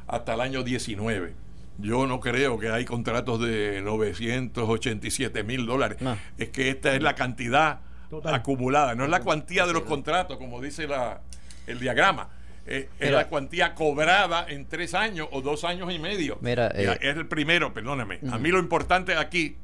hasta 0.08 0.34
el 0.34 0.40
año 0.40 0.62
19. 0.62 1.34
Yo 1.78 2.06
no 2.06 2.20
creo 2.20 2.58
que 2.58 2.70
hay 2.70 2.84
contratos 2.84 3.40
de 3.40 3.80
987 3.82 5.44
mil 5.44 5.64
dólares. 5.64 5.98
Es 6.36 6.50
que 6.50 6.68
esta 6.68 6.94
es 6.94 7.02
la 7.02 7.14
cantidad 7.14 7.80
acumulada, 8.24 8.94
no 8.94 9.04
es 9.04 9.10
la 9.10 9.20
cuantía 9.20 9.66
de 9.66 9.72
los 9.72 9.84
contratos, 9.84 10.36
como 10.36 10.60
dice 10.60 10.88
la, 10.88 11.22
el 11.66 11.78
diagrama. 11.78 12.28
es 12.66 12.88
la 13.00 13.26
cuantía 13.26 13.74
cobrada 13.74 14.46
en 14.48 14.66
tres 14.66 14.94
años 14.94 15.28
o 15.32 15.40
dos 15.40 15.64
años 15.64 15.92
y 15.92 15.98
medio. 15.98 16.38
Mira, 16.40 16.68
es 16.68 17.16
el 17.16 17.26
primero, 17.26 17.72
perdóname. 17.74 18.20
A 18.30 18.38
mí 18.38 18.50
lo 18.50 18.58
importante 18.58 19.16
aquí 19.16 19.56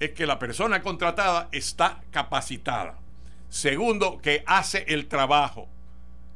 es 0.00 0.10
que 0.10 0.26
la 0.26 0.38
persona 0.38 0.82
contratada 0.82 1.48
está 1.52 2.02
capacitada. 2.10 2.98
Segundo, 3.48 4.18
que 4.20 4.42
hace 4.46 4.84
el 4.88 5.06
trabajo. 5.06 5.68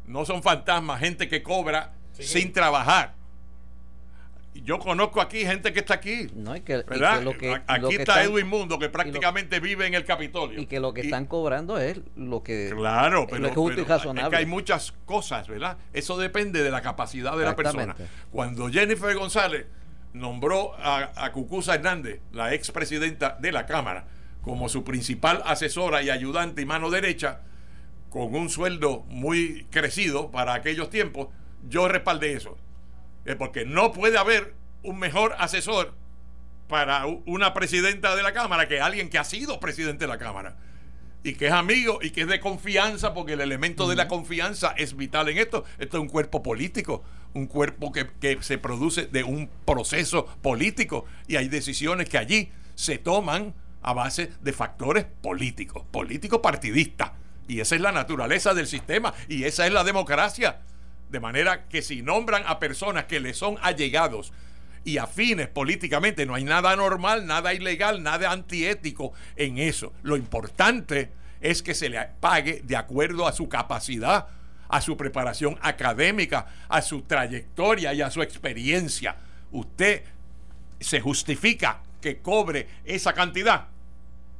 No 0.06 0.24
son 0.24 0.42
fantasmas, 0.42 1.00
gente 1.00 1.28
que 1.28 1.42
cobra 1.42 1.92
sin 2.12 2.52
trabajar. 2.52 3.17
Yo 4.64 4.78
conozco 4.78 5.20
aquí 5.20 5.44
gente 5.44 5.72
que 5.72 5.80
está 5.80 5.94
aquí. 5.94 6.28
No, 6.34 6.56
y 6.56 6.60
que, 6.60 6.78
lo 7.22 7.36
que, 7.36 7.60
aquí 7.66 7.96
está 7.96 8.22
Edwin 8.22 8.48
Mundo, 8.48 8.78
que 8.78 8.88
prácticamente 8.88 9.60
vive 9.60 9.86
en 9.86 9.94
el 9.94 10.04
Capitolio. 10.04 10.60
Y 10.60 10.66
que 10.66 10.80
lo 10.80 10.92
que 10.92 11.02
están 11.02 11.26
cobrando 11.26 11.78
es 11.78 12.00
lo 12.16 12.42
que, 12.42 12.72
claro, 12.74 13.26
pero, 13.28 13.46
es 13.46 13.54
justo 13.54 13.80
y 13.80 13.84
razonable. 13.84 14.22
Es 14.22 14.30
que 14.30 14.36
hay 14.36 14.46
muchas 14.46 14.92
cosas, 15.04 15.48
¿verdad? 15.48 15.78
Eso 15.92 16.16
depende 16.18 16.62
de 16.62 16.70
la 16.70 16.82
capacidad 16.82 17.36
de 17.36 17.44
la 17.44 17.56
persona. 17.56 17.96
Cuando 18.30 18.68
Jennifer 18.68 19.14
González 19.14 19.66
nombró 20.12 20.74
a, 20.76 21.12
a 21.16 21.32
Cucusa 21.32 21.74
Hernández, 21.74 22.20
la 22.32 22.54
expresidenta 22.54 23.36
de 23.40 23.52
la 23.52 23.66
Cámara, 23.66 24.06
como 24.42 24.68
su 24.68 24.84
principal 24.84 25.42
asesora 25.44 26.02
y 26.02 26.10
ayudante 26.10 26.62
y 26.62 26.66
mano 26.66 26.90
derecha, 26.90 27.40
con 28.10 28.34
un 28.34 28.48
sueldo 28.48 29.04
muy 29.08 29.66
crecido 29.70 30.30
para 30.30 30.54
aquellos 30.54 30.88
tiempos, 30.90 31.28
yo 31.68 31.88
respaldé 31.88 32.32
eso 32.32 32.56
porque 33.36 33.64
no 33.64 33.92
puede 33.92 34.18
haber 34.18 34.54
un 34.82 34.98
mejor 34.98 35.34
asesor 35.38 35.94
para 36.68 37.06
una 37.06 37.54
presidenta 37.54 38.14
de 38.14 38.22
la 38.22 38.32
Cámara 38.32 38.68
que 38.68 38.80
alguien 38.80 39.08
que 39.08 39.18
ha 39.18 39.24
sido 39.24 39.58
presidente 39.58 40.04
de 40.04 40.08
la 40.08 40.18
Cámara 40.18 40.56
y 41.24 41.34
que 41.34 41.46
es 41.46 41.52
amigo 41.52 41.98
y 42.02 42.10
que 42.10 42.22
es 42.22 42.28
de 42.28 42.40
confianza, 42.40 43.12
porque 43.12 43.32
el 43.32 43.40
elemento 43.40 43.88
de 43.88 43.96
la 43.96 44.08
confianza 44.08 44.74
es 44.76 44.96
vital 44.96 45.28
en 45.28 45.38
esto. 45.38 45.64
Esto 45.78 45.96
es 45.96 46.02
un 46.02 46.08
cuerpo 46.08 46.42
político, 46.42 47.02
un 47.34 47.46
cuerpo 47.46 47.90
que, 47.92 48.08
que, 48.20 48.42
se 48.42 48.58
produce 48.58 49.06
de 49.06 49.24
un 49.24 49.50
proceso 49.64 50.26
político 50.42 51.06
y 51.26 51.36
hay 51.36 51.48
decisiones 51.48 52.08
que 52.08 52.18
allí 52.18 52.52
se 52.74 52.98
toman 52.98 53.54
a 53.82 53.92
base 53.92 54.30
de 54.40 54.52
factores 54.52 55.04
políticos, 55.04 55.84
políticos 55.90 56.40
partidistas. 56.42 57.12
Y 57.48 57.60
esa 57.60 57.74
es 57.74 57.80
la 57.80 57.92
naturaleza 57.92 58.54
del 58.54 58.66
sistema 58.66 59.14
y 59.28 59.44
esa 59.44 59.66
es 59.66 59.72
la 59.72 59.82
democracia. 59.82 60.60
De 61.10 61.20
manera 61.20 61.68
que 61.68 61.82
si 61.82 62.02
nombran 62.02 62.42
a 62.46 62.58
personas 62.58 63.04
que 63.04 63.20
le 63.20 63.34
son 63.34 63.56
allegados 63.62 64.32
y 64.84 64.98
afines 64.98 65.48
políticamente, 65.48 66.26
no 66.26 66.34
hay 66.34 66.44
nada 66.44 66.76
normal, 66.76 67.26
nada 67.26 67.54
ilegal, 67.54 68.02
nada 68.02 68.30
antiético 68.30 69.12
en 69.36 69.58
eso. 69.58 69.92
Lo 70.02 70.16
importante 70.16 71.10
es 71.40 71.62
que 71.62 71.74
se 71.74 71.88
le 71.88 72.00
pague 72.20 72.62
de 72.64 72.76
acuerdo 72.76 73.26
a 73.26 73.32
su 73.32 73.48
capacidad, 73.48 74.28
a 74.68 74.80
su 74.80 74.96
preparación 74.96 75.58
académica, 75.62 76.46
a 76.68 76.82
su 76.82 77.02
trayectoria 77.02 77.94
y 77.94 78.02
a 78.02 78.10
su 78.10 78.22
experiencia. 78.22 79.16
Usted 79.50 80.04
se 80.80 81.00
justifica 81.00 81.82
que 82.00 82.18
cobre 82.20 82.68
esa 82.84 83.12
cantidad 83.12 83.68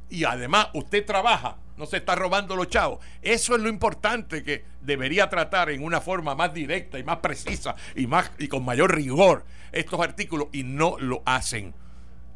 y 0.09 0.23
además 0.23 0.69
usted 0.73 1.05
trabaja 1.05 1.57
no 1.79 1.85
se 1.85 1.97
está 1.97 2.13
robando 2.13 2.55
los 2.55 2.67
chavos. 2.67 2.99
Eso 3.21 3.55
es 3.55 3.61
lo 3.61 3.69
importante 3.69 4.43
que 4.43 4.65
debería 4.81 5.29
tratar 5.29 5.69
en 5.69 5.81
una 5.81 6.01
forma 6.01 6.35
más 6.35 6.53
directa 6.53 6.99
y 6.99 7.03
más 7.03 7.17
precisa 7.17 7.75
y, 7.95 8.05
más, 8.05 8.31
y 8.37 8.49
con 8.49 8.65
mayor 8.65 8.93
rigor 8.93 9.45
estos 9.71 9.99
artículos 10.01 10.49
y 10.51 10.63
no 10.63 10.97
lo 10.99 11.23
hacen. 11.25 11.73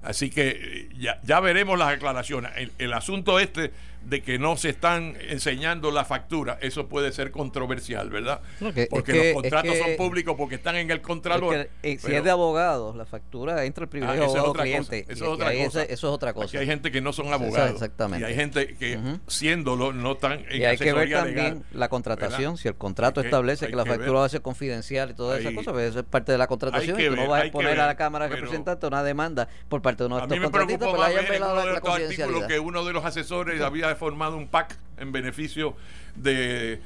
Así 0.01 0.29
que 0.29 0.47
eh, 0.49 0.89
ya, 0.97 1.19
ya 1.23 1.41
veremos 1.41 1.77
las 1.77 1.89
aclaraciones. 1.89 2.51
el 2.77 2.93
asunto 2.93 3.37
este 3.37 3.71
de 4.05 4.21
que 4.21 4.37
no 4.39 4.57
se 4.57 4.69
están 4.69 5.15
enseñando 5.29 5.91
la 5.91 6.05
factura, 6.05 6.57
eso 6.61 6.87
puede 6.87 7.11
ser 7.11 7.31
controversial, 7.31 8.09
¿verdad? 8.09 8.41
porque 8.89 9.33
los 9.33 9.41
contratos 9.41 9.77
son 9.77 9.95
públicos 9.97 10.35
porque 10.37 10.55
están 10.55 10.75
en 10.75 10.91
el 10.91 11.01
contralor. 11.01 11.69
Eh, 11.83 11.97
si 11.99 12.13
es 12.13 12.23
de 12.23 12.29
abogados, 12.29 12.95
la 12.95 13.05
factura 13.05 13.63
entra 13.65 13.83
el 13.83 13.89
privilegio 13.89 14.23
ah, 14.23 14.25
abogado 14.25 14.53
cliente. 14.53 15.05
Eso, 15.07 15.25
es 15.25 15.31
otra 15.31 15.53
cosa. 15.53 15.83
eso 15.83 15.91
es 15.93 16.03
otra 16.03 16.33
cosa. 16.33 16.59
hay 16.59 16.65
gente 16.65 16.91
que 16.91 17.01
no 17.01 17.13
son 17.13 17.33
abogados. 17.33 17.71
exactamente. 17.71 18.25
Y 18.25 18.29
hay 18.29 18.35
gente 18.35 18.75
que, 18.75 18.99
siéndolo, 19.27 19.93
no 19.93 20.13
están 20.13 20.45
en 20.49 20.61
Y 20.61 20.65
hay 20.65 20.77
que 20.77 20.93
ver 20.93 21.09
también 21.09 21.63
la 21.73 21.89
contratación. 21.89 22.57
Si 22.57 22.67
el 22.67 22.75
contrato 22.75 23.21
establece 23.21 23.67
que, 23.67 23.75
la 23.75 23.85
factura 23.85 24.19
va 24.19 24.25
a 24.25 24.29
ser 24.29 24.41
confidencial 24.41 25.11
y 25.11 25.13
todas 25.13 25.39
esas 25.39 25.53
cosas, 25.53 25.73
pues 25.73 25.89
eso 25.89 25.99
es 25.99 26.05
parte 26.05 26.31
de 26.31 26.37
la 26.37 26.47
contratación. 26.47 26.99
y 26.99 27.07
tú 27.07 27.15
no 27.15 27.27
vas 27.27 27.47
a 27.47 27.51
poner 27.51 27.79
a 27.79 27.87
la 27.87 27.95
Cámara 27.95 28.27
de 28.27 28.35
Representantes 28.35 28.87
una 28.87 29.03
demanda 29.03 29.47
por 29.69 29.81
parte 29.81 30.03
de 30.03 30.07
uno 30.07 30.17
de 30.17 30.23
estos 30.23 30.39
contratistas, 30.39 30.89
pero 30.91 31.03
hayan 31.03 31.25
velado 31.27 31.71
la 31.71 31.81
confidencialidad. 31.81 32.47
que 32.47 32.59
uno 32.59 32.83
de 32.83 32.93
los 32.93 33.05
asesores 33.05 33.61
había 33.61 33.92
formado 33.95 34.37
un 34.37 34.47
PAC 34.47 34.77
en 34.97 35.11
beneficio 35.11 35.75
de, 36.15 36.81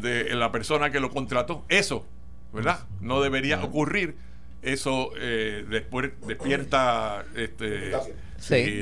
de 0.00 0.34
la 0.34 0.52
persona 0.52 0.90
que 0.90 1.00
lo 1.00 1.10
contrató. 1.10 1.64
Eso, 1.68 2.06
¿verdad? 2.52 2.86
No 3.00 3.20
debería 3.20 3.62
ocurrir. 3.62 4.16
Eso 4.62 5.10
eh, 5.16 5.66
después 5.68 6.12
despierta. 6.26 7.24
Este, 7.34 7.92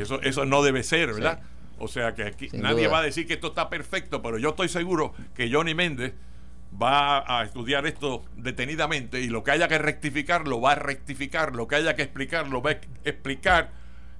eso, 0.01 0.21
eso 0.23 0.45
no 0.45 0.63
debe 0.63 0.83
ser, 0.83 1.15
¿verdad? 1.15 1.41
O 1.79 1.89
sea 1.89 2.15
que 2.15 2.25
aquí 2.25 2.49
nadie 2.53 2.89
va 2.89 2.99
a 2.99 3.03
decir 3.03 3.27
que 3.27 3.35
esto 3.35 3.49
está 3.49 3.71
perfecto, 3.71 4.21
pero 4.21 4.37
yo 4.37 4.51
estoy 4.51 4.69
seguro 4.69 5.15
que 5.35 5.51
Johnny 5.51 5.75
Méndez 5.75 6.13
va 6.81 7.25
a 7.27 7.45
estudiar 7.45 7.87
esto 7.87 8.23
detenidamente 8.37 9.21
y 9.21 9.29
lo 9.29 9.43
que 9.43 9.53
haya 9.53 9.67
que 9.67 9.79
rectificar 9.79 10.47
lo 10.47 10.61
va 10.61 10.73
a 10.73 10.75
rectificar, 10.75 11.57
lo 11.57 11.67
que 11.67 11.77
haya 11.77 11.97
que 11.97 12.03
explicar 12.03 12.49
lo 12.49 12.61
va 12.61 12.73
a 12.73 12.81
explicar. 13.05 13.71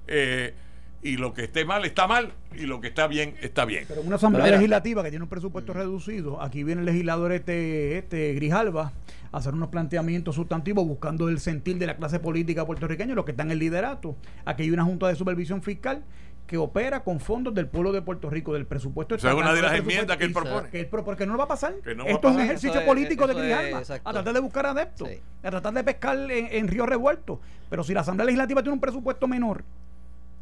Eh, 0.07 0.55
y 1.03 1.17
lo 1.17 1.33
que 1.33 1.45
esté 1.45 1.65
mal 1.65 1.83
está 1.85 2.07
mal 2.07 2.33
y 2.55 2.61
lo 2.61 2.79
que 2.79 2.87
está 2.87 3.07
bien 3.07 3.35
está 3.41 3.65
bien. 3.65 3.85
Pero 3.87 4.01
una 4.01 4.17
asamblea 4.17 4.47
legislativa 4.47 5.03
que 5.03 5.09
tiene 5.09 5.23
un 5.23 5.29
presupuesto 5.29 5.73
reducido, 5.73 6.41
aquí 6.41 6.63
viene 6.63 6.81
el 6.81 6.85
legislador 6.85 7.31
este, 7.31 7.97
este 7.97 8.33
Grijalva 8.33 8.93
a 9.31 9.37
hacer 9.37 9.53
unos 9.53 9.69
planteamientos 9.69 10.35
sustantivos 10.35 10.85
buscando 10.85 11.29
el 11.29 11.39
sentir 11.39 11.77
de 11.77 11.87
la 11.87 11.97
clase 11.97 12.19
política 12.19 12.65
puertorriqueña, 12.65 13.15
los 13.15 13.25
que 13.25 13.31
están 13.31 13.47
en 13.47 13.53
el 13.53 13.59
liderato. 13.59 14.15
Aquí 14.45 14.63
hay 14.63 14.71
una 14.71 14.83
junta 14.83 15.07
de 15.07 15.15
supervisión 15.15 15.61
fiscal 15.61 16.03
que 16.45 16.57
opera 16.57 17.01
con 17.01 17.21
fondos 17.21 17.53
del 17.53 17.67
pueblo 17.67 17.93
de 17.93 18.01
Puerto 18.01 18.29
Rico, 18.29 18.53
del 18.53 18.65
presupuesto. 18.65 19.15
Esa 19.15 19.29
es 19.29 19.35
una 19.35 19.53
de 19.53 19.61
las 19.61 19.73
enmiendas 19.73 20.17
que 20.17 20.25
él 20.25 20.33
propone. 20.33 20.69
Que 20.69 20.83
porque 20.83 21.25
no 21.25 21.33
lo 21.33 21.37
va 21.37 21.45
a 21.45 21.47
pasar. 21.47 21.73
Esto 22.05 22.29
es 22.29 22.35
un 22.35 22.41
ejercicio 22.41 22.85
político 22.85 23.25
de 23.25 23.33
Grijalva, 23.33 23.79
a 23.79 24.11
tratar 24.11 24.33
de 24.33 24.39
buscar 24.41 24.65
adeptos, 24.65 25.07
a 25.41 25.49
tratar 25.49 25.73
de 25.73 25.83
pescar 25.83 26.17
en, 26.29 26.47
en 26.51 26.67
río 26.67 26.85
revuelto. 26.85 27.39
Pero 27.69 27.85
si 27.85 27.93
la 27.93 28.01
Asamblea 28.01 28.25
Legislativa 28.25 28.61
tiene 28.61 28.73
un 28.73 28.81
presupuesto 28.81 29.29
menor, 29.29 29.63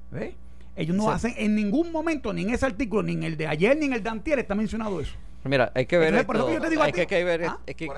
¿ves? 0.10 0.34
Ellos 0.80 0.95
no 0.95 1.11
hacen 1.11 1.34
en 1.38 1.56
ningún 1.56 1.91
momento, 1.91 2.31
ni 2.31 2.43
en 2.43 2.51
ese 2.51 2.65
artículo, 2.65 3.03
ni 3.03 3.14
en 3.14 3.23
el 3.23 3.35
de 3.35 3.47
ayer, 3.47 3.77
ni 3.77 3.88
en 3.88 3.93
el 3.93 4.01
de 4.01 4.10
antier, 4.10 4.39
está 4.39 4.56
mencionado 4.56 5.01
eso. 5.01 5.14
Mira, 5.43 5.72
hay 5.76 5.85
que 5.85 5.97
ver. 5.97 6.07
Entonces, 6.07 6.26
por 6.26 6.35
eso 6.38 6.53
yo 6.53 6.61
te 6.61 6.69
digo 6.69 6.84
hay, 6.84 6.93
que, 6.93 7.06
que, 7.06 7.23
ver. 7.23 7.45
¿Ah? 7.45 7.60
Es 7.65 7.76
que, 7.76 7.89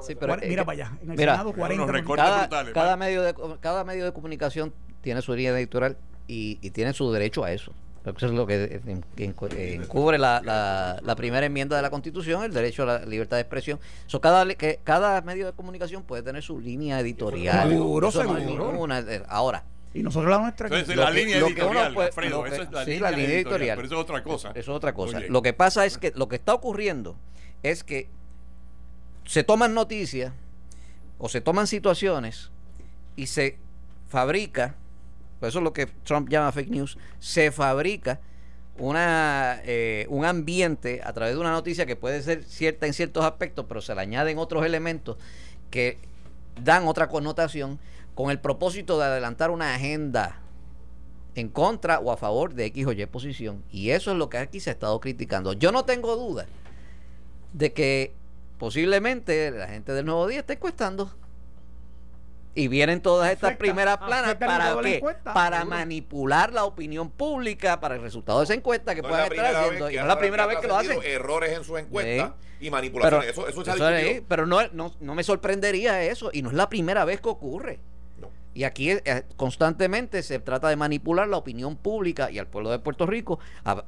sí, 0.00 0.14
pero 0.14 0.36
mira 0.38 0.64
para 0.64 0.86
allá. 0.86 0.98
En 1.02 1.10
el 1.10 1.16
mira, 1.16 1.32
Senado 1.32 1.52
40 1.52 2.04
cada, 2.16 2.72
cada 2.72 2.96
medio 2.96 3.22
de, 3.22 3.34
cada 3.60 3.84
medio 3.84 4.06
de 4.06 4.12
comunicación 4.12 4.72
tiene 5.02 5.20
su 5.20 5.34
línea 5.34 5.58
editorial 5.58 5.98
y, 6.26 6.58
y 6.62 6.70
tiene 6.70 6.94
su 6.94 7.12
derecho 7.12 7.44
a 7.44 7.52
eso. 7.52 7.72
Eso 8.04 8.26
es 8.26 8.32
lo 8.32 8.46
que, 8.46 8.80
encubre 9.16 10.18
la, 10.18 10.40
la, 10.44 10.98
la, 11.02 11.14
primera 11.14 11.46
enmienda 11.46 11.76
de 11.76 11.82
la 11.82 11.90
Constitución, 11.90 12.42
el 12.42 12.52
derecho 12.52 12.82
a 12.82 12.86
la 12.86 12.98
libertad 13.06 13.36
de 13.36 13.42
expresión. 13.42 13.78
So, 14.06 14.20
cada, 14.20 14.44
que, 14.54 14.80
cada 14.82 15.20
medio 15.20 15.46
de 15.46 15.52
comunicación 15.52 16.02
puede 16.02 16.22
tener 16.22 16.42
su 16.42 16.58
línea 16.58 16.98
editorial. 16.98 17.68
Seguro, 17.68 18.10
seguro. 18.10 18.92
Eh, 18.92 19.22
ahora, 19.28 19.64
y 19.94 20.02
nosotros 20.02 20.30
la 20.30 20.38
nuestra. 20.38 20.68
Entonces, 20.68 20.96
la 20.96 21.10
línea 21.10 21.38
editorial, 21.38 21.96
Alfredo, 21.96 22.46
eso 22.46 22.62
es 22.62 22.70
la, 22.70 22.84
sí, 22.84 22.92
línea, 22.92 23.10
la 23.10 23.16
línea 23.16 23.36
editorial, 23.36 23.76
Pero 23.76 23.86
eso 23.86 23.94
es 23.96 24.00
otra 24.00 24.22
cosa. 24.22 24.48
Eso 24.50 24.72
es 24.72 24.76
otra 24.76 24.94
cosa. 24.94 25.20
Lo 25.20 25.42
que 25.42 25.52
pasa 25.52 25.84
es 25.84 25.98
que 25.98 26.12
lo 26.14 26.28
que 26.28 26.36
está 26.36 26.54
ocurriendo 26.54 27.16
es 27.62 27.84
que 27.84 28.08
se 29.24 29.44
toman 29.44 29.74
noticias 29.74 30.32
o 31.18 31.28
se 31.28 31.40
toman 31.40 31.66
situaciones 31.66 32.50
y 33.16 33.26
se 33.26 33.58
fabrica, 34.08 34.74
pues 35.40 35.50
eso 35.50 35.58
es 35.58 35.64
lo 35.64 35.72
que 35.72 35.86
Trump 35.86 36.28
llama 36.28 36.52
fake 36.52 36.70
news, 36.70 36.98
se 37.18 37.50
fabrica 37.52 38.20
una 38.78 39.60
eh, 39.64 40.06
un 40.08 40.24
ambiente 40.24 41.02
a 41.04 41.12
través 41.12 41.34
de 41.34 41.40
una 41.40 41.50
noticia 41.50 41.84
que 41.84 41.94
puede 41.94 42.22
ser 42.22 42.42
cierta 42.44 42.86
en 42.86 42.94
ciertos 42.94 43.24
aspectos, 43.24 43.66
pero 43.68 43.82
se 43.82 43.94
le 43.94 44.00
añaden 44.00 44.38
otros 44.38 44.64
elementos 44.64 45.18
que 45.70 45.98
dan 46.62 46.86
otra 46.88 47.08
connotación 47.08 47.78
con 48.14 48.30
el 48.30 48.40
propósito 48.40 48.98
de 48.98 49.04
adelantar 49.06 49.50
una 49.50 49.74
agenda 49.74 50.42
en 51.34 51.48
contra 51.48 51.98
o 51.98 52.12
a 52.12 52.16
favor 52.16 52.54
de 52.54 52.66
X 52.66 52.86
o 52.86 52.92
Y 52.92 53.06
posición. 53.06 53.64
Y 53.70 53.90
eso 53.90 54.12
es 54.12 54.18
lo 54.18 54.28
que 54.28 54.38
aquí 54.38 54.60
se 54.60 54.70
ha 54.70 54.72
estado 54.74 55.00
criticando. 55.00 55.52
Yo 55.54 55.72
no 55.72 55.84
tengo 55.84 56.16
duda 56.16 56.46
de 57.52 57.72
que 57.72 58.14
posiblemente 58.58 59.50
la 59.50 59.68
gente 59.68 59.92
del 59.92 60.06
Nuevo 60.06 60.26
Día 60.26 60.40
esté 60.40 60.54
encuestando. 60.54 61.10
Y 62.54 62.68
vienen 62.68 63.00
todas 63.00 63.32
estas 63.32 63.56
primeras 63.56 63.96
planas 63.96 64.34
para 64.34 64.76
qué? 64.82 65.02
Para 65.24 65.64
manipular 65.64 66.52
la 66.52 66.64
opinión 66.64 67.08
pública 67.08 67.80
para 67.80 67.94
el 67.94 68.02
resultado 68.02 68.40
de 68.40 68.44
esa 68.44 68.52
encuesta 68.52 68.94
que 68.94 69.02
puedan 69.02 69.32
estar 69.32 69.56
haciendo. 69.56 69.90
Y 69.90 69.94
no 69.94 70.02
es 70.02 70.06
la 70.06 70.18
primera 70.18 70.44
vez 70.44 70.58
que 70.58 70.66
lo 70.66 70.76
hacen. 70.76 70.98
Errores 71.02 71.56
en 71.56 71.64
su 71.64 71.78
encuesta 71.78 72.36
y 72.60 72.70
manipulaciones. 72.70 73.30
eso, 73.30 73.48
eso, 73.48 73.88
es, 73.88 74.22
Pero 74.28 74.44
no, 74.44 74.68
no, 74.68 74.92
no 75.00 75.14
me 75.14 75.24
sorprendería 75.24 76.02
eso. 76.02 76.28
Y 76.30 76.42
no 76.42 76.50
es 76.50 76.54
la 76.54 76.68
primera 76.68 77.06
vez 77.06 77.22
que 77.22 77.30
ocurre. 77.30 77.80
Y 78.54 78.64
aquí 78.64 78.90
eh, 78.90 79.24
constantemente 79.36 80.22
se 80.22 80.38
trata 80.38 80.68
de 80.68 80.76
manipular 80.76 81.26
la 81.28 81.38
opinión 81.38 81.76
pública 81.76 82.30
y 82.30 82.38
al 82.38 82.46
pueblo 82.46 82.70
de 82.70 82.78
Puerto 82.78 83.06
Rico 83.06 83.38
a, 83.64 83.84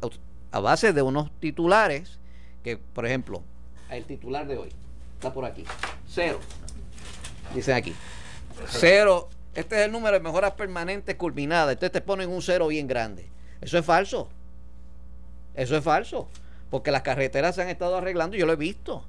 base 0.60 0.92
de 0.92 1.02
unos 1.02 1.30
titulares 1.40 2.18
que, 2.62 2.78
por 2.78 3.04
ejemplo, 3.06 3.42
el 3.90 4.04
titular 4.04 4.46
de 4.46 4.56
hoy 4.56 4.70
está 5.14 5.32
por 5.32 5.44
aquí. 5.44 5.64
Cero. 6.08 6.40
Dicen 7.54 7.76
aquí. 7.76 7.94
Cero. 8.66 9.28
Este 9.54 9.76
es 9.76 9.86
el 9.86 9.92
número 9.92 10.14
de 10.14 10.20
mejoras 10.20 10.52
permanentes 10.52 11.14
culminadas. 11.16 11.72
Entonces 11.72 11.92
te 11.92 12.00
ponen 12.00 12.30
un 12.30 12.42
cero 12.42 12.68
bien 12.68 12.86
grande. 12.86 13.28
Eso 13.60 13.78
es 13.78 13.84
falso. 13.84 14.28
Eso 15.54 15.76
es 15.76 15.84
falso. 15.84 16.28
Porque 16.70 16.90
las 16.90 17.02
carreteras 17.02 17.54
se 17.54 17.62
han 17.62 17.68
estado 17.68 17.96
arreglando 17.96 18.36
y 18.36 18.40
yo 18.40 18.46
lo 18.46 18.54
he 18.54 18.56
visto. 18.56 19.04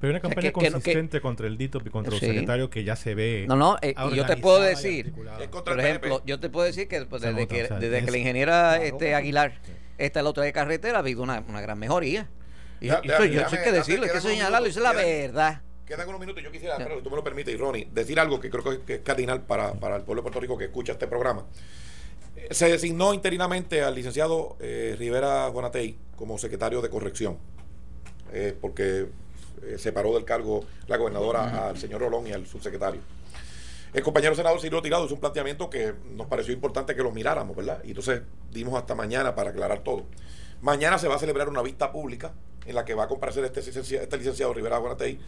Pero 0.00 0.12
hay 0.12 0.16
una 0.16 0.20
campaña 0.20 0.50
consistente 0.50 1.20
contra 1.20 1.46
el 1.46 1.58
DITO 1.58 1.82
y 1.84 1.90
contra 1.90 2.10
los 2.10 2.20
secretarios 2.20 2.70
que 2.70 2.84
ya 2.84 2.96
se 2.96 3.14
ve. 3.14 3.44
No, 3.46 3.56
no, 3.56 3.76
eh, 3.82 3.94
yo 4.14 4.24
te 4.24 4.38
puedo 4.38 4.60
decir, 4.60 5.12
por 5.12 5.78
ejemplo, 5.78 6.22
yo 6.24 6.40
te 6.40 6.48
puedo 6.48 6.66
decir 6.66 6.88
que 6.88 7.04
pues, 7.04 7.20
desde, 7.20 7.46
que, 7.46 7.64
desde 7.64 8.04
que 8.04 8.10
la 8.10 8.18
ingeniera 8.18 8.82
este, 8.82 9.14
Aguilar 9.14 9.60
está 9.98 10.22
la 10.22 10.30
otra 10.30 10.44
de 10.44 10.52
carretera 10.54 10.98
ha 10.98 11.00
habido 11.00 11.22
una, 11.22 11.44
una 11.46 11.60
gran 11.60 11.78
mejoría. 11.78 12.28
Y, 12.80 12.88
yo 12.88 13.48
sé 13.50 13.62
que 13.62 13.72
decirlo, 13.72 14.06
hay 14.06 14.12
que 14.12 14.20
señalarlo, 14.22 14.68
eso 14.68 14.78
es 14.78 14.84
la 14.84 14.92
verdad. 14.92 15.60
Quedan 15.84 16.08
unos 16.08 16.20
minutos. 16.20 16.42
Yo 16.42 16.50
quisiera, 16.50 16.78
pero 16.78 17.02
tú 17.02 17.10
me 17.10 17.16
lo 17.16 17.24
permites, 17.24 17.58
Ronnie, 17.58 17.88
decir 17.92 18.18
algo 18.18 18.40
que 18.40 18.48
creo 18.48 18.84
que 18.86 18.94
es 18.94 19.00
cardinal 19.00 19.42
para, 19.42 19.74
para 19.74 19.96
el 19.96 20.02
pueblo 20.02 20.20
de 20.20 20.24
Puerto 20.24 20.40
Rico 20.40 20.56
que 20.56 20.64
escucha 20.64 20.92
este 20.92 21.08
programa. 21.08 21.44
Se 22.50 22.68
designó 22.68 23.12
interinamente 23.12 23.82
al 23.82 23.94
licenciado 23.94 24.56
eh, 24.60 24.96
Rivera 24.98 25.48
Bonatey 25.48 25.98
como 26.16 26.38
secretario 26.38 26.80
de 26.80 26.88
corrección, 26.88 27.38
eh, 28.32 28.56
porque 28.58 29.08
eh, 29.62 29.78
separó 29.78 30.14
del 30.14 30.24
cargo 30.24 30.64
la 30.86 30.96
gobernadora 30.96 31.68
al 31.68 31.78
señor 31.78 32.00
Rolón 32.00 32.26
y 32.26 32.32
al 32.32 32.46
subsecretario. 32.46 33.00
El 33.92 34.02
compañero 34.02 34.34
senador 34.34 34.60
Ciro 34.60 34.80
Tirado 34.82 35.04
hizo 35.04 35.14
un 35.14 35.20
planteamiento 35.20 35.68
que 35.68 35.94
nos 36.14 36.28
pareció 36.28 36.54
importante 36.54 36.94
que 36.94 37.02
lo 37.02 37.10
miráramos, 37.10 37.56
¿verdad? 37.56 37.80
Y 37.84 37.88
entonces 37.88 38.22
dimos 38.52 38.74
hasta 38.74 38.94
mañana 38.94 39.34
para 39.34 39.50
aclarar 39.50 39.82
todo. 39.82 40.04
Mañana 40.62 40.98
se 40.98 41.08
va 41.08 41.16
a 41.16 41.18
celebrar 41.18 41.48
una 41.48 41.62
vista 41.62 41.90
pública 41.90 42.32
en 42.66 42.74
la 42.74 42.84
que 42.84 42.94
va 42.94 43.04
a 43.04 43.08
comparecer 43.08 43.44
este, 43.44 43.62
licenciado, 43.62 44.04
este 44.04 44.16
licenciado 44.18 44.54
Rivera 44.54 44.78
Guanatey, 44.78 45.18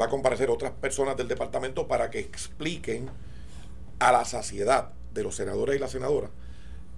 va 0.00 0.06
a 0.06 0.08
comparecer 0.08 0.50
otras 0.50 0.72
personas 0.72 1.16
del 1.16 1.28
departamento 1.28 1.86
para 1.86 2.10
que 2.10 2.18
expliquen 2.18 3.08
a 4.00 4.10
la 4.10 4.24
saciedad 4.24 4.92
de 5.12 5.22
los 5.22 5.36
senadores 5.36 5.76
y 5.76 5.78
las 5.78 5.92
senadoras 5.92 6.30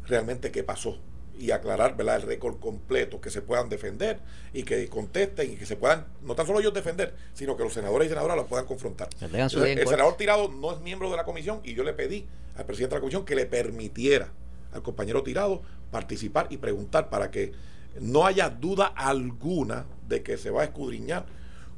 realmente 0.06 0.50
qué 0.50 0.64
pasó 0.64 0.98
y 1.40 1.52
aclarar 1.52 1.96
¿verdad? 1.96 2.16
el 2.16 2.22
récord 2.22 2.58
completo, 2.60 3.20
que 3.20 3.30
se 3.30 3.40
puedan 3.40 3.70
defender 3.70 4.20
y 4.52 4.62
que 4.62 4.86
contesten 4.88 5.52
y 5.52 5.56
que 5.56 5.64
se 5.64 5.74
puedan, 5.76 6.06
no 6.22 6.34
tan 6.34 6.46
solo 6.46 6.60
ellos 6.60 6.74
defender, 6.74 7.14
sino 7.32 7.56
que 7.56 7.64
los 7.64 7.72
senadores 7.72 8.06
y 8.06 8.08
senadoras 8.10 8.36
los 8.36 8.46
puedan 8.46 8.66
confrontar. 8.66 9.08
el 9.20 9.88
senador 9.88 10.16
Tirado 10.18 10.48
no 10.50 10.72
es 10.72 10.80
miembro 10.80 11.10
de 11.10 11.16
la 11.16 11.24
comisión 11.24 11.60
y 11.64 11.74
yo 11.74 11.82
le 11.82 11.94
pedí 11.94 12.26
al 12.56 12.66
presidente 12.66 12.94
de 12.94 12.96
la 12.98 13.00
comisión 13.00 13.24
que 13.24 13.34
le 13.34 13.46
permitiera 13.46 14.28
al 14.72 14.82
compañero 14.82 15.22
Tirado 15.22 15.62
participar 15.90 16.46
y 16.50 16.58
preguntar 16.58 17.08
para 17.08 17.30
que 17.30 17.52
no 17.98 18.26
haya 18.26 18.50
duda 18.50 18.86
alguna 18.86 19.86
de 20.08 20.22
que 20.22 20.36
se 20.36 20.50
va 20.50 20.60
a 20.60 20.64
escudriñar 20.64 21.24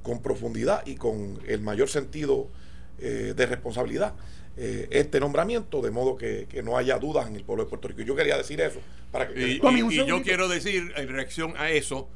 con 0.03 0.21
profundidad 0.21 0.85
y 0.87 0.97
con 0.97 1.39
el 1.47 1.61
mayor 1.61 1.89
sentido 1.89 2.49
eh, 2.99 3.33
de 3.37 3.47
responsabilidad 3.47 4.15
eh, 4.57 4.89
este 4.91 5.21
nombramiento, 5.21 5.81
de 5.81 5.91
modo 5.91 6.17
que, 6.17 6.47
no 6.65 6.77
haya 6.77 6.99
dudas 6.99 7.27
en 7.27 7.37
el 7.37 7.45
pueblo 7.45 7.65
de 7.65 7.71
Puerto 7.71 7.89
Rico. 7.89 8.03
Yo 8.03 8.15
quería 8.15 8.37
decir 8.37 8.61
eso. 8.61 8.81
Para 9.11 9.29
que, 9.29 9.49
y, 9.49 9.61
y 9.61 10.07
yo 10.07 10.23
quiero 10.23 10.49
decir 10.49 10.93
en 10.97 11.09
reacción 11.09 11.55
a 11.57 11.71
eso, 11.71 12.09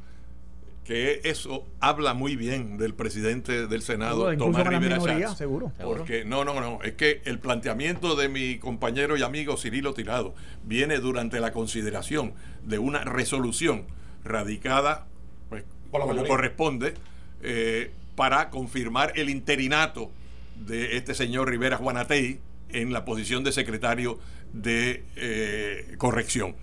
que 0.86 1.20
eso 1.24 1.66
habla 1.80 2.14
muy 2.14 2.36
bien 2.36 2.78
del 2.78 2.94
presidente 2.94 3.66
del 3.66 3.82
Senado, 3.82 4.34
Tomás 4.36 4.66
Rivera 4.66 4.98
Chávez. 4.98 5.30
Seguro. 5.32 5.72
Porque 5.82 6.24
no, 6.24 6.44
no, 6.44 6.60
no, 6.60 6.80
es 6.82 6.92
que 6.92 7.22
el 7.24 7.40
planteamiento 7.40 8.14
de 8.14 8.28
mi 8.28 8.58
compañero 8.58 9.16
y 9.16 9.22
amigo 9.22 9.56
Cirilo 9.56 9.94
Tirado 9.94 10.34
viene 10.62 10.98
durante 10.98 11.40
la 11.40 11.52
consideración 11.52 12.34
de 12.64 12.78
una 12.78 13.02
resolución 13.02 13.84
radicada, 14.22 15.06
pues, 15.48 15.64
como 15.90 16.24
corresponde, 16.24 16.94
eh, 17.42 17.90
para 18.14 18.50
confirmar 18.50 19.12
el 19.16 19.28
interinato 19.28 20.12
de 20.56 20.96
este 20.96 21.14
señor 21.14 21.50
Rivera 21.50 21.76
Juanatey 21.76 22.40
en 22.70 22.92
la 22.92 23.04
posición 23.04 23.44
de 23.44 23.52
secretario 23.52 24.18
de 24.52 25.04
eh, 25.16 25.94
corrección. 25.98 26.56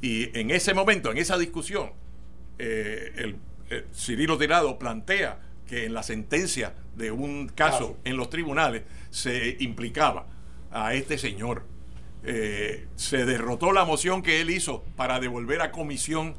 Y 0.00 0.38
en 0.38 0.50
ese 0.50 0.74
momento, 0.74 1.10
en 1.10 1.18
esa 1.18 1.38
discusión, 1.38 1.90
eh, 2.58 3.12
el 3.16 3.36
eh, 3.70 3.86
Cirilo 3.94 4.38
Tirado 4.38 4.78
plantea 4.78 5.40
que 5.66 5.84
en 5.84 5.94
la 5.94 6.02
sentencia 6.02 6.74
de 6.94 7.10
un 7.10 7.48
caso 7.48 7.98
en 8.04 8.16
los 8.16 8.30
tribunales 8.30 8.82
se 9.10 9.56
implicaba 9.60 10.26
a 10.70 10.94
este 10.94 11.18
señor. 11.18 11.64
Eh, 12.24 12.86
se 12.96 13.24
derrotó 13.24 13.72
la 13.72 13.84
moción 13.84 14.22
que 14.22 14.40
él 14.40 14.50
hizo 14.50 14.84
para 14.96 15.20
devolver 15.20 15.60
a 15.60 15.70
comisión 15.72 16.34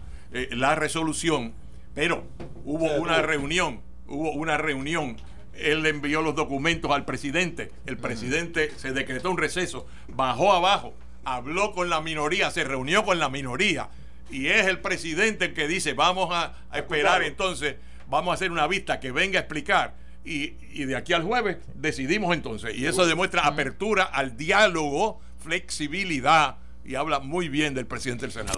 la 0.52 0.76
resolución, 0.76 1.54
pero 1.96 2.28
hubo 2.66 2.94
una 2.96 3.22
reunión, 3.22 3.80
hubo 4.08 4.34
una 4.34 4.58
reunión. 4.58 5.16
Él 5.60 5.86
envió 5.86 6.22
los 6.22 6.36
documentos 6.36 6.92
al 6.92 7.06
presidente, 7.06 7.72
el 7.86 7.98
presidente 7.98 8.72
se 8.78 8.92
decretó 8.92 9.32
un 9.32 9.38
receso, 9.38 9.88
bajó 10.08 10.54
abajo, 10.54 10.94
habló 11.26 11.74
con 11.74 11.90
la 11.90 12.02
minoría, 12.02 12.52
se 12.52 12.64
reunió 12.64 13.04
con 13.04 13.20
la 13.20 13.30
minoría 13.30 13.90
y 14.30 14.48
es 14.48 14.68
el 14.68 14.80
presidente 14.80 15.46
el 15.46 15.54
que 15.54 15.68
dice, 15.68 15.94
vamos 15.94 16.30
a, 16.32 16.54
esperar 16.74 17.24
entonces, 17.24 17.76
vamos 18.08 18.32
a 18.32 18.34
hacer 18.36 18.52
una 18.52 18.68
vista 18.68 19.00
que 19.00 19.12
venga 19.12 19.40
a 19.40 19.42
explicar. 19.42 19.96
Y, 20.26 20.56
y, 20.74 20.84
de 20.84 20.98
aquí 20.98 21.14
al 21.14 21.24
jueves 21.24 21.58
decidimos 21.74 22.36
entonces. 22.36 22.76
Y 22.78 22.86
eso 22.86 23.06
demuestra 23.06 23.48
apertura 23.48 24.04
al 24.04 24.36
diálogo, 24.36 25.22
flexibilidad 25.40 26.58
y 26.84 26.96
habla 26.96 27.20
muy 27.20 27.48
bien 27.48 27.74
del 27.74 27.86
presidente 27.86 28.26
del 28.26 28.34
Senado. 28.34 28.58